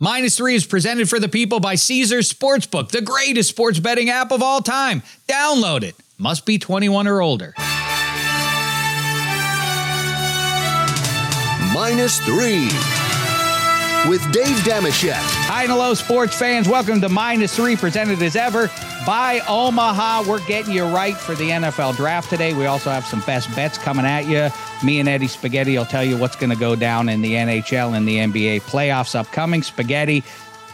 Minus 0.00 0.36
three 0.36 0.54
is 0.54 0.64
presented 0.64 1.08
for 1.08 1.18
the 1.18 1.28
people 1.28 1.58
by 1.58 1.74
Caesars 1.74 2.32
Sportsbook, 2.32 2.90
the 2.90 3.00
greatest 3.00 3.48
sports 3.48 3.80
betting 3.80 4.10
app 4.10 4.30
of 4.30 4.44
all 4.44 4.60
time. 4.60 5.02
Download 5.26 5.82
it. 5.82 5.96
Must 6.18 6.46
be 6.46 6.56
21 6.56 7.08
or 7.08 7.20
older. 7.20 7.52
Minus 11.74 12.20
three 12.20 12.68
with 14.08 14.22
Dave 14.32 14.56
Dameshek. 14.62 15.14
Hi 15.48 15.64
and 15.64 15.72
hello, 15.72 15.94
sports 15.94 16.38
fans. 16.38 16.68
Welcome 16.68 17.00
to 17.00 17.08
Minus 17.08 17.56
Three, 17.56 17.74
presented 17.74 18.22
as 18.22 18.36
ever 18.36 18.70
by 19.08 19.40
Omaha. 19.48 20.24
We're 20.28 20.44
getting 20.44 20.74
you 20.74 20.84
right 20.84 21.16
for 21.16 21.34
the 21.34 21.48
NFL 21.48 21.96
draft 21.96 22.28
today. 22.28 22.52
We 22.52 22.66
also 22.66 22.90
have 22.90 23.06
some 23.06 23.22
best 23.22 23.48
bets 23.56 23.78
coming 23.78 24.04
at 24.04 24.26
you. 24.26 24.50
Me 24.86 25.00
and 25.00 25.08
Eddie 25.08 25.28
Spaghetti 25.28 25.78
will 25.78 25.86
tell 25.86 26.04
you 26.04 26.18
what's 26.18 26.36
going 26.36 26.50
to 26.50 26.58
go 26.58 26.76
down 26.76 27.08
in 27.08 27.22
the 27.22 27.32
NHL 27.32 27.96
and 27.96 28.06
the 28.06 28.18
NBA 28.18 28.60
playoffs 28.64 29.14
upcoming. 29.14 29.62
Spaghetti 29.62 30.22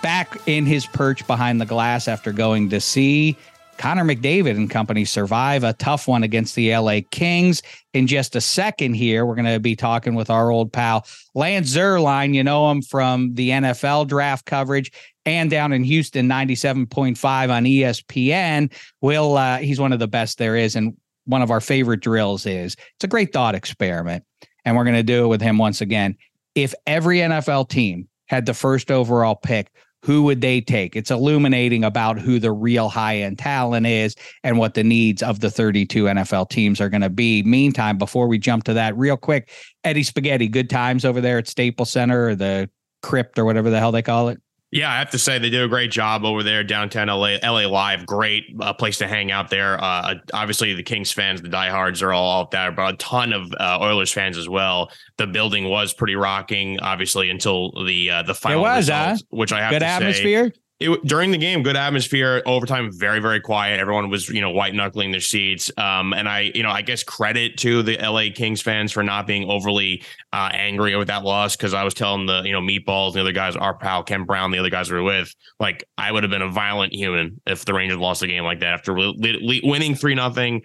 back 0.02 0.36
in 0.46 0.66
his 0.66 0.84
perch 0.84 1.24
behind 1.28 1.60
the 1.60 1.64
glass 1.64 2.08
after 2.08 2.32
going 2.32 2.70
to 2.70 2.80
see 2.80 3.36
Connor 3.78 4.04
McDavid 4.04 4.52
and 4.52 4.70
company 4.70 5.04
survive 5.04 5.64
a 5.64 5.72
tough 5.74 6.08
one 6.08 6.22
against 6.22 6.54
the 6.54 6.74
LA 6.76 7.00
Kings. 7.10 7.62
In 7.92 8.06
just 8.06 8.36
a 8.36 8.40
second 8.40 8.94
here, 8.94 9.26
we're 9.26 9.34
going 9.34 9.52
to 9.52 9.60
be 9.60 9.76
talking 9.76 10.14
with 10.14 10.30
our 10.30 10.50
old 10.50 10.72
pal 10.72 11.06
Lance 11.34 11.74
Zierlein. 11.74 12.34
You 12.34 12.44
know 12.44 12.70
him 12.70 12.82
from 12.82 13.34
the 13.34 13.50
NFL 13.50 14.08
draft 14.08 14.46
coverage 14.46 14.92
and 15.26 15.50
down 15.50 15.72
in 15.72 15.84
Houston 15.84 16.28
97.5 16.28 17.50
on 17.50 17.64
ESPN. 17.64 18.72
Will 19.00 19.36
uh, 19.36 19.58
he's 19.58 19.80
one 19.80 19.92
of 19.92 19.98
the 19.98 20.08
best 20.08 20.38
there 20.38 20.56
is 20.56 20.76
and 20.76 20.96
one 21.26 21.42
of 21.42 21.50
our 21.50 21.60
favorite 21.60 22.00
drills 22.00 22.46
is. 22.46 22.74
It's 22.96 23.04
a 23.04 23.08
great 23.08 23.32
thought 23.32 23.54
experiment 23.54 24.24
and 24.64 24.76
we're 24.76 24.84
going 24.84 24.96
to 24.96 25.02
do 25.02 25.24
it 25.24 25.28
with 25.28 25.40
him 25.40 25.58
once 25.58 25.80
again. 25.80 26.16
If 26.54 26.74
every 26.86 27.18
NFL 27.18 27.68
team 27.68 28.08
had 28.26 28.46
the 28.46 28.54
first 28.54 28.90
overall 28.90 29.34
pick, 29.34 29.70
who 30.04 30.22
would 30.22 30.42
they 30.42 30.60
take? 30.60 30.96
It's 30.96 31.10
illuminating 31.10 31.82
about 31.82 32.18
who 32.18 32.38
the 32.38 32.52
real 32.52 32.90
high 32.90 33.16
end 33.16 33.38
talent 33.38 33.86
is 33.86 34.16
and 34.42 34.58
what 34.58 34.74
the 34.74 34.84
needs 34.84 35.22
of 35.22 35.40
the 35.40 35.50
32 35.50 36.04
NFL 36.04 36.50
teams 36.50 36.78
are 36.78 36.90
going 36.90 37.00
to 37.00 37.08
be. 37.08 37.42
Meantime, 37.42 37.96
before 37.96 38.28
we 38.28 38.38
jump 38.38 38.64
to 38.64 38.74
that, 38.74 38.94
real 38.98 39.16
quick, 39.16 39.50
Eddie 39.82 40.02
Spaghetti, 40.02 40.46
good 40.46 40.68
times 40.68 41.06
over 41.06 41.22
there 41.22 41.38
at 41.38 41.48
Staples 41.48 41.90
Center 41.90 42.28
or 42.28 42.34
the 42.34 42.68
Crypt 43.02 43.38
or 43.38 43.46
whatever 43.46 43.70
the 43.70 43.78
hell 43.78 43.92
they 43.92 44.02
call 44.02 44.28
it. 44.28 44.40
Yeah, 44.74 44.92
I 44.92 44.98
have 44.98 45.10
to 45.10 45.20
say 45.20 45.38
they 45.38 45.50
did 45.50 45.62
a 45.62 45.68
great 45.68 45.92
job 45.92 46.24
over 46.24 46.42
there 46.42 46.64
downtown 46.64 47.06
LA. 47.06 47.36
LA 47.44 47.68
Live, 47.68 48.04
great 48.06 48.56
uh, 48.60 48.72
place 48.72 48.98
to 48.98 49.06
hang 49.06 49.30
out 49.30 49.48
there. 49.48 49.80
Uh, 49.80 50.16
obviously, 50.32 50.74
the 50.74 50.82
Kings 50.82 51.12
fans, 51.12 51.40
the 51.40 51.48
diehards, 51.48 52.02
are 52.02 52.12
all 52.12 52.40
out 52.40 52.50
there, 52.50 52.72
but 52.72 52.94
a 52.94 52.96
ton 52.96 53.32
of 53.32 53.54
uh, 53.60 53.78
Oilers 53.80 54.12
fans 54.12 54.36
as 54.36 54.48
well. 54.48 54.90
The 55.16 55.28
building 55.28 55.68
was 55.68 55.94
pretty 55.94 56.16
rocking, 56.16 56.80
obviously, 56.80 57.30
until 57.30 57.70
the 57.84 58.10
uh, 58.10 58.22
the 58.24 58.34
final 58.34 58.58
it 58.58 58.62
was, 58.62 58.88
results, 58.88 59.20
huh? 59.22 59.26
which 59.30 59.52
I 59.52 59.60
have 59.60 59.70
good 59.70 59.78
to 59.78 59.86
atmosphere. 59.86 60.50
say 60.52 60.60
it, 60.84 61.04
during 61.04 61.30
the 61.30 61.38
game, 61.38 61.62
good 61.62 61.76
atmosphere. 61.76 62.42
Overtime, 62.46 62.90
very 62.92 63.20
very 63.20 63.40
quiet. 63.40 63.80
Everyone 63.80 64.10
was 64.10 64.28
you 64.28 64.40
know 64.40 64.50
white 64.50 64.74
knuckling 64.74 65.10
their 65.10 65.20
seats. 65.20 65.70
Um, 65.76 66.12
and 66.12 66.28
I 66.28 66.52
you 66.54 66.62
know 66.62 66.70
I 66.70 66.82
guess 66.82 67.02
credit 67.02 67.56
to 67.58 67.82
the 67.82 67.96
LA 67.96 68.26
Kings 68.34 68.60
fans 68.60 68.92
for 68.92 69.02
not 69.02 69.26
being 69.26 69.48
overly 69.50 70.02
uh, 70.32 70.50
angry 70.52 70.94
with 70.96 71.08
that 71.08 71.24
loss 71.24 71.56
because 71.56 71.74
I 71.74 71.84
was 71.84 71.94
telling 71.94 72.26
the 72.26 72.42
you 72.42 72.52
know 72.52 72.60
meatballs 72.60 73.14
the 73.14 73.20
other 73.20 73.32
guys, 73.32 73.56
our 73.56 73.74
pal 73.74 74.02
Ken 74.02 74.24
Brown, 74.24 74.50
the 74.50 74.58
other 74.58 74.70
guys 74.70 74.90
we 74.90 74.96
were 74.96 75.02
with, 75.02 75.34
like 75.58 75.84
I 75.96 76.12
would 76.12 76.22
have 76.22 76.30
been 76.30 76.42
a 76.42 76.50
violent 76.50 76.92
human 76.92 77.40
if 77.46 77.64
the 77.64 77.74
Rangers 77.74 77.98
lost 77.98 78.22
a 78.22 78.26
game 78.26 78.44
like 78.44 78.60
that 78.60 78.74
after 78.74 78.94
winning 78.94 79.94
three 79.94 80.14
nothing. 80.14 80.62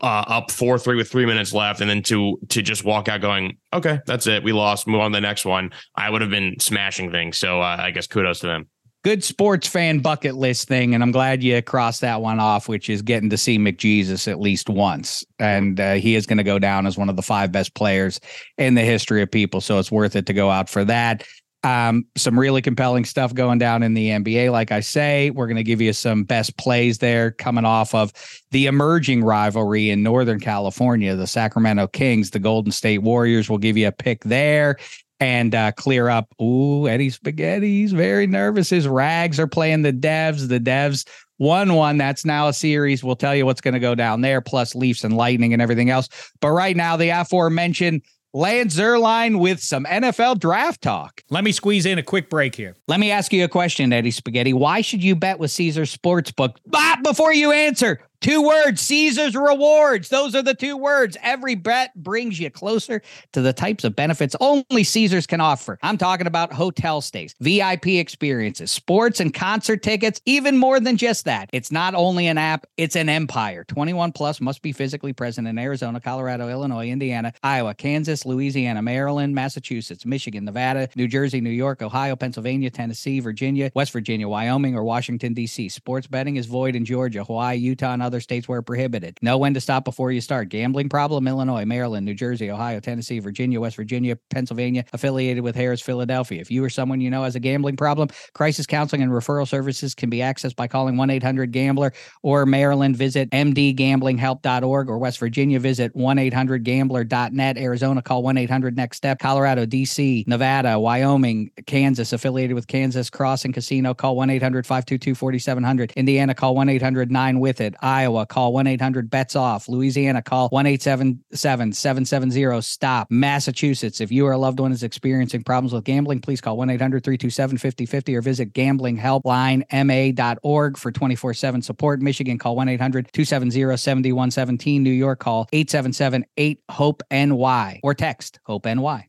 Uh, 0.00 0.24
up 0.28 0.50
four 0.52 0.78
three 0.78 0.94
with 0.94 1.10
three 1.10 1.26
minutes 1.26 1.52
left, 1.52 1.80
and 1.80 1.90
then 1.90 2.02
to 2.04 2.38
to 2.48 2.62
just 2.62 2.84
walk 2.84 3.08
out 3.08 3.20
going, 3.20 3.58
okay, 3.72 3.98
that's 4.06 4.28
it, 4.28 4.44
we 4.44 4.52
lost, 4.52 4.86
move 4.86 5.00
on 5.00 5.10
to 5.10 5.16
the 5.16 5.20
next 5.20 5.44
one. 5.44 5.72
I 5.96 6.08
would 6.08 6.20
have 6.20 6.30
been 6.30 6.60
smashing 6.60 7.10
things. 7.10 7.36
So 7.36 7.60
uh, 7.60 7.78
I 7.80 7.90
guess 7.90 8.06
kudos 8.06 8.38
to 8.40 8.46
them 8.46 8.68
good 9.02 9.24
sports 9.24 9.66
fan 9.66 9.98
bucket 9.98 10.36
list 10.36 10.68
thing, 10.68 10.94
and 10.94 11.02
I'm 11.02 11.10
glad 11.10 11.42
you 11.42 11.60
crossed 11.62 12.00
that 12.02 12.22
one 12.22 12.38
off, 12.38 12.68
which 12.68 12.88
is 12.88 13.02
getting 13.02 13.30
to 13.30 13.36
see 13.36 13.58
McJesus 13.58 14.30
at 14.30 14.40
least 14.40 14.68
once, 14.68 15.24
and 15.38 15.78
uh, 15.80 15.94
he 15.94 16.14
is 16.14 16.26
going 16.26 16.38
to 16.38 16.44
go 16.44 16.58
down 16.58 16.86
as 16.86 16.96
one 16.96 17.08
of 17.08 17.16
the 17.16 17.22
five 17.22 17.52
best 17.52 17.74
players 17.74 18.20
in 18.58 18.74
the 18.74 18.82
history 18.82 19.22
of 19.22 19.30
people. 19.30 19.60
So 19.60 19.78
it's 19.78 19.90
worth 19.90 20.16
it 20.16 20.26
to 20.26 20.32
go 20.32 20.50
out 20.50 20.68
for 20.68 20.84
that. 20.84 21.26
Um, 21.64 22.06
some 22.16 22.36
really 22.36 22.60
compelling 22.60 23.04
stuff 23.04 23.32
going 23.34 23.58
down 23.58 23.84
in 23.84 23.94
the 23.94 24.08
NBA. 24.08 24.50
Like 24.50 24.72
I 24.72 24.80
say, 24.80 25.30
we're 25.30 25.46
going 25.46 25.56
to 25.56 25.62
give 25.62 25.80
you 25.80 25.92
some 25.92 26.24
best 26.24 26.56
plays 26.56 26.98
there 26.98 27.30
coming 27.30 27.64
off 27.64 27.94
of 27.94 28.12
the 28.50 28.66
emerging 28.66 29.22
rivalry 29.22 29.88
in 29.90 30.02
Northern 30.02 30.40
California, 30.40 31.14
the 31.14 31.28
Sacramento 31.28 31.86
Kings, 31.86 32.30
the 32.30 32.40
Golden 32.40 32.72
State 32.72 32.98
Warriors. 32.98 33.48
We'll 33.48 33.58
give 33.58 33.76
you 33.76 33.86
a 33.86 33.92
pick 33.92 34.24
there 34.24 34.76
and 35.22 35.54
uh, 35.54 35.70
clear 35.70 36.08
up. 36.08 36.26
Ooh, 36.42 36.88
Eddie 36.88 37.10
Spaghetti's 37.10 37.92
very 37.92 38.26
nervous. 38.26 38.68
His 38.68 38.88
rags 38.88 39.38
are 39.38 39.46
playing 39.46 39.82
the 39.82 39.92
devs. 39.92 40.48
The 40.48 40.58
devs 40.58 41.06
won 41.38 41.74
one. 41.74 41.96
That's 41.96 42.24
now 42.24 42.48
a 42.48 42.52
series. 42.52 43.04
We'll 43.04 43.14
tell 43.14 43.36
you 43.36 43.46
what's 43.46 43.60
going 43.60 43.74
to 43.74 43.80
go 43.80 43.94
down 43.94 44.22
there, 44.22 44.40
plus 44.40 44.74
Leafs 44.74 45.04
and 45.04 45.16
Lightning 45.16 45.52
and 45.52 45.62
everything 45.62 45.90
else. 45.90 46.08
But 46.40 46.50
right 46.50 46.76
now, 46.76 46.96
the 46.96 47.10
aforementioned 47.10 48.02
Lance 48.34 48.76
Zierlein 48.76 49.38
with 49.38 49.60
some 49.60 49.84
NFL 49.84 50.40
draft 50.40 50.82
talk. 50.82 51.22
Let 51.30 51.44
me 51.44 51.52
squeeze 51.52 51.86
in 51.86 51.98
a 51.98 52.02
quick 52.02 52.28
break 52.28 52.56
here. 52.56 52.74
Let 52.88 52.98
me 52.98 53.12
ask 53.12 53.32
you 53.32 53.44
a 53.44 53.48
question, 53.48 53.92
Eddie 53.92 54.10
Spaghetti. 54.10 54.52
Why 54.52 54.80
should 54.80 55.04
you 55.04 55.14
bet 55.14 55.38
with 55.38 55.52
Caesar 55.52 55.82
Sportsbook? 55.82 56.56
But 56.66 57.04
before 57.04 57.32
you 57.32 57.52
answer, 57.52 58.00
Two 58.22 58.46
words, 58.46 58.80
Caesar's 58.82 59.34
rewards. 59.34 60.08
Those 60.08 60.36
are 60.36 60.42
the 60.42 60.54
two 60.54 60.76
words. 60.76 61.16
Every 61.24 61.56
bet 61.56 61.92
brings 61.96 62.38
you 62.38 62.50
closer 62.50 63.02
to 63.32 63.42
the 63.42 63.52
types 63.52 63.82
of 63.82 63.96
benefits 63.96 64.36
only 64.38 64.84
Caesars 64.84 65.26
can 65.26 65.40
offer. 65.40 65.76
I'm 65.82 65.98
talking 65.98 66.28
about 66.28 66.52
hotel 66.52 67.00
stays, 67.00 67.34
VIP 67.40 67.88
experiences, 67.88 68.70
sports 68.70 69.18
and 69.18 69.34
concert 69.34 69.82
tickets, 69.82 70.20
even 70.24 70.56
more 70.56 70.78
than 70.78 70.96
just 70.96 71.24
that. 71.24 71.50
It's 71.52 71.72
not 71.72 71.96
only 71.96 72.28
an 72.28 72.38
app, 72.38 72.64
it's 72.76 72.94
an 72.94 73.08
empire. 73.08 73.64
21 73.64 74.12
plus 74.12 74.40
must 74.40 74.62
be 74.62 74.70
physically 74.70 75.12
present 75.12 75.48
in 75.48 75.58
Arizona, 75.58 76.00
Colorado, 76.00 76.48
Illinois, 76.48 76.90
Indiana, 76.90 77.32
Iowa, 77.42 77.74
Kansas, 77.74 78.24
Louisiana, 78.24 78.82
Maryland, 78.82 79.34
Massachusetts, 79.34 80.06
Michigan, 80.06 80.44
Nevada, 80.44 80.88
New 80.94 81.08
Jersey, 81.08 81.40
New 81.40 81.50
York, 81.50 81.82
Ohio, 81.82 82.14
Pennsylvania, 82.14 82.70
Tennessee, 82.70 83.18
Virginia, 83.18 83.72
West 83.74 83.90
Virginia, 83.90 84.28
Wyoming, 84.28 84.76
or 84.76 84.84
Washington, 84.84 85.34
D.C. 85.34 85.68
Sports 85.70 86.06
betting 86.06 86.36
is 86.36 86.46
void 86.46 86.76
in 86.76 86.84
Georgia, 86.84 87.24
Hawaii, 87.24 87.56
Utah, 87.56 87.92
and 87.92 88.02
other 88.02 88.11
other 88.12 88.20
states 88.20 88.46
where 88.46 88.60
prohibited. 88.60 89.16
Know 89.22 89.38
when 89.38 89.54
to 89.54 89.60
stop 89.60 89.84
before 89.84 90.12
you 90.12 90.20
start. 90.20 90.50
Gambling 90.50 90.90
problem, 90.90 91.26
Illinois, 91.26 91.64
Maryland, 91.64 92.04
New 92.04 92.14
Jersey, 92.14 92.50
Ohio, 92.50 92.78
Tennessee, 92.78 93.18
Virginia, 93.20 93.58
West 93.58 93.76
Virginia, 93.76 94.18
Pennsylvania, 94.28 94.84
affiliated 94.92 95.42
with 95.42 95.56
Harris, 95.56 95.80
Philadelphia. 95.80 96.40
If 96.40 96.50
you 96.50 96.62
or 96.62 96.68
someone 96.68 97.00
you 97.00 97.10
know 97.10 97.24
has 97.24 97.34
a 97.34 97.40
gambling 97.40 97.76
problem, 97.76 98.08
crisis 98.34 98.66
counseling 98.66 99.00
and 99.00 99.10
referral 99.10 99.48
services 99.48 99.94
can 99.94 100.10
be 100.10 100.18
accessed 100.18 100.56
by 100.56 100.68
calling 100.68 100.98
1 100.98 101.08
800 101.08 101.52
Gambler 101.52 101.92
or 102.22 102.44
Maryland, 102.44 102.96
visit 102.96 103.30
mdgamblinghelp.org 103.30 104.90
or 104.90 104.98
West 104.98 105.18
Virginia, 105.18 105.58
visit 105.58 105.96
1 105.96 106.18
800 106.18 106.64
gambler.net. 106.64 107.56
Arizona, 107.56 108.02
call 108.02 108.22
1 108.22 108.36
800 108.36 108.76
Next 108.76 108.98
Step. 108.98 109.18
Colorado, 109.18 109.64
DC, 109.64 110.26
Nevada, 110.28 110.78
Wyoming, 110.78 111.50
Kansas, 111.66 112.12
affiliated 112.12 112.54
with 112.54 112.66
Kansas 112.66 113.08
Crossing 113.08 113.52
Casino, 113.52 113.94
call 113.94 114.16
1 114.16 114.28
800 114.28 114.66
522 114.66 115.14
4700. 115.14 115.92
Indiana, 115.96 116.34
call 116.34 116.54
1 116.54 116.68
800 116.68 117.10
9 117.10 117.40
with 117.40 117.60
it. 117.60 117.74
I 117.80 118.01
Iowa, 118.02 118.26
call 118.26 118.52
1 118.52 118.66
800 118.66 119.08
bets 119.08 119.36
off. 119.36 119.68
Louisiana, 119.68 120.22
call 120.22 120.48
1 120.48 120.66
877 120.66 121.72
770 121.72 122.60
stop. 122.62 123.06
Massachusetts, 123.10 124.00
if 124.00 124.10
you 124.10 124.26
or 124.26 124.32
a 124.32 124.38
loved 124.38 124.58
one 124.58 124.72
is 124.72 124.82
experiencing 124.82 125.44
problems 125.44 125.72
with 125.72 125.84
gambling, 125.84 126.20
please 126.20 126.40
call 126.40 126.56
1 126.56 126.68
800 126.70 127.04
327 127.04 127.58
5050 127.58 128.16
or 128.16 128.22
visit 128.22 128.52
gamblinghelplinema.org 128.52 130.76
for 130.76 130.90
24 130.90 131.34
7 131.34 131.62
support. 131.62 132.02
Michigan, 132.02 132.38
call 132.38 132.56
1 132.56 132.70
800 132.70 133.12
270 133.12 133.76
7117. 133.76 134.82
New 134.82 134.90
York, 134.90 135.20
call 135.20 135.46
877 135.52 136.24
8 136.36 136.60
HOPE 136.70 137.04
NY 137.10 137.80
or 137.82 137.94
text 137.94 138.40
HOPE 138.44 138.66
NY. 138.66 139.08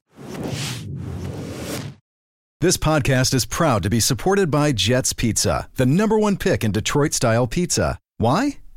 This 2.61 2.77
podcast 2.77 3.33
is 3.33 3.45
proud 3.45 3.83
to 3.83 3.89
be 3.89 3.99
supported 3.99 4.49
by 4.49 4.71
Jets 4.71 5.11
Pizza, 5.11 5.67
the 5.75 5.85
number 5.85 6.17
one 6.17 6.37
pick 6.37 6.63
in 6.63 6.71
Detroit 6.71 7.13
style 7.13 7.45
pizza. 7.47 7.99
Why? 8.17 8.59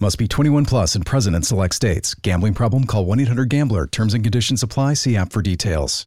Must 0.00 0.16
be 0.16 0.28
21 0.28 0.64
plus 0.64 0.94
and 0.94 1.04
present 1.04 1.34
in 1.34 1.42
select 1.42 1.74
states. 1.74 2.14
Gambling 2.14 2.54
problem? 2.54 2.84
Call 2.84 3.04
1 3.04 3.20
800 3.20 3.48
GAMBLER. 3.48 3.88
Terms 3.88 4.14
and 4.14 4.22
conditions 4.22 4.62
apply. 4.62 4.94
See 4.94 5.16
app 5.16 5.32
for 5.32 5.42
details. 5.42 6.06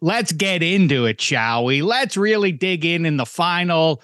Let's 0.00 0.32
get 0.32 0.62
into 0.62 1.04
it, 1.04 1.20
shall 1.20 1.66
we? 1.66 1.82
Let's 1.82 2.16
really 2.16 2.50
dig 2.50 2.84
in 2.84 3.06
in 3.06 3.18
the 3.18 3.26
final 3.26 4.02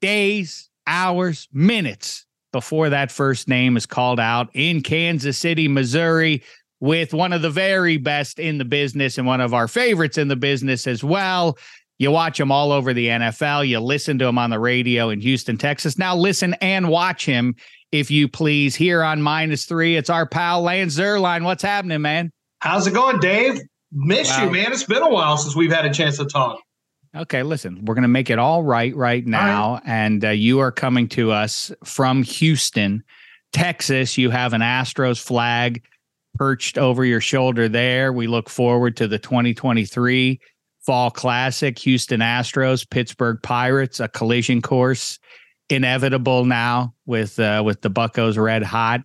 days, 0.00 0.70
hours, 0.86 1.46
minutes 1.52 2.26
before 2.52 2.88
that 2.88 3.12
first 3.12 3.48
name 3.48 3.76
is 3.76 3.84
called 3.84 4.18
out 4.18 4.48
in 4.54 4.80
Kansas 4.80 5.36
City, 5.36 5.68
Missouri, 5.68 6.42
with 6.80 7.12
one 7.12 7.34
of 7.34 7.42
the 7.42 7.50
very 7.50 7.98
best 7.98 8.38
in 8.38 8.56
the 8.56 8.64
business 8.64 9.18
and 9.18 9.26
one 9.26 9.42
of 9.42 9.52
our 9.52 9.68
favorites 9.68 10.16
in 10.16 10.28
the 10.28 10.36
business 10.36 10.86
as 10.86 11.04
well. 11.04 11.58
You 11.98 12.10
watch 12.10 12.38
him 12.38 12.52
all 12.52 12.72
over 12.72 12.92
the 12.92 13.08
NFL. 13.08 13.66
You 13.66 13.80
listen 13.80 14.18
to 14.18 14.26
him 14.26 14.38
on 14.38 14.50
the 14.50 14.58
radio 14.58 15.08
in 15.08 15.20
Houston, 15.20 15.56
Texas. 15.56 15.96
Now 15.96 16.14
listen 16.14 16.54
and 16.60 16.88
watch 16.88 17.24
him, 17.24 17.54
if 17.90 18.10
you 18.10 18.28
please, 18.28 18.74
here 18.74 19.02
on 19.02 19.22
minus 19.22 19.64
three. 19.64 19.96
It's 19.96 20.10
our 20.10 20.26
pal 20.26 20.62
Lance 20.62 20.98
Zierlein. 20.98 21.44
What's 21.44 21.62
happening, 21.62 22.02
man? 22.02 22.32
How's 22.58 22.86
it 22.86 22.92
going, 22.92 23.18
Dave? 23.20 23.60
Miss 23.92 24.28
wow. 24.30 24.44
you, 24.44 24.50
man. 24.50 24.72
It's 24.72 24.84
been 24.84 25.02
a 25.02 25.08
while 25.08 25.38
since 25.38 25.56
we've 25.56 25.72
had 25.72 25.86
a 25.86 25.92
chance 25.92 26.18
to 26.18 26.26
talk. 26.26 26.60
Okay, 27.14 27.42
listen, 27.42 27.82
we're 27.86 27.94
going 27.94 28.02
to 28.02 28.08
make 28.08 28.28
it 28.28 28.38
all 28.38 28.62
right 28.62 28.94
right 28.94 29.26
now. 29.26 29.74
Right. 29.74 29.82
And 29.86 30.24
uh, 30.24 30.30
you 30.30 30.58
are 30.58 30.72
coming 30.72 31.08
to 31.10 31.32
us 31.32 31.72
from 31.82 32.22
Houston, 32.24 33.02
Texas. 33.52 34.18
You 34.18 34.28
have 34.28 34.52
an 34.52 34.60
Astros 34.60 35.22
flag 35.22 35.82
perched 36.34 36.76
over 36.76 37.06
your 37.06 37.22
shoulder 37.22 37.70
there. 37.70 38.12
We 38.12 38.26
look 38.26 38.50
forward 38.50 38.98
to 38.98 39.08
the 39.08 39.18
2023 39.18 40.38
Fall 40.86 41.10
Classic, 41.10 41.76
Houston 41.80 42.20
Astros, 42.20 42.88
Pittsburgh 42.88 43.38
Pirates, 43.42 43.98
a 43.98 44.06
collision 44.06 44.62
course, 44.62 45.18
inevitable 45.68 46.44
now 46.44 46.94
with 47.06 47.40
uh, 47.40 47.62
with 47.66 47.82
the 47.82 47.90
Buckos 47.90 48.36
red 48.36 48.62
hot. 48.62 49.02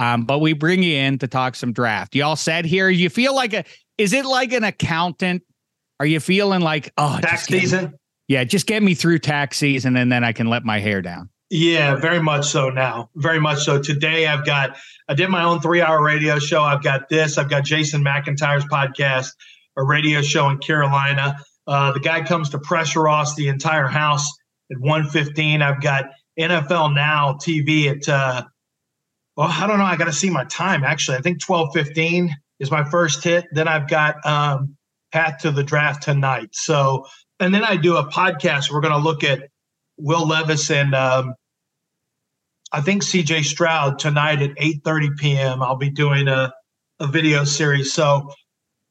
Um, 0.00 0.24
but 0.24 0.40
we 0.40 0.54
bring 0.54 0.82
you 0.82 0.96
in 0.96 1.18
to 1.18 1.28
talk 1.28 1.54
some 1.54 1.72
draft. 1.72 2.16
Y'all 2.16 2.34
said 2.34 2.64
here, 2.64 2.88
you 2.88 3.08
feel 3.08 3.34
like 3.34 3.54
a 3.54 3.64
is 3.96 4.12
it 4.12 4.26
like 4.26 4.52
an 4.52 4.64
accountant? 4.64 5.42
Are 6.00 6.06
you 6.06 6.18
feeling 6.18 6.62
like 6.62 6.92
oh 6.98 7.20
tax 7.22 7.46
season? 7.46 7.84
Me, 7.86 7.90
yeah, 8.26 8.44
just 8.44 8.66
get 8.66 8.82
me 8.82 8.94
through 8.94 9.20
tax 9.20 9.56
season 9.58 9.96
and 9.96 10.10
then 10.10 10.24
I 10.24 10.32
can 10.32 10.48
let 10.48 10.64
my 10.64 10.80
hair 10.80 11.00
down. 11.00 11.28
Yeah, 11.50 11.96
very 11.96 12.20
much 12.20 12.46
so 12.46 12.70
now. 12.70 13.10
Very 13.16 13.40
much 13.40 13.64
so. 13.64 13.80
Today 13.80 14.26
I've 14.26 14.44
got 14.44 14.76
I 15.08 15.14
did 15.14 15.28
my 15.28 15.44
own 15.44 15.60
three 15.60 15.80
hour 15.80 16.02
radio 16.02 16.40
show. 16.40 16.62
I've 16.62 16.82
got 16.82 17.08
this, 17.08 17.38
I've 17.38 17.50
got 17.50 17.62
Jason 17.62 18.02
McIntyre's 18.02 18.64
podcast 18.64 19.32
a 19.76 19.84
radio 19.84 20.22
show 20.22 20.48
in 20.48 20.58
Carolina. 20.58 21.36
Uh, 21.66 21.92
the 21.92 22.00
guy 22.00 22.22
comes 22.22 22.50
to 22.50 22.58
pressure 22.58 23.08
us 23.08 23.34
the 23.34 23.48
entire 23.48 23.86
house 23.86 24.30
at 24.70 24.78
115. 24.78 25.62
I've 25.62 25.80
got 25.80 26.06
NFL 26.38 26.94
Now 26.94 27.34
TV 27.34 27.86
at, 27.86 28.08
uh, 28.08 28.42
well, 29.36 29.48
I 29.48 29.66
don't 29.66 29.78
know. 29.78 29.84
I 29.84 29.96
got 29.96 30.06
to 30.06 30.12
see 30.12 30.30
my 30.30 30.44
time 30.44 30.84
actually. 30.84 31.18
I 31.18 31.20
think 31.20 31.38
1215 31.46 32.34
is 32.58 32.70
my 32.70 32.84
first 32.84 33.22
hit. 33.22 33.46
Then 33.52 33.68
I've 33.68 33.88
got 33.88 34.24
um, 34.26 34.76
Path 35.12 35.38
to 35.42 35.50
the 35.50 35.62
Draft 35.62 36.02
tonight. 36.02 36.48
So, 36.52 37.06
and 37.38 37.54
then 37.54 37.64
I 37.64 37.76
do 37.76 37.96
a 37.96 38.06
podcast. 38.06 38.70
We're 38.70 38.80
going 38.80 38.94
to 38.94 38.98
look 38.98 39.24
at 39.24 39.48
Will 39.96 40.26
Levis 40.26 40.70
and 40.70 40.94
um, 40.94 41.34
I 42.72 42.80
think 42.80 43.02
CJ 43.02 43.44
Stroud 43.44 43.98
tonight 43.98 44.42
at 44.42 44.56
8:30 44.56 45.16
p.m. 45.16 45.62
I'll 45.62 45.76
be 45.76 45.90
doing 45.90 46.28
a, 46.28 46.52
a 47.00 47.06
video 47.06 47.44
series. 47.44 47.92
So 47.92 48.30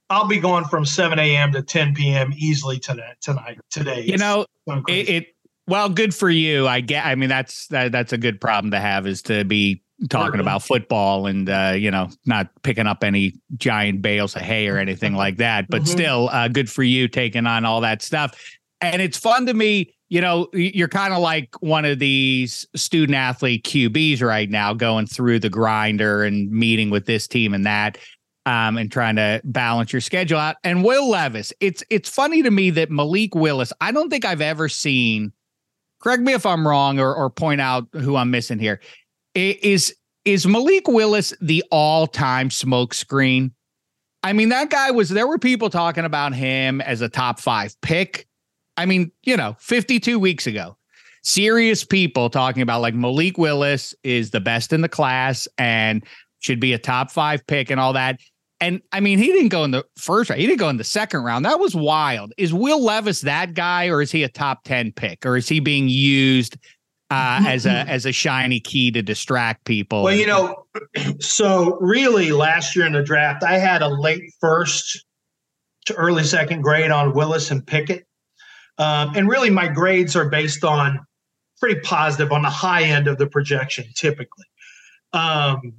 I'll 0.10 0.28
be 0.28 0.40
going 0.40 0.66
from 0.66 0.86
7 0.86 1.20
a.m. 1.20 1.52
to 1.52 1.62
10 1.62 1.94
p.m. 1.94 2.34
easily 2.36 2.80
tonight. 2.80 3.16
Tonight, 3.22 3.60
today. 3.70 4.02
You 4.02 4.18
know, 4.18 4.46
it, 4.88 5.10
it, 5.10 5.28
Well, 5.68 5.90
good 5.90 6.16
for 6.16 6.30
you. 6.30 6.68
I 6.68 6.82
get. 6.82 7.06
I 7.06 7.16
mean, 7.16 7.30
that's 7.30 7.68
that, 7.68 7.92
that's 7.92 8.12
a 8.12 8.18
good 8.18 8.42
problem 8.42 8.72
to 8.72 8.80
have 8.80 9.06
is 9.06 9.22
to 9.24 9.44
be 9.44 9.84
talking 10.10 10.40
about 10.40 10.64
football 10.64 11.28
and 11.28 11.50
uh, 11.50 11.74
you 11.76 11.92
know 11.92 12.10
not 12.26 12.48
picking 12.64 12.88
up 12.88 13.04
any 13.04 13.34
giant 13.58 14.02
bales 14.02 14.36
of 14.36 14.42
hay 14.42 14.68
or 14.68 14.78
anything 14.78 15.14
like 15.14 15.38
that. 15.38 15.68
But 15.70 15.82
mm-hmm. 15.82 15.92
still, 15.92 16.30
uh, 16.30 16.48
good 16.48 16.70
for 16.70 16.84
you 16.84 17.08
taking 17.08 17.46
on 17.46 17.66
all 17.66 17.82
that 17.82 18.02
stuff. 18.02 18.40
And 18.82 19.02
it's 19.02 19.18
fun 19.18 19.46
to 19.46 19.54
me. 19.54 19.94
You 20.08 20.22
know, 20.22 20.48
you're 20.54 20.88
kind 20.88 21.14
of 21.14 21.20
like 21.20 21.54
one 21.62 21.86
of 21.86 22.00
these 22.00 22.66
student 22.76 23.16
athlete 23.16 23.64
QBs 23.64 24.24
right 24.24 24.50
now, 24.50 24.74
going 24.74 25.06
through 25.06 25.40
the 25.40 25.52
grinder 25.52 26.24
and 26.24 26.50
meeting 26.50 26.90
with 26.90 27.06
this 27.06 27.28
team 27.28 27.54
and 27.54 27.64
that 27.68 28.00
um, 28.46 28.78
and 28.78 28.92
trying 28.92 29.16
to 29.18 29.42
balance 29.44 29.94
your 29.94 30.02
schedule 30.02 30.40
out. 30.40 30.56
And 30.64 30.84
Will 30.84 31.10
Levis, 31.10 31.54
it's 31.60 31.84
it's 31.90 32.10
funny 32.10 32.42
to 32.44 32.52
me 32.52 32.70
that 32.72 32.90
Malik 32.90 33.36
Willis, 33.36 33.74
I 33.82 33.92
don't 33.92 34.10
think 34.10 34.26
I've 34.26 34.42
ever 34.42 34.70
seen. 34.70 35.34
Correct 36.00 36.24
me 36.24 36.34
if 36.34 36.46
I'm 36.46 36.68
wrong, 36.68 37.00
or 37.00 37.14
or 37.14 37.30
point 37.30 37.62
out 37.62 37.88
who 37.94 38.16
I'm 38.16 38.32
missing 38.32 38.60
here. 38.60 38.80
Is 39.36 39.94
is 40.26 40.48
Malik 40.48 40.88
Willis 40.88 41.34
the 41.42 41.64
all 41.72 42.08
time 42.08 42.50
smokescreen? 42.50 43.52
I 44.24 44.34
mean, 44.34 44.50
that 44.50 44.70
guy 44.70 44.92
was. 44.92 45.10
There 45.10 45.28
were 45.28 45.40
people 45.40 45.70
talking 45.70 46.06
about 46.06 46.34
him 46.34 46.82
as 46.82 47.02
a 47.02 47.10
top 47.10 47.40
five 47.40 47.80
pick. 47.82 48.28
I 48.78 48.86
mean, 48.86 49.12
you 49.24 49.36
know, 49.36 49.58
52 49.60 50.20
weeks 50.20 50.48
ago, 50.48 50.78
serious 51.24 51.84
people 51.84 52.30
talking 52.30 52.62
about 52.62 52.82
like 52.82 52.94
Malik 52.94 53.38
Willis 53.38 53.94
is 54.04 54.32
the 54.32 54.40
best 54.40 54.74
in 54.74 54.82
the 54.82 54.90
class 54.90 55.48
and 55.58 56.04
should 56.40 56.60
be 56.60 56.74
a 56.74 56.78
top 56.78 57.12
five 57.12 57.46
pick 57.48 57.70
and 57.70 57.80
all 57.80 57.94
that. 57.94 58.20
And 58.62 58.82
I 58.92 59.00
mean, 59.00 59.20
he 59.20 59.28
didn't 59.28 59.50
go 59.50 59.64
in 59.64 59.72
the 59.72 59.86
first 59.98 60.30
round. 60.30 60.42
He 60.42 60.48
didn't 60.48 60.60
go 60.60 60.70
in 60.70 60.78
the 60.78 60.84
second 60.84 61.24
round. 61.24 61.46
That 61.46 61.60
was 61.60 61.76
wild. 61.76 62.34
Is 62.38 62.54
Will 62.54 62.84
Levis 62.84 63.22
that 63.22 63.54
guy, 63.54 63.88
or 63.88 64.02
is 64.02 64.12
he 64.12 64.24
a 64.24 64.30
top 64.30 64.64
10 64.66 64.92
pick, 64.92 65.26
or 65.26 65.38
is 65.38 65.48
he 65.48 65.60
being 65.60 65.88
used 65.88 66.58
uh, 67.10 67.42
as 67.48 67.66
a 67.66 67.70
as 67.88 68.06
a 68.06 68.12
shiny 68.12 68.60
key 68.60 68.92
to 68.92 69.02
distract 69.02 69.64
people? 69.66 70.04
Well, 70.04 70.16
you 70.16 70.28
know, 70.28 70.66
so 71.20 71.78
really 71.80 72.32
last 72.32 72.76
year 72.76 72.86
in 72.86 72.94
the 72.94 73.04
draft, 73.04 73.44
I 73.44 73.58
had 73.58 73.82
a 73.82 73.88
late 73.88 74.34
first 74.42 75.06
to 75.86 75.96
early 75.96 76.24
second 76.24 76.62
grade 76.62 76.92
on 76.92 77.14
Willis 77.14 77.52
and 77.52 77.66
Pickett. 77.66 78.06
Um, 78.78 79.14
and 79.16 79.28
really 79.28 79.50
my 79.50 79.68
grades 79.68 80.16
are 80.16 80.30
based 80.30 80.64
on 80.64 81.00
pretty 81.60 81.80
positive 81.82 82.32
on 82.32 82.42
the 82.42 82.50
high 82.50 82.84
end 82.84 83.08
of 83.08 83.18
the 83.18 83.28
projection 83.28 83.86
typically. 83.96 84.46
Um, 85.14 85.74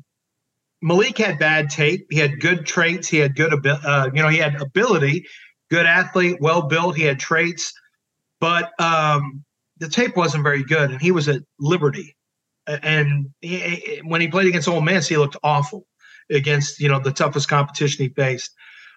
Malik 0.83 1.19
had 1.19 1.39
bad 1.39 1.71
tape. 1.71 2.07
He 2.11 2.19
had 2.19 2.41
good 2.41 2.67
traits. 2.67 3.09
He 3.09 3.19
had 3.19 3.37
good, 3.37 3.67
uh, 3.67 4.11
you 4.15 4.23
know, 4.23 4.29
he 4.29 4.39
had 4.39 4.61
ability, 4.61 5.27
good 5.71 5.87
athlete, 5.87 6.39
well 6.41 6.63
built. 6.63 6.97
He 6.97 7.05
had 7.05 7.19
traits, 7.21 7.73
but 8.41 8.73
um, 8.81 9.45
the 9.79 9.89
tape 9.89 10.17
wasn't 10.17 10.43
very 10.43 10.65
good. 10.65 10.91
And 10.91 11.01
he 11.01 11.11
was 11.11 11.29
at 11.29 11.43
Liberty, 11.59 12.17
and 12.67 13.31
he, 13.41 14.01
when 14.05 14.21
he 14.21 14.29
played 14.29 14.47
against 14.47 14.69
Ole 14.69 14.81
Miss, 14.81 15.09
he 15.09 15.17
looked 15.17 15.37
awful 15.43 15.87
against 16.31 16.81
you 16.81 16.89
know 16.89 17.01
the 17.01 17.13
toughest 17.13 17.49
competition 17.49 18.05
he 18.05 18.09
faced. 18.11 18.53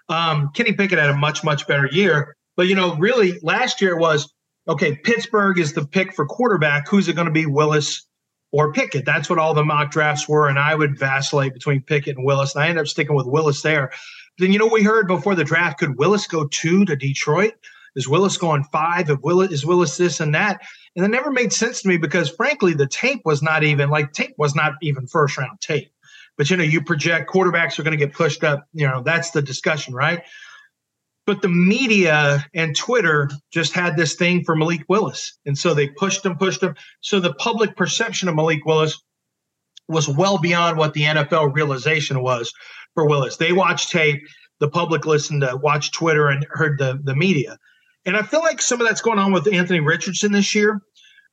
Um, 0.10 0.52
Kenny 0.54 0.74
Pickett 0.74 1.00
had 1.00 1.10
a 1.10 1.16
much 1.16 1.44
much 1.44 1.68
better 1.68 1.88
year, 1.92 2.36
but 2.56 2.68
you 2.68 2.75
know, 2.75 2.96
really 2.96 3.40
last 3.42 3.82
year 3.82 3.98
was 3.98 4.34
okay. 4.68 4.96
Pittsburgh 4.96 5.60
is 5.60 5.74
the 5.74 5.86
pick 5.86 6.13
for 6.13 6.25
quarterback. 6.25 6.88
Who's 6.88 7.08
it 7.10 7.16
going 7.16 7.28
to 7.28 7.32
be? 7.32 7.46
Willis 7.46 8.06
or 8.54 8.72
Pickett. 8.72 9.04
That's 9.04 9.30
what 9.30 9.40
all 9.40 9.54
the 9.54 9.66
mock 9.66 9.92
drafts 9.92 10.30
were. 10.30 10.48
And 10.48 10.60
I 10.60 10.76
would 10.76 10.98
vacillate 10.98 11.54
between 11.54 11.82
Pickett 11.82 12.16
and 12.16 12.26
Willis. 12.26 12.56
And 12.56 12.64
I 12.64 12.68
ended 12.68 12.84
up 12.84 12.88
sticking 12.88 13.16
with 13.16 13.26
Willis 13.26 13.64
there. 13.64 13.92
Then, 14.38 14.54
you 14.54 14.60
know, 14.60 14.68
we 14.68 14.84
heard 14.84 15.08
before 15.08 15.36
the 15.36 15.44
draft 15.44 15.80
could 15.80 15.98
Willis 15.98 16.28
go 16.28 16.48
two 16.48 16.86
to 16.86 16.96
Detroit? 16.96 17.56
Is 17.96 18.08
Willis 18.08 18.38
going 18.38 18.64
five? 18.66 19.10
If 19.10 19.20
Willis, 19.22 19.52
is 19.52 19.66
Willis 19.66 19.98
this 19.98 20.20
and 20.20 20.34
that? 20.36 20.62
And 20.96 21.04
it 21.04 21.10
never 21.10 21.32
made 21.32 21.52
sense 21.52 21.82
to 21.82 21.88
me 21.88 21.98
because, 21.98 22.30
frankly, 22.30 22.74
the 22.74 22.88
tape 22.88 23.22
was 23.26 23.42
not 23.42 23.64
even 23.64 23.90
like 23.90 24.14
tape 24.14 24.36
was 24.38 24.56
not 24.56 24.74
even 24.82 25.08
first 25.08 25.38
round 25.38 25.60
tape. 25.60 25.92
But, 26.38 26.50
you 26.50 26.58
know, 26.58 26.64
you 26.64 26.84
project 26.84 27.32
quarterbacks 27.32 27.78
are 27.78 27.84
going 27.84 27.98
to 27.98 28.06
get 28.06 28.14
pushed 28.14 28.44
up. 28.44 28.68
You 28.74 28.88
know, 28.88 29.02
that's 29.04 29.32
the 29.32 29.42
discussion, 29.42 29.94
right? 29.94 30.24
But 31.25 31.42
the 31.42 31.48
media 31.50 32.46
and 32.53 32.75
Twitter 32.75 33.30
just 33.51 33.74
had 33.74 33.96
this 33.96 34.15
thing 34.15 34.44
for 34.44 34.56
Malik 34.56 34.84
Willis. 34.89 35.38
And 35.46 35.58
so 35.58 35.74
they 35.74 35.88
pushed 35.88 36.25
him, 36.25 36.38
pushed 36.38 36.62
him. 36.62 36.75
So 37.01 37.20
the 37.20 37.34
public 37.36 37.75
perception 37.77 38.27
of 38.27 38.36
Malik 38.36 38.65
Willis 38.65 39.01
was 39.88 40.08
well 40.10 40.38
beyond 40.38 40.77
what 40.77 40.94
the 40.94 41.01
NFL 41.03 41.53
realization 41.53 42.22
was 42.22 42.51
for 42.94 43.08
Willis. 43.08 43.38
They 43.38 43.53
watched 43.53 43.89
tape, 43.92 44.22
the 44.60 44.70
public 44.70 45.06
listened 45.06 45.42
to 45.42 45.56
watch 45.58 45.92
Twitter 45.92 46.27
and 46.27 46.46
heard 46.51 46.77
the, 46.77 47.00
the 47.03 47.15
media. 47.15 47.58
And 48.06 48.18
I 48.18 48.22
feel 48.22 48.42
like 48.42 48.62
some 48.62 48.82
of 48.82 48.88
that's 48.88 49.01
going 49.01 49.20
on 49.20 49.32
with 49.32 49.51
Anthony 49.51 49.80
Richardson 49.80 50.32
this 50.34 50.53
year. 50.53 50.82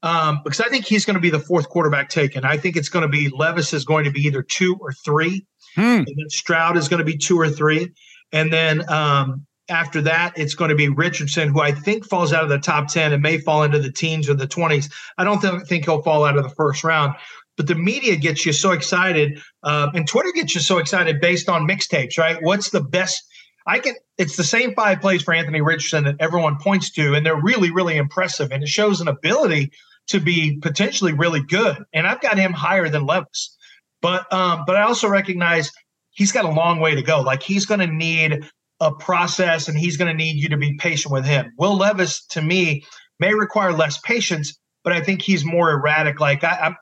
um, 0.03 0.41
because 0.45 0.61
I 0.61 0.69
think 0.69 0.85
he's 0.87 1.05
going 1.05 1.15
to 1.15 1.21
be 1.21 1.31
the 1.31 1.41
fourth 1.41 1.69
quarterback 1.69 2.09
taken. 2.09 2.45
I 2.45 2.57
think 2.57 2.77
it's 2.77 2.89
going 2.89 3.03
to 3.03 3.09
be 3.09 3.29
Levis 3.29 3.73
is 3.73 3.85
going 3.85 4.05
to 4.05 4.11
be 4.11 4.21
either 4.23 4.43
two 4.43 4.77
or 4.81 4.93
three, 5.05 5.45
Hmm. 5.75 5.81
and 5.83 6.07
then 6.07 6.31
Stroud 6.31 6.77
is 6.77 6.89
going 6.89 6.99
to 6.99 7.05
be 7.05 7.17
two 7.19 7.39
or 7.39 7.49
three, 7.51 7.93
and 8.33 8.53
then 8.53 8.89
um, 8.91 9.47
after 9.71 10.03
that 10.03 10.33
it's 10.37 10.55
going 10.55 10.71
to 10.71 10.75
be 10.75 10.89
Richardson, 10.89 11.49
who 11.49 11.61
I 11.61 11.73
think 11.73 12.07
falls 12.07 12.33
out 12.33 12.43
of 12.43 12.51
the 12.51 12.59
top 12.59 12.89
ten 12.89 13.13
and 13.13 13.23
may 13.23 13.39
fall 13.39 13.63
into 13.63 13.79
the 13.79 13.93
teens 13.93 14.29
or 14.29 14.35
the 14.35 14.47
twenties. 14.47 14.91
I 15.17 15.25
don't 15.25 15.41
th- 15.41 15.63
think 15.63 15.85
he'll 15.85 16.03
fall 16.03 16.25
out 16.25 16.37
of 16.37 16.43
the 16.43 16.51
first 16.51 16.85
round. 16.85 17.15
But 17.57 17.67
the 17.67 17.75
media 17.75 18.17
gets 18.17 18.47
you 18.47 18.53
so 18.53 18.73
excited, 18.73 19.39
uh, 19.63 19.91
and 19.95 20.09
Twitter 20.09 20.33
gets 20.33 20.55
you 20.55 20.61
so 20.61 20.79
excited 20.79 21.21
based 21.21 21.49
on 21.49 21.69
mixtapes, 21.69 22.17
right? 22.17 22.43
What's 22.43 22.71
the 22.71 22.81
best? 22.81 23.23
I 23.67 23.79
can. 23.79 23.95
It's 24.17 24.37
the 24.37 24.45
same 24.45 24.75
five 24.75 25.01
plays 25.01 25.23
for 25.23 25.35
Anthony 25.35 25.61
Richardson 25.61 26.05
that 26.05 26.17
everyone 26.21 26.57
points 26.59 26.91
to, 26.93 27.15
and 27.15 27.25
they're 27.25 27.41
really, 27.41 27.71
really 27.71 27.97
impressive, 27.97 28.51
and 28.51 28.63
it 28.63 28.69
shows 28.69 29.01
an 29.01 29.09
ability 29.09 29.73
to 30.07 30.21
be 30.21 30.59
potentially 30.63 31.13
really 31.13 31.43
good. 31.43 31.77
And 31.93 32.07
I've 32.07 32.21
got 32.21 32.39
him 32.39 32.53
higher 32.53 32.89
than 32.89 33.05
Levis, 33.05 33.57
but 34.01 34.33
um, 34.33 34.65
but 34.67 34.77
I 34.77 34.83
also 34.83 35.09
recognize 35.09 35.71
he's 36.11 36.33
got 36.33 36.45
a 36.45 36.51
long 36.51 36.81
way 36.81 36.95
to 36.95 37.03
go. 37.03 37.21
Like 37.21 37.43
he's 37.43 37.67
going 37.67 37.81
to 37.81 37.87
need 37.87 38.45
a 38.81 38.93
process, 38.93 39.69
and 39.69 39.79
he's 39.79 39.97
going 39.97 40.11
to 40.11 40.17
need 40.17 40.37
you 40.37 40.49
to 40.49 40.57
be 40.57 40.77
patient 40.77 41.13
with 41.13 41.25
him. 41.25 41.53
Will 41.59 41.77
Levis, 41.77 42.25
to 42.27 42.43
me, 42.43 42.85
may 43.19 43.35
require 43.35 43.73
less 43.73 43.99
patience, 43.99 44.59
but 44.83 44.93
I 44.93 45.01
think 45.03 45.23
he's 45.23 45.45
more 45.45 45.71
erratic. 45.71 46.21
Like 46.21 46.43
I, 46.45 46.59
I'm, 46.63 46.77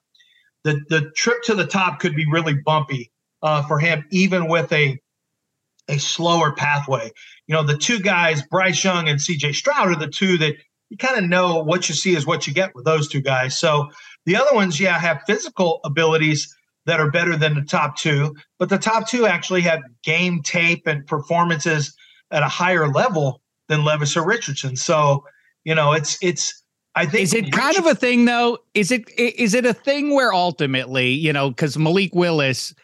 the 0.64 0.80
the 0.88 1.10
trip 1.16 1.42
to 1.44 1.54
the 1.54 1.66
top 1.66 2.00
could 2.00 2.14
be 2.14 2.26
really 2.30 2.54
bumpy 2.54 3.10
uh, 3.42 3.62
for 3.66 3.78
him, 3.78 4.04
even 4.10 4.48
with 4.48 4.72
a 4.72 4.98
a 5.88 5.98
slower 5.98 6.52
pathway. 6.52 7.10
You 7.46 7.54
know, 7.54 7.62
the 7.62 7.78
two 7.78 7.98
guys, 7.98 8.42
Bryce 8.42 8.82
Young 8.84 9.08
and 9.08 9.18
CJ 9.18 9.54
Stroud, 9.54 9.88
are 9.88 9.96
the 9.96 10.08
two 10.08 10.38
that 10.38 10.56
you 10.90 10.96
kind 10.96 11.18
of 11.18 11.28
know 11.28 11.62
what 11.62 11.88
you 11.88 11.94
see 11.94 12.14
is 12.14 12.26
what 12.26 12.46
you 12.46 12.54
get 12.54 12.74
with 12.74 12.84
those 12.84 13.08
two 13.08 13.20
guys. 13.20 13.58
So 13.58 13.88
the 14.26 14.36
other 14.36 14.54
ones, 14.54 14.78
yeah, 14.78 14.98
have 14.98 15.22
physical 15.26 15.80
abilities 15.84 16.54
that 16.88 17.00
are 17.00 17.10
better 17.10 17.36
than 17.36 17.54
the 17.54 17.60
top 17.60 17.96
two, 17.96 18.34
but 18.58 18.70
the 18.70 18.78
top 18.78 19.06
two 19.06 19.26
actually 19.26 19.60
have 19.60 19.82
game 20.02 20.40
tape 20.42 20.86
and 20.86 21.06
performances 21.06 21.94
at 22.30 22.42
a 22.42 22.48
higher 22.48 22.88
level 22.88 23.42
than 23.68 23.84
Levis 23.84 24.16
or 24.16 24.26
Richardson. 24.26 24.74
So, 24.74 25.22
you 25.64 25.74
know, 25.74 25.92
it's 25.92 26.16
it's 26.22 26.62
I 26.94 27.04
think 27.04 27.24
Is 27.24 27.34
it 27.34 27.52
kind 27.52 27.76
of 27.76 27.84
a 27.84 27.94
thing 27.94 28.24
though? 28.24 28.56
Is 28.72 28.90
it 28.90 29.04
is 29.18 29.52
it 29.52 29.66
a 29.66 29.74
thing 29.74 30.14
where 30.14 30.32
ultimately, 30.32 31.10
you 31.10 31.30
know, 31.30 31.50
because 31.50 31.76
Malik 31.76 32.14
Willis 32.14 32.74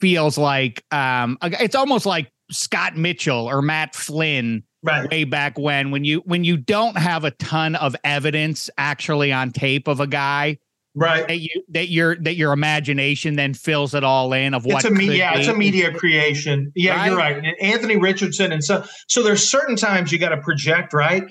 feels 0.00 0.38
like 0.38 0.82
um 0.90 1.36
it's 1.42 1.74
almost 1.74 2.06
like 2.06 2.32
Scott 2.50 2.96
Mitchell 2.96 3.50
or 3.50 3.60
Matt 3.60 3.94
Flynn 3.94 4.62
right. 4.82 5.10
way 5.10 5.24
back 5.24 5.58
when 5.58 5.90
when 5.90 6.04
you 6.04 6.20
when 6.20 6.42
you 6.42 6.56
don't 6.56 6.96
have 6.96 7.24
a 7.24 7.32
ton 7.32 7.74
of 7.74 7.94
evidence 8.02 8.70
actually 8.78 9.30
on 9.30 9.52
tape 9.52 9.88
of 9.88 10.00
a 10.00 10.06
guy 10.06 10.56
Right. 11.00 11.26
that 11.26 11.38
you 11.38 11.64
that 11.70 11.88
your 11.88 12.16
that 12.16 12.36
your 12.36 12.52
imagination 12.52 13.36
then 13.36 13.54
fills 13.54 13.94
it 13.94 14.04
all 14.04 14.34
in 14.34 14.52
of 14.52 14.66
what 14.66 14.84
it's 14.84 14.84
a 14.84 14.90
me- 14.90 15.16
yeah, 15.16 15.38
it's 15.38 15.48
a 15.48 15.56
media 15.56 15.94
creation. 15.94 16.70
Yeah, 16.74 17.06
you're 17.06 17.16
right. 17.16 17.36
And 17.36 17.46
Anthony 17.58 17.96
Richardson 17.96 18.52
and 18.52 18.62
so 18.62 18.84
so 19.08 19.22
there's 19.22 19.50
certain 19.50 19.76
times 19.76 20.12
you 20.12 20.18
got 20.18 20.28
to 20.28 20.36
project, 20.36 20.92
right? 20.92 21.24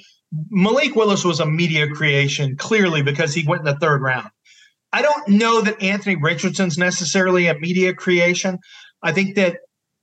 Malik 0.50 0.96
Willis 0.96 1.24
was 1.24 1.40
a 1.40 1.46
media 1.46 1.88
creation 1.88 2.56
clearly 2.58 3.04
because 3.04 3.32
he 3.36 3.48
went 3.48 3.60
in 3.60 3.66
the 3.66 3.80
third 3.80 4.02
round. 4.02 4.30
I 4.92 5.04
don't 5.04 5.28
know 5.28 5.62
that 5.62 5.80
Anthony 5.84 6.16
Richardson's 6.16 6.80
necessarily 6.80 7.46
a 7.46 7.54
media 7.54 7.94
creation. 7.94 8.58
I 9.04 9.12
think 9.12 9.36
that 9.36 9.58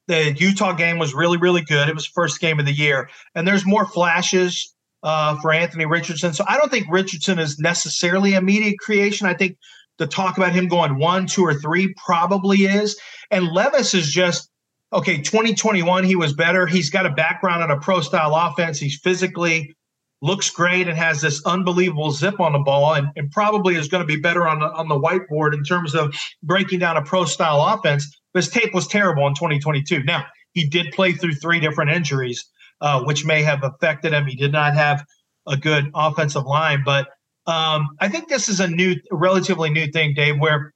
the 0.06 0.32
Utah 0.38 0.74
game 0.74 0.98
was 0.98 1.12
really, 1.12 1.38
really 1.38 1.62
good. 1.62 1.88
It 1.88 1.94
was 1.96 2.06
first 2.06 2.40
game 2.40 2.60
of 2.60 2.66
the 2.66 2.72
year, 2.72 3.10
and 3.34 3.48
there's 3.48 3.66
more 3.66 3.84
flashes 3.84 4.75
uh, 5.06 5.36
for 5.40 5.52
Anthony 5.52 5.86
Richardson. 5.86 6.34
So 6.34 6.44
I 6.48 6.58
don't 6.58 6.68
think 6.70 6.88
Richardson 6.90 7.38
is 7.38 7.60
necessarily 7.60 8.34
a 8.34 8.42
media 8.42 8.74
creation. 8.76 9.28
I 9.28 9.34
think 9.34 9.56
the 9.98 10.06
talk 10.06 10.36
about 10.36 10.52
him 10.52 10.66
going 10.66 10.98
one, 10.98 11.28
two, 11.28 11.42
or 11.42 11.54
three 11.54 11.94
probably 12.04 12.64
is. 12.64 12.98
And 13.30 13.46
Levis 13.46 13.94
is 13.94 14.10
just 14.10 14.50
okay. 14.92 15.18
2021, 15.18 16.02
he 16.02 16.16
was 16.16 16.32
better. 16.32 16.66
He's 16.66 16.90
got 16.90 17.06
a 17.06 17.10
background 17.10 17.62
in 17.62 17.70
a 17.70 17.78
pro 17.78 18.00
style 18.00 18.34
offense. 18.34 18.80
He's 18.80 18.98
physically 18.98 19.76
looks 20.22 20.50
great 20.50 20.88
and 20.88 20.98
has 20.98 21.20
this 21.20 21.40
unbelievable 21.46 22.10
zip 22.10 22.40
on 22.40 22.52
the 22.52 22.58
ball 22.58 22.94
and, 22.94 23.08
and 23.14 23.30
probably 23.30 23.76
is 23.76 23.86
going 23.86 24.02
to 24.02 24.06
be 24.06 24.20
better 24.20 24.48
on 24.48 24.58
the, 24.58 24.66
on 24.72 24.88
the 24.88 24.98
whiteboard 24.98 25.54
in 25.54 25.62
terms 25.62 25.94
of 25.94 26.16
breaking 26.42 26.80
down 26.80 26.96
a 26.96 27.02
pro 27.02 27.24
style 27.24 27.60
offense. 27.60 28.12
But 28.34 28.42
his 28.42 28.52
tape 28.52 28.74
was 28.74 28.88
terrible 28.88 29.24
in 29.28 29.34
2022. 29.34 30.02
Now, 30.02 30.26
he 30.52 30.66
did 30.66 30.92
play 30.92 31.12
through 31.12 31.34
three 31.34 31.60
different 31.60 31.92
injuries, 31.92 32.44
uh, 32.80 33.02
which 33.04 33.24
may 33.24 33.42
have 33.42 33.62
affected 33.62 34.12
him. 34.12 34.26
He 34.26 34.36
did 34.36 34.52
not 34.52 34.74
have 34.74 35.04
a 35.46 35.56
good 35.56 35.90
offensive 35.94 36.44
line, 36.44 36.82
but 36.84 37.08
um, 37.46 37.90
I 38.00 38.08
think 38.08 38.28
this 38.28 38.48
is 38.48 38.60
a 38.60 38.68
new, 38.68 38.96
relatively 39.10 39.70
new 39.70 39.86
thing, 39.86 40.14
Dave, 40.14 40.38
where 40.40 40.72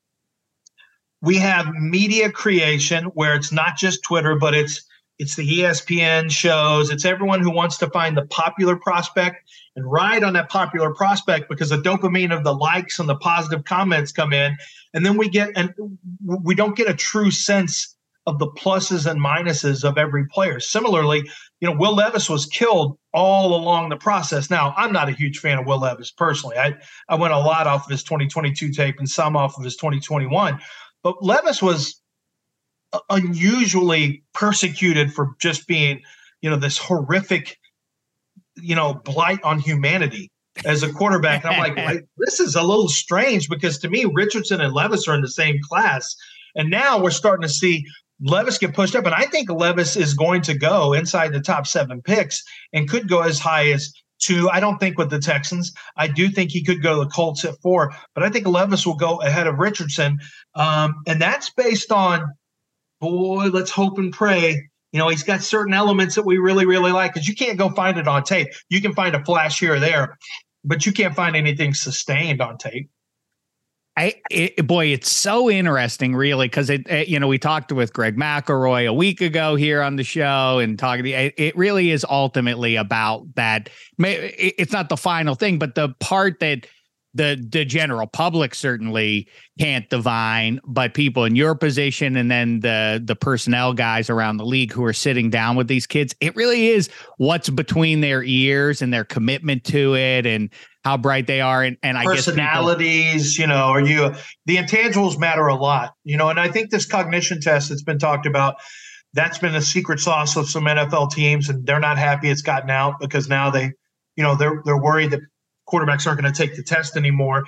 we 1.20 1.36
have 1.36 1.74
media 1.74 2.30
creation 2.30 3.04
where 3.06 3.34
it's 3.34 3.52
not 3.52 3.76
just 3.76 4.02
Twitter, 4.02 4.36
but 4.36 4.54
it's 4.54 4.84
it's 5.18 5.36
the 5.36 5.46
ESPN 5.46 6.30
shows. 6.30 6.88
It's 6.88 7.04
everyone 7.04 7.42
who 7.42 7.50
wants 7.50 7.76
to 7.78 7.90
find 7.90 8.16
the 8.16 8.24
popular 8.26 8.74
prospect 8.76 9.50
and 9.76 9.84
ride 9.84 10.24
on 10.24 10.32
that 10.32 10.48
popular 10.48 10.94
prospect 10.94 11.46
because 11.50 11.68
the 11.68 11.76
dopamine 11.76 12.34
of 12.34 12.42
the 12.42 12.54
likes 12.54 12.98
and 12.98 13.06
the 13.06 13.16
positive 13.16 13.64
comments 13.64 14.12
come 14.12 14.32
in, 14.32 14.56
and 14.94 15.04
then 15.04 15.18
we 15.18 15.28
get 15.28 15.50
and 15.56 15.74
we 16.24 16.54
don't 16.54 16.74
get 16.74 16.88
a 16.88 16.94
true 16.94 17.30
sense 17.30 17.96
of 18.26 18.38
the 18.38 18.48
pluses 18.48 19.10
and 19.10 19.20
minuses 19.20 19.82
of 19.82 19.96
every 19.96 20.26
player. 20.26 20.60
Similarly, 20.60 21.28
you 21.60 21.68
know, 21.68 21.76
Will 21.76 21.94
Levis 21.94 22.28
was 22.28 22.46
killed 22.46 22.98
all 23.12 23.54
along 23.54 23.88
the 23.88 23.96
process. 23.96 24.50
Now, 24.50 24.74
I'm 24.76 24.92
not 24.92 25.08
a 25.08 25.12
huge 25.12 25.38
fan 25.38 25.58
of 25.58 25.66
Will 25.66 25.80
Levis 25.80 26.10
personally. 26.10 26.56
I 26.58 26.74
I 27.08 27.16
went 27.16 27.32
a 27.32 27.38
lot 27.38 27.66
off 27.66 27.86
of 27.86 27.90
his 27.90 28.02
2022 28.02 28.72
tape 28.72 28.96
and 28.98 29.08
some 29.08 29.36
off 29.36 29.56
of 29.56 29.64
his 29.64 29.76
2021, 29.76 30.60
but 31.02 31.22
Levis 31.22 31.62
was 31.62 32.00
uh, 32.92 33.00
unusually 33.08 34.22
persecuted 34.34 35.12
for 35.12 35.34
just 35.40 35.66
being, 35.66 36.00
you 36.42 36.50
know, 36.50 36.56
this 36.56 36.78
horrific, 36.78 37.58
you 38.56 38.74
know, 38.74 38.94
blight 38.94 39.42
on 39.42 39.58
humanity 39.58 40.30
as 40.64 40.82
a 40.82 40.92
quarterback. 40.92 41.44
And 41.44 41.54
I'm 41.54 41.60
like, 41.60 41.76
like, 41.94 42.06
this 42.18 42.40
is 42.40 42.54
a 42.54 42.62
little 42.62 42.88
strange 42.88 43.48
because 43.48 43.78
to 43.78 43.88
me, 43.88 44.04
Richardson 44.04 44.60
and 44.60 44.74
Levis 44.74 45.08
are 45.08 45.14
in 45.14 45.22
the 45.22 45.28
same 45.28 45.58
class. 45.62 46.14
And 46.54 46.70
now 46.70 47.00
we're 47.00 47.10
starting 47.10 47.42
to 47.42 47.52
see 47.52 47.84
Levis 48.22 48.58
get 48.58 48.74
pushed 48.74 48.94
up. 48.94 49.06
And 49.06 49.14
I 49.14 49.24
think 49.24 49.50
Levis 49.50 49.96
is 49.96 50.14
going 50.14 50.42
to 50.42 50.54
go 50.54 50.92
inside 50.92 51.32
the 51.32 51.40
top 51.40 51.66
seven 51.66 52.02
picks 52.02 52.42
and 52.72 52.88
could 52.88 53.08
go 53.08 53.20
as 53.20 53.38
high 53.38 53.70
as 53.70 53.92
two. 54.18 54.48
I 54.50 54.60
don't 54.60 54.78
think 54.78 54.98
with 54.98 55.10
the 55.10 55.18
Texans. 55.18 55.72
I 55.96 56.06
do 56.06 56.28
think 56.28 56.50
he 56.50 56.62
could 56.62 56.82
go 56.82 56.98
to 56.98 57.04
the 57.04 57.10
Colts 57.10 57.44
at 57.44 57.60
four, 57.62 57.92
but 58.14 58.22
I 58.22 58.28
think 58.28 58.46
Levis 58.46 58.86
will 58.86 58.96
go 58.96 59.20
ahead 59.20 59.46
of 59.46 59.58
Richardson. 59.58 60.18
Um, 60.54 61.02
and 61.06 61.20
that's 61.20 61.50
based 61.50 61.90
on 61.90 62.32
boy, 63.00 63.46
let's 63.46 63.70
hope 63.70 63.98
and 63.98 64.12
pray. 64.12 64.68
You 64.92 64.98
know, 64.98 65.08
he's 65.08 65.22
got 65.22 65.40
certain 65.40 65.72
elements 65.72 66.16
that 66.16 66.26
we 66.26 66.38
really, 66.38 66.66
really 66.66 66.92
like 66.92 67.14
because 67.14 67.28
you 67.28 67.34
can't 67.34 67.58
go 67.58 67.70
find 67.70 67.96
it 67.96 68.08
on 68.08 68.24
tape. 68.24 68.48
You 68.68 68.80
can 68.80 68.92
find 68.92 69.14
a 69.14 69.24
flash 69.24 69.60
here 69.60 69.74
or 69.74 69.80
there, 69.80 70.18
but 70.64 70.84
you 70.84 70.92
can't 70.92 71.14
find 71.14 71.36
anything 71.36 71.74
sustained 71.74 72.42
on 72.42 72.58
tape. 72.58 72.90
I 74.00 74.14
it, 74.30 74.66
boy, 74.66 74.86
it's 74.86 75.12
so 75.12 75.50
interesting, 75.50 76.16
really, 76.16 76.46
because 76.46 76.70
it, 76.70 76.88
it, 76.88 77.08
you 77.08 77.20
know 77.20 77.28
we 77.28 77.38
talked 77.38 77.70
with 77.70 77.92
Greg 77.92 78.16
McElroy 78.16 78.88
a 78.88 78.94
week 78.94 79.20
ago 79.20 79.56
here 79.56 79.82
on 79.82 79.96
the 79.96 80.04
show, 80.04 80.58
and 80.58 80.78
talking. 80.78 81.06
It, 81.06 81.34
it 81.36 81.54
really 81.54 81.90
is 81.90 82.06
ultimately 82.08 82.76
about 82.76 83.26
that. 83.34 83.68
It's 83.98 84.72
not 84.72 84.88
the 84.88 84.96
final 84.96 85.34
thing, 85.34 85.58
but 85.58 85.74
the 85.74 85.90
part 86.00 86.40
that 86.40 86.66
the 87.12 87.44
the 87.50 87.64
general 87.66 88.06
public 88.06 88.54
certainly 88.54 89.28
can't 89.58 89.88
divine, 89.90 90.60
but 90.64 90.94
people 90.94 91.24
in 91.24 91.36
your 91.36 91.54
position 91.54 92.16
and 92.16 92.30
then 92.30 92.60
the 92.60 93.02
the 93.04 93.16
personnel 93.16 93.74
guys 93.74 94.08
around 94.08 94.36
the 94.36 94.46
league 94.46 94.72
who 94.72 94.84
are 94.84 94.92
sitting 94.92 95.28
down 95.28 95.56
with 95.56 95.68
these 95.68 95.86
kids, 95.86 96.14
it 96.20 96.34
really 96.36 96.68
is 96.68 96.88
what's 97.18 97.50
between 97.50 98.00
their 98.00 98.22
ears 98.22 98.80
and 98.80 98.94
their 98.94 99.04
commitment 99.04 99.64
to 99.64 99.94
it 99.94 100.24
and 100.24 100.50
how 100.84 100.96
bright 100.96 101.26
they 101.26 101.40
are 101.40 101.62
and, 101.62 101.76
and 101.82 101.98
I 101.98 102.04
personalities, 102.04 103.36
people, 103.36 103.42
you 103.42 103.46
know, 103.54 103.64
are 103.64 103.80
you 103.80 104.14
the 104.46 104.56
intangibles 104.56 105.18
matter 105.18 105.46
a 105.46 105.54
lot, 105.54 105.94
you 106.04 106.16
know, 106.16 106.28
and 106.28 106.40
I 106.40 106.48
think 106.48 106.70
this 106.70 106.86
cognition 106.86 107.40
test 107.40 107.68
that's 107.68 107.82
been 107.82 107.98
talked 107.98 108.26
about, 108.26 108.56
that's 109.12 109.38
been 109.38 109.54
a 109.54 109.62
secret 109.62 110.00
sauce 110.00 110.36
of 110.36 110.48
some 110.48 110.64
NFL 110.64 111.12
teams, 111.12 111.48
and 111.48 111.66
they're 111.66 111.80
not 111.80 111.98
happy 111.98 112.30
it's 112.30 112.42
gotten 112.42 112.70
out 112.70 112.94
because 113.00 113.28
now 113.28 113.50
they, 113.50 113.72
you 114.16 114.22
know, 114.22 114.36
they're 114.36 114.62
they're 114.64 114.80
worried 114.80 115.10
that 115.10 115.20
quarterbacks 115.68 116.06
aren't 116.06 116.20
going 116.20 116.32
to 116.32 116.46
take 116.46 116.56
the 116.56 116.62
test 116.62 116.96
anymore. 116.96 117.44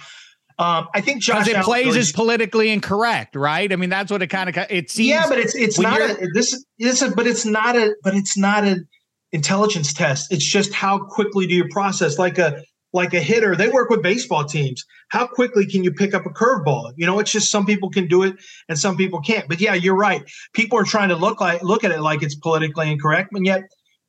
Um, 0.58 0.88
I 0.94 1.00
think 1.00 1.22
Josh 1.22 1.48
it 1.48 1.54
Allen 1.54 1.64
plays 1.64 1.86
really, 1.86 1.98
as 2.00 2.12
politically 2.12 2.70
incorrect, 2.70 3.34
right? 3.34 3.72
I 3.72 3.76
mean, 3.76 3.90
that's 3.90 4.10
what 4.12 4.22
it 4.22 4.26
kind 4.28 4.48
of 4.48 4.56
it 4.70 4.90
seems. 4.90 5.08
Yeah, 5.08 5.28
but 5.28 5.38
it's 5.38 5.54
it's 5.54 5.78
not 5.78 6.00
a, 6.00 6.28
this 6.34 6.64
this 6.78 7.00
is 7.00 7.14
but 7.14 7.26
it's 7.26 7.46
not 7.46 7.76
a 7.76 7.94
but 8.02 8.14
it's 8.14 8.36
not 8.36 8.64
an 8.64 8.86
intelligence 9.32 9.92
test. 9.94 10.32
It's 10.32 10.44
just 10.44 10.74
how 10.74 10.98
quickly 10.98 11.46
do 11.46 11.54
you 11.54 11.66
process 11.70 12.18
like 12.18 12.38
a 12.38 12.62
like 12.92 13.14
a 13.14 13.20
hitter. 13.20 13.56
They 13.56 13.68
work 13.68 13.88
with 13.90 14.02
baseball 14.02 14.44
teams. 14.44 14.84
How 15.08 15.26
quickly 15.26 15.66
can 15.66 15.82
you 15.82 15.92
pick 15.92 16.14
up 16.14 16.26
a 16.26 16.30
curveball? 16.30 16.92
You 16.96 17.06
know, 17.06 17.18
it's 17.18 17.32
just 17.32 17.50
some 17.50 17.66
people 17.66 17.90
can 17.90 18.06
do 18.06 18.22
it 18.22 18.36
and 18.68 18.78
some 18.78 18.96
people 18.96 19.20
can't. 19.20 19.48
But 19.48 19.60
yeah, 19.60 19.74
you're 19.74 19.96
right. 19.96 20.22
People 20.52 20.78
are 20.78 20.84
trying 20.84 21.08
to 21.08 21.16
look 21.16 21.40
like 21.40 21.62
look 21.62 21.84
at 21.84 21.90
it 21.90 22.00
like 22.00 22.22
it's 22.22 22.34
politically 22.34 22.90
incorrect, 22.90 23.30
and 23.32 23.46
yet 23.46 23.62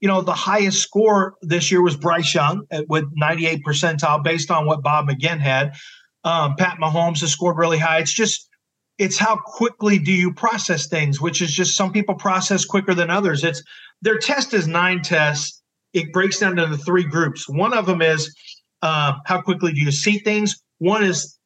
you 0.04 0.10
know, 0.10 0.20
the 0.20 0.34
highest 0.34 0.82
score 0.82 1.36
this 1.42 1.72
year 1.72 1.82
was 1.82 1.96
Bryce 1.96 2.36
Young 2.36 2.68
with 2.90 3.06
98 3.14 3.64
percentile 3.66 4.22
based 4.22 4.52
on 4.52 4.66
what 4.66 4.84
Bob 4.84 5.08
McGinn 5.08 5.40
had. 5.40 5.76
Um, 6.26 6.58
Pat 6.58 6.78
Mahomes 6.78 7.22
has 7.22 7.32
scored 7.32 7.58
really 7.58 7.78
high. 7.78 8.00
It's 8.00 8.12
just, 8.12 8.50
it's 8.98 9.18
how 9.18 9.38
quickly 9.38 9.98
do 9.98 10.12
you 10.12 10.34
process 10.34 10.88
things, 10.88 11.22
which 11.22 11.42
is 11.42 11.54
just 11.54 11.78
some 11.78 11.94
people 11.94 12.16
process 12.16 12.66
quicker 12.66 12.94
than 12.94 13.10
others. 13.10 13.46
It's 13.46 13.64
their 14.02 14.18
test 14.18 14.54
is 14.54 14.68
nine 14.68 15.04
tests. 15.04 15.62
It 15.94 16.12
breaks 16.12 16.40
down 16.40 16.60
into 16.60 16.76
three 16.76 17.06
groups. 17.06 17.48
One 17.48 17.74
of 17.74 17.86
them 17.86 18.02
is 18.02 18.36
uh, 18.84 19.14
how 19.26 19.42
quickly 19.42 19.72
do 19.72 19.80
you 19.80 19.92
see 19.92 20.20
things. 20.20 20.62
One 20.80 21.04
is, 21.04 21.40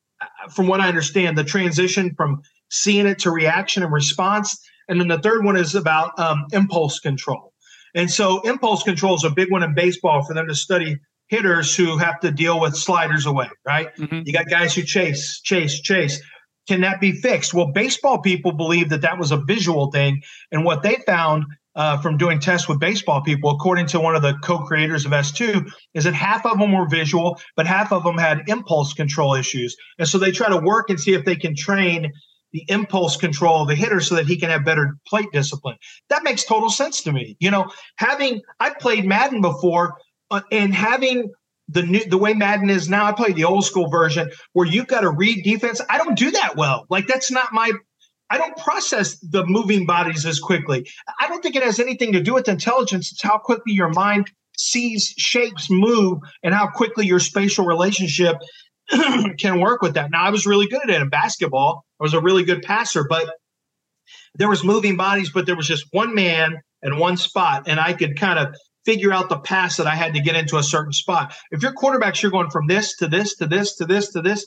from 0.50 0.67
what 0.67 0.82
I 0.82 0.88
understand, 0.88 1.38
the 1.38 1.44
transition 1.44 2.13
from 2.17 2.41
seeing 2.72 3.06
it 3.06 3.20
to 3.20 3.32
reaction 3.32 3.84
and 3.84 3.94
response. 3.94 4.60
And 4.89 5.00
then 5.00 5.08
the 5.08 5.20
third 5.20 5.46
one 5.46 5.56
is 5.56 5.75
about 5.75 6.17
um, 6.20 6.46
impulse 6.51 7.00
control. 7.00 7.53
And 7.94 8.10
so 8.10 8.41
impulse 8.41 8.84
control 8.84 9.15
is 9.15 9.24
a 9.24 9.29
big 9.29 9.51
one 9.51 9.63
in 9.63 9.75
baseball 9.75 10.24
for 10.24 10.34
them 10.34 10.48
to 10.48 10.56
study 10.56 10.98
hitters 11.27 11.75
who 11.75 11.98
have 11.98 12.20
to 12.22 12.32
deal 12.32 12.60
with 12.60 12.75
sliders 12.75 13.25
away, 13.27 13.50
right? 13.65 13.96
Mm-hmm. 13.98 14.22
You 14.25 14.34
got 14.34 14.50
guys 14.50 14.74
who 14.74 14.82
chase, 14.82 15.39
chase, 15.41 15.79
chase. 15.79 16.20
Can 16.67 16.82
that 16.82 17.00
be 17.00 17.12
fixed? 17.12 17.53
Well, 17.53 17.72
baseball 17.72 18.20
people 18.20 18.51
believe 18.51 18.89
that 18.89 19.01
that 19.01 19.20
was 19.20 19.32
a 19.32 19.38
visual 19.38 19.91
thing. 19.91 20.22
And 20.51 20.65
what 20.65 20.82
they 20.82 20.96
found 21.06 21.46
uh, 21.77 21.96
from 22.00 22.17
doing 22.17 22.39
tests 22.39 22.67
with 22.67 22.79
baseball 22.79 23.22
people, 23.22 23.51
according 23.51 23.86
to 23.86 24.00
one 24.00 24.15
of 24.15 24.24
the 24.24 24.34
co 24.43 24.60
creators 24.60 25.05
of 25.05 25.12
S2, 25.12 25.69
is 25.93 26.03
that 26.03 26.13
half 26.13 26.46
of 26.46 26.60
them 26.60 26.74
were 26.74 26.88
visual, 26.89 27.39
but 27.55 27.67
half 27.67 27.93
of 27.93 28.03
them 28.03 28.17
had 28.17 28.41
impulse 28.48 28.93
control 28.93 29.36
issues. 29.36 29.77
And 30.00 30.07
so 30.07 30.17
they 30.17 30.31
try 30.31 30.50
to 30.50 30.57
work 30.57 30.89
and 30.89 31.00
see 31.00 31.13
if 31.13 31.24
they 31.24 31.36
can 31.36 31.55
train 31.55 32.12
the 32.51 32.65
impulse 32.67 33.15
control 33.15 33.62
of 33.62 33.67
the 33.67 33.75
hitter 33.75 34.00
so 34.00 34.15
that 34.15 34.25
he 34.25 34.38
can 34.38 34.50
have 34.50 34.65
better 34.65 34.98
plate 35.07 35.27
discipline. 35.31 35.77
That 36.10 36.24
makes 36.24 36.43
total 36.43 36.69
sense 36.69 37.03
to 37.03 37.12
me. 37.12 37.38
You 37.39 37.51
know, 37.51 37.69
having 37.98 38.41
I 38.60 38.72
played 38.72 39.05
Madden 39.05 39.41
before 39.41 39.98
uh, 40.31 40.41
and 40.51 40.74
having 40.74 41.31
the 41.69 41.84
new 41.84 42.03
the 42.05 42.17
way 42.17 42.34
Madden 42.34 42.72
is 42.72 42.89
now, 42.89 43.05
I 43.05 43.12
play 43.12 43.34
the 43.34 43.43
old 43.43 43.65
school 43.65 43.89
version 43.89 44.31
where 44.53 44.65
you've 44.65 44.88
got 44.88 45.01
to 45.01 45.12
read 45.12 45.43
defense. 45.43 45.79
I 45.89 45.98
don't 46.00 46.17
do 46.17 46.31
that 46.31 46.55
well. 46.55 46.88
Like 46.89 47.05
that's 47.05 47.29
not 47.29 47.53
my 47.53 47.72
I 48.29 48.38
don't 48.38 48.57
process 48.57 49.17
the 49.19 49.46
moving 49.46 49.86
bodies 49.86 50.25
as 50.25 50.39
quickly. 50.39 50.89
I 51.19 51.27
don't 51.27 51.41
think 51.41 51.55
it 51.55 51.63
has 51.63 51.79
anything 51.79 52.12
to 52.13 52.22
do 52.22 52.34
with 52.34 52.50
intelligence. 52.50 53.12
It's 53.12 53.22
how 53.22 53.38
quickly 53.38 53.74
your 53.74 53.89
mind 53.89 54.29
sees 54.57 55.13
shapes 55.17 55.69
move 55.69 56.19
and 56.43 56.53
how 56.53 56.67
quickly 56.67 57.05
your 57.05 57.19
spatial 57.19 57.65
relationship 57.65 58.38
can 59.38 59.60
work 59.60 59.81
with 59.81 59.93
that. 59.93 60.12
Now, 60.12 60.24
I 60.24 60.29
was 60.29 60.46
really 60.46 60.67
good 60.67 60.81
at 60.84 60.89
it 60.89 61.01
in 61.01 61.10
basketball. 61.10 61.86
I 62.00 62.03
was 62.03 62.13
a 62.13 62.22
really 62.22 62.43
good 62.43 62.63
passer, 62.63 63.05
but 63.07 63.29
there 64.36 64.50
was 64.50 64.63
moving 64.63 64.98
bodies, 64.98 65.31
but 65.31 65.46
there 65.46 65.55
was 65.55 65.67
just 65.67 65.86
one 65.91 66.15
man 66.15 66.62
and 66.81 67.00
one 67.00 67.17
spot, 67.17 67.63
and 67.67 67.79
I 67.79 67.93
could 67.93 68.19
kind 68.19 68.39
of 68.39 68.55
figure 68.86 69.12
out 69.12 69.29
the 69.29 69.39
pass 69.39 69.77
that 69.77 69.88
I 69.88 69.96
had 69.96 70.13
to 70.13 70.22
get 70.22 70.36
into 70.36 70.57
a 70.57 70.63
certain 70.63 70.93
spot. 70.93 71.34
If 71.51 71.62
your 71.62 71.74
quarterbacks, 71.74 72.22
you're 72.22 72.31
going 72.31 72.50
from 72.50 72.67
this 72.67 72.96
to 72.98 73.07
this 73.07 73.36
to 73.36 73.48
this 73.48 73.75
to 73.77 73.86
this 73.86 74.13
to 74.13 74.22
this, 74.22 74.46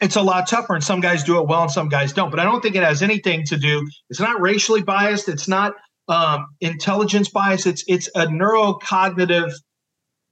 it's 0.00 0.16
a 0.16 0.22
lot 0.22 0.48
tougher. 0.48 0.74
And 0.74 0.84
some 0.84 1.00
guys 1.00 1.24
do 1.24 1.38
it 1.40 1.48
well 1.48 1.62
and 1.62 1.70
some 1.70 1.88
guys 1.88 2.12
don't. 2.12 2.30
But 2.30 2.40
I 2.40 2.44
don't 2.44 2.60
think 2.60 2.76
it 2.76 2.82
has 2.82 3.02
anything 3.02 3.44
to 3.46 3.56
do. 3.56 3.86
It's 4.10 4.20
not 4.20 4.40
racially 4.40 4.82
biased. 4.82 5.28
It's 5.28 5.48
not 5.48 5.74
um, 6.08 6.46
intelligence 6.60 7.28
bias. 7.28 7.66
It's 7.66 7.84
it's 7.86 8.08
a 8.14 8.26
neurocognitive 8.26 9.52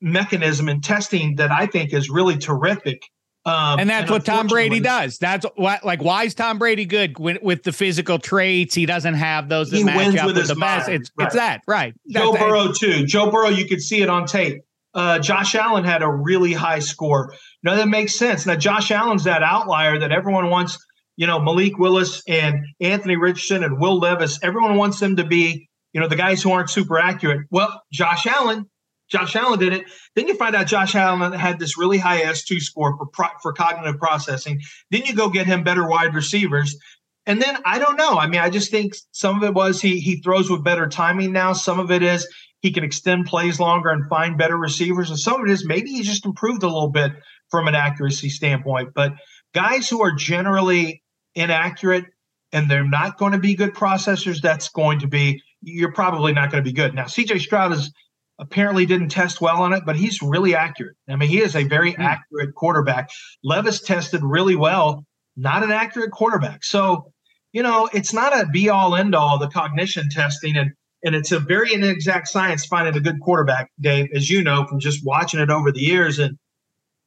mechanism 0.00 0.68
in 0.68 0.80
testing 0.80 1.36
that 1.36 1.50
I 1.50 1.66
think 1.66 1.92
is 1.92 2.10
really 2.10 2.38
terrific. 2.38 3.02
Um, 3.44 3.78
and 3.78 3.88
that's 3.88 4.02
and 4.02 4.10
what 4.10 4.24
Tom 4.24 4.48
Brady 4.48 4.80
does. 4.80 5.18
That's 5.18 5.46
what, 5.54 5.84
like, 5.84 6.02
why 6.02 6.24
is 6.24 6.34
Tom 6.34 6.58
Brady 6.58 6.84
good 6.84 7.16
with, 7.16 7.40
with 7.42 7.62
the 7.62 7.72
physical 7.72 8.18
traits? 8.18 8.74
He 8.74 8.86
doesn't 8.86 9.14
have 9.14 9.48
those 9.48 9.70
that 9.70 9.84
match 9.84 10.16
up 10.16 10.26
with, 10.26 10.36
with 10.36 10.48
the 10.48 10.56
mind. 10.56 10.78
best. 10.78 10.88
It's, 10.88 11.12
right. 11.16 11.26
it's 11.26 11.34
that, 11.36 11.60
right? 11.68 11.94
Joe 12.10 12.32
that's 12.32 12.44
Burrow, 12.44 12.72
too. 12.72 13.06
Joe 13.06 13.30
Burrow, 13.30 13.50
you 13.50 13.68
could 13.68 13.80
see 13.80 14.02
it 14.02 14.08
on 14.08 14.26
tape. 14.26 14.62
Uh, 14.94 15.20
Josh 15.20 15.54
Allen 15.54 15.84
had 15.84 16.02
a 16.02 16.10
really 16.10 16.54
high 16.54 16.80
score. 16.80 17.34
Now, 17.66 17.74
that 17.74 17.88
makes 17.88 18.16
sense. 18.16 18.46
Now, 18.46 18.54
Josh 18.54 18.90
Allen's 18.90 19.24
that 19.24 19.42
outlier 19.42 19.98
that 19.98 20.12
everyone 20.12 20.48
wants, 20.48 20.78
you 21.16 21.26
know, 21.26 21.40
Malik 21.40 21.78
Willis 21.78 22.22
and 22.26 22.64
Anthony 22.80 23.16
Richardson 23.16 23.62
and 23.64 23.80
Will 23.80 23.98
Levis, 23.98 24.38
everyone 24.42 24.76
wants 24.76 25.00
them 25.00 25.16
to 25.16 25.24
be, 25.24 25.68
you 25.92 26.00
know, 26.00 26.08
the 26.08 26.16
guys 26.16 26.42
who 26.42 26.52
aren't 26.52 26.70
super 26.70 26.98
accurate. 26.98 27.46
Well, 27.50 27.82
Josh 27.92 28.26
Allen 28.26 28.70
Josh 29.08 29.36
Allen 29.36 29.58
did 29.58 29.72
it. 29.72 29.84
Then 30.14 30.26
you 30.26 30.34
find 30.34 30.56
out 30.56 30.66
Josh 30.66 30.94
Allen 30.94 31.32
had 31.32 31.58
this 31.58 31.78
really 31.78 31.98
high 31.98 32.22
S2 32.22 32.60
score 32.60 32.96
for 32.96 33.06
pro, 33.06 33.28
for 33.42 33.52
cognitive 33.52 33.98
processing. 34.00 34.60
Then 34.90 35.04
you 35.04 35.14
go 35.14 35.28
get 35.28 35.46
him 35.46 35.62
better 35.62 35.88
wide 35.88 36.14
receivers. 36.14 36.76
And 37.24 37.40
then 37.40 37.56
I 37.64 37.78
don't 37.78 37.96
know. 37.96 38.18
I 38.18 38.26
mean, 38.26 38.40
I 38.40 38.50
just 38.50 38.70
think 38.70 38.94
some 39.12 39.36
of 39.36 39.48
it 39.48 39.54
was 39.54 39.80
he 39.80 40.00
he 40.00 40.20
throws 40.20 40.50
with 40.50 40.64
better 40.64 40.88
timing 40.88 41.32
now. 41.32 41.52
Some 41.52 41.80
of 41.80 41.90
it 41.90 42.02
is 42.02 42.26
he 42.60 42.72
can 42.72 42.84
extend 42.84 43.26
plays 43.26 43.60
longer 43.60 43.90
and 43.90 44.08
find 44.08 44.38
better 44.38 44.56
receivers. 44.56 45.10
And 45.10 45.18
some 45.18 45.40
of 45.40 45.48
it 45.48 45.52
is 45.52 45.66
maybe 45.66 45.90
he's 45.90 46.06
just 46.06 46.24
improved 46.24 46.62
a 46.62 46.68
little 46.68 46.90
bit 46.90 47.12
from 47.50 47.68
an 47.68 47.74
accuracy 47.74 48.28
standpoint. 48.28 48.90
But 48.94 49.14
guys 49.54 49.88
who 49.88 50.02
are 50.02 50.12
generally 50.12 51.02
inaccurate 51.34 52.06
and 52.52 52.70
they're 52.70 52.88
not 52.88 53.18
going 53.18 53.32
to 53.32 53.38
be 53.38 53.54
good 53.54 53.74
processors, 53.74 54.40
that's 54.40 54.68
going 54.68 55.00
to 55.00 55.06
be 55.06 55.42
you're 55.62 55.92
probably 55.92 56.32
not 56.32 56.50
going 56.50 56.62
to 56.62 56.68
be 56.68 56.74
good. 56.74 56.94
Now, 56.94 57.04
CJ 57.04 57.40
Stroud 57.40 57.72
is 57.72 57.92
apparently 58.38 58.86
didn't 58.86 59.08
test 59.08 59.40
well 59.40 59.62
on 59.62 59.72
it, 59.72 59.84
but 59.84 59.96
he's 59.96 60.22
really 60.22 60.54
accurate. 60.54 60.96
I 61.08 61.16
mean, 61.16 61.28
he 61.28 61.40
is 61.40 61.56
a 61.56 61.64
very 61.64 61.92
mm. 61.92 61.98
accurate 61.98 62.54
quarterback. 62.54 63.10
Levis 63.42 63.80
tested 63.80 64.22
really 64.22 64.56
well, 64.56 65.04
not 65.36 65.62
an 65.62 65.72
accurate 65.72 66.12
quarterback. 66.12 66.64
So, 66.64 67.12
you 67.52 67.62
know, 67.62 67.88
it's 67.92 68.12
not 68.12 68.38
a 68.38 68.46
be 68.46 68.68
all 68.68 68.94
end 68.94 69.14
all 69.14 69.38
the 69.38 69.48
cognition 69.48 70.08
testing 70.10 70.56
and 70.56 70.72
and 71.04 71.14
it's 71.14 71.30
a 71.30 71.38
very 71.38 71.72
inexact 71.72 72.26
science 72.26 72.66
finding 72.66 72.96
a 72.96 73.00
good 73.00 73.20
quarterback, 73.20 73.70
Dave, 73.80 74.08
as 74.14 74.28
you 74.28 74.42
know 74.42 74.66
from 74.66 74.80
just 74.80 75.04
watching 75.04 75.38
it 75.38 75.50
over 75.50 75.70
the 75.70 75.80
years. 75.80 76.18
And 76.18 76.36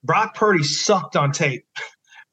Brock 0.03 0.35
Purdy 0.35 0.63
sucked 0.63 1.15
on 1.15 1.31
tape 1.31 1.65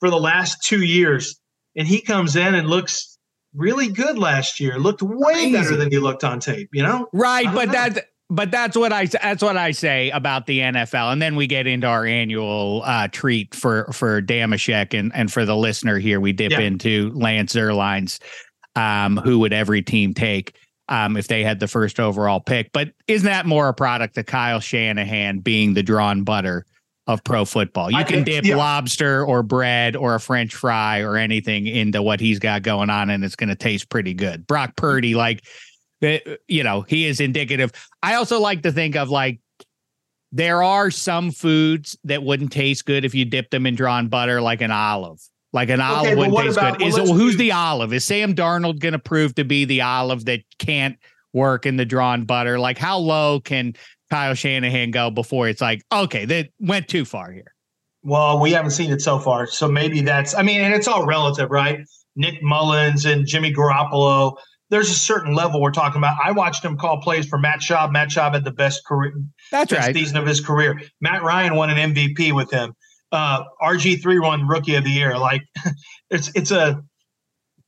for 0.01 0.11
the 0.11 0.21
last 0.21 0.63
two 0.63 0.83
years. 0.83 1.41
And 1.77 1.87
he 1.87 2.01
comes 2.01 2.37
in 2.37 2.55
and 2.55 2.69
looks 2.69 3.19
really 3.55 3.89
good 3.89 4.19
last 4.19 4.61
year. 4.61 4.79
Looked 4.79 5.03
way 5.03 5.35
Crazy. 5.35 5.53
better 5.53 5.77
than 5.77 5.91
he 5.91 5.99
looked 5.99 6.25
on 6.25 6.41
tape, 6.41 6.71
you 6.73 6.83
know? 6.83 7.09
Right. 7.13 7.53
But 7.53 7.67
know. 7.67 7.73
that 7.73 8.07
but 8.29 8.51
that's 8.51 8.77
what 8.77 8.93
I 8.93 9.07
that's 9.07 9.43
what 9.43 9.57
I 9.57 9.71
say 9.71 10.11
about 10.11 10.47
the 10.47 10.59
NFL, 10.59 11.13
and 11.13 11.23
then 11.23 11.37
we 11.37 11.47
get 11.47 11.69
into 11.69 11.87
our 11.87 12.05
annual 12.05 12.83
uh, 12.85 13.07
treat 13.09 13.55
for 13.55 13.85
for 13.93 14.21
Dameshek 14.21 14.99
and 14.99 15.13
and 15.15 15.33
for 15.33 15.45
the 15.45 15.57
listener 15.57 15.99
here, 15.99 16.21
we 16.21 16.33
dip 16.33 16.51
yeah. 16.51 16.61
into 16.61 17.13
Lance 17.15 17.53
Zierlein's, 17.53 18.19
um, 18.75 19.17
who 19.17 19.39
would 19.39 19.53
every 19.53 19.81
team 19.81 20.13
take 20.13 20.57
um, 20.89 21.17
if 21.17 21.29
they 21.29 21.45
had 21.45 21.61
the 21.61 21.69
first 21.69 22.01
overall 22.01 22.41
pick? 22.41 22.73
But 22.73 22.89
isn't 23.07 23.27
that 23.27 23.47
more 23.47 23.69
a 23.69 23.75
product 23.75 24.19
of 24.19 24.27
Kyle 24.27 24.61
Shanahan 24.61 25.39
being 25.39 25.75
the 25.75 25.85
drawn 25.85 26.25
butter 26.25 26.67
of 27.07 27.23
pro 27.25 27.45
football? 27.45 27.91
You 27.91 27.99
I 27.99 28.05
can 28.05 28.25
dip 28.25 28.45
yeah. 28.45 28.57
lobster 28.57 29.25
or 29.25 29.43
bread 29.43 29.97
or 29.97 30.15
a 30.15 30.21
French 30.21 30.55
fry 30.55 31.01
or 31.01 31.17
anything 31.17 31.67
into 31.67 32.03
what 32.03 32.21
he's 32.21 32.39
got 32.39 32.63
going 32.63 32.91
on, 32.91 33.11
and 33.11 33.25
it's 33.25 33.37
going 33.37 33.49
to 33.49 33.55
taste 33.55 33.89
pretty 33.89 34.15
good. 34.15 34.47
Brock 34.47 34.77
Purdy, 34.77 35.15
like 35.15 35.45
you 36.49 36.63
know 36.63 36.83
he 36.83 37.07
is 37.07 37.21
indicative. 37.21 37.73
I 38.03 38.15
also 38.15 38.41
like 38.41 38.63
to 38.63 38.73
think 38.73 38.97
of 38.97 39.11
like 39.11 39.41
there 40.33 40.63
are 40.63 40.91
some 40.91 41.31
foods 41.31 41.97
that 42.05 42.23
wouldn't 42.23 42.53
taste 42.53 42.85
good 42.85 43.05
if 43.05 43.15
you 43.15 43.25
dip 43.25 43.51
them 43.51 43.67
in 43.67 43.75
drawn 43.75 44.09
butter, 44.09 44.41
like 44.41 44.61
an 44.61 44.71
olive. 44.71 45.21
Like 45.53 45.71
an 45.71 45.81
okay, 45.81 45.89
olive 45.89 46.19
wouldn't 46.19 46.37
taste 46.37 46.59
about, 46.59 46.79
good. 46.79 46.93
Well, 46.93 47.03
is 47.05 47.11
it, 47.11 47.15
who's 47.15 47.37
the 47.39 47.53
olive? 47.53 47.93
Is 47.95 48.05
Sam 48.05 48.35
Darnold 48.35 48.81
going 48.81 48.93
to 48.93 48.99
prove 48.99 49.35
to 49.37 49.45
be 49.45 49.65
the 49.65 49.81
olive 49.81 50.27
that 50.27 50.41
can't 50.59 50.99
work 51.33 51.65
in 51.65 51.77
the 51.77 51.87
drawn 51.87 52.25
butter? 52.25 52.59
Like 52.59 52.77
how 52.77 52.99
low 52.99 53.41
can 53.41 53.75
Kyle 54.11 54.35
Shanahan 54.35 54.91
go 54.91 55.11
before 55.11 55.49
it's 55.49 55.61
like 55.61 55.83
okay, 55.93 56.25
that 56.25 56.49
went 56.61 56.89
too 56.89 57.05
far 57.05 57.33
here? 57.33 57.53
Well, 58.03 58.41
we 58.41 58.53
haven't 58.53 58.71
seen 58.71 58.93
it 58.93 59.01
so 59.01 59.19
far, 59.19 59.47
so 59.47 59.69
maybe 59.69 60.01
that's. 60.01 60.35
I 60.35 60.43
mean, 60.43 60.61
and 60.61 60.75
it's 60.75 60.89
all 60.89 61.07
relative, 61.07 61.51
right? 61.51 61.81
Nick 62.15 62.43
Mullens 62.43 63.05
and 63.05 63.27
Jimmy 63.27 63.53
Garoppolo 63.53 64.37
there's 64.71 64.91
a 64.91 64.95
certain 64.95 65.35
level 65.35 65.61
we're 65.61 65.71
talking 65.71 65.99
about. 65.99 66.17
I 66.23 66.33
watched 66.33 66.65
him 66.65 66.77
call 66.77 67.01
plays 67.01 67.27
for 67.27 67.39
Matt 67.39 67.61
Schaub. 67.61 67.93
Matt 67.93 68.09
Schaub 68.09 68.33
had 68.33 68.45
the 68.45 68.53
best 68.53 68.85
career, 68.85 69.13
That's 69.51 69.73
best 69.73 69.87
right. 69.87 69.95
season 69.95 70.17
of 70.17 70.27
his 70.27 70.41
career. 70.41 70.81
Matt 71.01 71.23
Ryan 71.23 71.55
won 71.55 71.71
an 71.71 71.95
MVP 71.95 72.33
with 72.33 72.51
him. 72.51 72.75
Uh, 73.13 73.45
RG 73.63 74.03
three 74.03 74.19
won 74.19 74.49
Rookie 74.49 74.75
of 74.75 74.85
the 74.85 74.91
Year. 74.91 75.17
Like 75.17 75.43
it's 76.11 76.31
it's 76.35 76.51
a. 76.51 76.83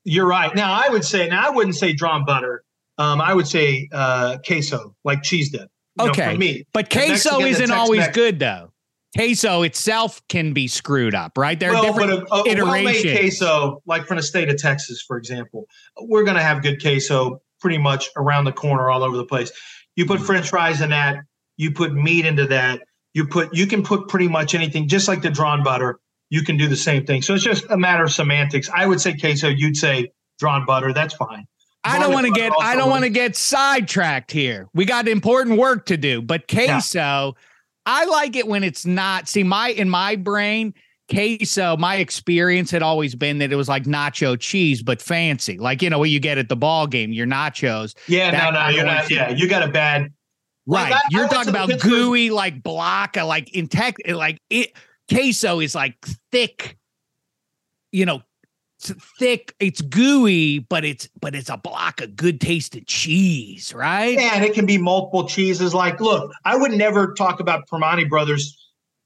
You're 0.04 0.26
right. 0.26 0.54
Now 0.54 0.72
I 0.72 0.88
would 0.88 1.04
say 1.04 1.28
now 1.28 1.46
I 1.46 1.50
wouldn't 1.50 1.76
say 1.76 1.92
drawn 1.92 2.24
butter. 2.24 2.64
Um, 2.96 3.20
I 3.20 3.34
would 3.34 3.46
say 3.46 3.88
uh, 3.92 4.38
queso, 4.44 4.96
like 5.04 5.22
cheese 5.22 5.50
dip. 5.50 5.68
Okay, 6.00 6.32
know, 6.32 6.38
me. 6.38 6.64
But 6.72 6.90
queso 6.90 7.40
isn't 7.40 7.70
always 7.70 8.08
good 8.08 8.38
though 8.38 8.72
queso 9.14 9.62
itself 9.62 10.20
can 10.28 10.52
be 10.52 10.68
screwed 10.68 11.14
up, 11.14 11.36
right? 11.36 11.58
There 11.58 11.70
are 11.70 11.74
well, 11.74 11.92
different 11.92 12.28
a, 12.30 12.34
a 12.34 12.46
iterations. 12.46 13.04
Well-made 13.04 13.18
queso, 13.18 13.82
like 13.86 14.06
from 14.06 14.16
the 14.16 14.22
state 14.22 14.48
of 14.48 14.58
Texas, 14.58 15.02
for 15.02 15.16
example, 15.16 15.66
we're 16.00 16.24
going 16.24 16.36
to 16.36 16.42
have 16.42 16.62
good 16.62 16.80
queso 16.80 17.40
pretty 17.60 17.78
much 17.78 18.10
around 18.16 18.44
the 18.44 18.52
corner, 18.52 18.90
all 18.90 19.02
over 19.02 19.16
the 19.16 19.24
place. 19.24 19.50
You 19.96 20.06
put 20.06 20.18
mm-hmm. 20.18 20.26
French 20.26 20.50
fries 20.50 20.80
in 20.80 20.90
that. 20.90 21.18
You 21.56 21.72
put 21.72 21.92
meat 21.92 22.24
into 22.24 22.46
that. 22.46 22.82
You 23.14 23.26
put 23.26 23.52
you 23.52 23.66
can 23.66 23.82
put 23.82 24.08
pretty 24.08 24.28
much 24.28 24.54
anything, 24.54 24.86
just 24.86 25.08
like 25.08 25.22
the 25.22 25.30
drawn 25.30 25.64
butter. 25.64 25.98
You 26.30 26.42
can 26.42 26.56
do 26.56 26.68
the 26.68 26.76
same 26.76 27.04
thing. 27.04 27.22
So 27.22 27.34
it's 27.34 27.42
just 27.42 27.64
a 27.70 27.76
matter 27.76 28.04
of 28.04 28.12
semantics. 28.12 28.68
I 28.72 28.86
would 28.86 29.00
say 29.00 29.16
queso. 29.16 29.48
You'd 29.48 29.76
say 29.76 30.12
drawn 30.38 30.66
butter. 30.66 30.92
That's 30.92 31.14
fine. 31.14 31.46
I 31.88 31.98
don't 31.98 32.12
want 32.12 32.26
to 32.26 32.32
get 32.32 32.52
I 32.60 32.76
don't 32.76 32.90
want 32.90 33.04
to 33.04 33.10
get 33.10 33.36
sidetracked 33.36 34.30
here. 34.30 34.68
We 34.74 34.84
got 34.84 35.08
important 35.08 35.58
work 35.58 35.86
to 35.86 35.96
do, 35.96 36.22
but 36.22 36.48
queso, 36.48 36.98
yeah. 36.98 37.30
I 37.86 38.04
like 38.04 38.36
it 38.36 38.46
when 38.46 38.64
it's 38.64 38.84
not. 38.86 39.28
See, 39.28 39.42
my 39.42 39.70
in 39.70 39.88
my 39.88 40.16
brain, 40.16 40.74
queso, 41.10 41.76
my 41.76 41.96
experience 41.96 42.70
had 42.70 42.82
always 42.82 43.14
been 43.14 43.38
that 43.38 43.52
it 43.52 43.56
was 43.56 43.68
like 43.68 43.84
nacho 43.84 44.38
cheese, 44.38 44.82
but 44.82 45.00
fancy. 45.00 45.58
Like, 45.58 45.82
you 45.82 45.90
know, 45.90 45.98
what 45.98 46.10
you 46.10 46.20
get 46.20 46.38
at 46.38 46.48
the 46.48 46.56
ball 46.56 46.86
game, 46.86 47.12
your 47.12 47.26
nachos. 47.26 47.96
Yeah, 48.06 48.30
no, 48.30 48.50
no, 48.50 48.68
you're 48.68 48.84
not. 48.84 49.10
Yeah, 49.10 49.30
you 49.30 49.48
got 49.48 49.62
a 49.62 49.68
bad. 49.68 50.12
Right. 50.66 50.92
Like, 50.92 51.02
you're 51.10 51.28
talking 51.28 51.48
about 51.48 51.70
Pittsburgh. 51.70 51.90
gooey, 51.90 52.30
like 52.30 52.62
block, 52.62 53.16
like 53.16 53.54
in 53.54 53.68
tech, 53.68 53.96
like 54.06 54.38
it 54.50 54.76
queso 55.10 55.60
is 55.60 55.74
like 55.74 55.96
thick, 56.30 56.76
you 57.90 58.04
know, 58.04 58.20
it's 58.78 58.92
thick, 59.18 59.54
it's 59.58 59.80
gooey, 59.80 60.60
but 60.60 60.84
it's 60.84 61.08
but 61.20 61.34
it's 61.34 61.50
a 61.50 61.56
block 61.56 62.00
of 62.00 62.14
good 62.14 62.40
tasted 62.40 62.86
cheese, 62.86 63.74
right? 63.74 64.18
Yeah, 64.18 64.34
and 64.34 64.44
it 64.44 64.54
can 64.54 64.66
be 64.66 64.78
multiple 64.78 65.26
cheeses. 65.26 65.74
Like, 65.74 66.00
look, 66.00 66.30
I 66.44 66.56
would 66.56 66.72
never 66.72 67.12
talk 67.14 67.40
about 67.40 67.68
Primanti 67.68 68.08
Brothers 68.08 68.56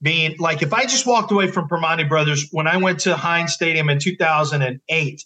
being 0.01 0.35
like 0.37 0.61
if 0.61 0.73
I 0.73 0.83
just 0.83 1.07
walked 1.07 1.31
away 1.31 1.49
from 1.49 1.67
Primanti 1.67 2.07
Brothers 2.07 2.47
when 2.51 2.67
I 2.67 2.77
went 2.77 2.99
to 3.01 3.15
Heinz 3.15 3.53
Stadium 3.53 3.89
in 3.89 3.97
2008 3.99 5.23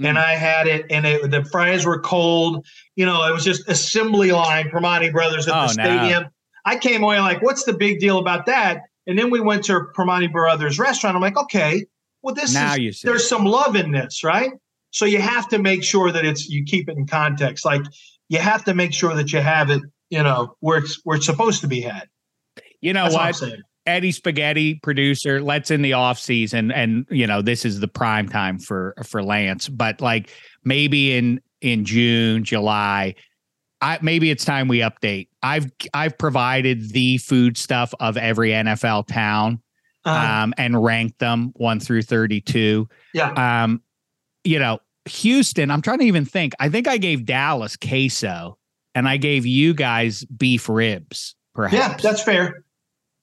mm. 0.00 0.06
and 0.06 0.18
I 0.18 0.32
had 0.32 0.66
it 0.66 0.86
and 0.90 1.06
it, 1.06 1.30
the 1.30 1.44
fries 1.44 1.86
were 1.86 2.00
cold, 2.00 2.66
you 2.96 3.06
know, 3.06 3.24
it 3.28 3.32
was 3.32 3.44
just 3.44 3.68
assembly 3.68 4.32
line 4.32 4.70
Primanti 4.70 5.12
Brothers 5.12 5.46
at 5.46 5.54
oh, 5.54 5.62
the 5.62 5.68
stadium. 5.68 6.22
No. 6.24 6.28
I 6.64 6.76
came 6.76 7.04
away 7.04 7.20
like, 7.20 7.42
what's 7.42 7.64
the 7.64 7.74
big 7.74 8.00
deal 8.00 8.18
about 8.18 8.46
that? 8.46 8.80
And 9.06 9.18
then 9.18 9.30
we 9.30 9.40
went 9.40 9.64
to 9.66 9.82
Primanti 9.94 10.32
Brothers 10.32 10.78
restaurant. 10.78 11.14
I'm 11.14 11.22
like, 11.22 11.36
okay, 11.36 11.84
well, 12.24 12.34
this 12.34 12.54
now 12.54 12.74
is 12.74 13.02
there's 13.02 13.28
some 13.28 13.44
love 13.44 13.76
in 13.76 13.92
this, 13.92 14.24
right? 14.24 14.50
So 14.90 15.04
you 15.04 15.20
have 15.20 15.46
to 15.48 15.58
make 15.58 15.84
sure 15.84 16.10
that 16.10 16.24
it's 16.24 16.48
you 16.48 16.64
keep 16.64 16.88
it 16.88 16.96
in 16.96 17.06
context. 17.06 17.66
Like 17.66 17.82
you 18.30 18.38
have 18.38 18.64
to 18.64 18.72
make 18.72 18.94
sure 18.94 19.14
that 19.14 19.32
you 19.32 19.40
have 19.40 19.68
it, 19.68 19.82
you 20.08 20.22
know, 20.22 20.56
where 20.60 20.78
it's 20.78 21.00
where 21.04 21.18
it's 21.18 21.26
supposed 21.26 21.60
to 21.60 21.68
be 21.68 21.82
had. 21.82 22.08
You 22.80 22.94
know 22.94 23.10
That's 23.10 23.42
what? 23.42 23.52
Eddie 23.86 24.12
Spaghetti, 24.12 24.76
producer, 24.76 25.42
let's 25.42 25.70
in 25.70 25.82
the 25.82 25.92
off 25.92 26.18
season, 26.18 26.72
and 26.72 27.06
you 27.10 27.26
know 27.26 27.42
this 27.42 27.66
is 27.66 27.80
the 27.80 27.88
prime 27.88 28.26
time 28.28 28.58
for 28.58 28.94
for 29.04 29.22
Lance. 29.22 29.68
But 29.68 30.00
like 30.00 30.30
maybe 30.64 31.14
in 31.14 31.42
in 31.60 31.84
June, 31.84 32.42
July, 32.42 33.16
I 33.82 33.98
maybe 34.00 34.30
it's 34.30 34.46
time 34.46 34.68
we 34.68 34.78
update. 34.78 35.28
I've 35.42 35.70
I've 35.92 36.16
provided 36.16 36.90
the 36.90 37.18
food 37.18 37.58
stuff 37.58 37.92
of 38.00 38.16
every 38.16 38.50
NFL 38.50 39.08
town. 39.08 39.60
Um, 40.04 40.54
and 40.56 40.82
ranked 40.82 41.18
them 41.18 41.52
one 41.56 41.80
through 41.80 42.02
thirty 42.02 42.40
two. 42.40 42.88
Yeah. 43.12 43.32
Um, 43.64 43.82
you 44.44 44.58
know, 44.58 44.80
Houston. 45.06 45.70
I'm 45.70 45.82
trying 45.82 45.98
to 45.98 46.04
even 46.04 46.24
think. 46.24 46.54
I 46.60 46.68
think 46.68 46.88
I 46.88 46.98
gave 46.98 47.24
Dallas 47.24 47.76
queso, 47.76 48.58
and 48.94 49.08
I 49.08 49.16
gave 49.16 49.46
you 49.46 49.74
guys 49.74 50.24
beef 50.24 50.68
ribs. 50.68 51.34
Perhaps. 51.54 52.02
Yeah, 52.02 52.10
that's 52.10 52.22
fair. 52.22 52.63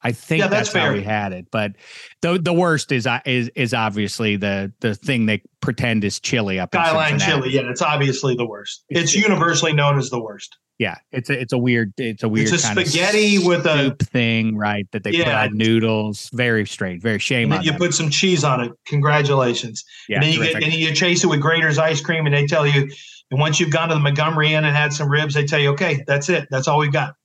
I 0.03 0.11
think 0.11 0.39
yeah, 0.39 0.47
that's, 0.47 0.73
that's 0.73 0.85
how 0.85 0.93
we 0.93 1.03
had 1.03 1.31
it. 1.31 1.47
But 1.51 1.73
the 2.21 2.39
the 2.39 2.53
worst 2.53 2.91
is 2.91 3.05
uh, 3.05 3.19
is 3.25 3.49
is 3.55 3.73
obviously 3.73 4.35
the 4.35 4.71
the 4.79 4.95
thing 4.95 5.27
they 5.27 5.43
pretend 5.61 6.03
is 6.03 6.19
chili 6.19 6.59
up 6.59 6.73
Skyline 6.73 7.19
chili. 7.19 7.51
Yeah, 7.51 7.69
it's 7.69 7.81
obviously 7.81 8.35
the 8.35 8.45
worst. 8.45 8.83
It's, 8.89 9.01
it's 9.01 9.15
universally 9.15 9.73
known 9.73 9.97
as 9.97 10.09
the 10.09 10.21
worst. 10.21 10.57
Yeah, 10.79 10.95
it's 11.11 11.29
a 11.29 11.39
it's 11.39 11.53
a 11.53 11.57
weird 11.59 11.93
it's 11.97 12.23
a 12.23 12.29
weird 12.29 12.47
it's 12.51 12.63
a 12.63 12.67
spaghetti 12.67 13.37
with 13.37 13.67
a 13.67 13.95
thing, 13.99 14.57
right? 14.57 14.87
That 14.91 15.03
they 15.03 15.11
yeah. 15.11 15.25
put 15.25 15.33
on 15.33 15.57
noodles. 15.57 16.31
Very 16.33 16.65
strange. 16.65 17.03
Very 17.03 17.19
shame. 17.19 17.51
And 17.51 17.63
you 17.63 17.71
them. 17.71 17.79
put 17.79 17.93
some 17.93 18.09
cheese 18.09 18.43
on 18.43 18.61
it. 18.61 18.71
Congratulations. 18.87 19.83
Yeah, 20.09 20.15
and 20.15 20.23
then 20.23 20.33
you 20.33 20.43
get 20.43 20.63
and 20.63 20.73
you 20.73 20.93
chase 20.95 21.23
it 21.23 21.27
with 21.27 21.41
Graeter's 21.41 21.77
ice 21.77 22.01
cream, 22.01 22.25
and 22.25 22.35
they 22.35 22.47
tell 22.47 22.65
you. 22.65 22.89
And 23.29 23.39
once 23.39 23.61
you've 23.61 23.71
gone 23.71 23.87
to 23.87 23.95
the 23.95 24.01
Montgomery 24.01 24.53
Inn 24.53 24.65
and 24.65 24.75
had 24.75 24.91
some 24.91 25.09
ribs, 25.09 25.35
they 25.35 25.45
tell 25.45 25.59
you, 25.59 25.69
okay, 25.69 26.03
that's 26.05 26.27
it. 26.27 26.49
That's 26.51 26.67
all 26.67 26.79
we've 26.79 26.91
got. 26.91 27.15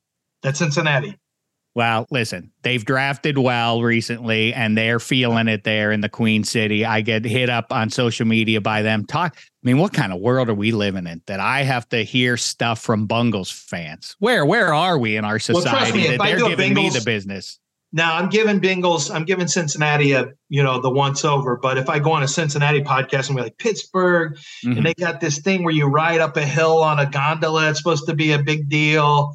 That's 0.40 0.60
Cincinnati. 0.60 1.18
Well, 1.76 2.06
listen, 2.10 2.50
they've 2.62 2.82
drafted 2.82 3.36
well 3.36 3.82
recently 3.82 4.54
and 4.54 4.78
they're 4.78 4.98
feeling 4.98 5.46
it 5.46 5.64
there 5.64 5.92
in 5.92 6.00
the 6.00 6.08
Queen 6.08 6.42
City. 6.42 6.86
I 6.86 7.02
get 7.02 7.26
hit 7.26 7.50
up 7.50 7.70
on 7.70 7.90
social 7.90 8.26
media 8.26 8.62
by 8.62 8.80
them. 8.80 9.04
Talk. 9.04 9.36
I 9.36 9.42
mean, 9.62 9.76
what 9.76 9.92
kind 9.92 10.10
of 10.10 10.18
world 10.18 10.48
are 10.48 10.54
we 10.54 10.72
living 10.72 11.06
in 11.06 11.20
that 11.26 11.38
I 11.38 11.64
have 11.64 11.86
to 11.90 12.02
hear 12.02 12.38
stuff 12.38 12.80
from 12.80 13.04
Bungles 13.04 13.50
fans? 13.50 14.16
Where 14.20 14.46
where 14.46 14.72
are 14.72 14.96
we 14.96 15.18
in 15.18 15.26
our 15.26 15.38
society 15.38 15.92
well, 15.92 16.12
me, 16.12 16.16
that 16.16 16.24
they're 16.24 16.48
giving 16.48 16.72
Bengals, 16.72 16.94
me 16.94 16.98
the 16.98 17.04
business? 17.04 17.58
Now 17.92 18.16
I'm 18.16 18.30
giving 18.30 18.58
Bengals, 18.58 19.14
I'm 19.14 19.26
giving 19.26 19.46
Cincinnati 19.46 20.12
a 20.12 20.32
you 20.48 20.62
know 20.62 20.80
the 20.80 20.88
once 20.88 21.26
over. 21.26 21.56
But 21.56 21.76
if 21.76 21.90
I 21.90 21.98
go 21.98 22.12
on 22.12 22.22
a 22.22 22.28
Cincinnati 22.28 22.80
podcast 22.80 23.26
and 23.26 23.36
we're 23.36 23.42
like 23.42 23.58
Pittsburgh, 23.58 24.38
mm-hmm. 24.64 24.78
and 24.78 24.86
they 24.86 24.94
got 24.94 25.20
this 25.20 25.40
thing 25.40 25.62
where 25.62 25.74
you 25.74 25.88
ride 25.88 26.22
up 26.22 26.38
a 26.38 26.46
hill 26.46 26.78
on 26.78 26.98
a 26.98 27.04
gondola, 27.04 27.68
it's 27.68 27.76
supposed 27.76 28.06
to 28.06 28.14
be 28.14 28.32
a 28.32 28.42
big 28.42 28.70
deal 28.70 29.34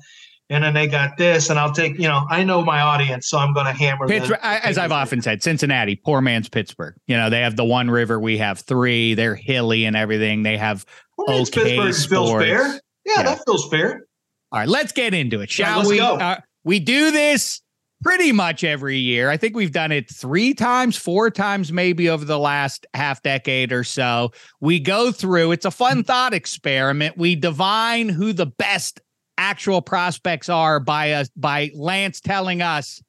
and 0.52 0.62
then 0.66 0.74
they 0.74 0.86
got 0.86 1.16
this, 1.16 1.50
and 1.50 1.58
I'll 1.58 1.72
take, 1.72 1.98
you 1.98 2.10
know, 2.10 2.26
I 2.30 2.44
know 2.44 2.62
my 2.62 2.82
audience, 2.82 3.30
so 3.30 3.38
I'm 3.38 3.54
going 3.54 3.68
to 3.68 3.72
hammer. 3.72 4.06
Pittsburgh, 4.06 4.38
the, 4.42 4.46
as 4.46 4.78
I've 4.78 4.92
often 4.92 5.22
said, 5.22 5.42
Cincinnati, 5.42 5.96
poor 5.96 6.20
man's 6.20 6.50
Pittsburgh. 6.50 6.94
You 7.08 7.16
know, 7.16 7.30
they 7.30 7.40
have 7.40 7.56
the 7.56 7.64
one 7.64 7.90
river, 7.90 8.20
we 8.20 8.38
have 8.38 8.60
three. 8.60 9.14
They're 9.14 9.34
hilly 9.34 9.86
and 9.86 9.96
everything. 9.96 10.44
They 10.44 10.58
have 10.58 10.86
poor 11.16 11.30
okay 11.30 11.44
Pittsburgh 11.44 11.94
sports. 11.94 12.06
feels 12.06 12.32
fair. 12.32 12.66
Yeah, 12.66 12.80
yeah, 13.06 13.24
that 13.24 13.42
feels 13.46 13.70
fair. 13.70 14.06
All 14.52 14.60
right, 14.60 14.68
let's 14.68 14.92
get 14.92 15.14
into 15.14 15.40
it, 15.40 15.50
shall 15.50 15.88
we? 15.88 16.02
Uh, 16.02 16.36
we 16.66 16.80
do 16.82 17.12
this 17.12 17.62
pretty 18.04 18.34
much 18.34 18.66
every 18.66 18.98
year. 18.98 19.30
I 19.30 19.38
think 19.38 19.56
we've 19.56 19.72
done 19.72 19.94
it 19.94 20.10
three 20.10 20.54
times, 20.54 20.98
four 20.98 21.30
times, 21.30 21.72
maybe 21.72 22.10
over 22.10 22.26
the 22.26 22.40
last 22.40 22.86
half 22.94 23.24
decade 23.24 23.72
or 23.72 23.86
so. 23.86 24.34
We 24.60 24.82
go 24.82 25.14
through, 25.14 25.54
it's 25.54 25.66
a 25.66 25.72
fun 25.72 26.04
thought 26.04 26.34
experiment. 26.34 27.18
We 27.18 27.36
divine 27.36 28.10
who 28.10 28.34
the 28.34 28.48
best 28.48 29.00
actual 29.42 29.82
prospects 29.82 30.50
are 30.50 30.80
by 30.80 31.14
us 31.14 31.30
by 31.36 31.72
Lance 31.74 32.22
telling 32.22 32.62
us 32.62 33.02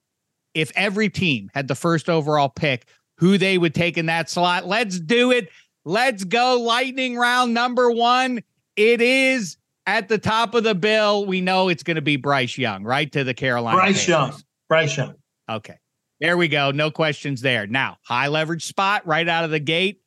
if 0.54 0.72
every 0.74 1.10
team 1.10 1.50
had 1.52 1.68
the 1.68 1.74
first 1.74 2.08
overall 2.08 2.48
pick, 2.48 2.86
who 3.18 3.36
they 3.36 3.58
would 3.58 3.74
take 3.74 3.98
in 3.98 4.06
that 4.06 4.30
slot. 4.30 4.66
Let's 4.66 4.98
do 4.98 5.30
it. 5.30 5.50
Let's 5.84 6.24
go. 6.24 6.58
Lightning 6.58 7.16
round 7.16 7.52
number 7.52 7.90
one. 7.90 8.42
It 8.76 9.02
is 9.02 9.58
at 9.86 10.08
the 10.08 10.16
top 10.16 10.54
of 10.54 10.64
the 10.64 10.74
bill. 10.74 11.26
We 11.26 11.42
know 11.42 11.68
it's 11.68 11.82
going 11.82 11.96
to 11.96 12.02
be 12.02 12.16
Bryce 12.16 12.56
Young, 12.56 12.82
right? 12.82 13.12
To 13.12 13.24
the 13.24 13.34
Carolina. 13.34 13.76
Bryce 13.76 14.06
Panthers. 14.06 14.08
Young. 14.08 14.42
Bryce 14.68 14.96
Young. 14.96 15.14
Okay. 15.50 15.76
There 16.20 16.38
we 16.38 16.48
go. 16.48 16.70
No 16.70 16.90
questions 16.90 17.42
there. 17.42 17.66
Now, 17.66 17.98
high 18.04 18.28
leverage 18.28 18.64
spot 18.64 19.06
right 19.06 19.28
out 19.28 19.44
of 19.44 19.50
the 19.50 19.60
gate. 19.60 20.00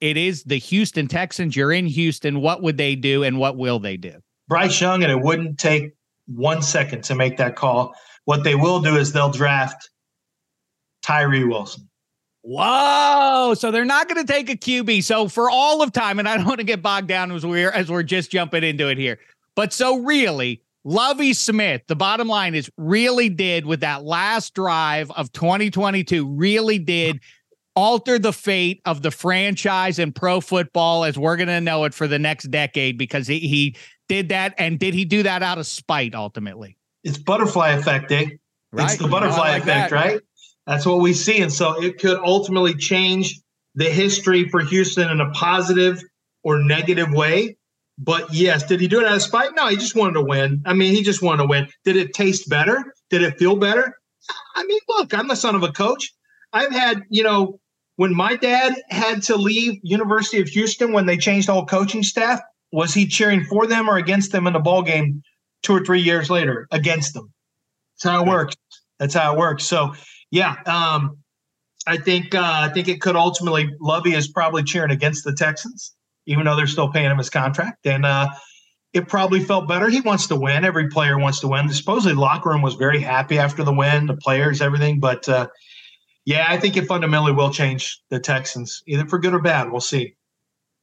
It 0.00 0.16
is 0.16 0.44
the 0.44 0.58
Houston 0.58 1.08
Texans. 1.08 1.56
You're 1.56 1.72
in 1.72 1.86
Houston. 1.86 2.40
What 2.40 2.62
would 2.62 2.76
they 2.76 2.94
do 2.94 3.24
and 3.24 3.38
what 3.38 3.56
will 3.56 3.80
they 3.80 3.96
do? 3.96 4.20
Bryce 4.48 4.80
Young, 4.80 5.02
and 5.02 5.10
it 5.10 5.20
wouldn't 5.20 5.58
take 5.58 5.94
one 6.26 6.62
second 6.62 7.04
to 7.04 7.14
make 7.14 7.36
that 7.38 7.56
call. 7.56 7.94
What 8.24 8.44
they 8.44 8.54
will 8.54 8.80
do 8.80 8.96
is 8.96 9.12
they'll 9.12 9.30
draft 9.30 9.90
Tyree 11.02 11.44
Wilson. 11.44 11.88
Whoa! 12.42 13.54
So 13.56 13.70
they're 13.70 13.84
not 13.84 14.08
going 14.08 14.24
to 14.24 14.32
take 14.32 14.48
a 14.48 14.56
QB. 14.56 15.02
So 15.02 15.28
for 15.28 15.50
all 15.50 15.82
of 15.82 15.92
time, 15.92 16.18
and 16.18 16.28
I 16.28 16.36
don't 16.36 16.46
want 16.46 16.58
to 16.58 16.64
get 16.64 16.80
bogged 16.80 17.08
down 17.08 17.32
as 17.32 17.44
we're 17.44 17.70
as 17.70 17.90
we're 17.90 18.04
just 18.04 18.30
jumping 18.30 18.62
into 18.62 18.88
it 18.88 18.98
here, 18.98 19.18
but 19.56 19.72
so 19.72 19.98
really, 19.98 20.62
Lovie 20.84 21.32
Smith. 21.32 21.82
The 21.88 21.96
bottom 21.96 22.28
line 22.28 22.54
is 22.54 22.70
really 22.76 23.28
did 23.28 23.66
with 23.66 23.80
that 23.80 24.04
last 24.04 24.54
drive 24.54 25.10
of 25.10 25.32
2022. 25.32 26.28
Really 26.28 26.78
did 26.78 27.20
alter 27.74 28.18
the 28.18 28.32
fate 28.32 28.80
of 28.84 29.02
the 29.02 29.10
franchise 29.10 29.98
and 29.98 30.14
pro 30.14 30.40
football 30.40 31.04
as 31.04 31.18
we're 31.18 31.36
going 31.36 31.48
to 31.48 31.60
know 31.60 31.84
it 31.84 31.92
for 31.92 32.06
the 32.06 32.18
next 32.18 32.50
decade 32.52 32.96
because 32.96 33.26
he, 33.26 33.40
he 33.40 33.76
did 34.08 34.30
that, 34.30 34.54
and 34.58 34.78
did 34.78 34.94
he 34.94 35.04
do 35.04 35.22
that 35.24 35.42
out 35.42 35.58
of 35.58 35.66
spite 35.66 36.14
ultimately? 36.14 36.76
It's 37.04 37.18
butterfly 37.18 37.70
effect, 37.70 38.10
eh? 38.12 38.26
Right. 38.72 38.90
It's 38.90 38.96
the 39.00 39.08
butterfly 39.08 39.50
like 39.50 39.62
effect, 39.62 39.90
that. 39.90 39.96
right? 39.96 40.20
That's 40.66 40.84
what 40.84 41.00
we 41.00 41.12
see, 41.12 41.40
and 41.40 41.52
so 41.52 41.82
it 41.82 41.98
could 41.98 42.18
ultimately 42.18 42.74
change 42.74 43.40
the 43.74 43.90
history 43.90 44.48
for 44.48 44.60
Houston 44.60 45.10
in 45.10 45.20
a 45.20 45.30
positive 45.30 46.02
or 46.42 46.58
negative 46.58 47.12
way. 47.12 47.56
But 47.98 48.32
yes, 48.32 48.64
did 48.64 48.80
he 48.80 48.88
do 48.88 49.00
it 49.00 49.06
out 49.06 49.14
of 49.14 49.22
spite? 49.22 49.50
No, 49.54 49.68
he 49.68 49.76
just 49.76 49.94
wanted 49.94 50.14
to 50.14 50.22
win. 50.22 50.62
I 50.66 50.74
mean, 50.74 50.94
he 50.94 51.02
just 51.02 51.22
wanted 51.22 51.44
to 51.44 51.48
win. 51.48 51.68
Did 51.84 51.96
it 51.96 52.12
taste 52.12 52.48
better? 52.48 52.92
Did 53.10 53.22
it 53.22 53.38
feel 53.38 53.56
better? 53.56 53.96
I 54.54 54.64
mean, 54.64 54.80
look, 54.88 55.14
I'm 55.14 55.28
the 55.28 55.36
son 55.36 55.54
of 55.54 55.62
a 55.62 55.72
coach. 55.72 56.12
I've 56.52 56.72
had, 56.72 57.02
you 57.08 57.22
know, 57.22 57.60
when 57.96 58.14
my 58.14 58.36
dad 58.36 58.74
had 58.90 59.22
to 59.24 59.36
leave 59.36 59.80
University 59.82 60.40
of 60.40 60.48
Houston 60.48 60.92
when 60.92 61.06
they 61.06 61.16
changed 61.16 61.48
all 61.48 61.64
coaching 61.64 62.02
staff, 62.02 62.40
was 62.72 62.94
he 62.94 63.06
cheering 63.06 63.44
for 63.44 63.66
them 63.66 63.88
or 63.88 63.96
against 63.96 64.32
them 64.32 64.46
in 64.46 64.52
the 64.52 64.58
ball 64.58 64.82
game 64.82 65.22
two 65.62 65.72
or 65.72 65.84
three 65.84 66.00
years 66.00 66.30
later? 66.30 66.66
Against 66.70 67.14
them. 67.14 67.32
That's 67.94 68.12
how 68.12 68.22
it 68.22 68.28
works. 68.28 68.56
That's 68.98 69.14
how 69.14 69.34
it 69.34 69.38
works. 69.38 69.64
So 69.64 69.94
yeah, 70.30 70.56
um, 70.66 71.18
I 71.86 71.96
think 71.96 72.34
uh, 72.34 72.40
I 72.42 72.68
think 72.68 72.88
it 72.88 73.00
could 73.00 73.16
ultimately 73.16 73.70
Lovie 73.80 74.14
is 74.14 74.28
probably 74.28 74.62
cheering 74.64 74.90
against 74.90 75.24
the 75.24 75.32
Texans, 75.32 75.94
even 76.26 76.44
though 76.44 76.56
they're 76.56 76.66
still 76.66 76.90
paying 76.90 77.10
him 77.10 77.18
his 77.18 77.30
contract. 77.30 77.86
And 77.86 78.04
uh, 78.04 78.28
it 78.92 79.08
probably 79.08 79.40
felt 79.40 79.68
better. 79.68 79.88
He 79.88 80.00
wants 80.00 80.26
to 80.28 80.36
win. 80.36 80.64
Every 80.64 80.88
player 80.88 81.18
wants 81.18 81.40
to 81.40 81.48
win. 81.48 81.68
Supposedly, 81.68 82.16
locker 82.16 82.50
room 82.50 82.62
was 82.62 82.74
very 82.74 83.00
happy 83.00 83.38
after 83.38 83.62
the 83.62 83.72
win, 83.72 84.06
the 84.06 84.16
players, 84.16 84.60
everything. 84.60 85.00
But 85.00 85.28
uh, 85.28 85.46
yeah, 86.24 86.46
I 86.48 86.58
think 86.58 86.76
it 86.76 86.86
fundamentally 86.86 87.32
will 87.32 87.52
change 87.52 88.00
the 88.10 88.18
Texans, 88.18 88.82
either 88.86 89.06
for 89.06 89.18
good 89.18 89.34
or 89.34 89.40
bad. 89.40 89.70
We'll 89.70 89.80
see. 89.80 90.15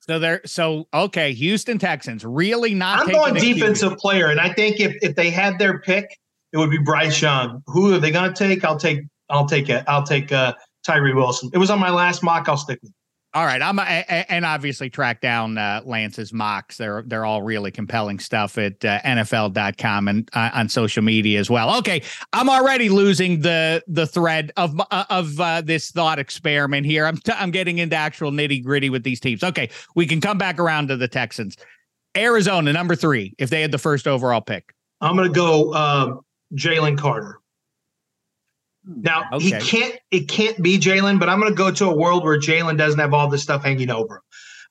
So 0.08 0.20
they're 0.20 0.42
so 0.46 0.90
okay. 0.94 1.32
Houston 1.32 1.80
Texans 1.80 2.26
really 2.26 2.74
not. 2.74 3.00
I'm 3.00 3.08
going 3.08 3.38
a 3.38 3.40
QB. 3.40 3.54
defensive 3.54 3.98
player, 3.98 4.28
and 4.28 4.40
I 4.40 4.52
think 4.52 4.82
if 4.82 4.98
if 5.02 5.16
they 5.16 5.30
had 5.30 5.60
their 5.60 5.80
pick, 5.80 6.20
it 6.52 6.58
would 6.58 6.70
be 6.70 6.78
Bryce 6.78 7.22
Young. 7.22 7.64
Who 7.68 7.94
are 7.94 8.00
they 8.00 8.12
going 8.12 8.34
to 8.34 8.36
take? 8.36 8.66
I'll 8.66 8.78
take. 8.78 9.00
I'll 9.30 9.48
take 9.48 9.70
it. 9.70 9.86
I'll 9.88 10.04
take 10.04 10.30
uh, 10.34 10.56
Tyree 10.86 11.14
Wilson. 11.14 11.50
It 11.54 11.58
was 11.58 11.70
on 11.70 11.80
my 11.80 11.90
last 11.90 12.22
mock. 12.22 12.50
I'll 12.50 12.58
stick 12.58 12.80
with. 12.82 12.92
All 13.36 13.46
right, 13.46 13.64
I'm 13.64 13.80
and 13.80 14.46
obviously 14.46 14.92
track 14.92 15.20
down 15.20 15.58
uh, 15.58 15.82
Lance's 15.86 16.32
mocks. 16.32 16.78
They're 16.78 17.04
they're 17.08 17.26
all 17.26 17.42
really 17.42 17.72
compelling 17.72 18.20
stuff 18.20 18.60
at 18.60 18.86
uh, 18.86 19.00
NFL.com 19.00 20.08
and 20.08 20.30
uh, 20.34 20.52
on 20.54 20.70
social 20.70 21.02
media 21.02 21.40
as 21.40 21.50
well. 21.50 21.76
Okay, 21.80 22.04
I'm 22.32 22.48
already 22.48 22.90
losing 22.90 23.42
the 23.42 23.84
the 23.88 24.06
thread 24.06 24.52
of 24.56 24.80
uh, 24.92 25.06
of 25.10 25.40
uh, 25.40 25.62
this 25.62 25.90
thought 25.90 26.20
experiment 26.20 26.86
here. 26.86 27.08
I'm 27.08 27.18
t- 27.18 27.34
I'm 27.36 27.50
getting 27.50 27.80
into 27.80 27.96
actual 27.96 28.30
nitty 28.30 28.64
gritty 28.64 28.92
with 28.92 29.02
these 29.04 29.20
teams. 29.20 29.44
Okay, 29.44 29.72
we 29.96 30.06
can 30.06 30.22
come 30.22 30.38
back 30.38 30.60
around 30.60 30.90
to 30.90 30.98
the 30.98 31.08
Texans. 31.08 31.58
Arizona, 32.16 32.72
number 32.72 32.96
three, 32.96 33.34
if 33.40 33.50
they 33.50 33.62
had 33.62 33.72
the 33.72 33.80
first 33.80 34.08
overall 34.08 34.42
pick. 34.42 34.76
I'm 35.02 35.16
going 35.16 35.28
to 35.28 35.34
go 35.34 35.74
um, 35.74 36.22
Jalen 36.54 37.00
Carter. 37.00 37.40
Now 38.86 39.40
he 39.40 39.52
can't. 39.52 39.96
It 40.12 40.28
can't 40.28 40.62
be 40.62 40.78
Jalen, 40.78 41.20
but 41.20 41.30
I'm 41.30 41.40
going 41.40 41.52
to 41.52 41.58
go 41.58 41.72
to 41.72 41.90
a 41.90 41.96
world 41.96 42.24
where 42.24 42.38
Jalen 42.38 42.78
doesn't 42.78 43.00
have 43.00 43.14
all 43.14 43.30
this 43.30 43.42
stuff 43.42 43.64
hanging 43.64 43.90
over 43.90 44.16
him. 44.16 44.22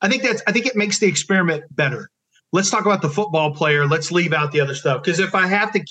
I 0.03 0.09
think 0.09 0.23
that's. 0.23 0.43
I 0.47 0.53
think 0.53 0.67
it 0.67 0.77
makes 0.77 0.99
the 0.99 1.07
experiment 1.07 1.65
better. 1.71 2.11
Let's 2.53 2.71
talk 2.71 2.85
about 2.85 3.01
the 3.01 3.09
football 3.09 3.55
player. 3.55 3.87
Let's 3.87 4.13
leave 4.13 4.33
out 4.33 4.53
the 4.53 4.61
other 4.61 4.75
stuff 4.75 5.03
because 5.03 5.19
if 5.19 5.35
I 5.35 5.47
have 5.47 5.73
to 5.73 5.85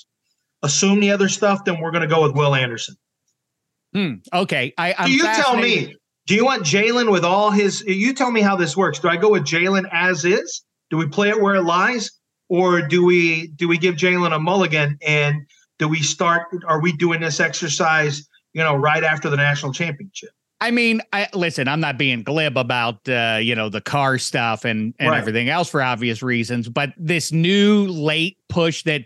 assume 0.62 1.00
the 1.00 1.12
other 1.12 1.30
stuff, 1.30 1.66
then 1.66 1.80
we're 1.80 1.92
going 1.92 2.08
to 2.08 2.14
go 2.14 2.22
with 2.22 2.36
Will 2.36 2.54
Anderson. 2.54 2.96
Hmm. 3.94 4.14
Okay, 4.32 4.74
I, 4.78 4.94
I'm 4.98 5.08
Do 5.08 5.14
you 5.14 5.24
tell 5.24 5.58
me? 5.58 5.96
Do 6.28 6.36
you 6.36 6.46
want 6.46 6.64
Jalen 6.64 7.12
with 7.12 7.26
all 7.26 7.50
his? 7.50 7.82
You 7.82 8.14
tell 8.14 8.32
me 8.32 8.42
how 8.42 8.56
this 8.56 8.78
works. 8.78 9.00
Do 9.00 9.10
I 9.10 9.18
go 9.18 9.32
with 9.32 9.44
Jalen 9.44 9.90
as 9.92 10.24
is? 10.24 10.64
Do 10.92 10.98
we 10.98 11.08
play 11.08 11.30
it 11.30 11.42
where 11.42 11.56
it 11.56 11.64
lies, 11.64 12.12
or 12.50 12.82
do 12.82 13.04
we 13.04 13.48
do 13.48 13.68
we 13.68 13.78
give 13.78 13.96
Jalen 13.96 14.34
a 14.34 14.40
mulligan 14.40 14.98
and 15.06 15.48
do 15.82 15.88
we 15.90 16.02
start? 16.02 16.44
Are 16.68 16.80
we 16.80 16.94
doing 16.94 17.20
this 17.20 17.40
exercise? 17.42 18.30
You 18.54 18.64
know, 18.64 18.76
right 18.76 19.04
after 19.04 19.30
the 19.30 19.36
national 19.38 19.74
championship. 19.74 20.30
I 20.62 20.70
mean, 20.70 21.02
I 21.12 21.28
listen, 21.34 21.68
I'm 21.68 21.80
not 21.80 21.98
being 21.98 22.22
glib 22.22 22.56
about 22.56 23.10
uh, 23.10 23.40
you 23.42 23.56
know, 23.56 23.68
the 23.68 23.82
car 23.82 24.18
stuff 24.20 24.64
and 24.64 24.94
and 25.00 25.10
Right. 25.10 25.18
everything 25.18 25.50
else 25.50 25.70
for 25.70 25.82
obvious 25.82 26.22
reasons, 26.22 26.70
but 26.70 26.94
this 26.98 27.32
new 27.32 27.88
late 27.88 28.38
push 28.48 28.84
that 28.84 29.06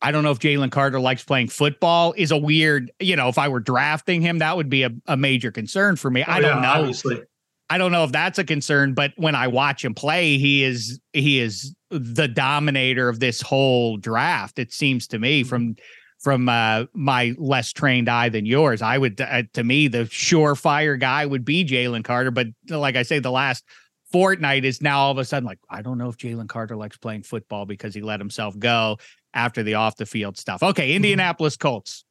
I 0.00 0.10
don't 0.10 0.24
know 0.24 0.30
if 0.30 0.38
Jalen 0.38 0.70
Carter 0.70 0.98
likes 1.00 1.22
playing 1.22 1.48
football 1.48 2.14
is 2.16 2.30
a 2.30 2.36
weird, 2.38 2.90
you 3.00 3.16
know, 3.16 3.28
if 3.28 3.36
I 3.38 3.48
were 3.48 3.60
drafting 3.60 4.22
him, 4.22 4.38
that 4.38 4.56
would 4.56 4.68
be 4.70 4.84
a, 4.84 4.90
a 5.06 5.16
major 5.16 5.50
concern 5.50 5.96
for 5.96 6.10
me. 6.10 6.22
I 6.22 6.38
Oh, 6.38 6.40
don't 6.42 6.56
yeah, 6.56 6.60
know. 6.62 6.80
Obviously, 6.80 7.22
I 7.68 7.78
don't 7.78 7.92
know 7.92 8.04
if 8.04 8.12
that's 8.12 8.38
a 8.38 8.44
concern, 8.44 8.94
but 8.94 9.12
when 9.16 9.34
I 9.34 9.48
watch 9.48 9.84
him 9.84 9.92
play, 9.94 10.38
he 10.38 10.62
is 10.62 10.98
he 11.12 11.40
is 11.40 11.74
the 11.90 12.28
dominator 12.28 13.08
of 13.08 13.20
this 13.20 13.40
whole 13.42 13.96
draft. 13.96 14.58
It 14.58 14.72
seems 14.72 15.06
to 15.08 15.18
me 15.18 15.42
from 15.44 15.76
from 16.18 16.48
uh, 16.48 16.84
my 16.94 17.34
less 17.38 17.72
trained 17.72 18.08
eye 18.08 18.28
than 18.28 18.46
yours. 18.46 18.82
I 18.82 18.98
would 18.98 19.20
uh, 19.20 19.44
to 19.52 19.64
me 19.64 19.88
the 19.88 20.04
surefire 20.04 20.98
guy 20.98 21.26
would 21.26 21.44
be 21.44 21.64
Jalen 21.64 22.04
Carter, 22.04 22.30
but 22.30 22.48
like 22.68 22.96
I 22.96 23.02
say, 23.02 23.18
the 23.18 23.30
last 23.30 23.64
fortnight 24.10 24.64
is 24.64 24.80
now 24.80 25.00
all 25.00 25.10
of 25.10 25.18
a 25.18 25.24
sudden 25.24 25.46
like 25.46 25.58
I 25.68 25.82
don't 25.82 25.98
know 25.98 26.08
if 26.08 26.16
Jalen 26.16 26.48
Carter 26.48 26.76
likes 26.76 26.96
playing 26.96 27.22
football 27.22 27.66
because 27.66 27.94
he 27.94 28.00
let 28.00 28.20
himself 28.20 28.58
go 28.58 28.98
after 29.34 29.62
the 29.62 29.74
off 29.74 29.96
the 29.96 30.06
field 30.06 30.38
stuff. 30.38 30.62
Okay, 30.62 30.94
Indianapolis 30.94 31.56
Colts. 31.56 32.04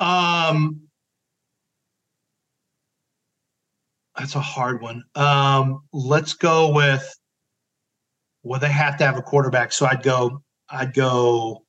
um, 0.00 0.80
that's 4.16 4.34
a 4.34 4.40
hard 4.40 4.82
one. 4.82 5.04
Um, 5.14 5.82
let's 5.92 6.34
go 6.34 6.72
with. 6.72 7.16
Well, 8.42 8.60
they 8.60 8.70
have 8.70 8.96
to 8.98 9.04
have 9.04 9.18
a 9.18 9.22
quarterback, 9.22 9.72
so 9.72 9.86
I'd 9.86 10.02
go. 10.02 10.42
I'd 10.68 10.94
go. 10.94 11.64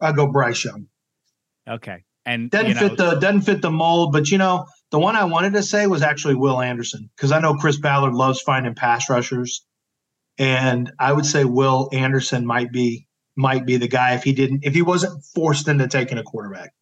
I'd 0.00 0.16
go 0.16 0.26
Bryce 0.26 0.64
Young. 0.64 0.86
Okay, 1.68 2.04
and 2.24 2.50
doesn't 2.50 2.74
know, 2.74 2.88
fit 2.88 2.96
the 2.96 3.14
doesn't 3.14 3.42
fit 3.42 3.62
the 3.62 3.70
mold. 3.70 4.12
But 4.12 4.30
you 4.30 4.38
know, 4.38 4.66
the 4.90 4.98
one 4.98 5.16
I 5.16 5.24
wanted 5.24 5.52
to 5.54 5.62
say 5.62 5.86
was 5.86 6.02
actually 6.02 6.34
Will 6.34 6.60
Anderson 6.60 7.10
because 7.16 7.32
I 7.32 7.40
know 7.40 7.54
Chris 7.54 7.78
Ballard 7.78 8.14
loves 8.14 8.40
finding 8.40 8.74
pass 8.74 9.08
rushers, 9.10 9.64
and 10.38 10.92
I 10.98 11.12
would 11.12 11.26
say 11.26 11.44
Will 11.44 11.88
Anderson 11.92 12.46
might 12.46 12.72
be 12.72 13.06
might 13.36 13.66
be 13.66 13.76
the 13.76 13.88
guy 13.88 14.14
if 14.14 14.22
he 14.24 14.32
didn't 14.32 14.64
if 14.64 14.74
he 14.74 14.82
wasn't 14.82 15.22
forced 15.34 15.68
into 15.68 15.88
taking 15.88 16.18
a 16.18 16.22
quarterback. 16.22 16.72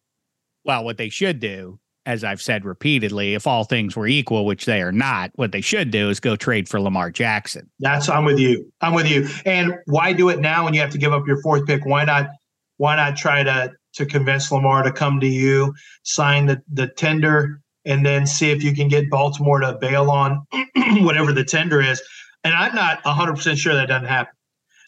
well, 0.63 0.83
what 0.83 0.97
they 0.97 1.09
should 1.09 1.39
do, 1.39 1.79
as 2.05 2.23
I've 2.23 2.41
said 2.41 2.65
repeatedly, 2.65 3.33
if 3.33 3.47
all 3.47 3.63
things 3.63 3.95
were 3.95 4.07
equal, 4.07 4.45
which 4.45 4.65
they 4.65 4.81
are 4.81 4.91
not, 4.91 5.31
what 5.35 5.51
they 5.51 5.61
should 5.61 5.91
do 5.91 6.09
is 6.09 6.19
go 6.19 6.35
trade 6.35 6.69
for 6.69 6.79
Lamar 6.79 7.11
Jackson. 7.11 7.69
That's 7.79 8.07
I'm 8.09 8.25
with 8.25 8.39
you. 8.39 8.71
I'm 8.81 8.93
with 8.93 9.09
you. 9.09 9.27
And 9.45 9.73
why 9.85 10.13
do 10.13 10.29
it 10.29 10.39
now 10.39 10.65
when 10.65 10.73
you 10.73 10.81
have 10.81 10.91
to 10.91 10.97
give 10.97 11.13
up 11.13 11.27
your 11.27 11.41
fourth 11.41 11.65
pick? 11.65 11.85
Why 11.85 12.05
not? 12.05 12.27
Why 12.77 12.95
not 12.95 13.15
try 13.15 13.43
to 13.43 13.71
to 13.93 14.05
convince 14.05 14.51
Lamar 14.51 14.83
to 14.83 14.91
come 14.91 15.19
to 15.19 15.27
you, 15.27 15.73
sign 16.03 16.45
the 16.45 16.61
the 16.71 16.87
tender, 16.87 17.61
and 17.85 18.05
then 18.05 18.25
see 18.25 18.51
if 18.51 18.63
you 18.63 18.75
can 18.75 18.87
get 18.87 19.09
Baltimore 19.09 19.59
to 19.59 19.77
bail 19.79 20.09
on 20.11 20.45
whatever 20.99 21.31
the 21.31 21.43
tender 21.43 21.81
is. 21.81 22.01
And 22.43 22.53
I'm 22.53 22.75
not 22.75 23.03
100 23.05 23.35
percent 23.35 23.57
sure 23.57 23.73
that 23.73 23.87
doesn't 23.87 24.07
happen. 24.07 24.33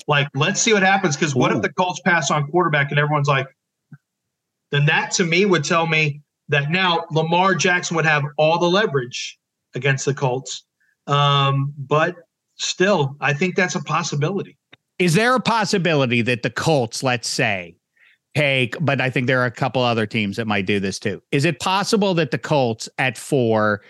Like, 0.08 0.30
let's 0.34 0.62
see 0.62 0.74
what 0.74 0.84
happens. 0.84 1.16
Because 1.16 1.36
what 1.36 1.52
if 1.52 1.62
the 1.62 1.72
Colts 1.74 2.00
pass 2.06 2.32
on 2.32 2.48
quarterback 2.48 2.92
and 2.92 3.00
everyone's 3.00 3.28
like, 3.28 3.48
then 4.72 4.86
that 4.86 5.12
to 5.12 5.24
me 5.24 5.46
would 5.46 5.64
tell 5.64 5.88
me 5.88 6.22
that 6.50 6.70
now 6.70 7.06
Lamar 7.12 7.56
Jackson 7.56 7.96
would 7.96 8.06
have 8.06 8.24
all 8.38 8.60
the 8.60 8.70
leverage 8.70 9.38
against 9.76 10.06
the 10.06 10.14
Colts. 10.14 10.66
Um, 11.08 11.74
but 11.78 12.16
still, 12.56 13.16
I 13.22 13.34
think 13.34 13.56
that's 13.56 13.76
a 13.76 13.84
possibility. 13.84 14.58
Is 15.00 15.14
there 15.14 15.36
a 15.36 15.40
possibility 15.40 16.22
that 16.24 16.42
the 16.44 16.50
Colts, 16.50 17.04
let's 17.04 17.28
say, 17.28 17.77
take, 18.38 18.76
but 18.80 19.02
I 19.02 19.10
think 19.10 19.28
there 19.28 19.42
are 19.42 19.46
a 19.46 19.52
couple 19.52 19.82
other 19.82 20.06
teams 20.06 20.38
that 20.38 20.48
might 20.48 20.66
do 20.66 20.80
this 20.80 21.00
too. 21.00 21.22
Is 21.32 21.46
it 21.46 21.60
possible 21.60 22.14
that 22.16 22.32
the 22.32 22.38
Colts 22.38 22.88
at 22.98 23.18
four 23.18 23.82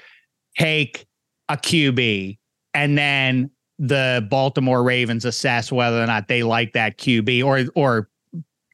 take 0.58 1.06
a 1.50 1.58
QB 1.58 2.38
and 2.74 2.98
then 2.98 3.52
the 3.80 4.26
Baltimore 4.30 4.84
Ravens 4.84 5.26
assess 5.26 5.72
whether 5.72 6.02
or 6.02 6.08
not 6.08 6.28
they 6.28 6.44
like 6.44 6.74
that 6.74 6.98
QB 6.98 7.44
or 7.44 7.66
or 7.76 8.10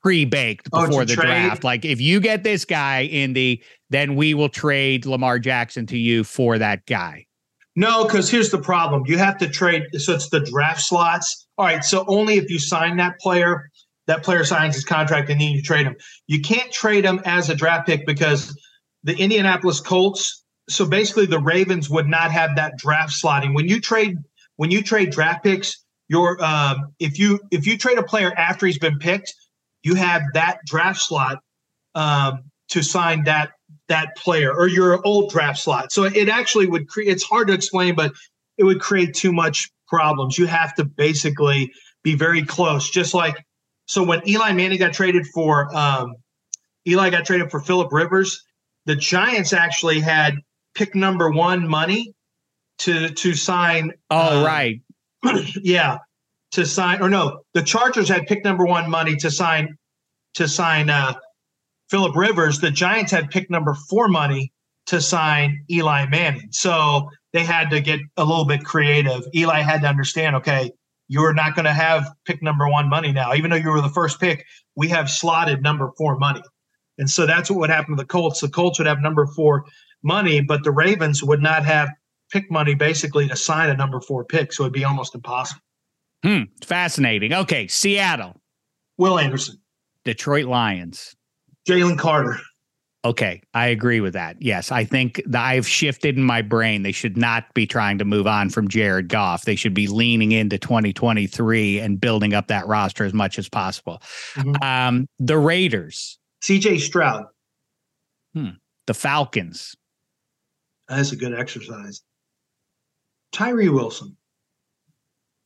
pre-baked 0.01 0.69
Oh, 0.73 0.85
before 0.85 1.05
the 1.05 1.15
trade? 1.15 1.25
draft? 1.25 1.63
Like 1.63 1.85
if 1.85 1.99
you 1.99 2.19
get 2.19 2.43
this 2.43 2.65
guy, 2.65 3.03
Indy, 3.03 3.63
then 3.89 4.15
we 4.15 4.33
will 4.33 4.49
trade 4.49 5.05
Lamar 5.05 5.39
Jackson 5.39 5.85
to 5.87 5.97
you 5.97 6.23
for 6.23 6.57
that 6.57 6.85
guy. 6.85 7.25
No, 7.75 8.03
because 8.05 8.29
here's 8.29 8.51
the 8.51 8.59
problem. 8.59 9.03
You 9.07 9.17
have 9.17 9.37
to 9.39 9.49
trade. 9.49 9.83
So 9.97 10.13
it's 10.13 10.29
the 10.29 10.41
draft 10.41 10.81
slots. 10.81 11.47
All 11.57 11.65
right. 11.65 11.83
So 11.83 12.05
only 12.07 12.35
if 12.35 12.49
you 12.49 12.59
sign 12.59 12.97
that 12.97 13.19
player, 13.19 13.71
that 14.07 14.23
player 14.23 14.43
signs 14.43 14.75
his 14.75 14.83
contract 14.83 15.29
and 15.29 15.39
then 15.39 15.51
you 15.51 15.61
trade 15.61 15.85
him. 15.85 15.95
You 16.27 16.41
can't 16.41 16.71
trade 16.71 17.05
him 17.05 17.21
as 17.25 17.49
a 17.49 17.55
draft 17.55 17.87
pick 17.87 18.05
because 18.05 18.57
the 19.03 19.15
Indianapolis 19.15 19.79
Colts. 19.79 20.43
So 20.69 20.85
basically, 20.85 21.25
the 21.25 21.39
Ravens 21.39 21.89
would 21.89 22.07
not 22.07 22.31
have 22.31 22.55
that 22.55 22.77
draft 22.77 23.13
slotting. 23.13 23.53
When 23.53 23.67
you 23.67 23.81
trade, 23.81 24.17
when 24.55 24.71
you 24.71 24.81
trade 24.81 25.11
draft 25.11 25.43
picks, 25.43 25.83
your 26.07 26.41
um, 26.43 26.93
if 26.99 27.19
you 27.19 27.39
if 27.51 27.65
you 27.67 27.77
trade 27.77 27.97
a 27.97 28.03
player 28.03 28.31
after 28.37 28.65
he's 28.65 28.79
been 28.79 28.99
picked, 28.99 29.33
you 29.83 29.95
have 29.95 30.21
that 30.33 30.59
draft 30.65 31.01
slot 31.01 31.39
um, 31.95 32.43
to 32.69 32.81
sign 32.81 33.23
that 33.25 33.51
that 33.89 34.15
player 34.15 34.53
or 34.53 34.67
your 34.67 35.05
old 35.05 35.31
draft 35.31 35.59
slot. 35.59 35.91
So 35.91 36.03
it 36.03 36.29
actually 36.29 36.67
would 36.67 36.87
create. 36.87 37.09
It's 37.09 37.23
hard 37.23 37.47
to 37.47 37.53
explain, 37.53 37.95
but 37.95 38.13
it 38.57 38.63
would 38.63 38.79
create 38.79 39.13
too 39.13 39.33
much 39.33 39.69
problems. 39.87 40.37
You 40.37 40.45
have 40.45 40.73
to 40.75 40.85
basically 40.85 41.71
be 42.03 42.15
very 42.15 42.43
close. 42.43 42.89
Just 42.89 43.13
like 43.13 43.43
so, 43.85 44.03
when 44.03 44.27
Eli 44.27 44.53
Manning 44.53 44.79
got 44.79 44.93
traded 44.93 45.27
for 45.27 45.75
um, 45.75 46.15
Eli 46.87 47.09
got 47.09 47.25
traded 47.25 47.51
for 47.51 47.59
Philip 47.59 47.91
Rivers, 47.91 48.43
the 48.85 48.95
Giants 48.95 49.53
actually 49.53 49.99
had 49.99 50.35
pick 50.75 50.95
number 50.95 51.29
one 51.29 51.67
money 51.67 52.13
to 52.79 53.09
to 53.09 53.33
sign. 53.33 53.91
Oh, 54.09 54.41
uh, 54.41 54.45
right. 54.45 54.81
yeah, 55.61 55.97
to 56.51 56.65
sign 56.65 57.01
or 57.01 57.09
no, 57.09 57.41
the 57.53 57.61
Chargers 57.61 58.09
had 58.09 58.27
pick 58.27 58.43
number 58.43 58.65
one 58.65 58.89
money 58.89 59.15
to 59.17 59.31
sign 59.31 59.77
to 60.35 60.47
sign 60.47 60.89
uh, 60.89 61.13
Philip 61.89 62.15
Rivers. 62.15 62.59
The 62.59 62.71
Giants 62.71 63.11
had 63.11 63.29
pick 63.29 63.49
number 63.49 63.75
four 63.89 64.07
money 64.07 64.51
to 64.87 65.01
sign 65.01 65.63
Eli 65.69 66.05
Manning. 66.07 66.49
So 66.51 67.09
they 67.31 67.43
had 67.43 67.69
to 67.69 67.81
get 67.81 67.99
a 68.17 68.23
little 68.23 68.45
bit 68.45 68.63
creative. 68.65 69.23
Eli 69.33 69.61
had 69.61 69.81
to 69.81 69.87
understand, 69.87 70.35
okay, 70.37 70.71
you're 71.07 71.33
not 71.33 71.55
going 71.55 71.65
to 71.65 71.73
have 71.73 72.09
pick 72.25 72.41
number 72.41 72.67
one 72.67 72.89
money 72.89 73.11
now, 73.11 73.33
even 73.33 73.51
though 73.51 73.57
you 73.57 73.69
were 73.69 73.81
the 73.81 73.89
first 73.89 74.19
pick. 74.19 74.45
We 74.75 74.87
have 74.89 75.09
slotted 75.09 75.61
number 75.61 75.91
four 75.97 76.17
money, 76.17 76.41
and 76.97 77.09
so 77.09 77.25
that's 77.25 77.49
what 77.49 77.59
would 77.59 77.69
happen 77.69 77.95
to 77.95 78.01
the 78.01 78.07
Colts. 78.07 78.41
The 78.41 78.49
Colts 78.49 78.79
would 78.79 78.87
have 78.87 78.99
number 79.01 79.25
four 79.27 79.65
money, 80.03 80.41
but 80.41 80.63
the 80.63 80.71
Ravens 80.71 81.23
would 81.23 81.41
not 81.41 81.65
have 81.65 81.89
pick 82.31 82.49
money 82.49 82.73
basically 82.73 83.27
to 83.27 83.35
sign 83.35 83.69
a 83.69 83.75
number 83.75 84.01
four 84.01 84.25
pick. 84.25 84.51
So 84.53 84.63
it'd 84.63 84.73
be 84.73 84.83
almost 84.83 85.13
impossible. 85.13 85.61
Hmm. 86.23 86.43
Fascinating. 86.63 87.33
Okay. 87.33 87.67
Seattle, 87.67 88.41
Will 88.97 89.19
Anderson, 89.19 89.57
Detroit 90.05 90.45
Lions. 90.45 91.15
Jalen 91.67 91.97
Carter. 91.97 92.39
Okay, 93.05 93.41
I 93.53 93.67
agree 93.67 93.99
with 93.99 94.13
that. 94.13 94.37
Yes, 94.41 94.71
I 94.71 94.85
think 94.85 95.21
that 95.25 95.43
I've 95.43 95.67
shifted 95.67 96.15
in 96.15 96.23
my 96.23 96.41
brain. 96.41 96.83
They 96.83 96.93
should 96.93 97.17
not 97.17 97.53
be 97.53 97.67
trying 97.67 97.97
to 97.97 98.05
move 98.05 98.27
on 98.27 98.49
from 98.49 98.69
Jared 98.69 99.09
Goff. 99.09 99.43
They 99.43 99.57
should 99.57 99.73
be 99.73 99.87
leaning 99.87 100.31
into 100.31 100.57
2023 100.57 101.79
and 101.79 101.99
building 101.99 102.33
up 102.33 102.47
that 102.47 102.65
roster 102.65 103.03
as 103.03 103.13
much 103.13 103.37
as 103.37 103.49
possible. 103.49 104.01
Mhm. 104.35 104.63
Um, 104.63 105.07
the 105.19 105.37
Raiders, 105.37 106.17
CJ 106.41 106.77
Stroud. 106.79 107.25
the 108.33 108.93
Falcons, 108.93 109.75
That's 110.87 111.11
a 111.11 111.15
good 111.17 111.33
exercise. 111.37 112.01
Tyree 113.33 113.69
Wilson. 113.69 114.15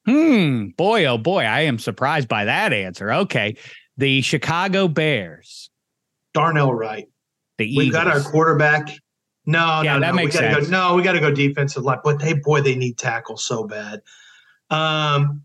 Hmm. 0.05 0.67
Boy, 0.77 1.05
oh 1.05 1.17
boy, 1.17 1.43
I 1.43 1.61
am 1.61 1.79
surprised 1.79 2.27
by 2.27 2.45
that 2.45 2.71
answer. 2.71 3.11
Okay. 3.11 3.57
The 3.97 4.21
Chicago 4.21 4.87
Bears. 4.87 5.69
Darnell 6.33 6.73
Wright. 6.73 7.07
The 7.57 7.75
We've 7.77 7.91
got 7.91 8.07
our 8.07 8.19
quarterback. 8.21 8.89
No, 9.45 9.81
Yeah, 9.81 9.93
no, 9.95 9.99
that 10.01 10.07
no. 10.09 10.13
makes 10.15 10.35
we 10.35 10.41
gotta 10.41 10.53
sense. 10.55 10.67
Go, 10.69 10.89
no, 10.89 10.95
we 10.95 11.01
got 11.03 11.13
to 11.13 11.19
go 11.19 11.31
defensive 11.31 11.83
line. 11.83 11.99
But 12.03 12.19
they, 12.19 12.33
boy, 12.33 12.61
they 12.61 12.75
need 12.75 12.97
tackle 12.97 13.37
so 13.37 13.63
bad. 13.65 14.01
Um, 14.69 15.43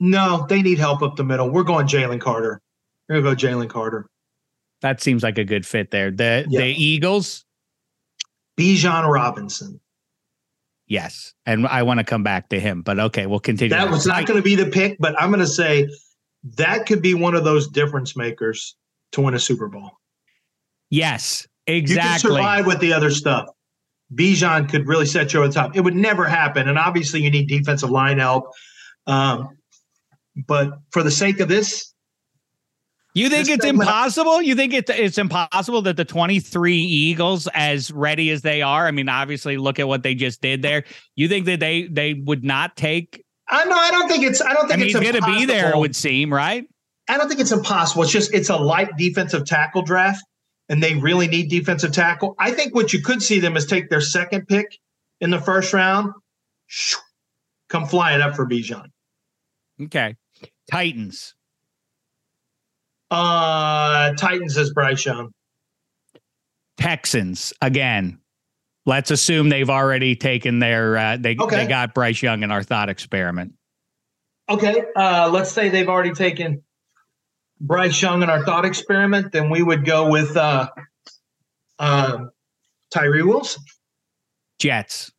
no, 0.00 0.46
they 0.48 0.62
need 0.62 0.78
help 0.78 1.02
up 1.02 1.16
the 1.16 1.24
middle. 1.24 1.50
We're 1.50 1.64
going 1.64 1.86
Jalen 1.86 2.20
Carter. 2.20 2.60
We're 3.08 3.20
gonna 3.20 3.34
go 3.34 3.46
Jalen 3.48 3.68
Carter. 3.68 4.06
that 4.80 5.00
seems 5.00 5.22
like 5.22 5.38
a 5.38 5.44
good 5.44 5.64
fit 5.66 5.90
there. 5.90 6.10
The 6.10 6.46
Yeah. 6.48 6.60
the 6.60 6.66
Eagles. 6.68 7.44
Bijan 8.58 9.08
Robinson. 9.12 9.80
Yes. 10.86 11.32
And 11.46 11.66
I 11.66 11.82
want 11.84 11.98
to 12.00 12.04
come 12.04 12.22
back 12.22 12.48
to 12.50 12.60
him, 12.60 12.82
but 12.82 12.98
okay, 12.98 13.26
we'll 13.26 13.40
continue. 13.40 13.70
That 13.70 13.90
was 13.90 14.06
not 14.06 14.26
going 14.26 14.36
to 14.38 14.42
be 14.42 14.54
the 14.56 14.66
pick, 14.66 14.98
but 14.98 15.14
I'm 15.20 15.30
going 15.30 15.40
to 15.40 15.46
say 15.46 15.88
that 16.56 16.86
could 16.86 17.00
be 17.00 17.14
one 17.14 17.34
of 17.34 17.44
those 17.44 17.68
difference 17.68 18.14
makers 18.16 18.76
to 19.12 19.20
win 19.22 19.34
a 19.34 19.38
Super 19.38 19.68
Bowl. 19.68 19.92
Yes, 20.92 21.46
exactly. 21.66 21.94
You 21.94 22.36
can 22.36 22.44
survive 22.44 22.66
with 22.66 22.78
the 22.80 22.92
other 22.92 23.10
stuff. 23.10 23.48
Bijan 24.14 24.68
could 24.68 24.86
really 24.86 25.06
set 25.06 25.32
you 25.32 25.40
over 25.40 25.48
the 25.48 25.54
top. 25.54 25.74
It 25.74 25.80
would 25.80 25.96
never 25.96 26.26
happen, 26.26 26.68
and 26.68 26.78
obviously 26.78 27.22
you 27.22 27.30
need 27.30 27.48
defensive 27.48 27.90
line 27.90 28.18
help. 28.18 28.44
Um, 29.06 29.56
but 30.46 30.78
for 30.90 31.02
the 31.02 31.10
sake 31.10 31.40
of 31.40 31.48
this, 31.48 31.94
You 33.14 33.28
think 33.30 33.46
This 33.46 33.56
it's 33.56 33.64
impossible? 33.64 34.42
You 34.42 34.54
think 34.54 34.74
it's 34.74 34.90
it's 34.90 35.16
impossible 35.18 35.80
that 35.82 35.96
the 35.96 36.04
23 36.04 36.76
Eagles, 36.76 37.48
as 37.54 37.90
ready 37.90 38.30
as 38.30 38.42
they 38.42 38.60
are, 38.60 38.86
I 38.86 38.90
mean, 38.90 39.08
obviously 39.08 39.56
look 39.56 39.78
at 39.78 39.88
what 39.88 40.02
they 40.02 40.14
just 40.14 40.42
did 40.42 40.60
there. 40.62 40.84
You 41.16 41.26
think 41.26 41.46
that 41.46 41.60
they 41.60 41.84
they 41.84 42.14
would 42.14 42.44
not 42.44 42.76
take 42.76 43.24
I 43.48 43.64
know 43.64 43.76
I 43.76 43.90
don't 43.90 44.08
think 44.08 44.24
it's 44.24 44.40
I 44.42 44.52
don't 44.54 44.66
I 44.66 44.68
think 44.76 44.80
mean, 44.80 44.96
it's 44.96 45.22
gonna 45.22 45.38
be 45.38 45.46
there, 45.46 45.70
it 45.70 45.78
would 45.78 45.96
seem, 45.96 46.32
right? 46.32 46.66
I 47.08 47.18
don't 47.18 47.28
think 47.28 47.40
it's 47.40 47.52
impossible. 47.52 48.02
It's 48.02 48.12
just 48.12 48.32
it's 48.32 48.48
a 48.48 48.56
light 48.56 48.90
defensive 48.96 49.44
tackle 49.44 49.82
draft, 49.82 50.22
and 50.72 50.82
they 50.82 50.94
really 50.94 51.28
need 51.28 51.50
defensive 51.50 51.92
tackle. 51.92 52.34
I 52.38 52.50
think 52.50 52.74
what 52.74 52.94
you 52.94 53.02
could 53.02 53.22
see 53.22 53.38
them 53.40 53.58
is 53.58 53.66
take 53.66 53.90
their 53.90 54.00
second 54.00 54.48
pick 54.48 54.78
in 55.20 55.28
the 55.28 55.38
first 55.38 55.74
round, 55.74 56.14
shoo, 56.66 56.96
come 57.68 57.84
flying 57.84 58.22
up 58.22 58.34
for 58.34 58.46
Bijan. 58.46 58.86
Okay. 59.82 60.16
Titans. 60.70 61.34
Uh, 63.10 64.14
Titans 64.14 64.56
is 64.56 64.72
Bryce 64.72 65.04
Young. 65.04 65.32
Texans 66.78 67.52
again. 67.60 68.18
Let's 68.86 69.10
assume 69.10 69.50
they've 69.50 69.68
already 69.68 70.16
taken 70.16 70.58
their 70.58 70.96
uh, 70.96 71.16
they 71.20 71.36
Okay. 71.38 71.56
they 71.56 71.66
got 71.66 71.92
Bryce 71.92 72.22
Young 72.22 72.42
in 72.42 72.50
our 72.50 72.62
thought 72.62 72.88
experiment. 72.88 73.52
Okay, 74.48 74.84
uh, 74.96 75.28
let's 75.30 75.52
say 75.52 75.68
they've 75.68 75.88
already 75.88 76.12
taken 76.12 76.62
Bryce 77.62 78.02
Young 78.02 78.22
in 78.22 78.28
our 78.28 78.44
thought 78.44 78.64
experiment, 78.64 79.32
then 79.32 79.48
we 79.48 79.62
would 79.62 79.84
go 79.84 80.10
with 80.10 80.36
uh, 80.36 80.68
um 81.78 82.30
Tyree 82.92 83.22
Wilson. 83.22 83.62
Jets. 84.58 85.10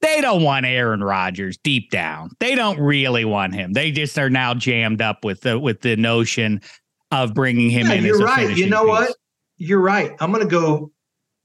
They 0.00 0.20
don't 0.20 0.44
want 0.44 0.64
Aaron 0.64 1.02
Rodgers 1.02 1.56
deep 1.58 1.90
down. 1.90 2.30
They 2.38 2.54
don't 2.54 2.78
really 2.78 3.24
want 3.24 3.54
him. 3.54 3.72
They 3.72 3.90
just 3.90 4.16
are 4.18 4.30
now 4.30 4.54
jammed 4.54 5.02
up 5.02 5.24
with 5.24 5.40
the 5.40 5.58
with 5.58 5.80
the 5.80 5.96
notion 5.96 6.60
of 7.10 7.34
bringing 7.34 7.70
him 7.70 7.88
Yeah, 7.88 7.94
in. 7.94 8.04
you're 8.04 8.18
right. 8.18 8.56
You 8.56 8.68
know 8.68 8.82
piece. 8.82 8.88
what? 8.88 9.16
You're 9.56 9.80
right. 9.80 10.12
I'm 10.20 10.30
gonna 10.30 10.46
go. 10.46 10.92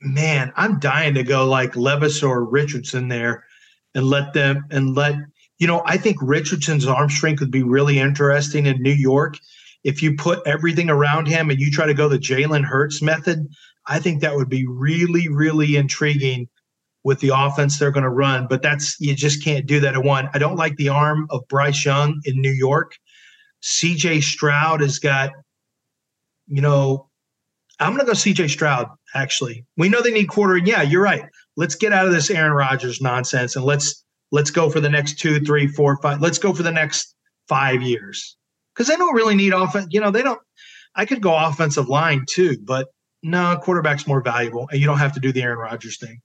Man, 0.02 0.52
I'm 0.58 0.80
dying 0.80 1.13
to 1.13 1.24
go 1.24 1.48
like 1.48 1.76
Levis 1.78 2.22
or 2.22 2.44
Richardson 2.44 3.08
there, 3.08 3.46
and 3.96 4.06
let 4.06 4.34
them 4.34 4.66
and 4.70 4.94
let 4.96 5.16
you 5.58 5.66
know. 5.66 5.82
I 5.86 5.98
think 5.98 6.18
Richardson's 6.22 6.86
arm 6.86 7.10
strength 7.10 7.39
would 7.39 7.52
be 7.52 7.63
really 7.63 8.00
interesting 8.00 8.66
in 8.68 8.82
New 8.84 8.92
York. 8.92 9.38
If 9.84 10.02
you 10.02 10.15
put 10.15 10.46
everything 10.46 10.89
around 10.89 11.28
him 11.28 11.50
and 11.50 11.60
you 11.60 11.72
try 11.72 11.86
to 11.86 11.93
go 11.93 12.08
the 12.08 12.17
Jalen 12.17 12.63
Hurts 12.63 13.02
method, 13.02 13.48
I 13.88 14.00
think 14.00 14.22
that 14.22 14.36
would 14.36 14.50
be 14.50 14.65
really, 14.65 15.28
really 15.28 15.76
intriguing 15.76 16.48
with 17.04 17.19
the 17.19 17.32
offense 17.36 17.78
they're 17.78 17.91
going 17.91 18.04
to 18.04 18.10
run. 18.10 18.48
But 18.48 18.62
that's 18.62 19.00
you 19.00 19.13
just 19.13 19.43
can't 19.43 19.65
do 19.65 19.80
that 19.82 19.96
at 19.96 20.04
one. 20.04 20.30
I 20.34 20.39
don't 20.39 20.56
like 20.56 20.78
the 20.78 20.89
arm 20.89 21.28
of 21.30 21.48
Bryce 21.50 21.84
Young 21.86 22.22
in 22.24 22.39
New 22.39 22.52
York. 22.52 22.96
CJ 23.62 24.24
Stroud 24.24 24.82
has 24.82 25.00
got, 25.00 25.32
you 26.48 26.62
know, 26.62 27.10
I'm 27.80 27.93
going 27.93 28.00
to 28.00 28.06
go 28.06 28.13
CJ 28.13 28.50
Stroud, 28.50 28.88
actually. 29.15 29.65
We 29.78 29.89
know 29.89 30.02
they 30.02 30.12
need 30.12 30.28
quarter. 30.28 30.58
Yeah, 30.58 30.82
you're 30.82 31.02
right. 31.02 31.26
Let's 31.58 31.76
get 31.76 31.93
out 31.93 32.06
of 32.06 32.13
this 32.13 32.30
Aaron 32.30 32.54
Rodgers 32.54 33.02
nonsense 33.02 33.56
and 33.56 33.65
let's 33.65 34.04
let's 34.32 34.52
go 34.52 34.69
for 34.69 34.80
the 34.80 34.89
next 34.89 35.19
two, 35.19 35.39
three, 35.41 35.67
four, 35.67 35.98
five. 36.02 36.22
Let's 36.22 36.38
go 36.38 36.54
for 36.54 36.63
the 36.63 36.72
next 36.72 37.15
five 37.48 37.82
years. 37.82 38.38
Because 38.74 38.88
they 38.88 38.96
don't 38.96 39.14
really 39.16 39.36
need 39.36 39.54
offense. 39.54 39.88
You 39.92 40.02
know, 40.02 40.12
they 40.12 40.22
don't 40.22 40.40
I 40.96 41.06
could 41.06 41.22
go 41.22 41.36
offensive 41.36 41.90
line 41.90 42.26
too, 42.28 42.58
but 42.64 42.88
no, 43.22 43.58
quarterback's 43.62 44.06
more 44.06 44.22
valuable. 44.22 44.68
And 44.72 44.80
you 44.80 44.86
don't 44.86 45.00
have 45.00 45.14
to 45.14 45.20
do 45.20 45.32
the 45.32 45.42
Aaron 45.42 45.58
Rodgers 45.58 45.98
thing. 45.98 46.20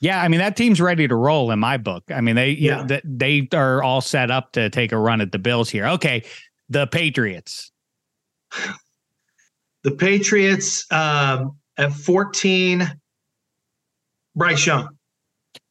Yeah, 0.00 0.22
I 0.22 0.28
mean 0.28 0.40
that 0.40 0.56
team's 0.56 0.80
ready 0.80 1.06
to 1.06 1.14
roll 1.14 1.50
in 1.50 1.58
my 1.58 1.76
book. 1.76 2.04
I 2.12 2.20
mean 2.20 2.36
they 2.36 2.50
Yeah. 2.50 2.86
yeah. 2.88 3.00
they 3.04 3.48
are 3.52 3.82
all 3.82 4.00
set 4.00 4.30
up 4.30 4.52
to 4.52 4.70
take 4.70 4.92
a 4.92 4.98
run 4.98 5.20
at 5.20 5.32
the 5.32 5.38
Bills 5.38 5.68
here. 5.70 5.86
Okay, 5.86 6.24
the 6.68 6.86
Patriots. 6.86 7.70
The 9.82 9.92
Patriots 9.92 10.84
um, 10.92 11.56
at 11.78 11.94
14, 11.94 12.86
Bryce 14.36 14.66
Young. 14.66 14.90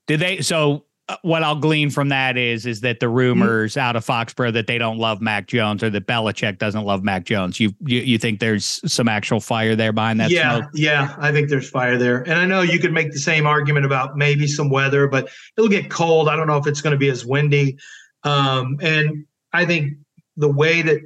Did 0.08 0.20
they? 0.20 0.42
So 0.42 0.86
what 1.22 1.44
I'll 1.44 1.56
glean 1.56 1.90
from 1.90 2.10
that 2.10 2.38
is 2.38 2.66
is 2.66 2.82
that 2.82 3.00
the 3.00 3.10
rumors 3.10 3.78
out 3.78 3.96
of 3.96 4.06
Foxborough 4.06 4.54
that 4.54 4.68
they 4.68 4.78
don't 4.78 4.98
love 4.98 5.22
Mac 5.22 5.48
Jones 5.48 5.84
or 5.84 5.90
that 5.90 6.08
Belichick 6.08 6.58
doesn't 6.58 6.84
love 6.84 7.04
Mac 7.04 7.26
Jones. 7.26 7.60
You 7.60 7.74
you, 7.86 8.00
you 8.00 8.18
think 8.18 8.40
there's 8.40 8.80
some 8.92 9.08
actual 9.08 9.40
fire 9.40 9.76
there 9.76 9.92
behind 9.92 10.20
that? 10.20 10.30
yeah, 10.30 10.60
smoke? 10.60 10.72
yeah, 10.74 11.16
I 11.18 11.32
think 11.32 11.50
there's 11.50 11.70
fire 11.70 11.98
there. 11.98 12.22
And 12.22 12.34
I 12.34 12.46
know 12.46 12.62
you 12.62 12.80
could 12.80 12.94
make 12.94 13.12
the 13.12 13.20
same 13.20 13.48
argument 13.48 13.86
about 13.86 14.18
maybe 14.18 14.48
some 14.48 14.70
weather, 14.70 15.08
but 15.08 15.30
it'll 15.58 15.70
get 15.70 15.90
cold. 15.90 16.30
I 16.30 16.36
don't 16.36 16.48
know 16.48 16.58
if 16.58 16.68
it's 16.68 16.82
going 16.82 16.92
to 16.92 16.98
be 16.98 17.10
as 17.10 17.26
windy. 17.26 17.78
Um, 18.24 18.78
and 18.82 19.26
I 19.54 19.66
think 19.66 19.94
the 20.38 20.50
way 20.50 20.82
that 20.82 21.02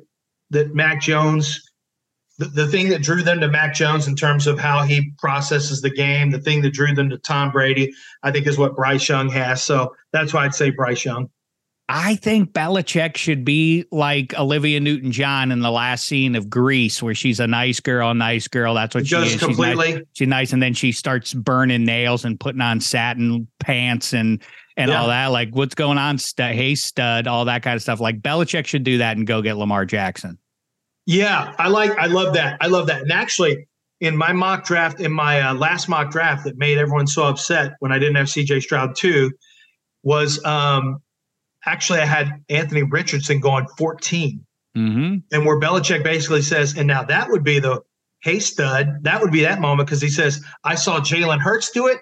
that 0.52 0.76
Mac 0.76 1.02
Jones, 1.02 1.62
the, 2.44 2.50
the 2.66 2.68
thing 2.68 2.90
that 2.90 3.02
drew 3.02 3.22
them 3.24 3.40
to 3.42 3.48
Mac 3.48 3.74
Jones 3.74 4.08
in 4.08 4.16
terms 4.16 4.48
of 4.48 4.60
how 4.60 4.84
he 4.84 5.12
processes 5.18 5.82
the 5.82 5.90
game, 5.90 6.32
the 6.32 6.40
thing 6.40 6.62
that 6.62 6.74
drew 6.74 6.94
them 6.94 7.10
to 7.10 7.18
Tom 7.18 7.52
Brady, 7.52 7.94
I 8.24 8.32
think 8.32 8.48
is 8.48 8.58
what 8.58 8.76
Bryce 8.76 9.08
Young 9.08 9.30
has. 9.30 9.64
So 9.64 9.96
that's 10.12 10.34
why 10.34 10.46
I'd 10.46 10.56
say 10.56 10.70
Bryce 10.70 11.06
Young. 11.06 11.30
I 11.90 12.16
think 12.16 12.54
Belichick 12.54 13.18
should 13.18 13.44
be 13.44 13.86
like 13.92 14.34
Olivia 14.40 14.80
Newton 14.80 15.12
John 15.12 15.52
in 15.52 15.60
the 15.60 15.70
last 15.70 16.06
scene 16.06 16.36
of 16.36 16.50
Grease, 16.50 17.04
where 17.04 17.14
she's 17.14 17.42
a 17.42 17.46
nice 17.48 17.82
girl, 17.82 18.14
nice 18.14 18.48
girl. 18.48 18.74
That's 18.74 18.96
what 18.96 19.06
she 19.06 19.10
Just 19.12 19.26
is. 19.26 19.32
She's 19.34 19.42
nice, 19.42 19.76
completely. 19.76 20.04
she's 20.14 20.28
nice, 20.28 20.54
and 20.54 20.64
then 20.64 20.74
she 20.74 20.94
starts 20.94 21.34
burning 21.34 21.84
nails 21.84 22.24
and 22.24 22.40
putting 22.40 22.62
on 22.62 22.80
satin 22.80 23.48
pants 23.60 24.14
and 24.14 24.42
and 24.78 24.90
Yeah. 24.90 25.02
all 25.02 25.08
that. 25.10 25.28
Like, 25.28 25.50
what's 25.54 25.76
going 25.76 25.98
on? 25.98 26.18
Stud, 26.18 26.56
hey, 26.56 26.74
stud, 26.76 27.28
all 27.28 27.46
that 27.46 27.62
kind 27.64 27.76
of 27.76 27.82
stuff. 27.82 28.00
Like 28.00 28.22
Belichick 28.22 28.66
should 28.66 28.84
do 28.86 28.98
that 29.00 29.18
and 29.18 29.28
go 29.28 29.42
get 29.42 29.58
Lamar 29.58 29.86
Jackson. 29.86 30.40
Yeah, 31.06 31.54
I 31.58 31.68
like. 31.68 31.92
I 31.98 32.06
love 32.06 32.34
that. 32.36 32.58
I 32.62 32.68
love 32.68 32.88
that. 32.88 33.02
And 33.02 33.12
actually, 33.12 33.68
in 34.00 34.16
my 34.16 34.32
mock 34.34 34.66
draft, 34.66 35.00
in 35.00 35.12
my 35.12 35.42
uh, 35.42 35.54
last 35.54 35.90
mock 35.90 36.12
draft, 36.12 36.46
that 36.46 36.58
made 36.58 36.78
everyone 36.78 37.08
so 37.08 37.24
upset 37.26 37.74
when 37.80 37.92
I 37.92 38.00
didn't 38.00 38.16
have 38.16 38.30
C.J. 38.30 38.62
Stroud 38.62 38.96
too, 38.96 39.32
was 40.04 40.44
um, 40.46 41.00
actually 41.66 42.00
I 42.00 42.06
had 42.06 42.44
Anthony 42.50 42.84
Richardson 42.84 43.40
going 43.40 43.68
14, 43.78 44.46
Mm-hmm. 44.76 45.18
and 45.32 45.46
where 45.46 45.60
Belichick 45.60 46.04
basically 46.04 46.42
says, 46.42 46.76
and 46.76 46.88
now 46.88 47.04
that 47.04 47.30
would 47.30 47.44
be 47.44 47.60
the 47.60 47.82
hey 48.24 48.40
stud. 48.40 49.04
That 49.04 49.22
would 49.22 49.32
be 49.32 49.42
that 49.42 49.62
moment 49.62 49.88
because 49.88 50.02
he 50.02 50.10
says, 50.10 50.44
I 50.64 50.74
saw 50.76 51.00
Jalen 51.00 51.40
Hurts 51.40 51.70
do 51.70 51.86
it. 51.88 52.00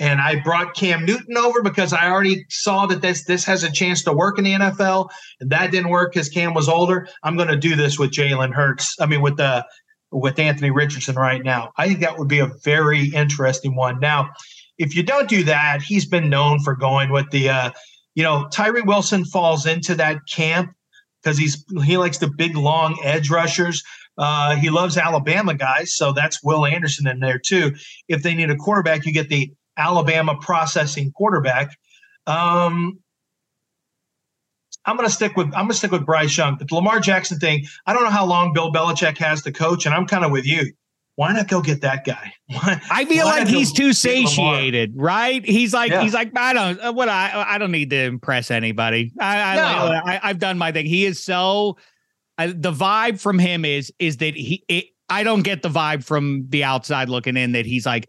And 0.00 0.20
I 0.20 0.40
brought 0.40 0.76
Cam 0.76 1.04
Newton 1.04 1.36
over 1.36 1.62
because 1.62 1.92
I 1.92 2.08
already 2.08 2.44
saw 2.48 2.86
that 2.86 3.02
this 3.02 3.24
this 3.24 3.44
has 3.44 3.64
a 3.64 3.72
chance 3.72 4.04
to 4.04 4.12
work 4.12 4.38
in 4.38 4.44
the 4.44 4.52
NFL, 4.52 5.08
and 5.40 5.50
that 5.50 5.72
didn't 5.72 5.90
work 5.90 6.12
because 6.12 6.28
Cam 6.28 6.54
was 6.54 6.68
older. 6.68 7.08
I'm 7.24 7.36
going 7.36 7.48
to 7.48 7.56
do 7.56 7.74
this 7.74 7.98
with 7.98 8.12
Jalen 8.12 8.54
Hurts. 8.54 8.94
I 9.00 9.06
mean, 9.06 9.22
with 9.22 9.36
the 9.36 9.66
with 10.10 10.38
Anthony 10.38 10.70
Richardson 10.70 11.16
right 11.16 11.42
now. 11.42 11.72
I 11.76 11.86
think 11.86 12.00
that 12.00 12.18
would 12.18 12.28
be 12.28 12.38
a 12.38 12.50
very 12.64 13.06
interesting 13.08 13.74
one. 13.76 14.00
Now, 14.00 14.30
if 14.78 14.94
you 14.94 15.02
don't 15.02 15.28
do 15.28 15.44
that, 15.44 15.82
he's 15.82 16.06
been 16.06 16.30
known 16.30 16.60
for 16.60 16.74
going 16.74 17.10
with 17.10 17.30
the, 17.30 17.48
uh, 17.48 17.70
you 18.14 18.22
know, 18.22 18.48
Tyree 18.48 18.82
Wilson 18.82 19.24
falls 19.24 19.66
into 19.66 19.94
that 19.96 20.18
camp 20.30 20.72
because 21.22 21.36
he's 21.36 21.64
he 21.84 21.96
likes 21.96 22.18
the 22.18 22.30
big 22.36 22.56
long 22.56 22.98
edge 23.04 23.30
rushers. 23.30 23.82
Uh, 24.16 24.56
he 24.56 24.70
loves 24.70 24.96
Alabama 24.96 25.54
guys, 25.54 25.94
so 25.94 26.12
that's 26.12 26.42
Will 26.42 26.66
Anderson 26.66 27.06
in 27.06 27.20
there 27.20 27.38
too. 27.38 27.72
If 28.08 28.22
they 28.22 28.34
need 28.34 28.50
a 28.50 28.56
quarterback, 28.56 29.06
you 29.06 29.12
get 29.12 29.28
the 29.28 29.52
Alabama 29.78 30.36
processing 30.40 31.12
quarterback. 31.12 31.78
Um, 32.26 32.98
I'm 34.84 34.96
going 34.96 35.08
to 35.08 35.14
stick 35.14 35.36
with 35.36 35.46
I'm 35.48 35.64
going 35.64 35.68
to 35.68 35.74
stick 35.74 35.92
with 35.92 36.04
Bryce 36.04 36.36
Young. 36.36 36.56
But 36.56 36.68
the 36.68 36.74
Lamar 36.74 37.00
Jackson 37.00 37.38
thing, 37.38 37.66
I 37.86 37.92
don't 37.92 38.04
know 38.04 38.10
how 38.10 38.26
long 38.26 38.52
Bill 38.52 38.72
Belichick 38.72 39.18
has 39.18 39.42
to 39.42 39.52
coach, 39.52 39.86
and 39.86 39.94
I'm 39.94 40.06
kind 40.06 40.24
of 40.24 40.30
with 40.30 40.46
you. 40.46 40.72
Why 41.16 41.32
not 41.32 41.48
go 41.48 41.60
get 41.60 41.80
that 41.80 42.04
guy? 42.04 42.32
Why, 42.46 42.80
I 42.90 43.04
feel 43.04 43.26
like 43.26 43.48
he's 43.48 43.72
too 43.72 43.92
satiated, 43.92 44.92
right? 44.94 45.44
He's 45.44 45.74
like 45.74 45.90
yeah. 45.90 46.02
he's 46.02 46.14
like 46.14 46.30
I 46.36 46.52
don't 46.52 46.94
what 46.94 47.08
I 47.08 47.44
I 47.48 47.58
don't 47.58 47.72
need 47.72 47.90
to 47.90 48.04
impress 48.04 48.50
anybody. 48.50 49.12
I, 49.18 49.40
I, 49.40 49.56
no. 49.56 50.00
I 50.04 50.28
have 50.28 50.38
done 50.38 50.58
my 50.58 50.72
thing. 50.72 50.86
He 50.86 51.04
is 51.04 51.22
so 51.22 51.76
I, 52.38 52.46
the 52.46 52.72
vibe 52.72 53.20
from 53.20 53.38
him 53.38 53.64
is 53.64 53.92
is 53.98 54.18
that 54.18 54.36
he 54.36 54.64
it, 54.68 54.84
I 55.08 55.24
don't 55.24 55.42
get 55.42 55.62
the 55.62 55.68
vibe 55.68 56.04
from 56.04 56.46
the 56.48 56.64
outside 56.64 57.08
looking 57.08 57.36
in 57.36 57.52
that 57.52 57.66
he's 57.66 57.84
like 57.84 58.08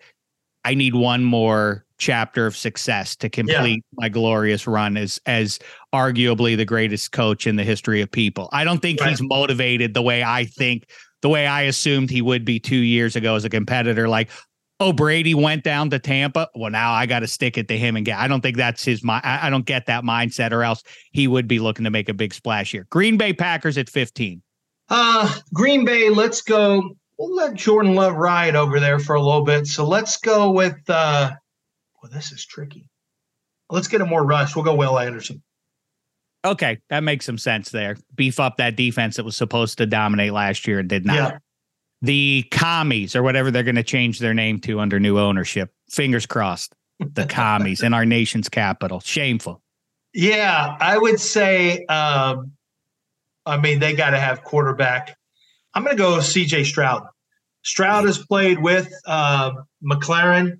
I 0.70 0.76
need 0.76 0.94
one 0.94 1.24
more 1.24 1.84
chapter 1.98 2.46
of 2.46 2.56
success 2.56 3.16
to 3.16 3.28
complete 3.28 3.84
yeah. 3.92 3.96
my 4.04 4.08
glorious 4.08 4.68
run 4.68 4.98
as 4.98 5.20
as 5.26 5.58
arguably 5.96 6.56
the 6.56 6.64
greatest 6.64 7.12
coach 7.12 7.48
in 7.48 7.56
the 7.56 7.64
history 7.64 8.02
of 8.02 8.12
people. 8.12 8.50
I 8.52 8.64
don't 8.64 8.80
think 8.80 9.02
right. 9.02 9.10
he's 9.10 9.20
motivated 9.20 9.96
the 9.96 10.04
way 10.04 10.24
I 10.24 10.46
think 10.46 10.88
the 11.24 11.30
way 11.30 11.48
I 11.48 11.64
assumed 11.64 12.12
he 12.12 12.22
would 12.22 12.46
be 12.46 12.60
2 12.60 12.76
years 12.76 13.16
ago 13.16 13.34
as 13.34 13.46
a 13.46 13.50
competitor 13.50 14.08
like 14.08 14.30
oh 14.80 14.94
Brady 14.94 15.34
went 15.34 15.64
down 15.64 15.90
to 15.90 15.98
Tampa, 15.98 16.48
well 16.54 16.70
now 16.70 16.92
I 16.92 17.08
got 17.08 17.22
to 17.22 17.28
stick 17.28 17.58
it 17.58 17.68
to 17.70 17.78
him 17.78 17.96
and 17.96 18.06
get. 18.06 18.20
I 18.20 18.28
don't 18.28 18.42
think 18.42 18.56
that's 18.56 18.84
his 18.84 19.04
mind. 19.04 19.26
I 19.26 19.50
don't 19.50 19.66
get 19.66 19.88
that 19.88 20.04
mindset 20.04 20.52
or 20.52 20.64
else 20.64 20.84
he 21.14 21.28
would 21.28 21.48
be 21.48 21.58
looking 21.58 21.84
to 21.86 21.90
make 21.90 22.10
a 22.10 22.14
big 22.14 22.32
splash 22.36 22.72
here. 22.72 22.86
Green 22.92 23.18
Bay 23.18 23.34
Packers 23.34 23.76
at 23.80 23.90
15. 23.90 24.44
Uh 24.90 25.36
Green 25.52 25.84
Bay, 25.84 26.12
let's 26.12 26.44
go 26.44 26.96
we'll 27.20 27.36
let 27.36 27.54
Jordan 27.54 27.94
Love 27.94 28.16
ride 28.16 28.56
over 28.56 28.80
there 28.80 28.98
for 28.98 29.16
a 29.16 29.22
little 29.22 29.44
bit. 29.44 29.68
So 29.68 29.86
let's 29.86 30.18
go 30.18 30.50
with 30.50 30.78
uh 30.90 31.32
well, 32.02 32.12
this 32.12 32.32
is 32.32 32.46
tricky. 32.46 32.88
Let's 33.70 33.90
get 33.90 34.02
a 34.02 34.06
more 34.06 34.26
rush. 34.26 34.56
We'll 34.56 34.66
go 34.66 34.74
Will 34.74 34.98
Anderson. 34.98 35.44
Okay, 36.46 36.80
that 36.90 37.04
makes 37.04 37.26
some 37.26 37.38
sense 37.38 37.70
there. 37.70 37.98
Beef 38.16 38.40
up 38.40 38.56
that 38.58 38.78
defense 38.78 39.18
that 39.18 39.26
was 39.26 39.36
supposed 39.36 39.78
to 39.80 39.86
dominate 39.86 40.32
last 40.32 40.66
year 40.66 40.80
and 40.80 40.88
did 40.88 41.06
not. 41.06 41.16
Yeah. 41.16 41.38
The 42.02 42.48
commies 42.50 43.14
or 43.14 43.22
whatever 43.22 43.52
they're 43.52 43.64
going 43.64 43.76
to 43.76 43.84
change 43.84 44.20
their 44.20 44.34
name 44.34 44.60
to 44.62 44.80
under 44.80 45.02
new 45.02 45.20
ownership. 45.20 45.70
Fingers 45.90 46.26
crossed. 46.26 46.74
The 47.00 47.26
commies 47.26 47.84
in 47.84 47.94
our 47.94 48.06
nation's 48.06 48.48
capital. 48.48 49.02
Shameful. 49.02 49.62
Yeah, 50.14 50.78
I 50.80 50.98
would 50.98 51.20
say. 51.20 51.86
Um, 51.86 52.54
I 53.46 53.58
mean, 53.58 53.80
they 53.80 53.94
got 53.94 54.12
to 54.12 54.20
have 54.20 54.44
quarterback. 54.44 55.19
I'm 55.74 55.84
going 55.84 55.96
to 55.96 56.02
go 56.02 56.18
CJ 56.18 56.66
Stroud. 56.66 57.04
Stroud 57.64 58.06
has 58.06 58.18
played 58.18 58.62
with 58.62 58.92
uh, 59.06 59.52
McLaurin 59.84 60.60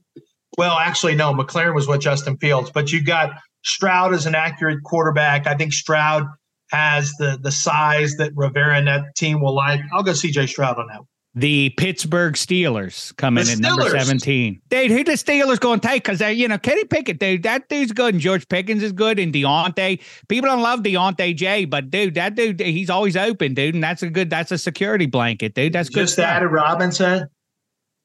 well, 0.58 0.78
actually, 0.78 1.16
no. 1.16 1.34
McLaurin 1.34 1.76
was 1.76 1.88
with 1.88 2.02
Justin 2.02 2.38
Fields, 2.38 2.72
but 2.72 2.92
you 2.92 3.04
got 3.04 3.32
Stroud 3.64 4.14
as 4.14 4.26
an 4.26 4.36
accurate 4.36 4.84
quarterback. 4.84 5.48
I 5.48 5.56
think 5.56 5.74
Stroud 5.74 6.26
has 6.72 7.14
the 7.14 7.40
the 7.42 7.52
size 7.52 8.16
that 8.18 8.34
Rivera 8.36 8.76
and 8.76 8.88
that 8.88 9.16
team 9.16 9.42
will 9.42 9.56
like. 9.56 9.80
I'll 9.94 10.04
go 10.04 10.12
CJ 10.12 10.50
Stroud 10.50 10.78
on 10.78 10.88
that. 10.88 11.02
The 11.36 11.70
Pittsburgh 11.78 12.34
Steelers 12.34 13.16
come 13.18 13.38
in 13.38 13.48
at 13.48 13.60
number 13.60 13.88
17. 13.88 14.62
Dude, 14.70 14.92
who 14.92 15.04
the 15.04 15.12
Steelers 15.12 15.60
going 15.60 15.80
to 15.80 15.88
take? 15.88 16.04
Because, 16.04 16.22
you 16.36 16.48
know, 16.48 16.58
Kenny 16.58 16.86
Pickett, 16.86 17.20
dude, 17.20 17.44
that 17.44 17.70
dude's 17.70 17.92
good. 17.92 18.16
And 18.16 18.22
George 18.22 18.48
Pickens 18.50 18.82
is 18.82 18.92
good. 18.92 19.20
And 19.20 19.32
Diontae. 19.32 20.02
People 20.28 20.50
don't 20.50 20.64
love 20.64 20.82
Diontae 20.82 21.36
J, 21.36 21.66
but, 21.66 21.92
dude, 21.92 22.16
that 22.16 22.36
dude, 22.36 22.60
he's 22.60 22.90
always 22.90 23.16
open, 23.16 23.54
dude. 23.54 23.76
And 23.76 23.84
that's 23.84 24.02
a 24.02 24.10
good, 24.10 24.32
that's 24.32 24.52
a 24.52 24.58
security 24.58 25.06
blanket, 25.06 25.54
dude. 25.54 25.74
That's 25.74 25.90
good. 25.90 26.02
Just 26.02 26.18
added 26.18 26.48
Robinson. 26.48 27.28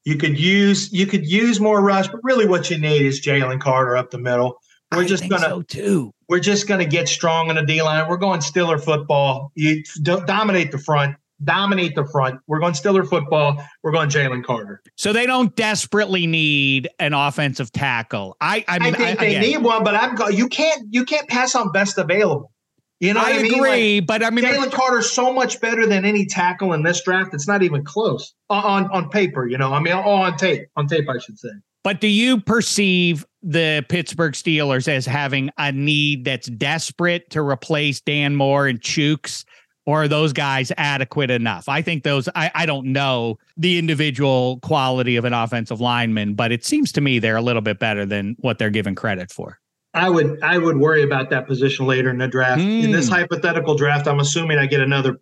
You 0.05 0.19
could 0.19 0.39
use 0.39 0.93
you 0.93 1.07
could 1.07 1.27
use 1.27 1.61
more 1.61 1.81
rush, 1.81 2.09
but 2.09 2.21
really 2.23 2.47
what 2.47 2.71
you 2.71 2.79
need 2.79 3.03
is 3.07 3.25
Jalen 3.25 3.61
Carter 3.61 3.97
up 3.97 4.11
the 4.11 4.19
middle. 4.19 4.61
We're 4.93 5.03
I 5.03 5.07
just 5.07 5.29
gonna 5.29 5.43
so 5.43 5.63
too. 5.63 6.13
We're 6.29 6.41
just 6.41 6.69
gonna 6.69 6.85
get 6.85 7.09
strong 7.09 7.49
in 7.49 7.57
the 7.57 7.65
D 7.65 7.83
line. 7.83 8.07
We're 8.07 8.19
going 8.19 8.43
Stiller 8.43 8.79
football. 8.79 9.51
You 9.55 9.83
dominate 10.03 10.73
the 10.73 10.79
front. 10.79 11.17
Dominate 11.43 11.95
the 11.95 12.05
front. 12.07 12.41
We're 12.47 12.61
going 12.61 12.75
Stiller 12.75 13.05
football. 13.05 13.63
We're 13.83 13.93
going 13.93 14.09
Jalen 14.09 14.45
Carter. 14.45 14.83
So 14.97 15.13
they 15.13 15.27
don't 15.27 15.55
desperately 15.57 16.27
need 16.27 16.89
an 16.99 17.13
offensive 17.13 17.73
tackle. 17.73 18.37
I 18.41 18.65
I, 18.69 18.79
mean, 18.79 18.95
I 18.95 18.99
think 18.99 19.21
I, 19.21 19.25
they 19.25 19.41
need 19.41 19.59
one, 19.59 19.83
but 19.83 19.95
I'm 19.95 20.17
you 20.33 20.49
can't 20.49 20.83
you 20.91 21.05
can't 21.05 21.29
pass 21.29 21.55
on 21.55 21.73
best 21.73 21.99
available. 21.99 22.53
You 23.01 23.13
know, 23.13 23.21
I, 23.21 23.33
I 23.33 23.43
mean? 23.43 23.55
agree, 23.55 23.97
like, 23.97 24.07
but 24.07 24.23
I 24.23 24.31
mean, 24.31 24.45
Jalen 24.45 24.71
Carter's 24.71 25.11
so 25.11 25.33
much 25.33 25.61
better 25.61 25.87
than 25.87 26.05
any 26.05 26.25
tackle 26.25 26.73
in 26.73 26.85
this 26.85 27.03
draft. 27.03 27.35
It's 27.35 27.49
not 27.49 27.63
even 27.63 27.85
close 27.85 28.33
on 28.49 28.89
on 28.91 29.11
paper. 29.11 29.47
You 29.47 29.59
know, 29.59 29.73
I 29.73 29.81
mean, 29.81 29.93
on 29.93 30.37
tape, 30.37 30.69
on 30.77 30.87
tape, 30.87 31.09
I 31.09 31.19
should 31.19 31.39
say. 31.39 31.51
But 31.83 32.01
do 32.01 32.09
you 32.09 32.41
perceive 32.41 33.27
the 33.43 33.85
Pittsburgh 33.91 34.33
Steelers 34.33 34.89
as 34.89 35.05
having 35.05 35.51
a 35.59 35.71
need 35.71 36.25
that's 36.25 36.47
desperate 36.49 37.29
to 37.31 37.43
replace 37.43 38.01
Dan 38.01 38.35
Moore 38.37 38.67
and 38.67 38.81
Chuks? 38.81 39.45
Or 39.87 40.05
are 40.05 40.09
those 40.09 40.33
guys 40.33 40.73
adequate 40.79 41.31
enough? 41.31 41.69
I 41.69 41.83
think 41.83 42.05
those, 42.05 42.29
I, 42.35 42.51
I 42.55 42.65
don't 42.65 42.87
know 42.87 43.39
the 43.57 43.79
individual 43.79 44.59
quality 44.61 45.17
of 45.17 45.27
an 45.27 45.35
offensive 45.35 45.81
lineman, 45.81 46.35
but 46.35 46.53
it 46.53 46.65
seems 46.65 46.91
to 46.93 47.03
me 47.03 47.19
they're 47.19 47.37
a 47.37 47.43
little 47.43 47.61
bit 47.61 47.79
better 47.79 48.07
than 48.07 48.37
what 48.41 48.59
they're 48.59 48.71
given 48.71 48.95
credit 48.95 49.31
for. 49.31 49.61
I 49.93 50.11
would 50.11 50.43
I 50.43 50.59
would 50.59 50.77
worry 50.77 51.03
about 51.03 51.31
that 51.31 51.47
position 51.47 51.87
later 51.87 52.11
in 52.11 52.19
the 52.19 52.27
draft. 52.27 52.61
Mm. 52.61 52.85
In 52.85 52.91
this 52.91 53.07
hmm. 53.07 53.15
hypothetical 53.15 53.77
draft, 53.77 54.09
I'm 54.09 54.19
assuming 54.19 54.59
I 54.59 54.67
get 54.67 54.81
another 54.81 55.21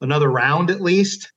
another 0.00 0.30
round 0.30 0.70
at 0.70 0.80
least. 0.80 1.32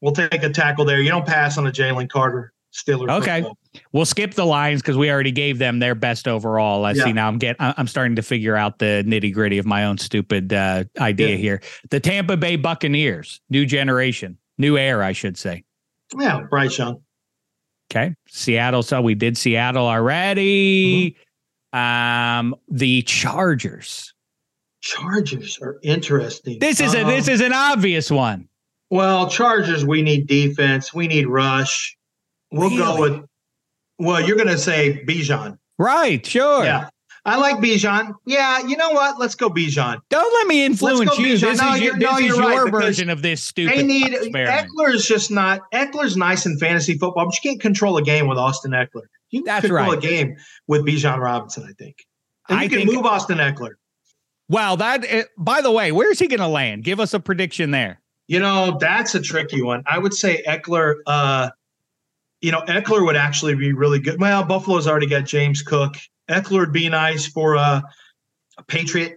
We'll 0.00 0.12
take 0.12 0.42
a 0.42 0.48
tackle 0.48 0.86
there. 0.86 1.00
You 1.00 1.10
don't 1.10 1.26
pass 1.26 1.58
on 1.58 1.66
a 1.66 1.70
Jalen 1.70 2.08
Carter 2.08 2.52
Steelers. 2.72 3.10
Okay, 3.20 3.42
football. 3.42 3.58
we'll 3.92 4.06
skip 4.06 4.34
the 4.34 4.46
Lions 4.46 4.80
because 4.80 4.96
we 4.96 5.10
already 5.10 5.30
gave 5.30 5.58
them 5.58 5.78
their 5.78 5.94
best 5.94 6.26
overall. 6.26 6.84
I 6.86 6.92
yeah. 6.92 7.04
see 7.04 7.12
now. 7.12 7.28
I'm 7.28 7.38
get 7.38 7.56
I'm 7.58 7.86
starting 7.86 8.16
to 8.16 8.22
figure 8.22 8.56
out 8.56 8.78
the 8.78 9.04
nitty 9.06 9.32
gritty 9.34 9.58
of 9.58 9.66
my 9.66 9.84
own 9.84 9.98
stupid 9.98 10.52
uh, 10.52 10.84
idea 10.98 11.30
yeah. 11.30 11.36
here. 11.36 11.62
The 11.90 12.00
Tampa 12.00 12.36
Bay 12.36 12.56
Buccaneers, 12.56 13.40
new 13.50 13.66
generation, 13.66 14.38
new 14.56 14.78
air, 14.78 15.02
I 15.02 15.12
should 15.12 15.36
say. 15.36 15.64
Yeah, 16.18 16.40
Bryce 16.48 16.78
Young. 16.78 17.02
Okay, 17.90 18.14
Seattle. 18.26 18.82
So 18.82 19.02
we 19.02 19.14
did 19.14 19.36
Seattle 19.36 19.86
already. 19.86 21.10
Mm-hmm. 21.10 21.78
Um, 21.78 22.54
the 22.68 23.02
Chargers. 23.02 24.14
Chargers 24.80 25.58
are 25.60 25.78
interesting. 25.82 26.58
This 26.58 26.80
is 26.80 26.94
um, 26.94 27.02
a 27.02 27.04
this 27.04 27.28
um, 27.28 27.34
is 27.34 27.40
an 27.42 27.52
obvious 27.52 28.10
one. 28.10 28.48
Well, 28.90 29.28
Chargers, 29.28 29.84
we 29.84 30.02
need 30.02 30.26
defense. 30.26 30.92
We 30.92 31.06
need 31.06 31.26
rush. 31.26 31.96
We'll 32.52 32.70
really? 32.70 32.76
go 32.82 33.00
with. 33.00 33.24
Well, 33.98 34.20
you're 34.20 34.36
going 34.36 34.48
to 34.48 34.58
say 34.58 35.04
Bijan. 35.06 35.58
Right. 35.78 36.24
Sure. 36.24 36.64
Yeah. 36.64 36.88
I 37.24 37.36
like 37.36 37.58
Bijan. 37.58 38.14
Yeah, 38.26 38.66
you 38.66 38.76
know 38.76 38.90
what? 38.90 39.20
Let's 39.20 39.36
go 39.36 39.48
Bijan. 39.48 40.00
Don't 40.10 40.34
let 40.34 40.46
me 40.48 40.64
influence 40.64 41.16
you. 41.18 41.38
This 41.38 41.60
no, 41.60 41.74
is 41.74 41.80
your, 41.80 41.94
this 41.94 42.02
no, 42.02 42.18
is 42.18 42.26
your 42.26 42.40
right, 42.40 42.70
version 42.70 43.10
of 43.10 43.22
this 43.22 43.44
stupid. 43.44 43.78
They 43.78 43.82
need. 43.84 44.12
Ekeler 44.12 44.92
is 44.92 45.06
just 45.06 45.30
not. 45.30 45.60
Ekeler's 45.72 46.16
nice 46.16 46.46
in 46.46 46.58
fantasy 46.58 46.98
football, 46.98 47.26
but 47.26 47.34
you 47.34 47.50
can't 47.50 47.60
control 47.60 47.96
a 47.96 48.02
game 48.02 48.26
with 48.26 48.38
Austin 48.38 48.72
Ekeler. 48.72 49.06
You 49.30 49.44
That's 49.44 49.60
control 49.60 49.90
right. 49.90 49.98
a 49.98 50.00
game 50.00 50.36
with 50.66 50.84
Bijan 50.84 51.18
Robinson, 51.18 51.64
I 51.68 51.72
think. 51.74 52.04
And 52.48 52.58
I 52.58 52.64
you 52.64 52.68
can 52.68 52.86
move 52.86 53.06
Austin 53.06 53.38
Ekeler. 53.38 53.74
Wow, 54.48 54.74
that. 54.76 55.04
Eh, 55.08 55.22
by 55.38 55.60
the 55.60 55.70
way, 55.70 55.92
where 55.92 56.10
is 56.10 56.18
he 56.18 56.26
going 56.26 56.40
to 56.40 56.48
land? 56.48 56.82
Give 56.82 56.98
us 56.98 57.14
a 57.14 57.20
prediction 57.20 57.70
there. 57.70 58.00
You 58.26 58.40
know, 58.40 58.78
that's 58.80 59.14
a 59.14 59.20
tricky 59.20 59.62
one. 59.62 59.84
I 59.86 59.98
would 59.98 60.12
say 60.12 60.42
Ekeler. 60.46 60.96
Uh, 61.06 61.50
you 62.42 62.50
know, 62.50 62.60
Ekeler 62.62 63.04
would 63.06 63.16
actually 63.16 63.54
be 63.54 63.72
really 63.72 64.00
good. 64.00 64.20
Well, 64.20 64.42
Buffalo's 64.44 64.86
already 64.86 65.06
got 65.06 65.24
James 65.24 65.62
Cook. 65.62 65.94
Ekeler 66.28 66.60
would 66.60 66.72
be 66.72 66.88
nice 66.88 67.26
for 67.26 67.56
uh, 67.56 67.80
a 68.58 68.62
Patriot. 68.64 69.16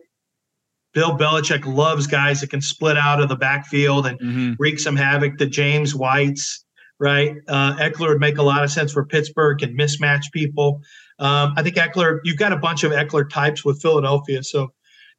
Bill 0.93 1.17
Belichick 1.17 1.65
loves 1.65 2.07
guys 2.07 2.39
that 2.39 2.51
can 2.51 2.61
split 2.61 2.97
out 2.97 3.19
of 3.19 3.27
the 3.27 3.35
backfield 3.35 4.05
and 4.07 4.17
mm-hmm. 4.19 4.53
wreak 4.59 4.79
some 4.79 4.95
havoc. 4.95 5.37
The 5.37 5.47
James 5.47 5.93
Whites, 5.93 6.63
right? 6.99 7.35
Uh, 7.47 7.75
Ekeler 7.75 8.09
would 8.09 8.21
make 8.21 8.37
a 8.37 8.43
lot 8.43 8.63
of 8.63 8.71
sense 8.71 8.93
for 8.93 9.05
Pittsburgh 9.05 9.61
and 9.61 9.77
mismatch 9.77 10.31
people. 10.31 10.81
Um, 11.19 11.53
I 11.57 11.63
think 11.63 11.75
Ekeler, 11.75 12.19
you've 12.23 12.37
got 12.37 12.53
a 12.53 12.57
bunch 12.57 12.83
of 12.83 12.91
Ekeler 12.91 13.29
types 13.29 13.65
with 13.65 13.81
Philadelphia. 13.81 14.43
So 14.43 14.71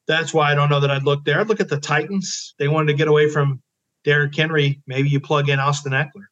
that's 0.06 0.32
why 0.32 0.52
I 0.52 0.54
don't 0.54 0.70
know 0.70 0.80
that 0.80 0.90
I'd 0.90 1.02
look 1.02 1.24
there. 1.24 1.40
I'd 1.40 1.48
look 1.48 1.60
at 1.60 1.68
the 1.68 1.80
Titans. 1.80 2.54
They 2.58 2.68
wanted 2.68 2.92
to 2.92 2.94
get 2.94 3.08
away 3.08 3.28
from 3.28 3.60
Derrick 4.04 4.34
Henry. 4.34 4.80
Maybe 4.86 5.08
you 5.08 5.20
plug 5.20 5.48
in 5.48 5.58
Austin 5.58 5.92
Ekeler. 5.92 6.26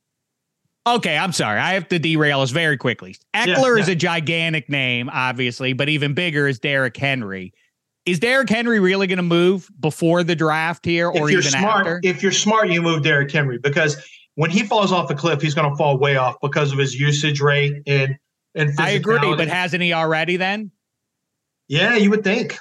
Okay, 0.87 1.16
I'm 1.16 1.32
sorry. 1.32 1.59
I 1.59 1.74
have 1.74 1.89
to 1.89 1.99
derail 1.99 2.41
us 2.41 2.51
very 2.51 2.76
quickly. 2.76 3.16
Yeah, 3.35 3.47
yeah. 3.47 3.74
is 3.76 3.89
a 3.89 3.95
gigantic 3.95 4.68
name, 4.68 5.09
obviously, 5.11 5.72
but 5.72 5.89
even 5.89 6.12
bigger 6.12 6.47
is 6.47 6.59
Derrick 6.59 6.97
Henry. 6.97 7.55
Is 8.05 8.18
Derrick 8.18 8.51
Henry 8.51 8.80
really 8.80 9.07
going 9.07 9.16
to 9.16 9.22
move 9.22 9.70
before 9.80 10.22
the 10.22 10.37
draft 10.37 10.85
here, 10.85 11.09
or 11.09 11.30
even 11.30 11.43
smart, 11.43 11.87
after? 11.87 12.01
If 12.03 12.22
you're 12.22 12.32
smart, 12.32 12.68
you 12.68 12.82
move 12.82 13.03
Derrick 13.03 13.32
Henry 13.32 13.57
because 13.57 13.97
when 14.35 14.51
he 14.51 14.62
falls 14.62 14.93
off 14.93 15.09
the 15.09 15.14
cliff, 15.14 15.41
he's 15.41 15.55
going 15.55 15.70
to 15.70 15.76
fall 15.76 15.97
way 15.99 16.16
off 16.16 16.37
because 16.43 16.70
of 16.70 16.78
his 16.78 16.95
usage 16.99 17.41
rate 17.41 17.82
and 17.87 18.16
and. 18.55 18.78
I 18.78 18.91
agree, 18.91 19.18
but 19.37 19.49
hasn't 19.49 19.82
he 19.82 19.95
already? 19.95 20.37
Then. 20.37 20.70
Yeah, 21.66 21.95
you 21.95 22.11
would 22.11 22.24
think. 22.24 22.59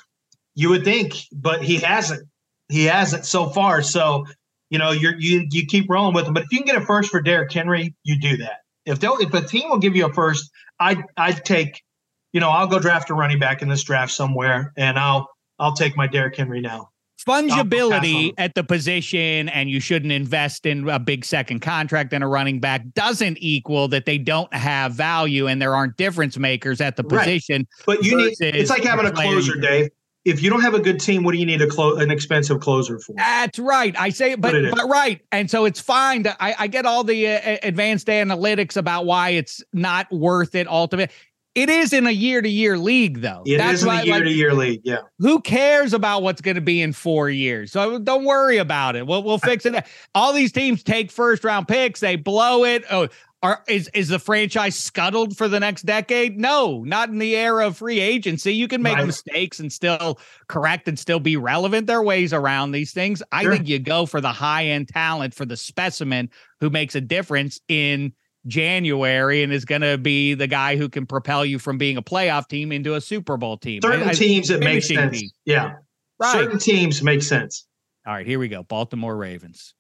You 0.55 0.69
would 0.69 0.85
think, 0.85 1.15
but 1.33 1.61
he 1.61 1.77
hasn't. 1.77 2.29
He 2.69 2.85
hasn't 2.85 3.25
so 3.25 3.49
far. 3.49 3.81
So 3.81 4.25
you 4.73 4.79
know, 4.79 4.89
you're 4.89 5.15
you 5.19 5.47
you 5.51 5.67
keep 5.67 5.87
rolling 5.87 6.15
with 6.15 6.25
them. 6.25 6.33
But 6.33 6.45
if 6.45 6.51
you 6.51 6.57
can 6.57 6.65
get 6.65 6.75
a 6.75 6.83
first 6.83 7.11
for 7.11 7.21
Derrick 7.21 7.51
Henry, 7.51 7.93
you 8.03 8.19
do 8.19 8.35
that. 8.37 8.61
If 8.87 8.99
they 8.99 9.07
if 9.07 9.31
a 9.31 9.41
team 9.41 9.69
will 9.69 9.77
give 9.77 9.95
you 9.95 10.07
a 10.07 10.11
first, 10.11 10.49
I'd 10.79 10.97
I'd 11.15 11.45
take, 11.45 11.83
you 12.31 12.39
know, 12.39 12.49
I'll 12.49 12.65
go 12.65 12.79
draft 12.79 13.11
a 13.11 13.13
running 13.13 13.37
back 13.37 13.61
in 13.61 13.69
this 13.69 13.83
draft 13.83 14.11
somewhere, 14.11 14.73
and 14.75 14.97
I'll 14.97 15.29
I'll 15.59 15.75
take 15.75 15.95
my 15.95 16.07
Derrick 16.07 16.35
Henry 16.35 16.59
now 16.59 16.89
fungibility 17.25 18.33
at 18.37 18.53
the 18.55 18.63
position 18.63 19.47
and 19.49 19.69
you 19.69 19.79
shouldn't 19.79 20.11
invest 20.11 20.65
in 20.65 20.89
a 20.89 20.99
big 20.99 21.23
second 21.23 21.61
contract 21.61 22.11
and 22.11 22.23
a 22.23 22.27
running 22.27 22.59
back 22.59 22.81
doesn't 22.95 23.37
equal 23.39 23.87
that 23.87 24.05
they 24.05 24.17
don't 24.17 24.53
have 24.53 24.93
value 24.93 25.47
and 25.47 25.61
there 25.61 25.73
aren't 25.73 25.95
difference 25.95 26.37
makers 26.37 26.81
at 26.81 26.97
the 26.97 27.03
position. 27.03 27.65
Right. 27.87 27.97
But 27.97 28.03
you 28.03 28.17
need 28.17 28.35
it's 28.39 28.69
like 28.69 28.83
having 28.83 29.05
a 29.05 29.11
closer, 29.11 29.55
Dave. 29.55 29.89
If 30.25 30.41
you 30.41 30.49
don't 30.49 30.61
have 30.61 30.73
a 30.73 30.79
good 30.79 30.99
team, 30.99 31.23
what 31.23 31.33
do 31.33 31.37
you 31.37 31.45
need 31.45 31.61
a 31.61 31.67
close 31.67 32.01
an 32.01 32.09
expensive 32.09 32.61
closer 32.61 32.97
for? 32.99 33.13
That's 33.15 33.59
right. 33.59 33.93
I 33.99 34.09
say, 34.09 34.35
but 34.35 34.55
but 34.71 34.87
right, 34.87 35.21
and 35.31 35.51
so 35.51 35.65
it's 35.65 35.81
fine. 35.81 36.23
That 36.23 36.37
I, 36.39 36.55
I 36.59 36.67
get 36.67 36.85
all 36.85 37.03
the 37.03 37.27
uh, 37.27 37.57
advanced 37.63 38.07
analytics 38.07 38.77
about 38.77 39.05
why 39.05 39.31
it's 39.31 39.61
not 39.73 40.09
worth 40.11 40.55
it. 40.55 40.67
Ultimately, 40.67 41.13
it 41.55 41.69
is 41.69 41.93
in 41.93 42.07
a 42.07 42.11
year 42.11 42.41
to 42.41 42.49
year 42.49 42.77
league, 42.79 43.21
though. 43.21 43.43
It 43.45 43.57
That's 43.57 43.81
is 43.81 43.83
in 43.83 43.89
a 43.89 44.03
year 44.03 44.23
to 44.23 44.31
year 44.31 44.53
league. 44.53 44.81
Yeah. 44.83 45.01
Who 45.19 45.39
cares 45.39 45.93
about 45.93 46.23
what's 46.23 46.41
going 46.41 46.55
to 46.55 46.61
be 46.61 46.81
in 46.81 46.93
four 46.93 47.29
years? 47.29 47.71
So 47.71 47.99
don't 47.99 48.23
worry 48.23 48.57
about 48.57 48.95
it. 48.95 49.05
We'll 49.05 49.21
we'll 49.23 49.37
fix 49.37 49.65
it. 49.65 49.85
All 50.15 50.33
these 50.33 50.51
teams 50.51 50.81
take 50.83 51.11
first 51.11 51.43
round 51.43 51.67
picks. 51.67 51.99
They 51.99 52.15
blow 52.15 52.63
it. 52.63 52.83
Oh, 52.89 53.07
are 53.43 53.61
is 53.67 53.89
is 53.93 54.07
the 54.07 54.17
franchise 54.17 54.75
scuttled 54.75 55.37
for 55.37 55.47
the 55.47 55.59
next 55.59 55.83
decade? 55.83 56.39
No, 56.39 56.83
not 56.83 57.09
in 57.09 57.19
the 57.19 57.35
era 57.35 57.67
of 57.67 57.77
free 57.77 57.99
agency. 57.99 58.55
You 58.55 58.69
can 58.69 58.81
make 58.81 58.95
right. 58.95 59.05
mistakes 59.05 59.59
and 59.59 59.71
still 59.71 60.19
correct 60.47 60.87
and 60.87 60.97
still 60.97 61.19
be 61.19 61.35
relevant. 61.37 61.85
There 61.85 61.99
are 61.99 62.03
ways 62.03 62.33
around 62.33 62.71
these 62.71 62.93
things. 62.93 63.21
I 63.31 63.43
think 63.43 63.67
you 63.67 63.79
go 63.79 64.05
for 64.05 64.21
the 64.21 64.31
high 64.31 64.65
end 64.67 64.87
talent 64.87 65.33
for 65.35 65.45
the 65.45 65.57
specimen 65.57 66.29
who 66.61 66.69
makes 66.69 66.95
a 66.95 67.01
difference 67.01 67.59
in 67.67 68.13
January 68.47 69.43
and 69.43 69.51
is 69.53 69.65
going 69.65 69.81
to 69.81 69.97
be 69.97 70.33
the 70.33 70.47
guy 70.47 70.77
who 70.77 70.89
can 70.89 71.05
propel 71.05 71.45
you 71.45 71.59
from 71.59 71.77
being 71.77 71.97
a 71.97 72.01
playoff 72.01 72.47
team 72.47 72.71
into 72.71 72.95
a 72.95 73.01
Super 73.01 73.37
Bowl 73.37 73.57
team. 73.57 73.81
Certain 73.81 74.07
I, 74.07 74.13
teams 74.13 74.49
it 74.49 74.61
makes 74.61 74.87
sense. 74.87 75.19
Team. 75.19 75.29
Yeah. 75.45 75.73
Right. 76.17 76.33
Certain 76.33 76.59
teams 76.59 77.03
make 77.03 77.21
sense. 77.21 77.67
All 78.05 78.13
right, 78.13 78.25
here 78.25 78.39
we 78.39 78.47
go. 78.47 78.63
Baltimore 78.63 79.15
Ravens. 79.15 79.73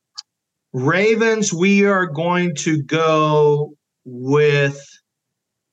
Ravens, 0.73 1.53
we 1.53 1.85
are 1.85 2.07
going 2.07 2.55
to 2.55 2.81
go 2.81 3.73
with 4.05 4.83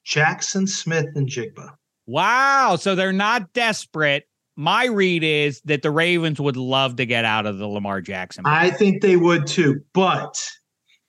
Jaxon 0.07 0.69
Smith-Njigba. 0.69 1.75
Wow. 2.07 2.77
So 2.77 2.95
they're 2.95 3.13
not 3.13 3.53
desperate. 3.53 4.29
My 4.57 4.85
read 4.87 5.25
is 5.25 5.61
that 5.65 5.83
the 5.83 5.91
Ravens 5.91 6.41
would 6.41 6.57
love 6.57 6.97
to 6.97 7.07
get 7.07 7.25
out 7.25 7.47
of 7.47 7.59
the 7.59 7.67
Lamar 7.67 8.01
Jackson. 8.01 8.45
I 8.47 8.71
think 8.71 9.01
they 9.01 9.17
would 9.17 9.47
too. 9.47 9.81
But 9.95 10.37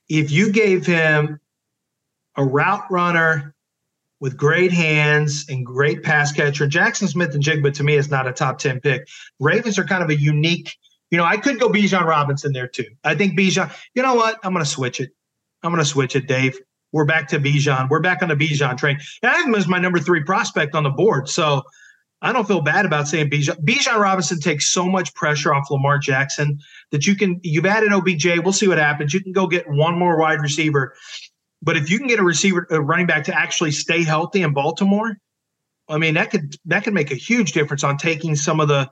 if 0.08 0.32
you 0.32 0.52
gave 0.52 0.86
him 0.86 1.40
a 2.38 2.46
route 2.46 2.86
runner 2.90 3.54
with 4.22 4.38
great 4.38 4.72
hands 4.72 5.46
and 5.50 5.66
great 5.66 6.04
pass 6.04 6.32
catcher. 6.32 6.68
Jaxon 6.68 7.10
Smith-Njigba 7.10 7.74
to 7.74 7.84
me 7.84 7.96
is 7.96 8.10
not 8.10 8.28
a 8.28 8.32
top 8.32 8.60
10 8.60 8.80
pick. 8.80 9.08
Ravens 9.40 9.80
are 9.80 9.84
kind 9.84 10.04
of 10.04 10.10
a 10.10 10.16
unique, 10.16 10.78
you 11.12 11.18
know, 11.18 11.26
I 11.26 11.38
could 11.38 11.60
go 11.60 11.70
Bijan 11.70 12.06
Robinson 12.06 12.54
there 12.54 12.68
too. 12.68 12.88
I 13.04 13.16
think 13.16 13.38
Bijan, 13.38 13.72
you 13.94 14.02
know 14.02 14.16
what? 14.16 14.40
I'm 14.44 14.54
going 14.54 14.66
to 14.66 14.70
switch 14.70 15.00
it. 15.00 15.12
I'm 15.62 15.72
going 15.72 15.84
to 15.84 15.90
switch 15.90 16.16
it, 16.16 16.28
Dave. 16.28 16.58
We're 16.92 17.06
back 17.06 17.28
to 17.30 17.40
Bijan. 17.40 17.90
We're 17.90 18.00
back 18.00 18.24
on 18.24 18.30
the 18.30 18.36
Bijan 18.36 18.78
train. 18.78 18.98
And 19.22 19.32
I 19.32 19.36
have 19.38 19.46
him 19.46 19.56
as 19.56 19.68
my 19.68 19.78
number 19.78 20.00
three 20.00 20.24
prospect 20.24 20.74
on 20.74 20.84
the 20.84 20.90
board. 20.90 21.30
So 21.30 21.62
I 22.22 22.34
don't 22.34 22.48
feel 22.48 22.62
bad 22.62 22.86
about 22.86 23.08
saying 23.08 23.30
Bijan. 23.30 23.64
Bijan 23.64 24.00
Robinson 24.00 24.40
takes 24.40 24.72
so 24.72 24.88
much 24.88 25.14
pressure 25.14 25.54
off 25.54 25.70
Lamar 25.70 26.00
Jackson 26.00 26.60
that 26.92 27.06
you 27.06 27.16
can, 27.16 27.40
you've 27.44 27.66
added 27.66 27.94
OBJ. 27.94 28.40
We'll 28.44 28.54
see 28.54 28.68
what 28.68 28.78
happens. 28.80 29.14
You 29.14 29.22
can 29.22 29.32
go 29.32 29.48
get 29.48 29.70
one 29.70 29.98
more 29.98 30.18
wide 30.18 30.42
receiver 30.42 30.96
but 31.62 31.78
if 31.78 31.90
you 31.90 32.00
can 32.00 32.08
get 32.08 32.20
a 32.20 32.24
receiver, 32.24 32.68
a 32.70 32.82
running 32.82 33.06
back 33.06 33.26
to 33.26 33.38
actually 33.38 33.72
stay 33.72 34.04
healthy 34.04 34.42
in 34.42 34.54
Baltimore, 34.54 35.18
I 35.88 35.98
mean 35.98 36.16
that 36.16 36.32
could 36.32 36.56
that 36.66 36.84
could 36.84 36.94
make 36.94 37.12
a 37.12 37.16
huge 37.16 37.52
difference 37.52 37.84
on 37.84 37.98
taking 37.98 38.36
some 38.36 38.60
of 38.60 38.68
the 38.68 38.90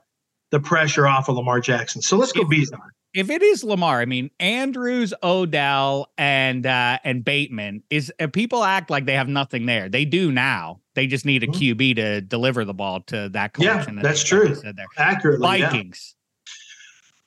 the 0.50 0.60
pressure 0.60 1.06
off 1.06 1.28
of 1.28 1.36
Lamar 1.36 1.60
Jackson. 1.60 2.02
So 2.02 2.16
let's 2.16 2.32
go 2.32 2.42
Bijan. 2.42 2.78
If 3.12 3.28
it 3.28 3.42
is 3.42 3.64
Lamar, 3.64 4.00
I 4.00 4.04
mean 4.04 4.30
Andrews, 4.38 5.12
Odell, 5.22 6.12
and 6.16 6.64
uh, 6.64 6.98
and 7.02 7.24
Bateman 7.24 7.82
is 7.90 8.12
uh, 8.20 8.28
people 8.28 8.62
act 8.62 8.88
like 8.88 9.06
they 9.06 9.14
have 9.14 9.28
nothing 9.28 9.66
there. 9.66 9.88
They 9.88 10.04
do 10.04 10.30
now. 10.30 10.80
They 10.94 11.06
just 11.08 11.24
need 11.24 11.42
a 11.42 11.48
mm-hmm. 11.48 11.80
QB 11.80 11.96
to 11.96 12.20
deliver 12.20 12.64
the 12.64 12.74
ball 12.74 13.00
to 13.02 13.28
that 13.30 13.52
collection. 13.52 13.96
Yeah, 13.96 14.02
that's 14.02 14.22
true. 14.22 14.54
Said 14.54 14.76
there. 14.76 14.86
Accurately, 14.96 15.60
Vikings. 15.60 16.14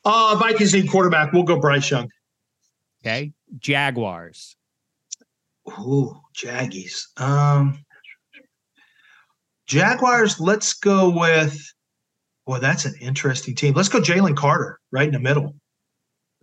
Yeah. 0.06 0.12
Uh, 0.14 0.36
Vikings 0.36 0.74
need 0.74 0.90
quarterback. 0.90 1.34
We'll 1.34 1.44
go 1.44 1.60
Bryce 1.60 1.90
Young. 1.90 2.10
Okay, 3.06 3.34
Jaguars. 3.60 4.56
Ooh, 5.68 6.16
Jaggies. 6.36 7.08
Um, 7.20 7.84
Jaguars. 9.66 10.40
Let's 10.40 10.74
go 10.74 11.10
with. 11.10 11.74
Boy, 12.46 12.60
that's 12.60 12.86
an 12.86 12.96
interesting 13.00 13.56
team. 13.56 13.74
Let's 13.74 13.90
go 13.90 14.00
Jalen 14.00 14.36
Carter 14.36 14.80
right 14.92 15.08
in 15.08 15.14
the 15.14 15.20
middle. 15.20 15.56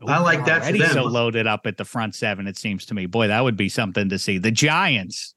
Ooh, 0.03 0.07
I 0.07 0.19
like 0.19 0.47
that 0.47 0.65
for 0.65 0.73
them. 0.73 0.91
So 0.93 1.05
loaded 1.05 1.47
up 1.47 1.67
at 1.67 1.77
the 1.77 1.85
front 1.85 2.15
seven. 2.15 2.47
It 2.47 2.57
seems 2.57 2.87
to 2.87 2.95
me. 2.95 3.07
Boy, 3.07 3.29
that 3.29 3.43
would 3.43 3.57
be 3.57 3.69
something 3.69 4.09
to 4.09 4.19
see. 4.19 4.39
The 4.39 4.51
Giants. 4.51 5.35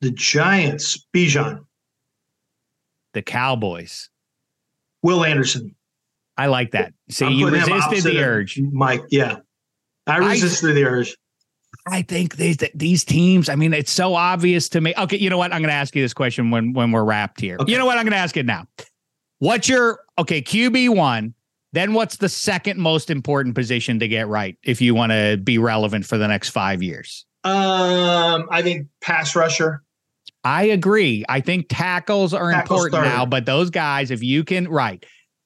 The 0.00 0.10
Giants. 0.12 1.06
Bijan. 1.14 1.60
The 3.12 3.22
Cowboys. 3.22 4.08
Will 5.02 5.24
Anderson. 5.24 5.74
I 6.36 6.46
like 6.46 6.70
that. 6.70 6.94
See, 7.10 7.28
you 7.28 7.50
resisted 7.50 8.02
the 8.02 8.18
urge, 8.18 8.58
Mike. 8.72 9.02
Yeah, 9.10 9.36
I 10.06 10.18
resisted 10.18 10.70
I, 10.70 10.72
the 10.72 10.84
urge. 10.84 11.14
I 11.86 12.00
think 12.00 12.36
these 12.36 12.56
these 12.74 13.04
teams. 13.04 13.50
I 13.50 13.56
mean, 13.56 13.74
it's 13.74 13.90
so 13.90 14.14
obvious 14.14 14.70
to 14.70 14.80
me. 14.80 14.94
Okay, 14.96 15.18
you 15.18 15.28
know 15.28 15.36
what? 15.36 15.52
I'm 15.52 15.60
going 15.60 15.68
to 15.68 15.74
ask 15.74 15.94
you 15.94 16.02
this 16.02 16.14
question 16.14 16.50
when 16.50 16.72
when 16.72 16.92
we're 16.92 17.04
wrapped 17.04 17.40
here. 17.40 17.58
Okay. 17.60 17.70
You 17.70 17.78
know 17.78 17.84
what? 17.84 17.98
I'm 17.98 18.04
going 18.04 18.12
to 18.12 18.18
ask 18.18 18.38
it 18.38 18.46
now. 18.46 18.66
What's 19.40 19.68
your 19.68 20.00
okay 20.18 20.42
QB 20.42 20.94
one? 20.94 21.34
Then 21.72 21.94
what's 21.94 22.16
the 22.16 22.28
second 22.28 22.78
most 22.78 23.10
important 23.10 23.54
position 23.54 23.98
to 24.00 24.08
get 24.08 24.28
right 24.28 24.56
if 24.62 24.80
you 24.80 24.94
want 24.94 25.12
to 25.12 25.38
be 25.42 25.56
relevant 25.56 26.04
for 26.04 26.18
the 26.18 26.28
next 26.28 26.50
five 26.50 26.82
years? 26.82 27.24
Um, 27.44 28.48
I 28.50 28.60
think 28.62 28.88
pass 29.00 29.34
rusher. 29.34 29.82
I 30.44 30.64
agree. 30.64 31.24
I 31.28 31.40
think 31.40 31.66
tackles 31.70 32.34
are 32.34 32.52
tackles 32.52 32.84
important 32.84 33.04
third. 33.04 33.14
now, 33.14 33.24
but 33.24 33.46
those 33.46 33.70
guys, 33.70 34.10
if 34.10 34.22
you 34.22 34.44
can, 34.44 34.68
right, 34.68 35.04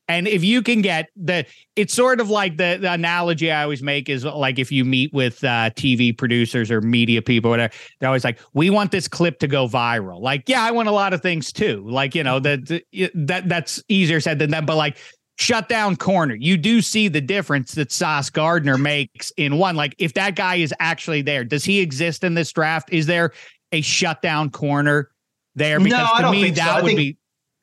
and 0.09 0.29
if 0.29 0.45
you 0.45 0.63
can 0.63 0.83
get 0.83 1.09
the, 1.17 1.47
it's 1.77 1.95
sort 1.95 2.21
of 2.21 2.29
like 2.29 2.59
the, 2.59 2.79
the 2.81 2.93
analogy 2.93 3.51
I 3.51 3.63
always 3.63 3.83
make 3.83 4.09
is 4.09 4.25
like 4.25 4.59
if 4.59 4.71
you 4.71 4.85
meet 4.85 5.13
with 5.15 5.43
uh, 5.43 5.71
TV 5.71 6.17
producers 6.17 6.71
or 6.71 6.81
media 6.83 7.23
people, 7.23 7.51
whatever, 7.51 7.73
they're 7.99 8.09
always 8.09 8.25
like, 8.25 8.39
"We 8.53 8.69
want 8.69 8.91
this 8.91 9.09
clip 9.09 9.39
to 9.39 9.49
go 9.49 9.67
viral." 9.67 10.21
Like, 10.21 10.47
yeah, 10.47 10.63
I 10.63 10.73
want 10.73 10.89
a 10.89 10.93
lot 10.93 11.15
of 11.15 11.23
things 11.23 11.53
too. 11.53 11.85
Like, 11.89 12.15
you 12.15 12.23
know, 12.23 12.39
that 12.41 12.83
that 13.15 13.49
that's 13.49 13.83
easier 13.89 14.21
said 14.21 14.39
than 14.39 14.51
done. 14.51 14.67
But 14.67 14.77
like, 14.77 14.99
shut 15.37 15.69
down 15.71 15.97
corner, 15.97 16.35
you 16.35 16.59
do 16.59 16.83
see 16.83 17.09
the 17.09 17.23
difference 17.23 17.73
that 17.73 17.91
Sauce 17.91 18.29
Gardner 18.29 18.77
makes 18.77 19.31
in 19.39 19.57
one. 19.57 19.75
Like, 19.75 19.95
if 19.99 20.13
that 20.15 20.37
guy 20.37 20.57
is 20.57 20.75
actually 20.81 21.23
there, 21.23 21.45
does 21.45 21.65
he 21.65 21.81
exist 21.81 22.25
in 22.25 22.35
this 22.35 22.53
draft? 22.53 22.93
Is 22.93 23.07
there 23.07 23.33
a 23.73 23.81
shutdown 23.81 24.51
corner 24.51 25.11
there? 25.55 25.81
Because 25.81 26.09
no, 26.21 26.27
to 26.27 26.31
me, 26.31 26.51
that 26.51 26.77
so. 26.77 26.83
would 26.83 26.89
think- 26.89 26.99
be 26.99 27.19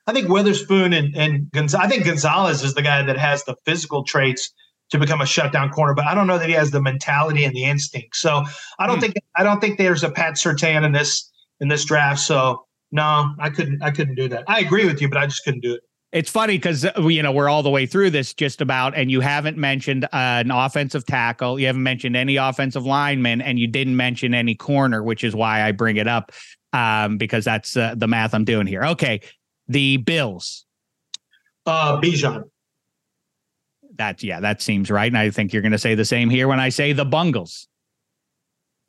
I 0.06 0.12
think 0.12 0.28
Witherspoon 0.28 0.92
and 0.92 1.16
and 1.16 1.46
Gonz- 1.52 1.78
I 1.78 1.88
think 1.88 2.04
Gonzalez 2.04 2.62
is 2.62 2.74
the 2.74 2.82
guy 2.82 3.02
that 3.02 3.18
has 3.18 3.44
the 3.44 3.56
physical 3.64 4.04
traits 4.04 4.50
to 4.90 4.98
become 4.98 5.20
a 5.20 5.26
shutdown 5.26 5.70
corner, 5.70 5.94
but 5.94 6.06
I 6.06 6.14
don't 6.14 6.26
know 6.26 6.38
that 6.38 6.48
he 6.48 6.54
has 6.54 6.70
the 6.70 6.82
mentality 6.82 7.44
and 7.44 7.54
the 7.54 7.64
instinct. 7.64 8.16
So 8.16 8.44
I 8.78 8.86
don't 8.86 8.96
hmm. 8.96 9.02
think 9.02 9.14
I 9.36 9.42
don't 9.42 9.60
think 9.60 9.78
there's 9.78 10.02
a 10.02 10.10
Pat 10.10 10.34
Surtain 10.34 10.84
in 10.84 10.92
this 10.92 11.30
in 11.60 11.68
this 11.68 11.84
draft. 11.84 12.20
So 12.20 12.66
no, 12.90 13.34
I 13.38 13.50
couldn't 13.50 13.82
I 13.82 13.90
couldn't 13.90 14.16
do 14.16 14.28
that. 14.28 14.44
I 14.48 14.60
agree 14.60 14.86
with 14.86 15.00
you, 15.00 15.08
but 15.08 15.18
I 15.18 15.26
just 15.26 15.44
couldn't 15.44 15.60
do 15.60 15.74
it. 15.74 15.82
It's 16.12 16.28
funny 16.28 16.58
because 16.58 16.84
uh, 16.84 16.92
you 17.08 17.22
know 17.22 17.32
we're 17.32 17.48
all 17.48 17.62
the 17.62 17.70
way 17.70 17.86
through 17.86 18.10
this 18.10 18.34
just 18.34 18.60
about, 18.60 18.94
and 18.94 19.10
you 19.10 19.20
haven't 19.20 19.56
mentioned 19.56 20.04
uh, 20.04 20.08
an 20.12 20.50
offensive 20.50 21.06
tackle, 21.06 21.58
you 21.58 21.66
haven't 21.66 21.82
mentioned 21.82 22.16
any 22.16 22.36
offensive 22.36 22.84
lineman, 22.84 23.40
and 23.40 23.58
you 23.58 23.66
didn't 23.66 23.96
mention 23.96 24.34
any 24.34 24.54
corner, 24.54 25.02
which 25.02 25.24
is 25.24 25.34
why 25.34 25.62
I 25.62 25.72
bring 25.72 25.96
it 25.96 26.06
up 26.06 26.32
um, 26.74 27.16
because 27.16 27.46
that's 27.46 27.78
uh, 27.78 27.94
the 27.96 28.06
math 28.06 28.34
I'm 28.34 28.44
doing 28.44 28.66
here. 28.66 28.84
Okay, 28.84 29.22
the 29.68 29.98
Bills? 29.98 30.66
Uh, 31.66 32.00
Bijan. 32.00 32.44
That 33.96 34.22
yeah, 34.22 34.40
that 34.40 34.62
seems 34.62 34.90
right, 34.90 35.10
and 35.10 35.18
I 35.18 35.30
think 35.30 35.52
you're 35.52 35.62
going 35.62 35.72
to 35.72 35.78
say 35.78 35.94
the 35.94 36.04
same 36.04 36.30
here 36.30 36.48
when 36.48 36.58
I 36.58 36.70
say 36.70 36.92
the 36.92 37.04
Bungles. 37.04 37.68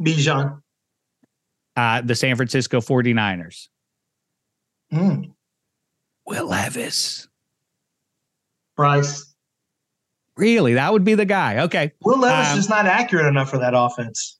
Bijan. 0.02 0.62
Uh, 1.76 2.02
the 2.02 2.16
San 2.16 2.36
Francisco 2.36 2.80
49ers. 2.80 3.68
Mm. 4.94 5.32
Will 6.26 6.48
Levis. 6.48 7.28
Bryce. 8.78 9.34
Really? 10.36 10.76
That 10.76 10.92
would 10.94 11.04
be 11.04 11.16
the 11.16 11.26
guy. 11.26 11.60
Okay. 11.60 11.92
Will 12.02 12.20
Levis 12.20 12.54
um, 12.54 12.60
is 12.60 12.70
not 12.70 12.86
accurate 12.86 13.26
enough 13.26 13.50
for 13.50 13.58
that 13.58 13.74
offense. 13.76 14.40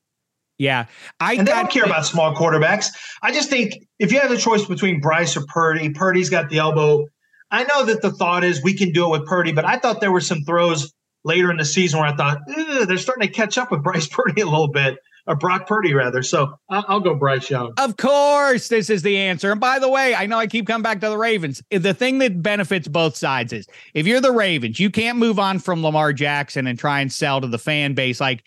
Yeah, 0.58 0.86
I 1.18 1.34
and 1.34 1.46
they 1.46 1.52
don't 1.52 1.70
care 1.70 1.84
about 1.84 2.06
small 2.06 2.34
quarterbacks. 2.34 2.86
I 3.22 3.32
just 3.32 3.50
think 3.50 3.74
if 3.98 4.12
you 4.12 4.20
have 4.20 4.30
a 4.30 4.36
choice 4.36 4.64
between 4.64 5.00
Bryce 5.00 5.36
or 5.36 5.44
Purdy, 5.46 5.90
Purdy's 5.90 6.30
got 6.30 6.48
the 6.48 6.58
elbow. 6.58 7.06
I 7.50 7.64
know 7.64 7.84
that 7.86 8.02
the 8.02 8.10
thought 8.12 8.44
is 8.44 8.62
we 8.62 8.74
can 8.74 8.92
do 8.92 9.06
it 9.06 9.18
with 9.18 9.26
Purdy, 9.26 9.52
but 9.52 9.64
I 9.64 9.78
thought 9.78 10.00
there 10.00 10.12
were 10.12 10.20
some 10.20 10.42
throws 10.42 10.92
later 11.24 11.50
in 11.50 11.56
the 11.56 11.64
season 11.64 11.98
where 11.98 12.08
I 12.08 12.14
thought 12.14 12.38
they're 12.86 12.98
starting 12.98 13.26
to 13.26 13.32
catch 13.32 13.58
up 13.58 13.70
with 13.70 13.82
Bryce 13.82 14.06
Purdy 14.12 14.42
a 14.42 14.46
little 14.46 14.68
bit, 14.68 14.98
or 15.26 15.34
Brock 15.36 15.66
Purdy 15.66 15.94
rather. 15.94 16.22
So 16.22 16.54
I'll, 16.68 16.84
I'll 16.88 17.00
go 17.00 17.14
Bryce 17.14 17.50
Young. 17.50 17.72
Of 17.78 17.96
course, 17.96 18.68
this 18.68 18.90
is 18.90 19.02
the 19.02 19.16
answer. 19.16 19.50
And 19.50 19.60
by 19.60 19.78
the 19.78 19.88
way, 19.88 20.14
I 20.14 20.26
know 20.26 20.38
I 20.38 20.46
keep 20.46 20.66
coming 20.66 20.82
back 20.82 21.00
to 21.00 21.08
the 21.08 21.18
Ravens. 21.18 21.62
The 21.70 21.94
thing 21.94 22.18
that 22.18 22.42
benefits 22.42 22.88
both 22.88 23.16
sides 23.16 23.52
is 23.52 23.66
if 23.94 24.06
you're 24.06 24.20
the 24.20 24.32
Ravens, 24.32 24.78
you 24.78 24.90
can't 24.90 25.18
move 25.18 25.38
on 25.38 25.58
from 25.58 25.82
Lamar 25.82 26.12
Jackson 26.12 26.66
and 26.66 26.78
try 26.78 27.00
and 27.00 27.12
sell 27.12 27.40
to 27.40 27.46
the 27.46 27.58
fan 27.58 27.94
base 27.94 28.20
like 28.20 28.44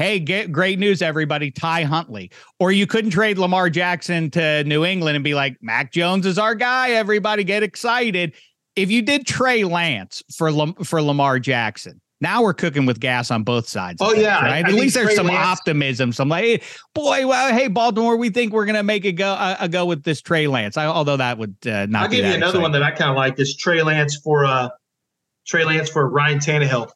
hey, 0.00 0.18
get 0.18 0.50
great 0.50 0.78
news, 0.78 1.02
everybody, 1.02 1.50
Ty 1.50 1.82
Huntley. 1.82 2.30
Or 2.58 2.72
you 2.72 2.86
couldn't 2.86 3.10
trade 3.10 3.36
Lamar 3.36 3.68
Jackson 3.68 4.30
to 4.30 4.64
New 4.64 4.82
England 4.82 5.14
and 5.14 5.22
be 5.22 5.34
like, 5.34 5.58
Mac 5.60 5.92
Jones 5.92 6.24
is 6.24 6.38
our 6.38 6.54
guy. 6.54 6.92
Everybody 6.92 7.44
get 7.44 7.62
excited. 7.62 8.32
If 8.76 8.90
you 8.90 9.02
did 9.02 9.26
Trey 9.26 9.64
Lance 9.64 10.22
for 10.34 10.50
for 10.84 11.02
Lamar 11.02 11.38
Jackson, 11.38 12.00
now 12.22 12.42
we're 12.42 12.54
cooking 12.54 12.86
with 12.86 12.98
gas 12.98 13.30
on 13.30 13.42
both 13.42 13.68
sides. 13.68 13.98
Oh 14.00 14.14
yeah, 14.14 14.42
right. 14.42 14.64
I 14.64 14.68
At 14.68 14.72
least 14.72 14.94
there's 14.94 15.08
Trey 15.08 15.16
some 15.16 15.26
Lance. 15.26 15.46
optimism. 15.46 16.12
Some 16.12 16.30
like, 16.30 16.44
hey, 16.44 16.62
boy, 16.94 17.26
well, 17.26 17.52
hey 17.52 17.68
Baltimore, 17.68 18.16
we 18.16 18.30
think 18.30 18.54
we're 18.54 18.64
gonna 18.64 18.82
make 18.82 19.04
it 19.04 19.12
go 19.12 19.32
uh, 19.32 19.56
a 19.60 19.68
go 19.68 19.84
with 19.84 20.04
this 20.04 20.22
Trey 20.22 20.46
Lance. 20.46 20.78
I, 20.78 20.86
although 20.86 21.18
that 21.18 21.36
would 21.36 21.56
uh, 21.66 21.86
not. 21.86 22.04
I'll 22.04 22.08
give 22.08 22.24
you 22.24 22.32
another 22.32 22.44
exciting. 22.44 22.62
one 22.62 22.72
that 22.72 22.82
I 22.82 22.90
kind 22.92 23.10
of 23.10 23.16
like 23.16 23.38
is 23.38 23.54
Trey 23.54 23.82
Lance 23.82 24.16
for 24.16 24.46
uh, 24.46 24.70
Trey 25.46 25.64
Lance 25.64 25.90
for 25.90 26.08
Ryan 26.08 26.38
Tannehill 26.38 26.90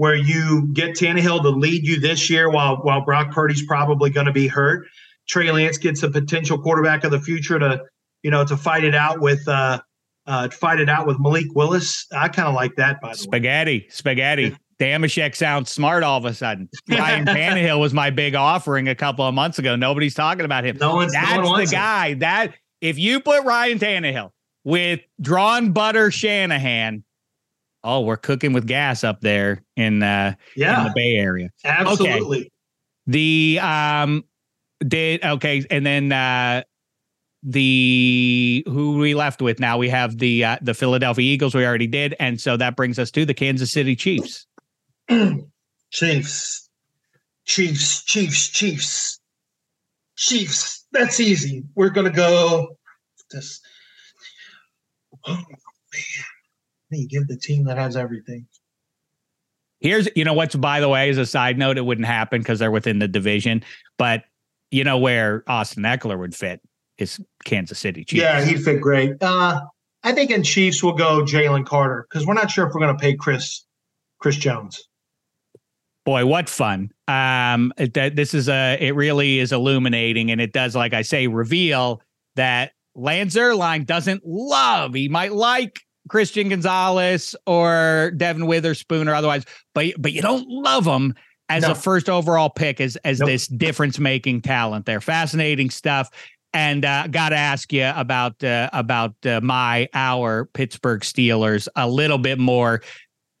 where 0.00 0.14
you 0.14 0.66
get 0.72 0.96
Tannehill 0.96 1.42
to 1.42 1.50
lead 1.50 1.86
you 1.86 2.00
this 2.00 2.30
year 2.30 2.48
while 2.48 2.76
while 2.76 3.04
Brock 3.04 3.32
Purdy's 3.32 3.66
probably 3.66 4.08
going 4.08 4.24
to 4.24 4.32
be 4.32 4.46
hurt. 4.46 4.86
Trey 5.28 5.50
Lance 5.52 5.76
gets 5.76 6.02
a 6.02 6.08
potential 6.08 6.56
quarterback 6.56 7.04
of 7.04 7.10
the 7.10 7.20
future 7.20 7.58
to, 7.58 7.82
you 8.22 8.30
know, 8.30 8.42
to 8.46 8.56
fight 8.56 8.82
it 8.82 8.94
out 8.94 9.20
with 9.20 9.46
uh, 9.46 9.78
uh 10.24 10.48
fight 10.48 10.80
it 10.80 10.88
out 10.88 11.06
with 11.06 11.20
Malik 11.20 11.54
Willis. 11.54 12.06
I 12.16 12.28
kind 12.28 12.48
of 12.48 12.54
like 12.54 12.76
that 12.76 13.02
by 13.02 13.10
the 13.10 13.18
spaghetti, 13.18 13.80
way. 13.80 13.86
Spaghetti, 13.90 14.56
spaghetti. 14.78 15.34
sounds 15.34 15.70
smart 15.70 16.02
all 16.02 16.16
of 16.16 16.24
a 16.24 16.32
sudden. 16.32 16.70
Ryan 16.88 17.26
Tannehill 17.26 17.78
was 17.78 17.92
my 17.92 18.08
big 18.08 18.34
offering 18.34 18.88
a 18.88 18.94
couple 18.94 19.26
of 19.26 19.34
months 19.34 19.58
ago. 19.58 19.76
Nobody's 19.76 20.14
talking 20.14 20.46
about 20.46 20.64
him. 20.64 20.78
No 20.78 20.94
one's 20.94 21.12
That's 21.12 21.34
no 21.34 21.50
one 21.50 21.62
the 21.62 21.70
guy. 21.70 22.12
Him. 22.12 22.20
That 22.20 22.54
if 22.80 22.98
you 22.98 23.20
put 23.20 23.44
Ryan 23.44 23.78
Tannehill 23.78 24.30
with 24.64 25.00
drawn 25.20 25.72
butter 25.72 26.10
Shanahan, 26.10 27.04
oh, 27.84 28.00
we're 28.00 28.16
cooking 28.16 28.52
with 28.52 28.66
gas 28.66 29.04
up 29.04 29.20
there 29.20 29.62
in 29.76 30.02
uh 30.02 30.34
yeah. 30.56 30.80
in 30.80 30.84
the 30.88 30.92
Bay 30.94 31.16
Area. 31.16 31.50
Absolutely. 31.64 32.40
Okay. 32.40 32.50
The 33.06 33.58
um 33.60 34.24
did 34.86 35.24
okay, 35.24 35.64
and 35.70 35.84
then 35.84 36.12
uh 36.12 36.62
the 37.42 38.62
who 38.66 38.98
we 38.98 39.14
left 39.14 39.40
with 39.40 39.58
now 39.58 39.78
we 39.78 39.88
have 39.88 40.18
the 40.18 40.44
uh, 40.44 40.58
the 40.60 40.74
Philadelphia 40.74 41.24
Eagles 41.24 41.54
we 41.54 41.64
already 41.64 41.86
did 41.86 42.14
and 42.20 42.38
so 42.38 42.56
that 42.58 42.76
brings 42.76 42.98
us 42.98 43.10
to 43.10 43.24
the 43.24 43.34
Kansas 43.34 43.72
City 43.72 43.96
Chiefs. 43.96 44.46
Chiefs. 45.90 46.68
Chiefs, 47.46 48.04
Chiefs, 48.04 48.48
Chiefs. 48.48 49.20
Chiefs. 50.16 50.86
That's 50.92 51.18
easy. 51.18 51.64
We're 51.74 51.90
going 51.90 52.06
to 52.06 52.12
go 52.12 52.76
this 53.30 53.60
Oh 55.26 55.34
man 55.34 56.29
you 56.98 57.08
give 57.08 57.28
the 57.28 57.36
team 57.36 57.64
that 57.64 57.78
has 57.78 57.96
everything. 57.96 58.46
Here's, 59.80 60.08
you 60.14 60.24
know, 60.24 60.34
what's 60.34 60.54
by 60.54 60.80
the 60.80 60.88
way, 60.88 61.08
as 61.08 61.18
a 61.18 61.24
side 61.24 61.58
note, 61.58 61.78
it 61.78 61.84
wouldn't 61.86 62.06
happen 62.06 62.40
because 62.40 62.58
they're 62.58 62.70
within 62.70 62.98
the 62.98 63.08
division. 63.08 63.64
But 63.96 64.24
you 64.70 64.84
know 64.84 64.98
where 64.98 65.42
Austin 65.46 65.82
Ekeler 65.84 66.18
would 66.18 66.34
fit 66.34 66.60
is 66.98 67.20
Kansas 67.44 67.78
City 67.78 68.04
Chiefs. 68.04 68.22
Yeah, 68.22 68.44
he'd 68.44 68.62
fit 68.62 68.80
great. 68.80 69.22
Uh, 69.22 69.62
I 70.02 70.12
think 70.12 70.30
in 70.30 70.42
Chiefs 70.42 70.82
we'll 70.82 70.94
go 70.94 71.22
Jalen 71.22 71.66
Carter 71.66 72.06
because 72.08 72.26
we're 72.26 72.34
not 72.34 72.50
sure 72.50 72.66
if 72.66 72.74
we're 72.74 72.80
going 72.80 72.96
to 72.96 73.00
pay 73.00 73.14
Chris 73.14 73.64
Chris 74.18 74.36
Jones. 74.36 74.86
Boy, 76.04 76.24
what 76.24 76.48
fun! 76.48 76.90
Um, 77.08 77.72
that 77.76 78.16
this 78.16 78.32
is 78.32 78.48
a 78.48 78.78
it 78.80 78.94
really 78.94 79.38
is 79.38 79.52
illuminating, 79.52 80.30
and 80.30 80.40
it 80.40 80.52
does, 80.52 80.74
like 80.74 80.94
I 80.94 81.02
say, 81.02 81.26
reveal 81.26 82.00
that 82.36 82.72
Lance 82.94 83.34
Zierlein 83.34 83.84
doesn't 83.84 84.22
love. 84.24 84.94
He 84.94 85.08
might 85.08 85.32
like 85.32 85.80
Christian 86.08 86.48
Gonzalez 86.48 87.36
or 87.46 88.12
Devon 88.16 88.46
Witherspoon 88.46 89.08
or 89.08 89.14
otherwise, 89.14 89.44
but 89.74 89.86
but 89.98 90.12
you 90.12 90.22
don't 90.22 90.48
love 90.48 90.84
them 90.84 91.14
as 91.48 91.64
no. 91.64 91.72
a 91.72 91.74
first 91.74 92.08
overall 92.08 92.48
pick 92.48 92.80
as 92.80 92.96
as 92.96 93.20
nope. 93.20 93.28
this 93.28 93.46
difference 93.48 93.98
making 93.98 94.40
talent. 94.40 94.86
They're 94.86 95.00
fascinating 95.00 95.70
stuff. 95.70 96.10
And 96.52 96.84
uh, 96.84 97.06
got 97.06 97.28
to 97.28 97.36
ask 97.36 97.72
you 97.72 97.92
about 97.94 98.42
uh, 98.42 98.70
about 98.72 99.14
uh, 99.24 99.40
my 99.40 99.88
our 99.94 100.46
Pittsburgh 100.46 101.02
Steelers 101.02 101.68
a 101.76 101.88
little 101.88 102.18
bit 102.18 102.38
more. 102.38 102.82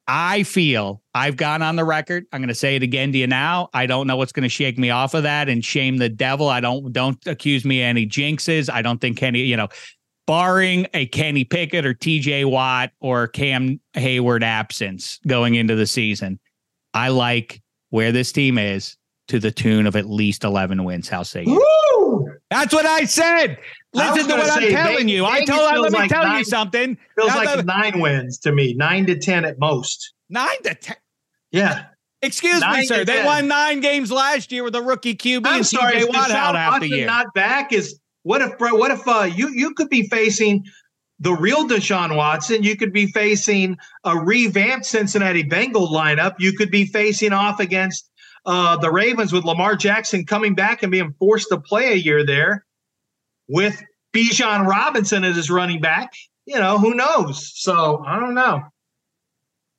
I 0.06 0.42
feel 0.42 1.02
I've 1.14 1.36
gone 1.36 1.62
on 1.62 1.76
the 1.76 1.84
record. 1.84 2.26
I'm 2.32 2.40
going 2.40 2.48
to 2.48 2.54
say 2.54 2.74
it 2.74 2.82
again 2.82 3.12
to 3.12 3.18
you 3.18 3.28
now. 3.28 3.68
I 3.72 3.86
don't 3.86 4.08
know 4.08 4.16
what's 4.16 4.32
going 4.32 4.42
to 4.42 4.48
shake 4.48 4.76
me 4.76 4.90
off 4.90 5.14
of 5.14 5.22
that 5.22 5.48
and 5.48 5.64
shame 5.64 5.98
the 5.98 6.08
devil. 6.08 6.48
I 6.48 6.60
don't 6.60 6.92
don't 6.92 7.18
accuse 7.26 7.64
me 7.64 7.80
of 7.82 7.86
any 7.86 8.06
jinxes. 8.06 8.68
I 8.68 8.82
don't 8.82 9.00
think 9.00 9.16
Kenny, 9.16 9.40
you 9.40 9.56
know, 9.56 9.68
barring 10.30 10.86
a 10.94 11.06
Kenny 11.06 11.42
Pickett 11.42 11.84
or 11.84 11.92
TJ 11.92 12.48
Watt 12.48 12.92
or 13.00 13.26
Cam 13.26 13.80
Hayward 13.94 14.44
absence 14.44 15.18
going 15.26 15.56
into 15.56 15.74
the 15.74 15.88
season, 15.88 16.38
I 16.94 17.08
like 17.08 17.60
where 17.88 18.12
this 18.12 18.30
team 18.30 18.56
is 18.56 18.96
to 19.26 19.40
the 19.40 19.50
tune 19.50 19.88
of 19.88 19.96
at 19.96 20.08
least 20.08 20.44
11 20.44 20.84
wins. 20.84 21.08
How 21.08 21.24
say 21.24 21.42
you? 21.44 22.30
That's 22.48 22.72
what 22.72 22.86
I 22.86 23.06
said. 23.06 23.58
Listen 23.92 24.26
I 24.26 24.28
to 24.28 24.34
what 24.36 24.50
I'm 24.50 24.70
telling 24.70 25.08
you. 25.08 25.24
I 25.24 25.44
told 25.44 25.80
let 25.80 25.90
me 25.90 25.98
like 25.98 26.10
tell 26.10 26.22
nine, 26.22 26.38
you 26.38 26.44
something. 26.44 26.96
Feels 27.16 27.28
now 27.28 27.36
like 27.36 27.56
the, 27.56 27.64
nine 27.64 27.98
wins 27.98 28.38
to 28.38 28.52
me, 28.52 28.74
nine 28.74 29.06
to 29.06 29.18
10 29.18 29.44
at 29.44 29.58
most. 29.58 30.14
Nine 30.28 30.62
to 30.62 30.76
10. 30.76 30.96
Yeah. 31.50 31.86
Excuse 32.22 32.60
nine 32.60 32.80
me, 32.80 32.86
sir. 32.86 33.04
They 33.04 33.16
10. 33.16 33.26
won 33.26 33.48
nine 33.48 33.80
games 33.80 34.12
last 34.12 34.52
year 34.52 34.62
with 34.62 34.76
a 34.76 34.82
rookie 34.82 35.16
QB 35.16 35.42
I'm 35.44 35.56
and 35.56 35.66
sorry, 35.66 35.94
TJ 35.94 36.08
Watt 36.08 36.30
out 36.30 36.54
half 36.54 36.80
the 36.80 36.88
year. 36.88 37.06
Not 37.06 37.34
back 37.34 37.72
is 37.72 37.99
what 38.22 38.42
if? 38.42 38.52
What 38.58 38.90
if 38.90 39.06
uh, 39.06 39.22
you 39.22 39.48
you 39.48 39.74
could 39.74 39.88
be 39.88 40.08
facing 40.08 40.64
the 41.18 41.32
real 41.32 41.68
Deshaun 41.68 42.16
Watson? 42.16 42.62
You 42.62 42.76
could 42.76 42.92
be 42.92 43.06
facing 43.06 43.78
a 44.04 44.16
revamped 44.16 44.86
Cincinnati 44.86 45.42
Bengal 45.42 45.88
lineup. 45.88 46.34
You 46.38 46.52
could 46.52 46.70
be 46.70 46.86
facing 46.86 47.32
off 47.32 47.60
against 47.60 48.10
uh, 48.46 48.76
the 48.78 48.90
Ravens 48.90 49.32
with 49.32 49.44
Lamar 49.44 49.76
Jackson 49.76 50.26
coming 50.26 50.54
back 50.54 50.82
and 50.82 50.92
being 50.92 51.14
forced 51.18 51.48
to 51.50 51.60
play 51.60 51.92
a 51.92 51.96
year 51.96 52.24
there 52.24 52.66
with 53.48 53.82
Bijan 54.14 54.66
Robinson 54.66 55.24
as 55.24 55.36
his 55.36 55.50
running 55.50 55.80
back. 55.80 56.12
You 56.46 56.58
know, 56.58 56.78
who 56.78 56.94
knows? 56.94 57.52
So 57.54 58.02
I 58.06 58.18
don't 58.18 58.34
know. 58.34 58.62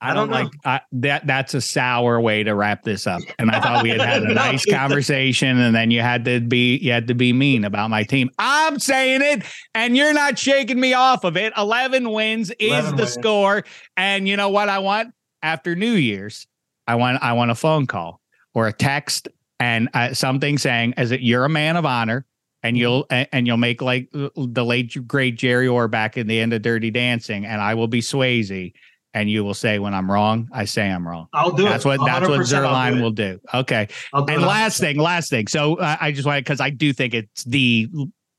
I 0.02 0.14
don't, 0.14 0.30
like 0.30 0.48
I, 0.64 0.80
that. 0.92 1.26
That's 1.26 1.54
a 1.54 1.60
sour 1.60 2.20
way 2.20 2.42
to 2.42 2.54
wrap 2.54 2.82
this 2.82 3.06
up. 3.06 3.20
And 3.38 3.50
I 3.50 3.60
thought 3.60 3.82
we 3.82 3.90
had 3.90 4.00
had 4.00 4.22
a 4.24 4.34
nice 4.34 4.66
conversation, 4.66 5.58
and 5.58 5.74
then 5.74 5.90
you 5.90 6.00
had 6.00 6.24
to 6.24 6.40
be 6.40 6.76
you 6.78 6.90
had 6.90 7.06
to 7.06 7.14
be 7.14 7.32
mean 7.32 7.64
about 7.64 7.88
my 7.88 8.02
team. 8.02 8.30
I'm 8.38 8.78
saying 8.80 9.22
it, 9.22 9.44
and 9.74 9.96
you're 9.96 10.12
not 10.12 10.38
shaking 10.38 10.80
me 10.80 10.92
off 10.92 11.22
of 11.24 11.36
it. 11.36 11.52
Eleven 11.56 12.10
wins 12.10 12.50
is 12.58 12.70
11 12.70 12.96
the 12.96 13.02
wins. 13.02 13.12
score, 13.12 13.64
and 13.96 14.26
you 14.26 14.36
know 14.36 14.48
what 14.48 14.68
I 14.68 14.80
want 14.80 15.14
after 15.42 15.76
New 15.76 15.92
Year's? 15.92 16.48
I 16.86 16.96
want 16.96 17.22
I 17.22 17.34
want 17.34 17.52
a 17.52 17.54
phone 17.54 17.86
call 17.86 18.20
or 18.54 18.66
a 18.66 18.72
text 18.72 19.28
and 19.60 19.88
uh, 19.94 20.14
something 20.14 20.58
saying, 20.58 20.94
"As 20.96 21.12
it 21.12 21.20
you're 21.20 21.44
a 21.44 21.50
man 21.50 21.76
of 21.76 21.86
honor." 21.86 22.26
and 22.62 22.78
you'll 22.78 23.06
and 23.10 23.46
you'll 23.46 23.56
make 23.56 23.82
like 23.82 24.08
the 24.12 24.64
late 24.64 24.96
great 25.06 25.36
Jerry 25.36 25.66
Orbach 25.66 26.16
in 26.16 26.26
the 26.26 26.38
end 26.40 26.52
of 26.52 26.62
Dirty 26.62 26.90
Dancing, 26.90 27.44
and 27.44 27.60
I 27.60 27.74
will 27.74 27.88
be 27.88 28.00
Swayze, 28.00 28.72
and 29.14 29.30
you 29.30 29.44
will 29.44 29.54
say 29.54 29.78
when 29.78 29.94
I'm 29.94 30.10
wrong, 30.10 30.48
I 30.52 30.64
say 30.64 30.90
I'm 30.90 31.06
wrong. 31.06 31.28
I'll 31.32 31.52
do 31.52 31.64
that's 31.64 31.84
it. 31.84 31.88
What 31.88 32.04
that's 32.04 32.28
what 32.28 32.40
Zierlein 32.40 33.02
will 33.02 33.10
do. 33.10 33.40
Okay. 33.52 33.88
Do 34.14 34.24
and 34.28 34.42
last 34.42 34.80
thing, 34.80 34.98
last 34.98 35.30
thing. 35.30 35.46
So 35.48 35.76
uh, 35.76 35.96
I 36.00 36.12
just 36.12 36.26
want 36.26 36.44
because 36.44 36.60
I 36.60 36.70
do 36.70 36.92
think 36.92 37.14
it's 37.14 37.44
the 37.44 37.88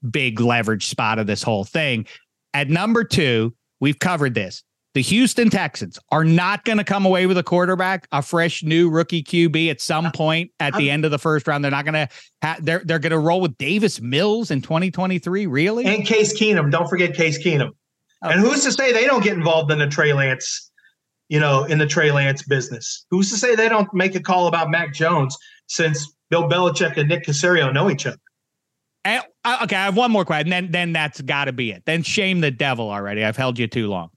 big 0.09 0.39
leverage 0.39 0.87
spot 0.87 1.19
of 1.19 1.27
this 1.27 1.43
whole 1.43 1.63
thing. 1.63 2.05
At 2.53 2.69
number 2.69 3.03
two, 3.03 3.53
we've 3.79 3.99
covered 3.99 4.33
this. 4.33 4.63
The 4.93 5.01
Houston 5.01 5.49
Texans 5.49 5.97
are 6.11 6.23
not 6.23 6.65
going 6.65 6.77
to 6.77 6.83
come 6.83 7.03
away 7.07 7.25
with 7.25 7.39
a 7.39 7.43
quarterback, 7.43 8.07
a 8.11 8.21
fresh 8.21 8.61
new 8.61 8.91
rookie 8.91 9.23
QB 9.23 9.71
at 9.71 9.81
some 9.81 10.11
point 10.11 10.51
at 10.59 10.75
the 10.75 10.91
end 10.91 11.03
of 11.03 11.09
the 11.09 11.17
first 11.17 11.47
round. 11.47 11.63
They're 11.63 11.71
not 11.71 11.83
going 11.85 11.93
to. 11.95 12.09
Ha- 12.43 12.57
they're 12.59 12.83
they're 12.85 12.99
going 12.99 13.11
to 13.11 13.17
roll 13.17 13.41
with 13.41 13.57
Davis 13.57 13.99
Mills 14.01 14.51
in 14.51 14.61
2023. 14.61 15.47
Really? 15.47 15.85
And 15.85 16.05
Case 16.05 16.39
Keenum. 16.39 16.69
Don't 16.69 16.87
forget 16.87 17.15
Case 17.15 17.43
Keenum. 17.43 17.71
And 18.23 18.39
who's 18.39 18.63
to 18.63 18.71
say 18.71 18.93
they 18.93 19.05
don't 19.05 19.23
get 19.23 19.33
involved 19.33 19.71
in 19.71 19.79
the 19.79 19.87
Trey 19.87 20.13
Lance, 20.13 20.71
you 21.27 21.39
know, 21.39 21.65
in 21.65 21.77
the 21.77 21.85
Trey 21.85 22.11
Lance 22.11 22.41
business? 22.43 23.05
Who's 23.11 23.29
to 23.31 23.37
say 23.37 23.55
they 23.55 23.69
don't 23.69 23.93
make 23.93 24.15
a 24.15 24.21
call 24.21 24.47
about 24.47 24.71
Mac 24.71 24.93
Jones 24.93 25.37
since 25.67 26.15
Bill 26.29 26.49
Belichick 26.49 26.97
and 26.97 27.09
Nick 27.09 27.25
Caserio 27.25 27.71
know 27.73 27.89
each 27.89 28.05
other? 28.05 28.17
And, 29.05 29.21
uh, 29.43 29.59
okay, 29.63 29.75
I 29.75 29.85
have 29.85 29.97
one 29.97 30.11
more 30.11 30.23
question. 30.23 30.53
And 30.53 30.65
then, 30.65 30.71
then 30.71 30.93
that's 30.93 31.19
got 31.21 31.45
to 31.45 31.53
be 31.53 31.71
it. 31.71 31.83
Then 31.85 32.03
shame 32.03 32.39
the 32.39 32.51
devil 32.51 32.89
already. 32.89 33.25
I've 33.25 33.35
held 33.35 33.59
you 33.59 33.67
too 33.67 33.89
long. 33.89 34.09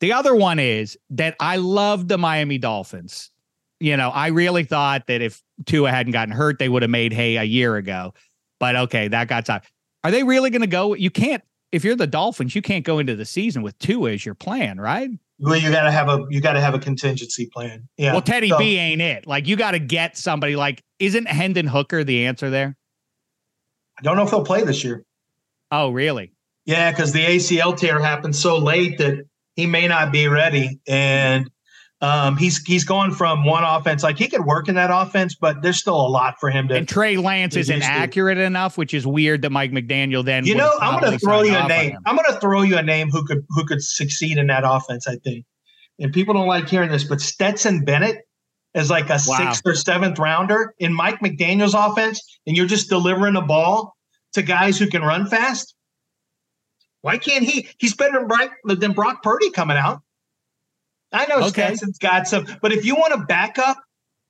The 0.00 0.12
other 0.12 0.34
one 0.34 0.58
is 0.58 0.98
that 1.10 1.36
I 1.38 1.56
love 1.56 2.08
the 2.08 2.18
Miami 2.18 2.58
Dolphins. 2.58 3.30
You 3.80 3.96
know, 3.96 4.10
I 4.10 4.28
really 4.28 4.64
thought 4.64 5.06
that 5.06 5.22
if 5.22 5.40
Tua 5.66 5.90
hadn't 5.90 6.12
gotten 6.12 6.34
hurt, 6.34 6.58
they 6.58 6.68
would 6.68 6.82
have 6.82 6.90
made 6.90 7.12
hay 7.12 7.36
a 7.36 7.44
year 7.44 7.76
ago. 7.76 8.14
But 8.58 8.74
okay, 8.74 9.06
that 9.06 9.28
got 9.28 9.46
time. 9.46 9.60
Are 10.02 10.10
they 10.10 10.24
really 10.24 10.50
going 10.50 10.62
to 10.62 10.68
go? 10.68 10.94
You 10.94 11.10
can't 11.10 11.42
if 11.72 11.84
you're 11.84 11.96
the 11.96 12.06
Dolphins, 12.06 12.54
you 12.54 12.62
can't 12.62 12.84
go 12.84 12.98
into 12.98 13.14
the 13.16 13.24
season 13.24 13.62
with 13.62 13.78
Tua 13.78 14.12
as 14.12 14.24
your 14.24 14.34
plan, 14.34 14.80
right? 14.80 15.10
Well, 15.38 15.56
you 15.56 15.70
got 15.70 15.82
to 15.84 15.90
have 15.92 16.08
a 16.08 16.24
you 16.30 16.40
got 16.40 16.54
to 16.54 16.60
have 16.60 16.74
a 16.74 16.78
contingency 16.78 17.46
plan. 17.46 17.88
Yeah. 17.96 18.12
Well, 18.12 18.22
Teddy 18.22 18.48
So- 18.48 18.58
B 18.58 18.76
ain't 18.78 19.00
it. 19.00 19.26
Like 19.26 19.46
you 19.46 19.56
got 19.56 19.72
to 19.72 19.78
get 19.78 20.16
somebody. 20.16 20.56
Like 20.56 20.82
isn't 20.98 21.26
Hendon 21.28 21.66
Hooker 21.66 22.02
the 22.04 22.26
answer 22.26 22.50
there? 22.50 22.76
I 23.98 24.02
don't 24.02 24.16
know 24.16 24.24
if 24.24 24.30
he'll 24.30 24.44
play 24.44 24.62
this 24.64 24.82
year. 24.84 25.04
Oh, 25.70 25.90
really? 25.90 26.32
Yeah, 26.64 26.90
because 26.90 27.12
the 27.12 27.24
ACL 27.24 27.76
tear 27.76 28.00
happened 28.00 28.34
so 28.36 28.58
late 28.58 28.98
that 28.98 29.26
he 29.56 29.66
may 29.66 29.88
not 29.88 30.12
be 30.12 30.28
ready, 30.28 30.78
and 30.86 31.50
um, 32.00 32.36
he's 32.36 32.62
he's 32.64 32.84
going 32.84 33.10
from 33.12 33.44
one 33.44 33.64
offense 33.64 34.04
like 34.04 34.16
he 34.18 34.28
could 34.28 34.44
work 34.44 34.68
in 34.68 34.76
that 34.76 34.90
offense, 34.92 35.34
but 35.34 35.62
there's 35.62 35.78
still 35.78 36.00
a 36.00 36.06
lot 36.08 36.36
for 36.38 36.48
him 36.48 36.68
to. 36.68 36.76
And 36.76 36.88
Trey 36.88 37.16
Lance 37.16 37.56
isn't 37.56 37.82
accurate 37.82 38.38
enough, 38.38 38.78
which 38.78 38.94
is 38.94 39.04
weird 39.06 39.42
that 39.42 39.50
Mike 39.50 39.72
McDaniel 39.72 40.24
then. 40.24 40.46
you 40.46 40.54
know, 40.54 40.72
I'm 40.80 41.00
going 41.00 41.12
to 41.12 41.18
throw 41.18 41.42
you 41.42 41.56
a 41.56 41.66
name. 41.66 41.96
I'm 42.06 42.14
going 42.14 42.32
to 42.32 42.38
throw 42.38 42.62
you 42.62 42.76
a 42.78 42.82
name 42.82 43.10
who 43.10 43.24
could 43.24 43.44
who 43.48 43.64
could 43.64 43.82
succeed 43.82 44.38
in 44.38 44.46
that 44.46 44.62
offense. 44.64 45.08
I 45.08 45.16
think, 45.16 45.44
and 45.98 46.12
people 46.12 46.34
don't 46.34 46.46
like 46.46 46.68
hearing 46.68 46.90
this, 46.90 47.02
but 47.02 47.20
Stetson 47.20 47.84
Bennett 47.84 48.18
is 48.74 48.90
like 48.90 49.06
a 49.08 49.18
Wow. 49.26 49.38
sixth 49.38 49.62
or 49.64 49.74
seventh 49.74 50.20
rounder 50.20 50.74
in 50.78 50.94
Mike 50.94 51.18
McDaniel's 51.18 51.74
offense, 51.74 52.22
and 52.46 52.56
you're 52.56 52.66
just 52.66 52.88
delivering 52.88 53.34
the 53.34 53.40
ball 53.40 53.96
to 54.34 54.42
guys 54.42 54.78
who 54.78 54.86
can 54.86 55.02
run 55.02 55.26
fast. 55.26 55.74
Why 57.00 57.18
can't 57.18 57.44
he? 57.44 57.68
He's 57.78 57.94
better 57.94 58.18
than 58.20 58.28
Brock, 58.28 58.50
than 58.64 58.92
Brock 58.92 59.22
Purdy 59.24 59.50
coming 59.50 59.76
out. 59.76 60.00
I 61.12 61.26
know 61.26 61.38
Okay. 61.38 61.48
Stetson's 61.74 61.98
got 61.98 62.26
some, 62.28 62.46
but 62.60 62.72
if 62.72 62.84
you 62.84 62.94
want 62.94 63.14
a 63.14 63.24
backup 63.24 63.78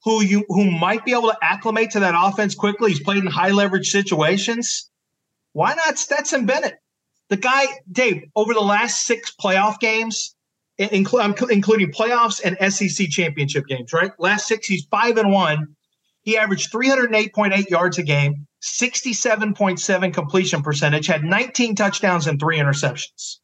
who 0.04 0.22
you 0.22 0.44
who 0.48 0.70
might 0.70 1.04
be 1.04 1.12
able 1.12 1.28
to 1.28 1.38
acclimate 1.42 1.90
to 1.92 2.00
that 2.00 2.14
offense 2.16 2.54
quickly, 2.54 2.90
he's 2.92 3.00
played 3.00 3.22
in 3.22 3.26
high 3.26 3.50
leverage 3.50 3.90
situations. 3.90 4.88
Why 5.52 5.74
not 5.74 5.98
Stetson 5.98 6.46
Bennett? 6.46 6.74
The 7.30 7.36
guy, 7.36 7.66
Dave, 7.90 8.22
over 8.36 8.54
the 8.54 8.60
last 8.60 9.04
six 9.06 9.34
playoff 9.34 9.80
games, 9.80 10.34
in- 10.78 10.88
including 10.90 11.90
playoffs 11.92 12.40
and 12.42 12.56
SEC 12.72 13.08
championship 13.08 13.66
games, 13.66 13.92
right? 13.92 14.12
Last 14.18 14.46
six, 14.46 14.66
he's 14.66 14.84
five 14.90 15.16
and 15.18 15.32
one. 15.32 15.74
He 16.22 16.38
averaged 16.38 16.70
308.8 16.72 17.68
yards 17.70 17.98
a 17.98 18.02
game, 18.02 18.46
67.7 18.62 20.14
completion 20.14 20.62
percentage, 20.62 21.06
had 21.06 21.24
19 21.24 21.74
touchdowns 21.74 22.26
and 22.26 22.38
three 22.38 22.58
interceptions. 22.58 23.38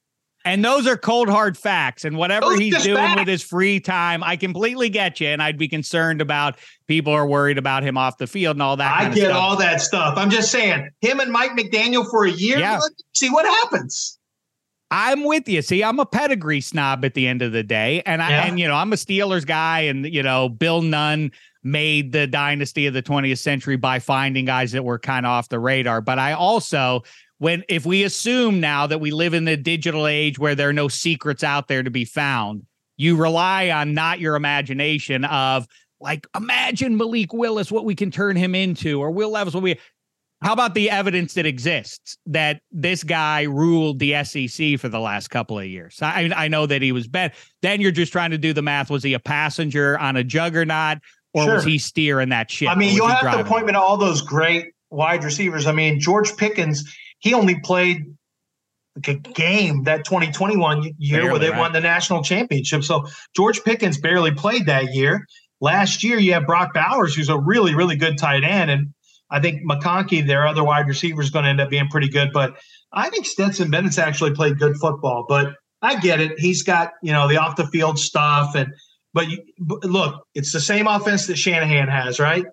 And 0.47 0.63
those 0.65 0.87
are 0.87 0.97
cold 0.97 1.29
hard 1.31 1.57
facts. 1.57 2.05
And 2.05 2.17
whatever 2.19 2.47
Those 2.51 2.59
he's 2.59 2.83
doing 2.83 2.97
facts. 2.99 3.21
with 3.21 3.29
his 3.29 3.43
free 3.43 3.81
time, 3.81 4.23
I 4.23 4.37
completely 4.37 4.91
get 4.91 5.19
you. 5.21 5.29
And 5.29 5.43
I'd 5.43 5.57
be 5.57 5.69
concerned 5.69 6.21
about 6.21 6.59
people 6.87 7.13
are 7.15 7.27
worried 7.27 7.57
about 7.57 7.83
him 7.83 7.97
off 7.97 8.19
the 8.19 8.27
field 8.27 8.57
and 8.57 8.63
all 8.63 8.77
that. 8.77 8.93
I 9.01 9.09
get 9.15 9.31
all 9.31 9.57
that 9.57 9.81
stuff. 9.81 10.19
I'm 10.19 10.29
just 10.31 10.51
saying, 10.53 10.91
him 11.01 11.21
and 11.21 11.33
Mike 11.33 11.53
McDaniel 11.53 12.09
for 12.11 12.27
a 12.27 12.31
year, 12.31 12.59
Yeah. 12.59 12.79
see 13.15 13.31
what 13.31 13.47
happens. 13.47 14.19
I'm 14.91 15.25
with 15.25 15.49
you. 15.49 15.63
See, 15.63 15.83
I'm 15.83 15.99
a 15.99 16.07
pedigree 16.07 16.61
snob 16.61 17.05
at 17.05 17.15
the 17.15 17.27
end 17.27 17.43
of 17.43 17.53
the 17.53 17.63
day, 17.63 18.03
and 18.07 18.23
I 18.23 18.31
Yeah. 18.31 18.47
and 18.47 18.61
you 18.61 18.69
know 18.69 18.75
I'm 18.77 18.93
a 18.93 18.97
Steelers 18.97 19.45
guy, 19.47 19.81
and 19.81 20.05
you 20.07 20.23
know 20.23 20.49
Bill 20.49 20.83
Nunn 20.83 21.33
made 21.65 22.13
the 22.13 22.27
dynasty 22.27 22.87
of 22.87 22.93
the 22.95 23.03
20th 23.03 23.39
century 23.39 23.77
by 23.77 23.99
finding 23.99 24.45
guys 24.45 24.71
that 24.73 24.85
were 24.85 24.99
kind 24.99 25.25
of 25.27 25.31
off 25.31 25.49
the 25.49 25.59
radar. 25.59 26.01
But 26.03 26.19
I 26.19 26.33
also, 26.35 27.03
when 27.45 27.63
if 27.69 27.85
we 27.85 28.05
assume 28.05 28.59
now 28.59 28.87
that 28.87 29.03
we 29.03 29.11
live 29.11 29.35
in 29.35 29.45
the 29.45 29.55
digital 29.55 30.07
age 30.07 30.39
where 30.39 30.55
there 30.55 30.71
are 30.71 30.73
no 30.73 30.89
secrets 30.89 31.45
out 31.45 31.69
there 31.69 31.83
to 31.83 31.91
be 31.91 32.07
found, 32.07 32.63
you 32.97 33.17
rely 33.17 33.69
on 33.69 33.93
not 33.93 34.19
your 34.19 34.35
imagination 34.35 35.27
of 35.27 35.69
like 36.01 36.27
imagine 36.35 36.97
Malik 36.97 37.35
Willis, 37.35 37.71
what 37.71 37.85
we 37.85 37.95
can 37.95 38.11
turn 38.11 38.35
him 38.35 38.55
into, 38.55 38.99
or 38.99 39.11
Will 39.11 39.29
Levis, 39.29 39.53
what 39.53 39.63
we. 39.63 39.79
How 40.41 40.55
about 40.55 40.73
the 40.73 40.91
evidence 40.91 41.35
that 41.35 41.45
exists 41.45 42.17
that 42.25 42.63
this 42.73 43.05
guy 43.05 43.43
ruled 43.43 43.99
the 43.99 44.25
SEC 44.25 44.81
for 44.81 44.89
the 44.89 45.01
last 45.01 45.29
couple 45.29 45.59
of 45.59 45.67
years? 45.67 45.99
I, 46.01 46.33
I 46.35 46.49
know 46.49 46.65
that 46.65 46.81
he 46.81 46.93
was 46.93 47.07
bad. 47.07 47.35
Then 47.61 47.83
you're 47.83 47.91
just 47.91 48.11
trying 48.11 48.31
to 48.31 48.39
do 48.39 48.55
the 48.55 48.63
math. 48.63 48.89
Was 48.89 49.03
he 49.03 49.13
a 49.13 49.21
passenger 49.21 49.99
on 49.99 50.17
a 50.17 50.25
juggernaut, 50.25 50.99
or 51.35 51.57
was 51.57 51.65
he 51.65 51.77
steering 51.77 52.31
that 52.31 52.51
ship? 52.51 52.71
I 52.71 52.75
mean, 52.75 52.97
you'll 52.97 53.07
have 53.07 53.37
to 53.37 53.45
point 53.45 53.67
me 53.67 53.73
to 53.75 53.81
all 53.81 53.99
those 53.99 54.23
great 54.23 54.73
wide 54.89 55.25
receivers. 55.25 55.67
I 55.67 55.73
mean, 55.73 56.01
George 56.01 56.35
Pickens, 56.39 56.91
he 57.25 57.33
only 57.33 57.59
played 57.59 58.05
like 58.97 59.09
a 59.09 59.15
game 59.15 59.85
that 59.85 60.05
2021 60.05 60.93
year 60.99 61.31
where 61.31 61.39
they 61.39 61.49
right. 61.49 61.59
won 61.59 61.73
the 61.73 61.81
national 61.81 62.23
championship. 62.23 62.85
So 62.85 63.07
George 63.35 63.65
Pickens 63.65 63.99
barely 63.99 64.31
played 64.31 64.67
that 64.67 64.93
year. 64.93 65.27
Last 65.63 66.05
year, 66.05 66.19
you 66.19 66.35
have 66.35 66.45
Brock 66.45 66.75
Bowers, 66.75 67.15
who's 67.15 67.31
a 67.31 67.39
really, 67.39 67.75
really 67.75 67.97
good 67.97 68.19
tight 68.19 68.45
end. 68.45 68.71
And 68.71 68.93
I 69.31 69.41
think 69.41 69.63
McConkey, 69.63 70.27
their 70.27 70.47
other 70.47 70.63
wide 70.63 70.87
receiver, 70.87 71.23
is 71.23 71.31
going 71.31 71.45
to 71.45 71.49
end 71.49 71.63
up 71.63 71.71
being 71.71 71.89
pretty 71.89 72.11
good. 72.11 72.29
But 72.31 72.57
I 72.93 73.09
think 73.09 73.25
Stetson 73.25 73.71
Bennett's 73.71 73.99
actually 73.99 74.35
played 74.35 74.59
good 74.59 74.77
football. 74.77 75.25
But 75.27 75.55
I 75.81 75.99
get 75.99 76.21
it. 76.21 76.39
He's 76.39 76.63
got, 76.63 76.91
you 77.03 77.13
know, 77.13 77.27
the 77.27 77.39
off 77.39 77.57
the 77.57 77.67
field 77.69 77.99
stuff. 77.99 78.55
And, 78.55 78.75
but, 79.15 79.31
you, 79.31 79.39
but 79.59 79.83
look, 79.85 80.27
it's 80.35 80.53
the 80.53 80.61
same 80.61 80.87
offense 80.87 81.27
that 81.29 81.39
Shanahan 81.39 81.89
has, 81.89 82.21
right? 82.21 82.45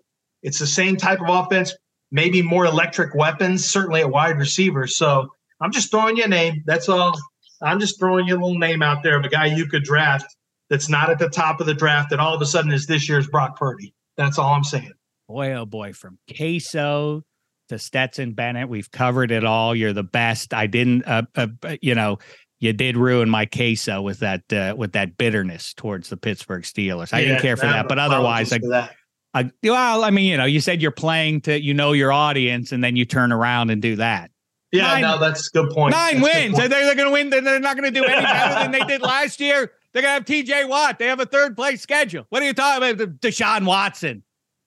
It's 0.44 0.60
the 0.60 0.68
same 0.68 0.96
type 0.96 1.20
of 1.20 1.28
offense, 1.28 1.76
maybe 2.12 2.42
more 2.42 2.66
electric 2.66 3.16
weapons, 3.16 3.68
certainly 3.68 4.02
at 4.02 4.10
wide 4.10 4.38
receiver. 4.38 4.88
So 4.88 5.30
I'm 5.60 5.72
just 5.72 5.92
throwing 5.92 6.18
you 6.18 6.26
a 6.26 6.28
name. 6.28 6.64
That's 6.66 6.90
all. 6.90 7.18
I'm 7.62 7.80
just 7.80 8.00
throwing 8.00 8.28
you 8.28 8.36
a 8.36 8.40
little 8.40 8.58
name 8.58 8.82
out 8.82 9.04
there 9.04 9.18
of 9.18 9.24
a 9.24 9.30
guy 9.30 9.46
you 9.46 9.68
could 9.68 9.84
draft 9.84 10.26
that's 10.70 10.90
not 10.90 11.10
at 11.10 11.20
the 11.20 11.30
top 11.30 11.60
of 11.60 11.68
the 11.68 11.74
draft 11.74 12.10
that 12.10 12.20
all 12.20 12.34
of 12.34 12.42
a 12.42 12.46
sudden 12.46 12.72
is 12.72 12.88
this 12.88 13.08
year's 13.08 13.28
Brock 13.28 13.58
Purdy. 13.58 13.94
That's 14.18 14.40
all 14.40 14.54
I'm 14.54 14.64
saying. 14.64 14.92
Boy, 15.28 15.54
oh 15.54 15.66
boy, 15.66 15.94
from 15.94 16.18
queso 16.36 17.24
to 17.70 17.80
Stetson 17.80 18.34
Bennett, 18.34 18.68
we've 18.68 18.90
covered 18.92 19.32
it 19.32 19.46
all. 19.46 19.76
You're 19.76 19.94
the 19.94 20.04
best. 20.04 20.54
I 20.54 20.68
didn't, 20.68 21.04
uh, 21.04 21.24
uh, 21.36 21.48
uh, 21.64 21.78
you 21.82 21.96
know, 21.96 22.20
you 22.60 22.74
did 22.74 22.98
ruin 22.98 23.30
my 23.30 23.46
queso 23.46 24.02
with 24.02 24.20
that 24.20 24.52
uh, 24.54 24.76
with 24.78 24.94
that 24.94 25.18
bitterness 25.18 25.74
towards 25.74 26.10
the 26.10 26.18
Pittsburgh 26.18 26.64
Steelers. 26.64 27.14
I 27.14 27.20
Yeah, 27.20 27.30
didn't 27.30 27.42
care 27.42 27.58
for 27.58 27.66
that, 27.66 27.88
but 27.88 27.98
otherwise, 27.98 28.54
I, 28.54 28.60
that. 28.70 28.96
I 29.34 29.50
well, 29.64 30.04
I 30.04 30.10
mean, 30.10 30.26
you 30.26 30.38
know, 30.38 30.46
you 30.46 30.60
said 30.60 30.82
you're 30.82 30.92
playing 30.92 31.42
to 31.42 31.62
you 31.62 31.74
know 31.74 31.94
your 31.94 32.12
audience, 32.12 32.72
and 32.72 32.84
then 32.84 32.96
you 32.96 33.06
turn 33.06 33.32
around 33.32 33.70
and 33.70 33.82
do 33.82 33.96
that. 33.98 34.30
yeah, 34.72 34.88
nine- 34.88 35.02
no, 35.02 35.18
that's 35.20 35.48
a 35.48 35.52
good 35.52 35.70
point. 35.72 35.94
Nine 35.96 36.22
That's 36.22 36.36
wins. 36.36 36.56
point. 36.58 36.70
They're, 36.70 36.86
they're 36.86 36.96
going 36.96 37.08
to 37.08 37.14
win. 37.14 37.30
They're, 37.30 37.42
they're 37.42 37.60
not 37.60 37.78
going 37.78 37.92
to 37.94 38.00
do 38.00 38.06
any 38.06 38.22
better 38.22 38.56
than 38.56 38.72
they 38.72 38.84
did 38.86 39.02
last 39.02 39.40
year. 39.40 39.72
They're 39.94 40.02
going 40.04 40.24
to 40.24 40.34
have 40.34 40.46
TJ 40.46 40.70
Watt. 40.70 41.00
They 41.00 41.08
have 41.08 41.20
a 41.20 41.26
third 41.26 41.56
place 41.56 41.82
schedule. 41.82 42.26
What 42.30 42.42
are 42.42 42.46
you 42.46 42.54
talking 42.54 42.90
about? 42.90 43.20
Deshaun 43.20 43.66
Watson. 43.66 44.24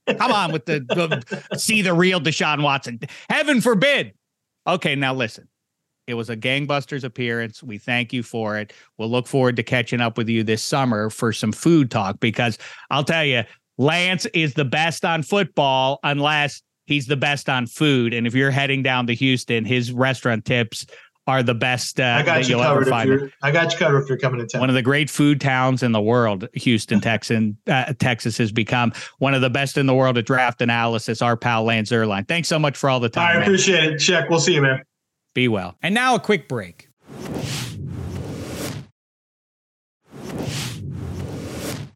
Come 0.06 0.32
on 0.32 0.52
with 0.52 0.66
the, 0.66 0.80
the 0.80 1.58
see 1.58 1.80
the 1.80 1.94
real 1.94 2.20
Deshaun 2.20 2.62
Watson. 2.62 3.00
Heaven 3.30 3.60
forbid. 3.62 4.12
Okay, 4.66 4.94
now 4.94 5.14
listen. 5.14 5.48
It 6.06 6.12
was 6.14 6.28
a 6.28 6.36
gangbusters 6.36 7.04
appearance. 7.04 7.62
We 7.62 7.78
thank 7.78 8.12
you 8.12 8.22
for 8.22 8.58
it. 8.58 8.74
We'll 8.98 9.10
look 9.10 9.26
forward 9.26 9.56
to 9.56 9.62
catching 9.62 10.02
up 10.02 10.18
with 10.18 10.28
you 10.28 10.42
this 10.42 10.62
summer 10.62 11.08
for 11.08 11.32
some 11.32 11.52
food 11.52 11.90
talk 11.90 12.20
because 12.20 12.58
I'll 12.90 13.04
tell 13.04 13.24
you, 13.24 13.44
Lance 13.78 14.26
is 14.26 14.54
the 14.54 14.64
best 14.64 15.04
on 15.04 15.22
football 15.22 15.98
unless 16.02 16.62
he's 16.86 17.06
the 17.06 17.16
best 17.16 17.48
on 17.48 17.66
food. 17.66 18.14
And 18.14 18.26
if 18.26 18.34
you're 18.34 18.50
heading 18.50 18.82
down 18.82 19.06
to 19.08 19.14
Houston, 19.14 19.64
his 19.64 19.92
restaurant 19.92 20.44
tips 20.44 20.86
are 21.26 21.42
the 21.42 21.54
best 21.54 21.98
uh, 22.00 22.02
I 22.02 22.22
that 22.22 22.26
got 22.26 22.48
you 22.48 22.56
you'll 22.56 22.64
ever 22.64 22.80
covered. 22.80 22.82
If 22.82 22.88
find. 22.88 23.08
you're, 23.08 23.30
I 23.42 23.50
got 23.50 23.72
you 23.72 23.78
covered 23.78 24.02
if 24.02 24.08
you're 24.08 24.18
coming 24.18 24.40
to 24.40 24.46
town. 24.46 24.60
One 24.60 24.68
of 24.68 24.74
the 24.74 24.82
great 24.82 25.08
food 25.08 25.40
towns 25.40 25.82
in 25.82 25.92
the 25.92 26.00
world, 26.00 26.48
Houston, 26.54 27.00
Texan, 27.02 27.56
uh, 27.66 27.94
Texas 27.98 28.36
has 28.38 28.52
become 28.52 28.92
one 29.18 29.34
of 29.34 29.40
the 29.40 29.50
best 29.50 29.78
in 29.78 29.86
the 29.86 29.94
world 29.94 30.18
at 30.18 30.26
draft 30.26 30.60
analysis. 30.60 31.22
Our 31.22 31.36
pal 31.36 31.64
Lance 31.64 31.90
Zierlein. 31.90 32.28
Thanks 32.28 32.48
so 32.48 32.58
much 32.58 32.76
for 32.76 32.90
all 32.90 33.00
the 33.00 33.08
time. 33.08 33.28
I 33.28 33.32
man. 33.34 33.42
appreciate 33.42 33.84
it. 33.84 33.98
Check. 33.98 34.28
We'll 34.28 34.40
see 34.40 34.54
you, 34.54 34.62
man. 34.62 34.82
Be 35.34 35.48
well. 35.48 35.76
And 35.82 35.94
now 35.94 36.14
a 36.14 36.20
quick 36.20 36.48
break. 36.48 36.88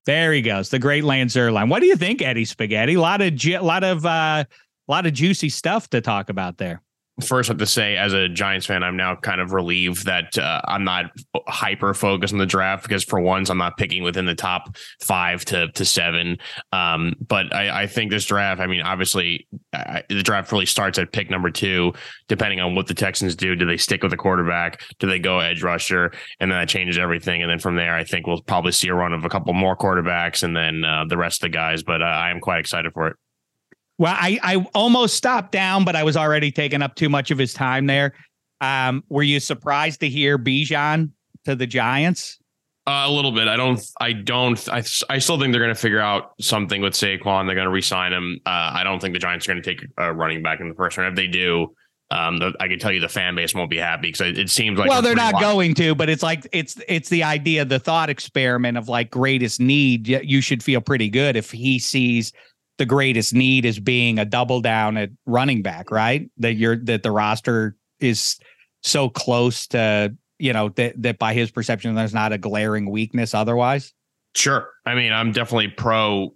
There 0.09 0.33
he 0.33 0.41
goes, 0.41 0.71
the 0.71 0.79
great 0.79 1.05
Lance 1.05 1.35
Zierlein. 1.35 1.69
What 1.69 1.81
do 1.81 1.87
you 1.87 1.95
think, 1.95 2.23
Eddie 2.23 2.47
Spaghetti? 2.47 2.95
A 2.95 3.01
lot 3.01 3.21
of, 3.21 3.35
ju- 3.35 3.59
lot 3.59 3.85
of, 3.85 4.07
uh, 4.07 4.45
lot 4.89 5.05
of 5.05 5.13
juicy 5.13 5.51
stuff 5.51 5.91
to 5.91 6.01
talk 6.01 6.31
about 6.31 6.57
there. 6.57 6.81
First 7.25 7.49
have 7.49 7.59
to 7.59 7.67
say, 7.67 7.97
as 7.97 8.13
a 8.13 8.29
Giants 8.29 8.67
fan, 8.67 8.83
I'm 8.83 8.97
now 8.97 9.17
kind 9.17 9.41
of 9.41 9.53
relieved 9.53 10.07
that 10.07 10.37
uh, 10.39 10.61
I'm 10.67 10.85
not 10.85 11.07
hyper 11.47 11.95
focused 11.95 12.33
on 12.33 12.39
the 12.39 12.47
draft 12.47 12.83
because 12.83 13.05
for 13.05 13.21
once 13.21 13.51
I'm 13.51 13.59
not 13.59 13.77
picking 13.77 14.03
within 14.03 14.27
the 14.27 14.35
top 14.35 14.77
five 15.03 15.45
to 15.47 15.69
to 15.73 15.85
seven. 15.85 16.39
Um, 16.73 17.15
but 17.27 17.55
I, 17.55 17.83
I 17.83 17.87
think 17.87 18.11
this 18.11 18.27
draft, 18.27 18.61
I 18.61 18.67
mean, 18.67 18.83
obviously 18.83 19.47
I, 19.73 20.03
the 20.09 20.23
draft 20.23 20.53
really 20.53 20.67
starts 20.67 20.99
at 20.99 21.13
pick 21.13 21.31
number 21.31 21.51
two, 21.51 21.93
depending 22.29 22.61
on 22.61 22.75
what 22.75 22.87
the 22.87 22.95
Texans 22.95 23.35
do. 23.35 23.55
Do 23.55 23.67
they 23.67 23.77
stick 23.77 24.03
with 24.03 24.11
the 24.11 24.17
quarterback? 24.17 24.83
Do 24.99 25.07
they 25.07 25.19
go 25.19 25.41
edge 25.41 25.63
rusher? 25.63 26.13
And 26.41 26.51
then 26.51 26.59
that 26.59 26.69
changes 26.69 26.99
everything. 26.99 27.43
And 27.43 27.51
then 27.51 27.59
from 27.59 27.77
there, 27.77 27.95
I 27.95 28.05
think 28.05 28.27
we'll 28.27 28.43
probably 28.43 28.73
see 28.73 28.89
a 28.89 28.95
run 28.95 29.13
of 29.13 29.25
a 29.25 29.29
couple 29.29 29.53
more 29.55 29.77
quarterbacks 29.77 30.43
and 30.43 30.57
then 30.57 30.85
uh, 30.85 31.05
the 31.09 31.17
rest 31.17 31.43
of 31.43 31.51
the 31.51 31.57
guys. 31.57 31.83
But 31.83 32.03
uh, 32.03 32.07
I 32.07 32.31
am 32.31 32.41
quite 32.41 32.61
excited 32.61 32.93
for 32.93 33.09
it. 33.09 33.17
Well, 33.99 34.15
I, 34.17 34.39
I 34.43 34.57
almost 34.75 35.17
stopped 35.17 35.53
down, 35.53 35.85
but 35.85 35.97
I 35.97 36.05
was 36.05 36.17
already 36.17 36.53
taking 36.53 36.83
up 36.83 36.95
too 36.95 37.09
much 37.09 37.31
of 37.31 37.39
his 37.39 37.53
time 37.53 37.87
there. 37.87 38.15
Um, 38.61 39.05
were 39.09 39.25
you 39.25 39.41
surprised 39.41 40.01
to 40.01 40.09
hear 40.09 40.39
Bijan 40.39 41.11
to 41.45 41.57
the 41.57 41.67
Giants? 41.67 42.39
Uh, 42.87 43.05
a 43.07 43.11
little 43.11 43.33
bit. 43.33 43.49
I 43.49 43.57
don't. 43.57 43.81
I 44.01 44.13
don't. 44.13 44.69
I. 44.71 44.83
I 45.11 45.19
still 45.19 45.39
think 45.39 45.53
they're 45.53 45.61
going 45.61 45.75
to 45.75 45.81
figure 45.81 46.01
out 46.01 46.33
something 46.41 46.81
with 46.81 46.95
Saquon. 46.95 47.47
They're 47.47 47.55
going 47.55 47.67
to 47.67 47.71
re-sign 47.71 48.15
him. 48.15 48.41
Uh, 48.47 48.73
I 48.75 48.83
don't 48.83 48.99
think 48.99 49.13
the 49.13 49.19
Giants 49.19 49.47
are 49.47 49.53
going 49.53 49.63
to 49.63 49.75
take 49.75 49.87
a 49.99 50.13
running 50.13 50.43
back 50.43 50.61
in 50.61 50.71
the 50.71 50.75
first 50.75 50.97
round. 50.97 51.11
If 51.11 51.17
they 51.17 51.31
do, 51.31 51.75
um, 52.11 52.39
the, 52.39 52.55
I 52.59 52.69
can 52.69 52.79
tell 52.79 52.91
you 52.91 53.01
the 53.01 53.09
fan 53.09 53.35
base 53.35 53.55
won't 53.55 53.69
be 53.69 53.77
happy 53.77 54.09
because 54.09 54.23
it, 54.23 54.39
it, 54.39 54.49
seems 54.49 54.79
like 54.79 54.89
well, 54.89 55.03
they're 55.03 55.15
not 55.15 55.39
going 55.39 55.75
to, 55.75 55.95
but 55.95 56.09
it's 56.09 56.23
like 56.23 56.49
it's 56.51 56.81
it's 56.89 57.11
the 57.11 57.25
idea, 57.25 57.67
the 57.67 57.79
thought 57.79 58.09
experiment 58.09 58.79
of 58.79 58.89
like 58.89 59.11
greatest 59.11 59.61
need. 59.61 60.09
You 60.09 60.41
should 60.41 60.63
feel 60.63 60.81
pretty 60.81 61.11
good 61.11 61.37
if 61.37 61.51
he 61.51 61.79
sees 61.79 62.33
the 62.79 62.87
greatest 62.87 63.35
need 63.35 63.65
is 63.65 63.79
being 63.79 64.19
a 64.19 64.25
double 64.25 64.61
down 64.61 64.97
at 64.97 65.11
running 65.27 65.63
back, 65.63 65.91
right? 65.91 66.31
That 66.39 66.55
you're 66.55 66.77
that 66.85 67.03
the 67.03 67.11
roster 67.11 67.77
is 68.01 68.39
so 68.83 69.09
close 69.09 69.67
to 69.69 70.15
you 70.39 70.53
know 70.53 70.71
that 70.71 71.01
that 71.03 71.19
by 71.19 71.35
his 71.35 71.51
perception 71.51 71.95
there's 71.95 72.15
not 72.15 72.33
a 72.33 72.39
glaring 72.39 72.91
weakness 72.91 73.35
otherwise. 73.35 73.93
Sure, 74.35 74.71
I 74.87 74.95
mean 74.95 75.13
I'm 75.13 75.33
definitely 75.33 75.69
pro 75.69 76.33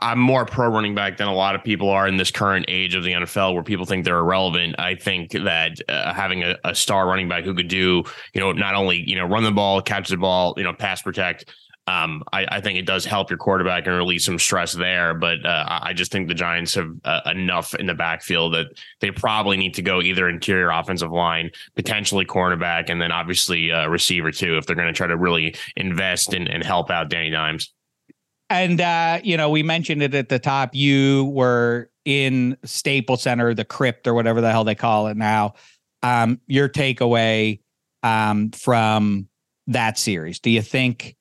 I'm 0.00 0.18
more 0.18 0.44
pro 0.44 0.68
running 0.68 0.94
back 0.94 1.16
than 1.16 1.28
a 1.28 1.34
lot 1.34 1.54
of 1.54 1.62
people 1.62 1.90
are 1.90 2.08
in 2.08 2.16
this 2.16 2.30
current 2.30 2.66
age 2.68 2.94
of 2.94 3.04
the 3.04 3.12
NFL, 3.12 3.54
where 3.54 3.62
people 3.62 3.86
think 3.86 4.04
they're 4.04 4.18
irrelevant. 4.18 4.74
I 4.78 4.96
think 4.96 5.30
that 5.32 5.78
uh, 5.88 6.12
having 6.12 6.42
a, 6.42 6.56
a, 6.64 6.74
star 6.74 7.06
running 7.06 7.28
back 7.28 7.44
who 7.44 7.54
could 7.54 7.68
do, 7.68 8.02
you 8.34 8.40
know, 8.40 8.52
not 8.52 8.74
only 8.74 9.08
you 9.08 9.16
know 9.16 9.24
run 9.24 9.44
the 9.44 9.52
ball, 9.52 9.80
catch 9.80 10.08
the 10.08 10.16
ball, 10.16 10.54
you 10.56 10.64
know, 10.64 10.72
pass 10.72 11.02
protect. 11.02 11.54
Um, 11.88 12.24
I, 12.32 12.46
I, 12.50 12.60
think 12.60 12.80
it 12.80 12.84
does 12.84 13.04
help 13.04 13.30
your 13.30 13.38
quarterback 13.38 13.86
and 13.86 13.94
release 13.94 14.24
some 14.24 14.40
stress 14.40 14.72
there. 14.72 15.14
But 15.14 15.46
uh, 15.46 15.64
I 15.68 15.92
just 15.92 16.10
think 16.10 16.26
the 16.26 16.34
Giants 16.34 16.74
have 16.74 16.90
uh, 17.04 17.20
enough 17.26 17.74
in 17.76 17.86
the 17.86 17.94
backfield 17.94 18.54
that 18.54 18.66
they 19.00 19.12
probably 19.12 19.56
need 19.56 19.74
to 19.74 19.82
go 19.82 20.02
either 20.02 20.28
interior 20.28 20.70
offensive 20.70 21.12
line, 21.12 21.50
potentially 21.76 22.24
cornerback, 22.24 22.90
and 22.90 23.00
then 23.00 23.12
obviously 23.12 23.70
uh, 23.70 23.86
receiver 23.86 24.32
too 24.32 24.56
if 24.56 24.66
they're 24.66 24.74
going 24.74 24.88
to 24.88 24.92
try 24.92 25.06
to 25.06 25.16
really 25.16 25.54
invest 25.76 26.34
and, 26.34 26.48
and 26.48 26.64
help 26.64 26.90
out 26.90 27.08
Danny 27.08 27.30
Dimes. 27.30 27.72
And 28.50 28.80
uh, 28.80 29.20
you 29.22 29.36
know, 29.36 29.50
we 29.50 29.62
mentioned 29.62 30.02
it 30.02 30.14
at 30.14 30.28
the 30.28 30.40
top. 30.40 30.74
You 30.74 31.26
were 31.26 31.90
in 32.04 32.56
Staples 32.64 33.22
Center, 33.22 33.54
the 33.54 33.64
crypt 33.64 34.08
or 34.08 34.14
whatever 34.14 34.40
the 34.40 34.50
hell 34.50 34.64
they 34.64 34.74
call 34.74 35.06
it 35.06 35.16
now. 35.16 35.54
Um, 36.02 36.40
your 36.46 36.68
takeaway 36.68 37.60
um, 38.02 38.50
from 38.50 39.28
that 39.66 39.98
series. 39.98 40.38
Do 40.38 40.50
you 40.50 40.62
think 40.62 41.15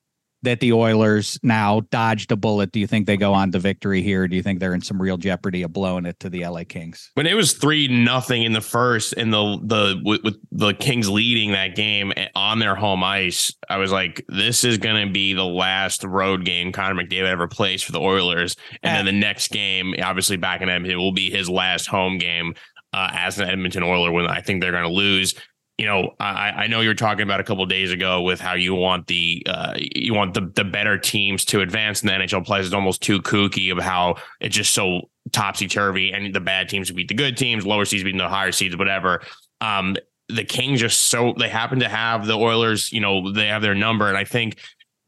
that 0.46 0.60
the 0.60 0.74
Oilers 0.74 1.38
now 1.43 1.82
dodged 1.91 2.32
a 2.32 2.36
bullet? 2.36 2.72
Do 2.72 2.80
you 2.80 2.88
think 2.88 3.06
they 3.06 3.18
go 3.18 3.34
on 3.34 3.52
to 3.52 3.60
victory 3.60 4.02
here? 4.02 4.28
Do 4.28 4.36
you 4.36 4.41
think 4.41 4.60
they're 4.60 4.74
in 4.74 4.82
some 4.82 5.02
real 5.02 5.18
jeopardy 5.18 5.62
of 5.64 5.74
blowing 5.74 6.06
it 6.06 6.20
to 6.22 6.30
the 6.30 6.46
LA 6.46 6.64
Kings? 6.68 7.12
When 7.16 7.28
it 7.28 7.36
was 7.36 7.54
three 7.54 7.88
nothing 7.88 8.43
in 8.43 8.54
the 8.54 8.62
first, 8.62 9.14
and 9.14 9.34
the 9.34 9.60
the 9.64 10.02
with, 10.04 10.24
with, 10.24 10.38
the 10.52 10.74
Kings 10.74 11.10
leading 11.10 11.52
that 11.52 11.76
game 11.76 12.14
on 12.36 12.60
their 12.60 12.76
home 12.76 13.04
ice, 13.04 13.54
I 13.70 13.78
was 13.78 13.91
like, 13.91 14.24
this 14.30 14.64
is 14.64 14.78
going 14.78 15.08
to 15.08 15.12
be 15.12 15.34
the 15.34 15.46
last 15.46 16.04
road 16.04 16.46
game 16.46 16.72
Connor 16.72 17.04
McDavid 17.04 17.28
ever 17.28 17.48
plays 17.48 17.84
for 17.84 17.91
the 17.91 18.02
Oilers, 18.02 18.56
and 18.82 18.96
then 18.96 19.06
the 19.06 19.20
next 19.20 19.52
game, 19.52 19.93
obviously 20.02 20.38
back 20.38 20.62
in 20.62 20.70
Edmonton, 20.70 21.00
it 21.00 21.02
will 21.02 21.14
be 21.14 21.30
his 21.30 21.50
last 21.50 21.88
home 21.88 22.18
game. 22.18 22.54
Uh, 22.93 23.10
as 23.12 23.38
an 23.39 23.50
Edmonton 23.50 23.84
Oiler, 23.84 24.10
when 24.10 24.26
I 24.26 24.39
think 24.39 24.62
they're 24.62 24.72
going 24.72 24.84
to 24.84 24.89
lose 24.89 25.36
you 25.78 25.86
know, 25.86 26.15
I, 26.19 26.51
I 26.51 26.67
know 26.67 26.80
you 26.80 26.88
were 26.88 26.95
talking 26.95 27.23
about 27.23 27.41
a 27.41 27.43
couple 27.43 27.65
days 27.65 27.91
ago 27.91 28.21
with 28.21 28.39
how 28.39 28.53
you 28.53 28.73
want 28.73 29.07
the 29.07 29.45
uh, 29.45 29.73
you 29.78 30.13
want 30.13 30.34
the 30.34 30.49
the 30.55 30.63
better 30.63 30.97
teams 30.97 31.43
to 31.45 31.59
advance 31.61 32.01
in 32.01 32.07
the 32.07 32.13
NHL 32.13 32.45
plays. 32.45 32.65
It's 32.65 32.73
almost 32.73 33.01
too 33.01 33.21
kooky 33.21 33.71
of 33.71 33.84
how 33.84 34.15
it's 34.39 34.55
just 34.55 34.73
so 34.73 35.09
topsy 35.34 35.67
turvy, 35.67 36.13
and 36.13 36.34
the 36.34 36.39
bad 36.39 36.69
teams 36.69 36.89
beat 36.91 37.09
the 37.09 37.13
good 37.13 37.36
teams, 37.36 37.65
lower 37.65 37.84
seeds 37.84 38.03
beating 38.03 38.19
the 38.19 38.30
higher 38.30 38.53
seeds, 38.53 38.78
whatever. 38.78 39.21
Um, 39.59 39.97
the 40.30 40.45
Kings 40.45 40.80
just 40.80 41.09
so 41.09 41.34
they 41.38 41.49
happen 41.49 41.80
to 41.80 41.89
have 41.89 42.26
the 42.26 42.38
Oilers. 42.38 42.93
You 42.93 43.01
know, 43.01 43.32
they 43.32 43.47
have 43.47 43.61
their 43.61 43.76
number, 43.76 44.07
and 44.07 44.17
I 44.17 44.23
think 44.23 44.57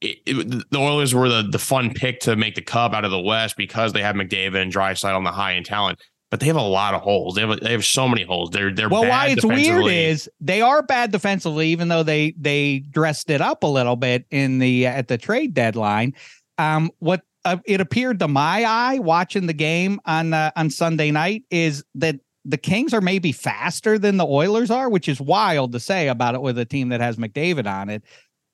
it, 0.01 0.18
it, 0.26 0.70
the 0.70 0.80
Oilers 0.80 1.15
were 1.15 1.30
the 1.30 1.43
the 1.49 1.59
fun 1.59 1.93
pick 1.93 2.20
to 2.22 2.36
make 2.36 2.55
the 2.55 2.61
Cup 2.61 2.93
out 2.93 3.05
of 3.05 3.11
the 3.11 3.22
West 3.22 3.55
because 3.55 3.93
they 3.93 4.01
have 4.01 4.18
McDavid 4.18 4.61
and 4.61 4.74
Draisaitl 4.74 5.15
on 5.15 5.24
the 5.24 5.32
high 5.32 5.55
end 5.55 5.65
talent 5.65 5.99
but 6.30 6.40
they 6.40 6.48
have 6.48 6.58
a 6.58 6.62
lot 6.62 6.94
of 6.94 7.02
holes. 7.02 7.36
They 7.36 7.42
have 7.42 7.60
they 7.62 7.72
have 7.72 7.86
so 7.86 8.08
many 8.08 8.24
holes. 8.24 8.50
They're 8.52 8.74
they're 8.74 8.90
well. 8.90 9.08
why 9.08 9.28
it's 9.28 9.46
weird 9.46 9.86
is 9.88 10.30
they 10.42 10.62
are 10.62 10.84
bad 10.84 11.12
defensively, 11.12 11.70
even 11.70 11.88
though 11.88 12.04
they 12.04 12.34
they 12.38 12.80
dressed 12.80 13.30
it 13.30 13.42
up 13.42 13.64
a 13.64 13.68
little 13.68 13.96
bit 13.96 14.26
in 14.30 14.60
the 14.60 14.88
at 14.88 15.08
the 15.08 15.18
trade 15.18 15.54
deadline. 15.54 16.14
Um, 16.58 16.92
what 17.00 17.22
uh, 17.46 17.58
it 17.66 17.80
appeared 17.80 18.20
to 18.20 18.28
my 18.28 18.66
eye 18.66 19.00
watching 19.00 19.48
the 19.48 19.54
game 19.54 20.02
on 20.06 20.34
uh, 20.34 20.52
on 20.56 20.70
Sunday 20.70 21.12
night 21.12 21.44
is 21.50 21.84
that 21.96 22.20
the 22.44 22.58
Kings 22.58 22.94
are 22.94 23.02
maybe 23.02 23.32
faster 23.32 23.98
than 23.98 24.18
the 24.18 24.26
Oilers 24.26 24.72
are, 24.72 24.90
which 24.90 25.08
is 25.08 25.22
wild 25.22 25.74
to 25.74 25.80
say 25.80 26.08
about 26.08 26.36
it 26.36 26.42
with 26.42 26.58
a 26.58 26.66
team 26.66 26.90
that 26.90 27.02
has 27.02 27.18
McDavid 27.18 27.68
on 27.68 27.90
it. 27.90 28.04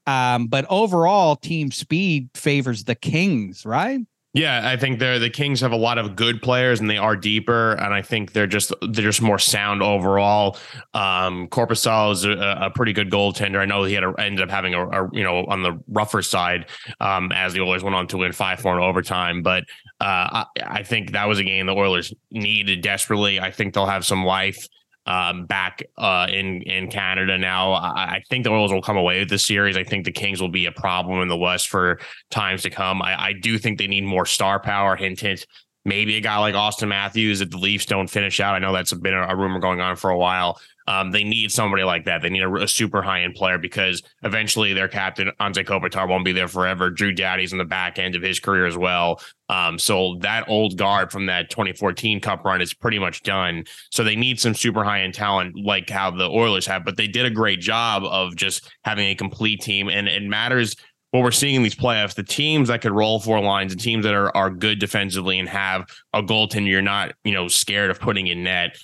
Um, 0.06 0.48
but 0.48 0.66
overall, 0.70 1.36
team 1.36 1.72
speed 1.72 2.30
favors 2.36 2.84
the 2.84 2.96
Kings, 2.96 3.66
right? 3.66 4.02
Yeah, 4.36 4.68
I 4.68 4.78
think 4.78 4.98
they're 4.98 5.20
the 5.20 5.30
Kings 5.30 5.62
have 5.62 5.74
a 5.74 5.78
lot 5.78 6.00
of 6.00 6.16
good 6.16 6.42
players 6.42 6.80
and 6.80 6.90
they 6.90 6.98
are 6.98 7.16
deeper, 7.16 7.74
and 7.74 7.94
I 7.94 8.02
think 8.02 8.34
they're 8.34 8.48
just 8.48 8.74
they're 8.82 9.06
just 9.06 9.22
more 9.22 9.38
sound 9.38 9.84
overall. 9.84 10.58
Um, 10.96 11.48
Korpisalo 11.50 12.14
is 12.14 12.26
a, 12.26 12.32
a, 12.62 12.72
pretty 12.72 12.94
good 12.94 13.12
goaltender. 13.12 13.60
I 13.60 13.66
know 13.66 13.84
he 13.84 13.94
had 13.94 14.04
a, 14.04 14.12
ended 14.18 14.42
up 14.42 14.50
having 14.50 14.74
a, 14.74 14.88
a, 14.88 15.10
you 15.14 15.24
know 15.24 15.46
on 15.46 15.62
the 15.62 15.80
rougher 15.88 16.24
side 16.24 16.66
um, 17.00 17.32
as 17.32 17.54
the 17.54 17.62
Oilers 17.62 17.84
went 17.84 17.96
on 17.96 18.08
to 18.08 18.18
win 18.18 18.32
five 18.32 18.60
four 18.60 18.76
in 18.76 18.82
overtime, 18.84 19.44
but 19.44 19.66
uh, 20.02 20.44
I, 20.44 20.46
I 20.64 20.84
think 20.84 21.12
that 21.12 21.28
was 21.28 21.38
a 21.38 21.44
game 21.44 21.68
the 21.68 21.76
Oilers 21.76 22.12
needed 22.32 22.82
desperately. 22.82 23.40
I 23.40 23.52
think 23.52 23.76
they'll 23.76 23.86
have 23.86 24.04
some 24.04 24.26
life 24.26 24.68
um, 25.06 25.46
back 25.46 25.84
uh, 25.98 26.28
in 26.30 26.62
in 26.62 26.90
Canada 26.90 27.38
now. 27.38 27.74
I, 27.74 27.88
I, 27.88 28.24
think 28.30 28.46
the 28.46 28.52
Oilers 28.52 28.72
will 28.72 28.82
come 28.82 28.98
away 28.98 29.20
with 29.20 29.30
this 29.30 29.46
series. 29.46 29.76
I 29.76 29.84
think 29.84 30.06
the 30.06 30.12
Kings 30.12 30.42
will 30.42 30.50
be 30.50 30.66
a 30.66 30.72
problem 30.72 31.22
in 31.22 31.28
the 31.28 31.38
West 31.38 31.68
for 31.68 32.00
times 32.32 32.64
to 32.64 32.70
come. 32.70 33.02
I, 33.02 33.22
I 33.22 33.34
do 33.34 33.58
think 33.58 33.78
they 33.78 33.88
need 33.88 34.06
more 34.06 34.26
star 34.26 34.60
power. 34.60 34.96
Hint, 34.96 35.20
hint. 35.20 35.46
Maybe 35.86 36.16
a 36.16 36.22
guy 36.22 36.38
like 36.38 36.56
Auston 36.56 36.88
Matthews 36.88 37.42
if 37.42 37.50
the 37.50 37.58
Leafs 37.58 37.86
don't 37.86 38.10
finish 38.10 38.40
out. 38.40 38.56
I 38.56 38.60
know 38.60 38.72
that's 38.72 38.94
been 38.94 39.14
a, 39.14 39.36
rumor 39.36 39.60
going 39.60 39.82
on 39.82 39.98
for 39.98 40.10
a 40.10 40.18
while. 40.18 40.60
Um, 40.88 41.12
they 41.12 41.24
need 41.24 41.52
somebody 41.52 41.84
like 41.84 42.06
that. 42.06 42.22
They 42.22 42.30
need 42.30 42.44
a, 42.44 42.54
a 42.56 42.68
super 42.68 43.02
high 43.02 43.24
end 43.24 43.36
player 43.36 43.58
because 43.58 44.02
eventually 44.24 44.74
their 44.74 44.88
captain 44.88 45.32
Anze 45.40 45.66
Kopitar 45.66 46.08
won't 46.08 46.26
be 46.26 46.32
there 46.32 46.48
forever. 46.48 46.90
Drew 46.90 47.14
Doughty's 47.14 47.52
in 47.52 47.58
the 47.58 47.66
back 47.66 48.00
end 48.00 48.16
of 48.16 48.22
his 48.22 48.40
career 48.40 48.66
as 48.66 48.78
well. 48.78 49.22
Um, 49.50 49.78
so 49.78 50.18
that 50.22 50.48
old 50.50 50.78
guard 50.78 51.12
from 51.12 51.26
that 51.28 51.50
2014 51.50 52.20
Cup 52.22 52.44
run 52.44 52.62
is 52.62 52.74
pretty 52.74 53.00
much 53.00 53.24
done. 53.24 53.66
So 53.92 54.04
they 54.04 54.16
need 54.16 54.40
some 54.40 54.54
super 54.54 54.84
high 54.84 55.02
end 55.02 55.14
talent 55.14 55.56
like 55.58 55.90
how 55.90 56.12
the 56.12 56.30
Oilers 56.30 56.66
have. 56.68 56.86
But 56.86 56.98
they 56.98 57.08
did 57.08 57.26
a 57.26 57.30
great 57.30 57.60
job 57.60 58.04
of 58.04 58.36
just 58.36 58.70
having 58.84 59.08
a 59.08 59.16
complete 59.16 59.62
team, 59.62 59.90
and 59.90 60.08
it 60.08 60.24
matters 60.24 60.76
what 61.14 61.22
we're 61.22 61.30
seeing 61.30 61.54
in 61.54 61.62
these 61.62 61.76
playoffs, 61.76 62.16
the 62.16 62.24
teams 62.24 62.70
that 62.70 62.82
could 62.82 62.92
roll 62.92 63.20
four 63.20 63.40
lines 63.40 63.72
and 63.72 63.80
teams 63.80 64.04
that 64.04 64.16
are 64.16 64.36
are 64.36 64.50
good 64.50 64.80
defensively 64.80 65.38
and 65.38 65.48
have 65.48 65.88
a 66.12 66.24
goaltender 66.24 66.68
you're 66.68 66.82
not, 66.82 67.14
you 67.24 67.34
know, 67.34 67.48
scared 67.48 67.92
of 67.92 68.00
putting 68.00 68.26
in 68.26 68.44
net 68.44 68.76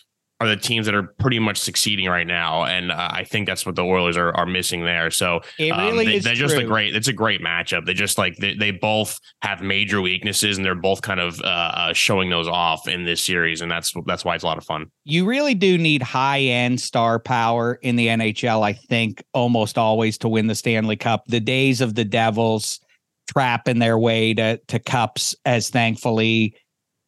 are 0.41 0.47
the 0.47 0.55
teams 0.55 0.85
that 0.85 0.95
are 0.95 1.03
pretty 1.03 1.37
much 1.37 1.57
succeeding 1.57 2.07
right 2.07 2.25
now, 2.25 2.63
and 2.63 2.91
uh, 2.91 3.09
I 3.11 3.25
think 3.25 3.45
that's 3.45 3.65
what 3.65 3.75
the 3.75 3.83
Oilers 3.83 4.15
are, 4.15 4.33
are 4.35 4.45
missing 4.45 4.85
there. 4.85 5.11
So 5.11 5.41
it 5.57 5.71
um, 5.71 5.85
really 5.85 6.05
um, 6.05 6.11
they, 6.11 6.15
is 6.15 6.23
they're 6.23 6.35
true. 6.35 6.47
just 6.47 6.57
a 6.57 6.63
great. 6.63 6.95
It's 6.95 7.09
a 7.09 7.13
great 7.13 7.41
matchup. 7.41 7.85
They 7.85 7.93
just 7.93 8.17
like 8.17 8.37
they, 8.37 8.53
they 8.55 8.71
both 8.71 9.19
have 9.41 9.61
major 9.61 9.99
weaknesses, 9.99 10.57
and 10.57 10.65
they're 10.65 10.75
both 10.75 11.01
kind 11.01 11.19
of 11.19 11.39
uh, 11.41 11.43
uh, 11.43 11.93
showing 11.93 12.29
those 12.29 12.47
off 12.47 12.87
in 12.87 13.03
this 13.03 13.21
series, 13.21 13.59
and 13.59 13.69
that's 13.69 13.93
that's 14.05 14.23
why 14.23 14.35
it's 14.35 14.43
a 14.45 14.47
lot 14.47 14.57
of 14.57 14.63
fun. 14.63 14.85
You 15.03 15.25
really 15.25 15.55
do 15.55 15.77
need 15.77 16.01
high 16.01 16.39
end 16.39 16.79
star 16.79 17.19
power 17.19 17.75
in 17.81 17.97
the 17.97 18.07
NHL. 18.07 18.63
I 18.63 18.73
think 18.73 19.21
almost 19.33 19.77
always 19.77 20.17
to 20.19 20.29
win 20.29 20.47
the 20.47 20.55
Stanley 20.55 20.95
Cup. 20.95 21.25
The 21.27 21.41
days 21.41 21.81
of 21.81 21.95
the 21.95 22.05
Devils 22.05 22.79
trapping 23.27 23.79
their 23.79 23.99
way 23.99 24.33
to 24.35 24.57
to 24.67 24.79
cups, 24.79 25.35
as 25.43 25.69
thankfully 25.69 26.55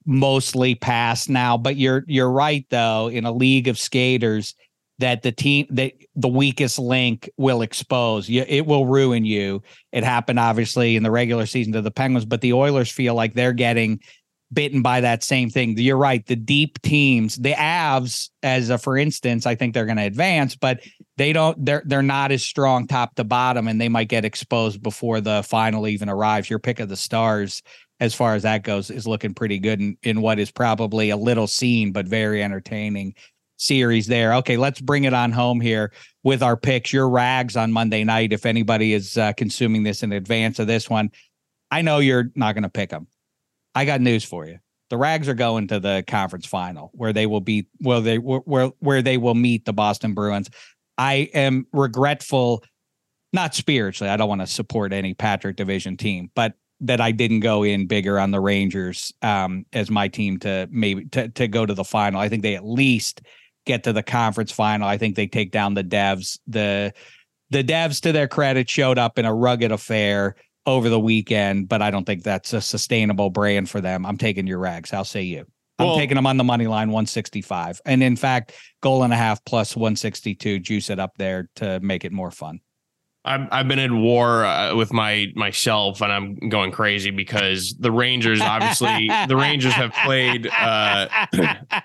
mostly 0.06 0.76
past 0.76 1.30
now. 1.30 1.58
But 1.58 1.76
you're 1.76 2.04
you're 2.08 2.32
right 2.32 2.66
though, 2.70 3.08
in 3.08 3.26
a 3.26 3.32
league 3.32 3.68
of 3.68 3.78
skaters, 3.80 4.56
that 5.00 5.22
the 5.22 5.32
team 5.32 5.68
that 5.72 5.94
the 6.16 6.28
weakest 6.28 6.80
link 6.80 7.30
will 7.38 7.62
expose 7.62 8.30
you. 8.30 8.46
It 8.48 8.66
will 8.66 8.86
ruin 8.86 9.26
you. 9.26 9.62
It 9.92 10.04
happened 10.04 10.40
obviously 10.40 10.96
in 10.96 11.04
the 11.04 11.12
regular 11.12 11.46
season 11.46 11.74
to 11.74 11.82
the 11.82 11.92
Penguins, 11.92 12.26
but 12.26 12.42
the 12.42 12.54
Oilers 12.54 12.90
feel 12.92 13.16
like 13.16 13.34
they're 13.34 13.54
getting 13.54 14.00
bitten 14.54 14.82
by 14.82 15.02
that 15.02 15.24
same 15.24 15.50
thing. 15.50 15.78
You're 15.78 15.98
right. 15.98 16.26
The 16.26 16.36
deep 16.36 16.82
teams, 16.82 17.38
the 17.38 17.54
Avs, 17.54 18.30
as 18.44 18.70
a 18.70 18.78
for 18.78 18.98
instance, 18.98 19.46
I 19.46 19.56
think 19.56 19.74
they're 19.74 19.86
going 19.86 19.98
to 19.98 20.04
advance, 20.04 20.56
but 20.56 20.82
they 21.18 21.34
don't. 21.34 21.64
They're 21.64 21.84
they're 21.86 22.02
not 22.02 22.32
as 22.32 22.44
strong 22.44 22.88
top 22.88 23.16
to 23.16 23.24
bottom, 23.24 23.68
and 23.68 23.80
they 23.80 23.90
might 23.90 24.10
get 24.10 24.26
exposed 24.26 24.82
before 24.82 25.22
the 25.22 25.44
final 25.44 25.88
even 25.88 26.10
arrives. 26.10 26.50
Your 26.50 26.60
pick 26.60 26.80
of 26.80 26.90
the 26.90 26.98
Stars 26.98 27.62
as 28.02 28.16
far 28.16 28.34
as 28.34 28.44
that 28.44 28.64
goes, 28.64 28.90
is 28.90 29.08
looking 29.08 29.34
pretty 29.34 29.60
good 29.60 29.80
in, 29.80 29.96
in 30.02 30.22
what 30.22 30.40
is 30.40 30.52
probably 30.52 31.12
a 31.12 31.18
little 31.18 31.48
seen 31.48 31.92
but 31.92 32.08
very 32.08 32.44
entertaining 32.44 33.14
series 33.58 34.08
there. 34.08 34.34
Okay, 34.34 34.58
let's 34.58 34.82
bring 34.82 35.04
it 35.04 35.14
on 35.14 35.32
home 35.32 35.62
here 35.62 35.94
with 36.24 36.42
our 36.42 36.58
picks. 36.58 36.92
Your 36.92 37.08
rags 37.08 37.56
on 37.56 37.72
Monday 37.72 38.04
night. 38.04 38.34
If 38.34 38.48
anybody 38.48 38.94
is 38.94 39.18
uh, 39.18 39.34
consuming 39.34 39.84
this 39.84 40.02
in 40.02 40.12
advance 40.12 40.58
of 40.58 40.66
this 40.66 40.90
one, 40.90 41.12
I 41.70 41.84
know 41.84 42.00
you're 42.00 42.32
not 42.36 42.56
going 42.56 42.64
to 42.64 42.70
pick 42.70 42.90
them. 42.90 43.06
I 43.76 43.86
got 43.86 44.02
news 44.02 44.24
for 44.24 44.48
you. 44.48 44.58
The 44.90 44.98
Rags 44.98 45.30
are 45.30 45.34
going 45.34 45.70
to 45.70 45.80
the 45.80 46.04
conference 46.06 46.46
final 46.46 46.92
where 46.94 47.14
they 47.14 47.26
will 47.26 47.40
be 47.40 47.68
well 47.80 48.02
they 48.02 48.18
where 48.18 48.68
where 48.80 49.02
they 49.02 49.16
will 49.16 49.36
meet 49.36 49.64
the 49.64 49.72
Boston 49.72 50.14
Bruins. 50.14 50.50
I 50.98 51.30
am 51.34 51.66
regretful 51.72 52.66
not 53.32 53.56
spiritually. 53.56 54.12
I 54.12 54.18
don't 54.18 54.28
want 54.28 54.42
to 54.42 54.48
support 54.48 54.92
any 54.92 55.14
Patrick 55.14 55.56
Division 55.56 55.96
team, 55.96 56.30
but 56.36 56.56
that 56.82 57.00
I 57.00 57.12
didn't 57.12 57.42
go 57.42 57.64
in 57.64 57.88
bigger 57.88 58.20
on 58.20 58.32
the 58.32 58.40
Rangers 58.40 59.14
um, 59.22 59.66
as 59.72 59.90
my 59.90 60.08
team 60.08 60.40
to 60.40 60.68
maybe 60.72 61.06
to, 61.06 61.30
to 61.30 61.48
go 61.48 61.66
to 61.66 61.74
the 61.74 61.84
final. 61.84 62.20
I 62.20 62.28
think 62.28 62.44
they 62.44 62.56
at 62.56 62.66
least 62.66 63.22
get 63.66 63.84
to 63.84 63.94
the 63.94 64.04
conference 64.04 64.52
final. 64.52 64.88
I 64.88 64.98
think 64.98 65.16
they 65.16 65.28
take 65.28 65.52
down 65.52 65.74
the 65.76 65.84
Devs. 65.84 66.40
The 66.48 66.94
the 67.52 67.64
Devs, 67.64 68.02
to 68.02 68.12
their 68.12 68.28
credit, 68.28 68.70
showed 68.70 68.98
up 68.98 69.20
in 69.20 69.26
a 69.26 69.34
rugged 69.34 69.72
affair 69.72 70.36
over 70.66 70.90
the 70.90 71.00
weekend, 71.00 71.68
but 71.68 71.82
I 71.82 71.92
don't 71.92 72.06
think 72.06 72.24
that's 72.24 72.54
a 72.54 72.62
sustainable 72.62 73.30
brand 73.30 73.70
for 73.70 73.82
them. 73.82 74.06
I'm 74.06 74.18
taking 74.18 74.48
your 74.48 74.60
rags. 74.60 74.90
How 74.90 75.04
say 75.04 75.24
you? 75.24 75.46
I'm 75.78 75.88
Well- 75.88 75.98
taking 75.98 76.16
them 76.16 76.28
on 76.28 76.38
the 76.38 76.44
money 76.44 76.68
line 76.68 76.92
165. 76.92 77.82
And 77.86 78.02
in 78.04 78.16
fact, 78.16 78.54
goal 78.82 79.04
and 79.04 79.12
a 79.12 79.18
half 79.18 79.44
plus 79.44 79.76
162, 79.76 80.60
juice 80.60 80.90
it 80.90 81.00
up 81.00 81.18
there 81.18 81.50
to 81.56 81.80
make 81.82 82.06
it 82.06 82.12
more 82.12 82.32
fun. 82.32 82.60
I've 83.24 83.48
I've 83.52 83.68
been 83.68 83.80
in 83.80 84.02
war 84.02 84.44
uh, 84.44 84.76
with 84.76 84.92
my 84.92 85.28
myself, 85.36 86.02
and 86.02 86.12
I'm 86.12 86.50
going 86.50 86.72
crazy 86.72 87.12
because 87.12 87.76
the 87.80 87.92
Rangers, 87.92 88.42
obviously, 88.42 89.10
the 89.28 89.36
Rangers 89.36 89.74
have 89.74 89.94
played. 90.06 90.48
Uh, 90.48 91.08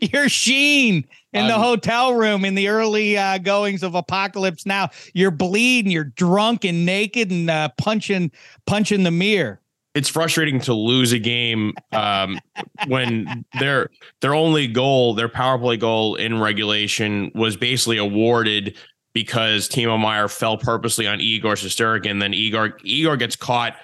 You're 0.00 0.28
Sheen 0.28 1.04
in 1.32 1.46
the 1.46 1.54
Um, 1.54 1.60
hotel 1.60 2.14
room 2.14 2.44
in 2.44 2.54
the 2.54 2.68
early 2.68 3.16
uh, 3.18 3.38
goings 3.38 3.82
of 3.82 3.94
Apocalypse 3.94 4.66
Now. 4.66 4.90
You're 5.14 5.30
bleeding. 5.30 5.90
You're 5.92 6.04
drunk 6.04 6.64
and 6.64 6.86
naked 6.86 7.30
and 7.30 7.50
uh, 7.50 7.68
punching 7.76 8.30
punching 8.66 9.02
the 9.02 9.10
mirror. 9.10 9.60
it's 9.94 10.08
frustrating 10.08 10.60
to 10.60 10.74
lose 10.74 11.12
a 11.12 11.18
game 11.18 11.72
um, 11.92 12.38
when 12.86 13.44
their 13.58 13.90
their 14.20 14.34
only 14.34 14.66
goal, 14.68 15.14
their 15.14 15.28
power 15.28 15.58
play 15.58 15.76
goal 15.76 16.14
in 16.14 16.40
regulation, 16.40 17.30
was 17.34 17.56
basically 17.56 17.96
awarded 17.98 18.76
because 19.16 19.66
Timo 19.66 19.98
Meier 19.98 20.28
fell 20.28 20.58
purposely 20.58 21.06
on 21.06 21.22
Igor 21.22 21.54
Shesterkin. 21.54 22.20
Then 22.20 22.34
Igor 22.34 22.76
Igor 22.84 23.16
gets 23.16 23.34
caught 23.34 23.76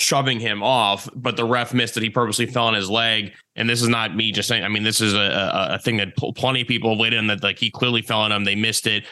shoving 0.00 0.40
him 0.40 0.60
off, 0.60 1.08
but 1.14 1.36
the 1.36 1.44
ref 1.44 1.72
missed 1.72 1.96
it. 1.96 2.02
He 2.02 2.10
purposely 2.10 2.46
fell 2.46 2.66
on 2.66 2.74
his 2.74 2.90
leg. 2.90 3.30
And 3.54 3.70
this 3.70 3.80
is 3.80 3.86
not 3.86 4.16
me 4.16 4.32
just 4.32 4.48
saying. 4.48 4.64
I 4.64 4.68
mean, 4.68 4.82
this 4.82 5.00
is 5.00 5.14
a, 5.14 5.18
a, 5.18 5.74
a 5.74 5.78
thing 5.78 5.98
that 5.98 6.16
pl- 6.16 6.32
plenty 6.32 6.62
of 6.62 6.66
people 6.66 6.90
have 6.90 6.98
weighed 6.98 7.12
in 7.12 7.28
that 7.28 7.44
like 7.44 7.60
he 7.60 7.70
clearly 7.70 8.02
fell 8.02 8.22
on 8.22 8.32
him. 8.32 8.42
They 8.42 8.56
missed 8.56 8.88
it. 8.88 9.04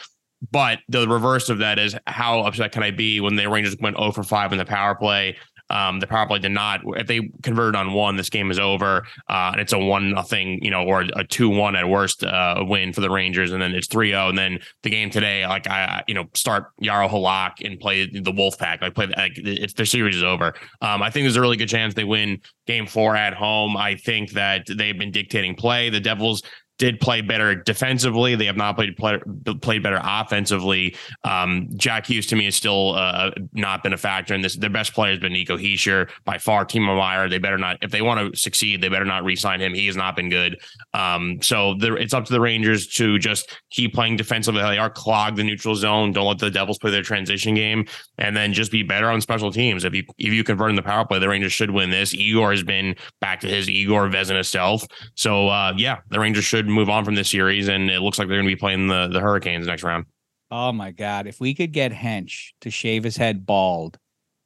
But 0.51 0.79
the 0.89 1.07
reverse 1.07 1.47
of 1.47 1.59
that 1.59 1.79
is 1.79 1.95
how 2.05 2.41
upset 2.41 2.73
can 2.73 2.83
I 2.83 2.91
be 2.91 3.21
when 3.21 3.37
the 3.37 3.47
Rangers 3.47 3.77
went 3.79 3.95
0 3.95 4.11
for 4.11 4.23
5 4.23 4.51
in 4.51 4.57
the 4.57 4.65
power 4.65 4.93
play? 4.93 5.37
Um, 5.71 5.99
the 5.99 6.07
power 6.07 6.27
play 6.27 6.39
did 6.39 6.51
not. 6.51 6.81
If 6.85 7.07
they 7.07 7.31
converted 7.43 7.75
on 7.75 7.93
one, 7.93 8.17
this 8.17 8.29
game 8.29 8.51
is 8.51 8.59
over, 8.59 9.05
uh, 9.29 9.49
and 9.53 9.61
it's 9.61 9.73
a 9.73 9.79
one 9.79 10.11
nothing, 10.11 10.63
you 10.63 10.69
know, 10.69 10.83
or 10.83 11.05
a 11.15 11.23
two 11.23 11.49
one 11.49 11.75
at 11.75 11.87
worst 11.87 12.23
uh, 12.23 12.63
win 12.67 12.93
for 12.93 13.01
the 13.01 13.09
Rangers, 13.09 13.51
and 13.51 13.61
then 13.61 13.73
it's 13.73 13.87
3-0. 13.87 14.29
and 14.29 14.37
then 14.37 14.59
the 14.83 14.89
game 14.89 15.09
today, 15.09 15.47
like 15.47 15.67
I, 15.67 16.03
you 16.07 16.13
know, 16.13 16.25
start 16.33 16.71
Jaro 16.81 17.09
Halak 17.09 17.65
and 17.65 17.79
play 17.79 18.05
the 18.05 18.31
Wolfpack, 18.31 18.81
like 18.81 18.93
play, 18.93 19.07
like 19.07 19.33
it's 19.37 19.73
their 19.73 19.85
series 19.85 20.17
is 20.17 20.23
over. 20.23 20.53
Um, 20.81 21.01
I 21.01 21.09
think 21.09 21.23
there's 21.23 21.37
a 21.37 21.41
really 21.41 21.57
good 21.57 21.69
chance 21.69 21.93
they 21.93 22.03
win 22.03 22.41
Game 22.67 22.85
Four 22.85 23.15
at 23.15 23.33
home. 23.33 23.77
I 23.77 23.95
think 23.95 24.31
that 24.31 24.67
they've 24.67 24.97
been 24.97 25.11
dictating 25.11 25.55
play. 25.55 25.89
The 25.89 25.99
Devils 25.99 26.43
did 26.81 26.99
play 26.99 27.21
better 27.21 27.53
defensively. 27.53 28.33
They 28.33 28.47
have 28.47 28.57
not 28.57 28.75
played 28.75 28.97
play, 28.97 29.19
played 29.61 29.83
better 29.83 30.01
offensively. 30.03 30.95
Um, 31.23 31.69
Jack 31.75 32.07
Hughes 32.07 32.25
to 32.25 32.35
me 32.35 32.47
is 32.47 32.55
still 32.55 32.95
uh, 32.95 33.29
not 33.53 33.83
been 33.83 33.93
a 33.93 33.97
factor 33.97 34.33
in 34.33 34.41
this. 34.41 34.55
Their 34.57 34.71
best 34.71 34.95
player 34.95 35.11
has 35.11 35.19
been 35.19 35.31
Nico 35.31 35.57
Hischier 35.57 36.09
by 36.25 36.39
far. 36.39 36.65
Timo 36.65 36.97
Meier. 36.97 37.29
They 37.29 37.37
better 37.37 37.59
not 37.59 37.77
if 37.83 37.91
they 37.91 38.01
want 38.01 38.33
to 38.33 38.39
succeed. 38.39 38.81
They 38.81 38.89
better 38.89 39.05
not 39.05 39.23
re-sign 39.23 39.61
him. 39.61 39.75
He 39.75 39.85
has 39.85 39.95
not 39.95 40.15
been 40.15 40.29
good. 40.29 40.59
Um, 40.95 41.39
so 41.43 41.75
the, 41.75 41.93
it's 41.93 42.15
up 42.15 42.25
to 42.25 42.33
the 42.33 42.41
Rangers 42.41 42.87
to 42.95 43.19
just 43.19 43.55
keep 43.69 43.93
playing 43.93 44.15
defensively. 44.15 44.63
They 44.63 44.79
are 44.79 44.89
clog 44.89 45.35
the 45.35 45.43
neutral 45.43 45.75
zone. 45.75 46.13
Don't 46.13 46.25
let 46.25 46.39
the 46.39 46.49
Devils 46.49 46.79
play 46.79 46.89
their 46.89 47.03
transition 47.03 47.53
game, 47.53 47.85
and 48.17 48.35
then 48.35 48.53
just 48.53 48.71
be 48.71 48.81
better 48.81 49.11
on 49.11 49.21
special 49.21 49.51
teams. 49.51 49.85
If 49.85 49.93
you 49.93 50.03
if 50.17 50.33
you 50.33 50.43
convert 50.43 50.71
in 50.71 50.75
the 50.75 50.81
power 50.81 51.05
play, 51.05 51.19
the 51.19 51.29
Rangers 51.29 51.53
should 51.53 51.69
win 51.69 51.91
this. 51.91 52.11
Igor 52.11 52.49
has 52.49 52.63
been 52.63 52.95
back 53.19 53.39
to 53.41 53.47
his 53.47 53.69
Igor 53.69 54.09
Vezina 54.09 54.43
self. 54.43 54.83
So 55.13 55.47
uh, 55.47 55.73
yeah, 55.77 55.99
the 56.09 56.19
Rangers 56.19 56.45
should 56.45 56.70
move 56.71 56.89
on 56.89 57.05
from 57.05 57.15
this 57.15 57.29
series, 57.29 57.67
and 57.67 57.89
it 57.89 58.01
looks 58.01 58.19
like 58.19 58.27
they're 58.27 58.37
going 58.37 58.49
to 58.49 58.55
be 58.55 58.59
playing 58.59 58.87
the 58.87 59.07
the 59.07 59.19
Hurricanes 59.19 59.67
next 59.67 59.83
round. 59.83 60.05
Oh 60.51 60.73
my 60.73 60.91
God. 60.91 61.27
If 61.27 61.39
we 61.39 61.53
could 61.53 61.71
get 61.71 61.93
Hench 61.93 62.49
to 62.61 62.69
shave 62.69 63.05
his 63.05 63.15
head 63.15 63.45
bald 63.45 63.97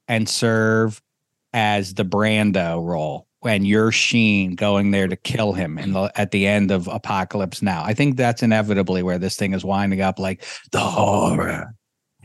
and 0.08 0.30
serve 0.30 1.02
as 1.52 1.96
the 1.96 2.06
Brando 2.06 2.86
role 2.86 3.28
when 3.40 3.66
you're 3.66 3.92
Sheen 3.92 4.56
going 4.56 4.92
there 4.92 5.08
to 5.08 5.16
kill 5.16 5.54
him 5.54 5.80
in 5.80 5.94
the 5.94 6.12
at 6.16 6.32
the 6.32 6.46
end 6.46 6.70
of 6.70 6.88
Apocalypse 6.88 7.62
Now. 7.62 7.84
I 7.84 7.94
think 7.94 8.18
that's 8.18 8.44
inevitably 8.44 9.02
where 9.04 9.18
this 9.18 9.36
thing 9.36 9.54
is 9.54 9.66
winding 9.66 10.02
up 10.02 10.20
like 10.20 10.44
the 10.72 10.80
horror. 10.80 11.74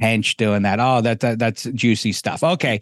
Hench 0.01 0.37
doing 0.37 0.63
that. 0.63 0.81
Oh, 0.81 1.01
that, 1.03 1.21
that 1.21 1.39
that's 1.39 1.65
juicy 1.65 2.13
stuff. 2.13 2.43
Okay. 2.43 2.81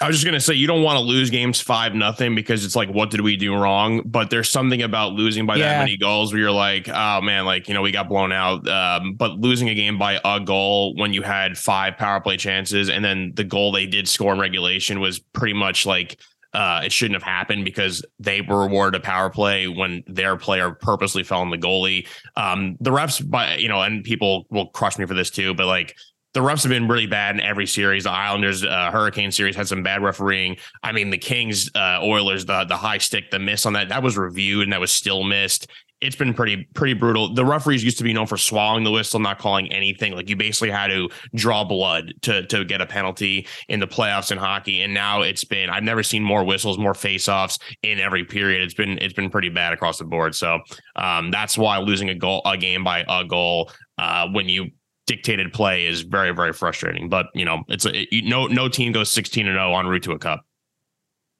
I 0.00 0.08
was 0.08 0.16
just 0.16 0.24
gonna 0.26 0.40
say 0.40 0.54
you 0.54 0.66
don't 0.66 0.82
want 0.82 0.96
to 0.96 1.04
lose 1.04 1.30
games 1.30 1.60
five 1.60 1.94
nothing 1.94 2.34
because 2.34 2.64
it's 2.64 2.74
like 2.74 2.88
what 2.90 3.10
did 3.10 3.20
we 3.20 3.36
do 3.36 3.54
wrong? 3.54 4.02
But 4.04 4.28
there's 4.28 4.50
something 4.50 4.82
about 4.82 5.12
losing 5.12 5.46
by 5.46 5.56
Yeah. 5.56 5.68
that 5.68 5.78
many 5.80 5.96
goals 5.96 6.32
where 6.32 6.42
you're 6.42 6.50
like, 6.50 6.88
oh 6.88 7.20
man, 7.20 7.44
like 7.44 7.68
you 7.68 7.74
know 7.74 7.82
we 7.82 7.92
got 7.92 8.08
blown 8.08 8.32
out. 8.32 8.66
Um, 8.68 9.14
but 9.14 9.38
losing 9.38 9.68
a 9.68 9.74
game 9.74 9.96
by 9.96 10.20
a 10.24 10.40
goal 10.40 10.94
when 10.96 11.12
you 11.12 11.22
had 11.22 11.56
five 11.56 11.96
power 11.96 12.20
play 12.20 12.36
chances 12.36 12.90
and 12.90 13.04
then 13.04 13.32
the 13.36 13.44
goal 13.44 13.70
they 13.72 13.86
did 13.86 14.08
score 14.08 14.32
in 14.32 14.40
regulation 14.40 14.98
was 15.00 15.20
pretty 15.20 15.54
much 15.54 15.86
like 15.86 16.18
uh, 16.54 16.82
it 16.84 16.92
shouldn't 16.92 17.14
have 17.20 17.22
happened 17.22 17.64
because 17.64 18.04
they 18.20 18.40
were 18.40 18.64
awarded 18.64 19.00
a 19.00 19.02
power 19.02 19.28
play 19.28 19.66
when 19.66 20.04
their 20.06 20.36
player 20.36 20.70
purposely 20.70 21.24
fell 21.24 21.40
on 21.40 21.50
the 21.50 21.58
goalie. 21.58 22.06
Um, 22.36 22.76
the 22.80 22.90
refs, 22.90 23.28
by 23.28 23.56
you 23.56 23.68
know, 23.68 23.82
and 23.82 24.04
people 24.04 24.46
will 24.50 24.68
crush 24.68 24.96
me 24.98 25.04
for 25.06 25.14
this 25.14 25.30
too, 25.30 25.54
but 25.54 25.66
like 25.66 25.96
the 26.34 26.40
refs 26.40 26.64
have 26.64 26.70
been 26.70 26.88
really 26.88 27.06
bad 27.06 27.36
in 27.36 27.40
every 27.40 27.66
series. 27.66 28.04
The 28.04 28.10
Islanders 28.10 28.64
uh, 28.64 28.90
Hurricane 28.90 29.30
series 29.30 29.54
had 29.54 29.68
some 29.68 29.84
bad 29.84 30.02
refereeing. 30.02 30.56
I 30.82 30.90
mean, 30.90 31.10
the 31.10 31.18
Kings 31.18 31.70
uh, 31.74 32.00
Oilers, 32.02 32.44
the 32.44 32.64
the 32.64 32.76
high 32.76 32.98
stick, 32.98 33.30
the 33.30 33.38
miss 33.38 33.64
on 33.64 33.72
that 33.74 33.88
that 33.88 34.02
was 34.02 34.18
reviewed 34.18 34.64
and 34.64 34.72
that 34.72 34.80
was 34.80 34.90
still 34.90 35.22
missed. 35.22 35.68
It's 36.00 36.16
been 36.16 36.34
pretty 36.34 36.68
pretty 36.74 36.94
brutal. 36.94 37.32
The 37.32 37.44
referees 37.44 37.84
used 37.84 37.98
to 37.98 38.04
be 38.04 38.12
known 38.12 38.26
for 38.26 38.36
swallowing 38.36 38.82
the 38.82 38.90
whistle, 38.90 39.20
not 39.20 39.38
calling 39.38 39.72
anything. 39.72 40.12
Like 40.12 40.28
you 40.28 40.34
basically 40.34 40.70
had 40.70 40.88
to 40.88 41.08
draw 41.36 41.62
blood 41.62 42.12
to 42.22 42.44
to 42.48 42.64
get 42.64 42.80
a 42.80 42.86
penalty 42.86 43.46
in 43.68 43.78
the 43.78 43.86
playoffs 43.86 44.32
in 44.32 44.36
hockey. 44.36 44.82
And 44.82 44.92
now 44.92 45.22
it's 45.22 45.44
been 45.44 45.70
I've 45.70 45.84
never 45.84 46.02
seen 46.02 46.24
more 46.24 46.42
whistles, 46.42 46.78
more 46.78 46.94
faceoffs 46.94 47.60
in 47.84 48.00
every 48.00 48.24
period. 48.24 48.60
It's 48.60 48.74
been 48.74 48.98
it's 48.98 49.14
been 49.14 49.30
pretty 49.30 49.50
bad 49.50 49.72
across 49.72 49.98
the 49.98 50.04
board. 50.04 50.34
So 50.34 50.58
um, 50.96 51.30
that's 51.30 51.56
why 51.56 51.78
losing 51.78 52.10
a 52.10 52.14
goal 52.14 52.42
a 52.44 52.58
game 52.58 52.82
by 52.82 53.04
a 53.08 53.24
goal 53.24 53.70
uh, 53.98 54.28
when 54.30 54.48
you 54.48 54.72
dictated 55.06 55.52
play 55.52 55.86
is 55.86 56.02
very 56.02 56.32
very 56.32 56.52
frustrating. 56.52 57.08
But 57.08 57.26
you 57.34 57.44
know 57.44 57.64
it's 57.68 57.84
a, 57.84 58.14
it, 58.14 58.24
no 58.24 58.46
no 58.46 58.68
team 58.68 58.92
goes 58.92 59.10
sixteen 59.10 59.46
and 59.46 59.56
zero 59.56 59.76
en 59.78 59.86
route 59.86 60.02
to 60.04 60.12
a 60.12 60.18
cup. 60.18 60.44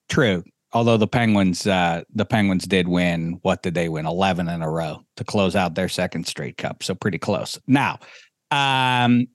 True. 0.08 0.44
Although 0.72 0.96
the 0.96 1.06
Penguins, 1.06 1.68
uh, 1.68 2.02
the 2.12 2.24
Penguins 2.24 2.64
did 2.64 2.88
win. 2.88 3.38
What 3.42 3.62
did 3.62 3.74
they 3.74 3.88
win? 3.88 4.06
Eleven 4.06 4.48
in 4.48 4.60
a 4.60 4.68
row 4.68 5.02
to 5.16 5.24
close 5.24 5.54
out 5.54 5.76
their 5.76 5.88
second 5.88 6.26
straight 6.26 6.56
cup. 6.56 6.82
So 6.82 6.96
pretty 6.96 7.18
close. 7.18 7.58
Now, 7.68 8.00
um, 8.50 9.28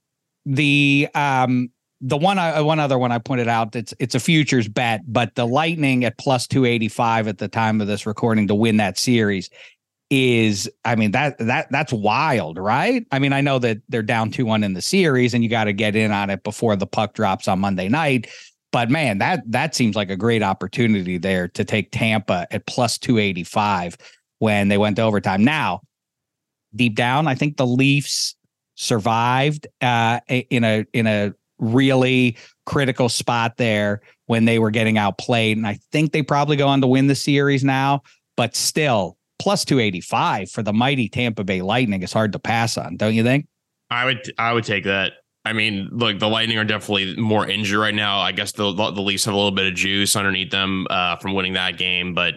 the 0.45 1.07
um, 1.15 1.71
the 2.01 2.17
one 2.17 2.37
I 2.37 2.59
one 2.59 2.79
other 2.79 2.97
one 2.97 3.13
I 3.13 3.19
pointed 3.19 3.47
out. 3.47 3.73
It's 3.73 3.93
it's 3.99 4.15
a 4.15 4.19
futures 4.19 4.67
bet, 4.67 5.01
but 5.07 5.35
the 5.35 5.47
Lightning 5.47 6.03
at 6.03 6.17
plus 6.17 6.45
two 6.45 6.65
eighty 6.65 6.89
five 6.89 7.27
at 7.29 7.37
the 7.37 7.47
time 7.47 7.79
of 7.79 7.87
this 7.87 8.05
recording 8.05 8.47
to 8.49 8.55
win 8.55 8.75
that 8.77 8.97
series 8.97 9.49
is 10.09 10.69
I 10.85 10.95
mean 10.95 11.11
that 11.11 11.37
that 11.39 11.71
that's 11.71 11.93
wild, 11.93 12.57
right? 12.57 13.05
I 13.11 13.19
mean, 13.19 13.33
I 13.33 13.41
know 13.41 13.59
that 13.59 13.79
they're 13.89 14.01
down 14.01 14.31
2-1 14.31 14.63
in 14.63 14.73
the 14.73 14.81
series 14.81 15.33
and 15.33 15.43
you 15.43 15.49
got 15.49 15.65
to 15.65 15.73
get 15.73 15.95
in 15.95 16.11
on 16.11 16.29
it 16.29 16.43
before 16.43 16.75
the 16.75 16.87
puck 16.87 17.13
drops 17.13 17.47
on 17.47 17.59
Monday 17.59 17.89
night. 17.89 18.27
But 18.71 18.89
man, 18.89 19.19
that 19.19 19.43
that 19.51 19.75
seems 19.75 19.95
like 19.95 20.09
a 20.09 20.15
great 20.15 20.43
opportunity 20.43 21.17
there 21.17 21.47
to 21.49 21.63
take 21.63 21.91
Tampa 21.91 22.47
at 22.51 22.65
plus 22.65 22.97
285 22.97 23.97
when 24.39 24.67
they 24.67 24.77
went 24.77 24.95
to 24.95 25.03
overtime. 25.03 25.43
Now, 25.43 25.81
deep 26.75 26.95
down, 26.95 27.27
I 27.27 27.35
think 27.35 27.57
the 27.57 27.67
Leafs 27.67 28.35
survived 28.75 29.67
uh 29.81 30.21
in 30.27 30.63
a 30.63 30.85
in 30.93 31.05
a 31.05 31.33
really 31.59 32.37
critical 32.65 33.09
spot 33.09 33.57
there 33.57 34.01
when 34.25 34.45
they 34.45 34.57
were 34.57 34.71
getting 34.71 34.97
outplayed. 34.97 35.57
And 35.57 35.67
I 35.67 35.77
think 35.91 36.13
they 36.13 36.23
probably 36.23 36.55
go 36.55 36.67
on 36.67 36.81
to 36.81 36.87
win 36.87 37.07
the 37.07 37.15
series 37.15 37.63
now, 37.63 38.03
but 38.37 38.55
still 38.55 39.18
plus 39.39 39.65
285 39.65 40.51
for 40.51 40.61
the 40.61 40.73
mighty 40.73 41.09
Tampa 41.09 41.43
Bay 41.43 41.61
Lightning 41.61 42.03
is 42.03 42.13
hard 42.13 42.33
to 42.33 42.39
pass 42.39 42.77
on, 42.77 42.97
don't 42.97 43.15
you 43.15 43.23
think? 43.23 43.47
I 43.89 44.05
would 44.05 44.31
I 44.37 44.53
would 44.53 44.65
take 44.65 44.83
that. 44.83 45.13
I 45.45 45.53
mean, 45.53 45.89
look, 45.91 46.19
the 46.19 46.27
Lightning 46.27 46.57
are 46.57 46.65
definitely 46.65 47.15
more 47.15 47.47
injured 47.47 47.79
right 47.79 47.95
now. 47.95 48.19
I 48.19 48.31
guess 48.31 48.51
the 48.51 48.71
the 48.73 49.01
Leafs 49.01 49.25
have 49.25 49.33
a 49.33 49.37
little 49.37 49.51
bit 49.51 49.65
of 49.65 49.73
juice 49.73 50.15
underneath 50.15 50.51
them 50.51 50.85
uh, 50.89 51.15
from 51.15 51.33
winning 51.33 51.53
that 51.53 51.77
game, 51.77 52.13
but 52.13 52.35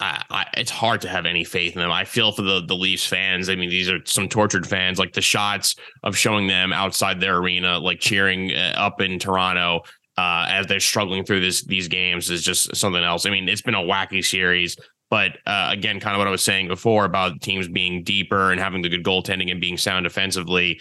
I, 0.00 0.22
I, 0.30 0.46
it's 0.56 0.70
hard 0.70 1.00
to 1.02 1.08
have 1.08 1.26
any 1.26 1.44
faith 1.44 1.74
in 1.74 1.80
them. 1.80 1.92
I 1.92 2.04
feel 2.04 2.32
for 2.32 2.42
the 2.42 2.60
the 2.66 2.74
Leafs 2.74 3.06
fans. 3.06 3.48
I 3.48 3.54
mean, 3.54 3.70
these 3.70 3.88
are 3.88 4.00
some 4.04 4.28
tortured 4.28 4.66
fans. 4.66 4.98
Like 4.98 5.12
the 5.12 5.22
shots 5.22 5.76
of 6.02 6.16
showing 6.16 6.48
them 6.48 6.72
outside 6.72 7.20
their 7.20 7.38
arena, 7.38 7.78
like 7.78 8.00
cheering 8.00 8.52
uh, 8.52 8.74
up 8.76 9.00
in 9.00 9.18
Toronto 9.18 9.82
uh, 10.18 10.46
as 10.48 10.66
they're 10.66 10.80
struggling 10.80 11.24
through 11.24 11.40
this 11.40 11.64
these 11.64 11.88
games, 11.88 12.28
is 12.30 12.42
just 12.42 12.74
something 12.74 13.02
else. 13.02 13.24
I 13.24 13.30
mean, 13.30 13.48
it's 13.48 13.62
been 13.62 13.76
a 13.76 13.82
wacky 13.82 14.24
series. 14.24 14.76
But 15.12 15.32
uh, 15.44 15.68
again, 15.70 16.00
kind 16.00 16.16
of 16.16 16.20
what 16.20 16.26
I 16.26 16.30
was 16.30 16.42
saying 16.42 16.68
before 16.68 17.04
about 17.04 17.42
teams 17.42 17.68
being 17.68 18.02
deeper 18.02 18.50
and 18.50 18.58
having 18.58 18.80
the 18.80 18.88
good 18.88 19.04
goaltending 19.04 19.50
and 19.50 19.60
being 19.60 19.76
sound 19.76 20.04
defensively. 20.04 20.80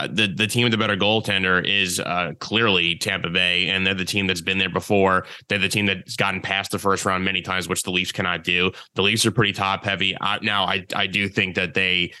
uh, 0.00 0.08
the 0.10 0.26
the 0.26 0.46
team 0.48 0.64
with 0.64 0.72
the 0.72 0.78
better 0.78 0.96
goaltender 0.96 1.64
is 1.64 2.00
uh, 2.00 2.32
clearly 2.40 2.96
Tampa 2.96 3.30
Bay, 3.30 3.68
and 3.68 3.86
they're 3.86 3.94
the 3.94 4.04
team 4.04 4.26
that's 4.26 4.40
been 4.40 4.58
there 4.58 4.70
before. 4.70 5.24
They're 5.48 5.58
the 5.60 5.68
team 5.68 5.86
that's 5.86 6.16
gotten 6.16 6.40
past 6.40 6.72
the 6.72 6.80
first 6.80 7.04
round 7.04 7.24
many 7.24 7.42
times, 7.42 7.68
which 7.68 7.84
the 7.84 7.92
Leafs 7.92 8.12
cannot 8.12 8.42
do. 8.44 8.72
The 8.94 9.02
Leafs 9.02 9.24
are 9.26 9.30
pretty 9.30 9.52
top 9.52 9.84
heavy. 9.84 10.16
Uh, 10.16 10.38
now, 10.42 10.64
I 10.64 10.84
I 10.94 11.06
do 11.06 11.28
think 11.28 11.54
that 11.54 11.74
they 11.74 12.12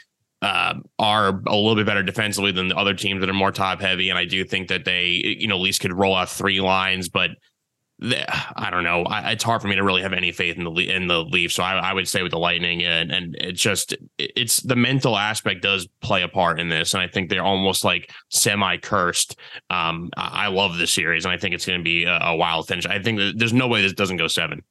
uh, 0.42 0.74
are 0.98 1.42
a 1.48 1.56
little 1.56 1.74
bit 1.74 1.86
better 1.86 2.04
defensively 2.04 2.52
than 2.52 2.68
the 2.68 2.76
other 2.76 2.94
teams 2.94 3.20
that 3.22 3.28
are 3.28 3.34
more 3.34 3.52
top 3.52 3.80
heavy, 3.80 4.08
and 4.10 4.18
I 4.18 4.24
do 4.24 4.44
think 4.44 4.68
that 4.68 4.84
they 4.84 5.36
you 5.38 5.48
know 5.48 5.56
at 5.56 5.62
least 5.62 5.80
could 5.80 5.92
roll 5.92 6.14
out 6.14 6.28
three 6.28 6.60
lines, 6.60 7.08
but 7.08 7.30
I 8.02 8.68
don't 8.70 8.84
know. 8.84 9.02
I, 9.04 9.32
it's 9.32 9.44
hard 9.44 9.60
for 9.60 9.68
me 9.68 9.76
to 9.76 9.84
really 9.84 10.00
have 10.00 10.14
any 10.14 10.32
faith 10.32 10.56
in 10.56 10.64
the 10.64 10.70
in 10.90 11.06
the 11.06 11.22
Leafs. 11.22 11.54
So 11.54 11.62
I, 11.62 11.74
I 11.74 11.92
would 11.92 12.08
say 12.08 12.22
with 12.22 12.32
the 12.32 12.38
Lightning, 12.38 12.82
and 12.82 13.12
and 13.12 13.36
it's 13.38 13.60
just 13.60 13.94
it's 14.18 14.60
the 14.60 14.76
mental 14.76 15.18
aspect 15.18 15.62
does 15.62 15.86
play 16.00 16.22
a 16.22 16.28
part 16.28 16.58
in 16.58 16.70
this, 16.70 16.94
and 16.94 17.02
I 17.02 17.08
think 17.08 17.28
they're 17.28 17.44
almost 17.44 17.84
like 17.84 18.10
semi 18.30 18.78
cursed. 18.78 19.36
Um, 19.68 20.10
I 20.16 20.48
love 20.48 20.78
this 20.78 20.92
series, 20.92 21.26
and 21.26 21.32
I 21.32 21.36
think 21.36 21.54
it's 21.54 21.66
going 21.66 21.80
to 21.80 21.84
be 21.84 22.04
a, 22.04 22.18
a 22.22 22.36
wild 22.36 22.68
finish. 22.68 22.86
I 22.86 23.02
think 23.02 23.20
there's 23.36 23.52
no 23.52 23.68
way 23.68 23.82
this 23.82 23.92
doesn't 23.92 24.16
go 24.16 24.28
seven. 24.28 24.62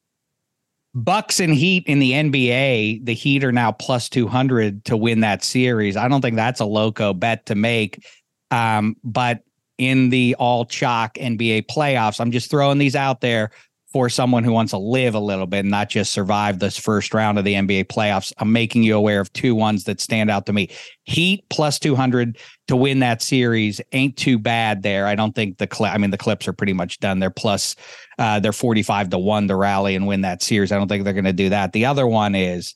Bucks 0.95 1.39
and 1.39 1.53
Heat 1.53 1.83
in 1.85 1.99
the 1.99 2.13
NBA, 2.13 3.05
the 3.05 3.13
Heat 3.13 3.43
are 3.43 3.51
now 3.51 3.71
plus 3.71 4.09
200 4.09 4.85
to 4.85 4.97
win 4.97 5.19
that 5.19 5.43
series. 5.43 5.95
I 5.95 6.07
don't 6.07 6.21
think 6.21 6.35
that's 6.35 6.61
a 6.61 6.65
loco 6.65 7.13
bet 7.13 7.45
to 7.45 7.55
make. 7.55 8.03
Um, 8.49 8.95
but 9.03 9.43
in 9.79 10.09
the 10.09 10.35
all 10.37 10.65
chalk 10.65 11.15
NBA 11.15 11.65
playoffs. 11.65 12.19
I'm 12.19 12.31
just 12.31 12.51
throwing 12.51 12.77
these 12.77 12.95
out 12.95 13.21
there 13.21 13.49
for 13.91 14.07
someone 14.07 14.43
who 14.43 14.51
wants 14.51 14.71
to 14.71 14.77
live 14.77 15.15
a 15.15 15.19
little 15.19 15.47
bit 15.47 15.61
and 15.61 15.71
not 15.71 15.89
just 15.89 16.11
survive 16.11 16.59
this 16.59 16.77
first 16.77 17.11
round 17.11 17.39
of 17.39 17.45
the 17.45 17.55
NBA 17.55 17.85
playoffs. 17.85 18.31
I'm 18.37 18.51
making 18.51 18.83
you 18.83 18.95
aware 18.95 19.19
of 19.19 19.33
two 19.33 19.55
ones 19.55 19.85
that 19.85 19.99
stand 19.99 20.29
out 20.29 20.45
to 20.45 20.53
me. 20.53 20.69
Heat 21.05 21.43
plus 21.49 21.79
200 21.79 22.37
to 22.67 22.75
win 22.75 22.99
that 22.99 23.23
series 23.23 23.81
ain't 23.91 24.15
too 24.15 24.37
bad 24.37 24.83
there. 24.83 25.07
I 25.07 25.15
don't 25.15 25.33
think 25.33 25.57
the 25.57 25.65
clip, 25.65 25.91
I 25.91 25.97
mean, 25.97 26.11
the 26.11 26.19
clips 26.19 26.47
are 26.47 26.53
pretty 26.53 26.73
much 26.73 26.99
done. 26.99 27.17
They're 27.17 27.31
plus, 27.31 27.75
uh, 28.19 28.39
they're 28.39 28.53
45 28.53 29.09
to 29.09 29.17
one 29.17 29.47
to 29.47 29.55
rally 29.55 29.95
and 29.95 30.05
win 30.05 30.21
that 30.21 30.43
series. 30.43 30.71
I 30.71 30.77
don't 30.77 30.87
think 30.87 31.03
they're 31.03 31.13
going 31.13 31.25
to 31.25 31.33
do 31.33 31.49
that. 31.49 31.73
The 31.73 31.85
other 31.85 32.05
one 32.05 32.35
is 32.35 32.75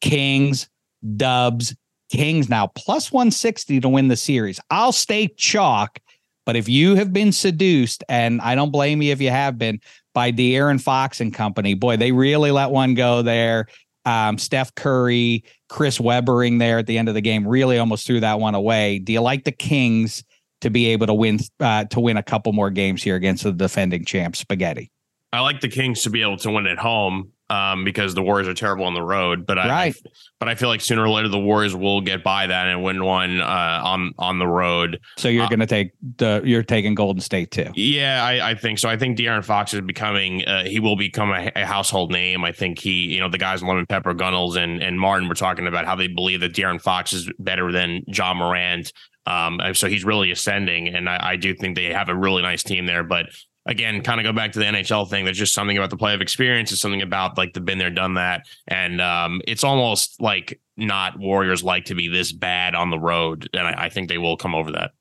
Kings, 0.00 0.68
Dubs, 1.16 1.74
Kings 2.12 2.48
now 2.48 2.68
plus 2.68 3.10
160 3.10 3.80
to 3.80 3.88
win 3.88 4.08
the 4.08 4.16
series. 4.16 4.60
I'll 4.70 4.92
stay 4.92 5.28
chalk 5.36 5.98
but 6.44 6.56
if 6.56 6.68
you 6.68 6.94
have 6.96 7.12
been 7.12 7.32
seduced, 7.32 8.04
and 8.08 8.40
I 8.40 8.54
don't 8.54 8.70
blame 8.70 9.02
you 9.02 9.12
if 9.12 9.20
you 9.20 9.30
have 9.30 9.58
been, 9.58 9.80
by 10.14 10.32
De'Aaron 10.32 10.80
Fox 10.80 11.20
and 11.20 11.32
company, 11.32 11.74
boy, 11.74 11.96
they 11.96 12.12
really 12.12 12.50
let 12.50 12.70
one 12.70 12.94
go 12.94 13.22
there. 13.22 13.66
Um, 14.04 14.36
Steph 14.36 14.74
Curry, 14.74 15.44
Chris 15.68 15.98
Webbering 15.98 16.58
there 16.58 16.78
at 16.78 16.86
the 16.86 16.98
end 16.98 17.08
of 17.08 17.14
the 17.14 17.20
game 17.20 17.46
really 17.46 17.78
almost 17.78 18.06
threw 18.06 18.20
that 18.20 18.40
one 18.40 18.54
away. 18.54 18.98
Do 18.98 19.12
you 19.12 19.20
like 19.20 19.44
the 19.44 19.52
Kings 19.52 20.24
to 20.60 20.70
be 20.70 20.86
able 20.86 21.06
to 21.06 21.14
win 21.14 21.38
uh, 21.60 21.84
to 21.84 22.00
win 22.00 22.16
a 22.16 22.22
couple 22.22 22.52
more 22.52 22.70
games 22.70 23.02
here 23.02 23.14
against 23.14 23.44
the 23.44 23.52
defending 23.52 24.04
champ 24.04 24.34
Spaghetti? 24.36 24.90
I 25.32 25.40
like 25.40 25.60
the 25.60 25.68
Kings 25.68 26.02
to 26.02 26.10
be 26.10 26.20
able 26.22 26.36
to 26.38 26.50
win 26.50 26.66
at 26.66 26.78
home 26.78 27.32
um, 27.52 27.84
because 27.84 28.14
the 28.14 28.22
Warriors 28.22 28.48
are 28.48 28.54
terrible 28.54 28.86
on 28.86 28.94
the 28.94 29.02
road. 29.02 29.44
But 29.44 29.58
I, 29.58 29.68
right. 29.68 29.94
I, 29.94 30.10
but 30.40 30.48
I 30.48 30.54
feel 30.54 30.70
like 30.70 30.80
sooner 30.80 31.02
or 31.02 31.10
later 31.10 31.28
the 31.28 31.38
Warriors 31.38 31.76
will 31.76 32.00
get 32.00 32.24
by 32.24 32.46
that 32.46 32.66
and 32.66 32.82
win 32.82 33.04
one 33.04 33.42
uh, 33.42 33.80
on 33.84 34.12
on 34.18 34.38
the 34.38 34.46
road. 34.46 34.98
So 35.18 35.28
you're 35.28 35.44
uh, 35.44 35.48
going 35.48 35.60
to 35.60 35.66
take 35.66 35.92
the 36.16 36.40
you're 36.44 36.62
taking 36.62 36.94
Golden 36.94 37.20
State 37.20 37.50
too. 37.50 37.70
Yeah, 37.74 38.24
I, 38.24 38.50
I 38.50 38.54
think 38.54 38.78
so. 38.78 38.88
I 38.88 38.96
think 38.96 39.18
De'Aaron 39.18 39.44
Fox 39.44 39.74
is 39.74 39.82
becoming 39.82 40.46
uh, 40.46 40.64
he 40.64 40.80
will 40.80 40.96
become 40.96 41.30
a, 41.30 41.52
a, 41.54 41.66
household 41.66 42.10
name. 42.10 42.42
I 42.42 42.52
think 42.52 42.78
he 42.78 43.14
you 43.14 43.20
know 43.20 43.28
the 43.28 43.38
guys 43.38 43.62
Lemon 43.62 43.86
Pepper 43.86 44.14
Gunnels 44.14 44.56
and 44.56 44.82
and 44.82 44.98
Martin 44.98 45.28
were 45.28 45.34
talking 45.34 45.66
about 45.66 45.84
how 45.84 45.94
they 45.94 46.08
believe 46.08 46.40
that 46.40 46.54
De'Aaron 46.54 46.80
Fox 46.80 47.12
is 47.12 47.30
better 47.38 47.70
than 47.70 48.02
Ja 48.06 48.32
Morant. 48.32 48.92
Um, 49.26 49.60
so 49.74 49.88
he's 49.88 50.04
really 50.04 50.32
ascending, 50.32 50.88
and 50.88 51.08
I, 51.08 51.32
I 51.32 51.36
do 51.36 51.54
think 51.54 51.76
they 51.76 51.92
have 51.92 52.08
a 52.08 52.16
really 52.16 52.42
nice 52.42 52.62
team 52.62 52.86
there. 52.86 53.04
But 53.04 53.26
again, 53.66 54.02
kind 54.02 54.20
of 54.20 54.24
go 54.24 54.32
back 54.32 54.52
to 54.52 54.58
the 54.58 54.64
NHL 54.64 55.08
thing. 55.08 55.24
There's 55.24 55.38
just 55.38 55.54
something 55.54 55.76
about 55.76 55.90
the 55.90 55.96
play 55.96 56.14
of 56.14 56.20
experience. 56.20 56.72
It's 56.72 56.80
something 56.80 57.02
about 57.02 57.38
like 57.38 57.52
the 57.52 57.60
been 57.60 57.78
there, 57.78 57.90
done 57.90 58.14
that. 58.14 58.46
And 58.68 59.00
um, 59.00 59.40
it's 59.46 59.64
almost 59.64 60.20
like 60.20 60.60
not 60.76 61.18
Warriors 61.18 61.62
like 61.62 61.86
to 61.86 61.94
be 61.94 62.08
this 62.08 62.32
bad 62.32 62.74
on 62.74 62.90
the 62.90 62.98
road. 62.98 63.48
And 63.52 63.66
I, 63.66 63.84
I 63.84 63.88
think 63.88 64.08
they 64.08 64.18
will 64.18 64.36
come 64.36 64.54
over 64.54 64.72
that. 64.72 64.92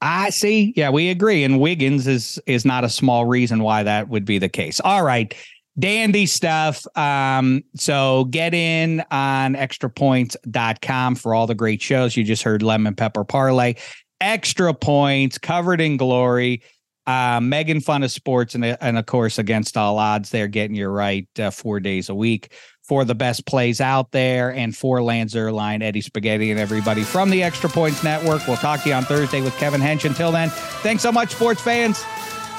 I 0.00 0.30
see. 0.30 0.72
Yeah, 0.76 0.90
we 0.90 1.10
agree. 1.10 1.42
And 1.42 1.60
Wiggins 1.60 2.06
is 2.06 2.40
is 2.46 2.64
not 2.64 2.84
a 2.84 2.88
small 2.88 3.26
reason 3.26 3.62
why 3.62 3.82
that 3.82 4.08
would 4.08 4.24
be 4.24 4.38
the 4.38 4.48
case. 4.48 4.80
All 4.80 5.02
right. 5.02 5.34
Dandy 5.78 6.26
stuff. 6.26 6.84
Um, 6.96 7.62
so 7.76 8.24
get 8.26 8.52
in 8.52 9.04
on 9.10 9.54
extrapoints.com 9.54 11.14
for 11.14 11.34
all 11.34 11.46
the 11.46 11.54
great 11.54 11.80
shows. 11.80 12.16
You 12.16 12.24
just 12.24 12.42
heard 12.42 12.62
Lemon 12.62 12.94
Pepper 12.94 13.24
Parlay. 13.24 13.74
Extra 14.20 14.74
points 14.74 15.38
covered 15.38 15.80
in 15.80 15.96
glory 15.96 16.62
uh, 17.08 17.40
Megan 17.40 17.80
Fun 17.80 18.02
of 18.02 18.10
Sports, 18.10 18.54
and, 18.54 18.62
and 18.64 18.98
of 18.98 19.06
course, 19.06 19.38
against 19.38 19.78
all 19.78 19.98
odds, 19.98 20.28
they're 20.28 20.46
getting 20.46 20.76
you 20.76 20.88
right 20.88 21.26
uh, 21.38 21.50
four 21.50 21.80
days 21.80 22.10
a 22.10 22.14
week 22.14 22.52
for 22.82 23.06
the 23.06 23.14
best 23.14 23.46
plays 23.46 23.80
out 23.80 24.12
there. 24.12 24.52
And 24.52 24.76
for 24.76 25.02
Lance 25.02 25.34
Zierlein, 25.34 25.82
Eddie 25.82 26.02
Spaghetti, 26.02 26.50
and 26.50 26.60
everybody 26.60 27.02
from 27.02 27.30
the 27.30 27.42
Extra 27.42 27.70
Points 27.70 28.04
Network. 28.04 28.46
We'll 28.46 28.58
talk 28.58 28.82
to 28.82 28.90
you 28.90 28.94
on 28.94 29.04
Thursday 29.04 29.40
with 29.40 29.56
Kevin 29.56 29.80
Hench. 29.80 30.04
Until 30.04 30.30
then, 30.30 30.50
thanks 30.82 31.02
so 31.02 31.10
much, 31.10 31.32
sports 31.32 31.62
fans. 31.62 32.04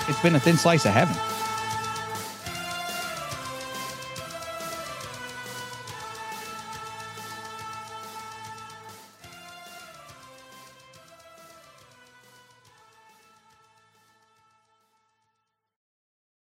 It's 0.08 0.22
been 0.24 0.34
a 0.34 0.40
thin 0.40 0.58
slice 0.58 0.86
of 0.86 0.94
heaven. 0.94 1.39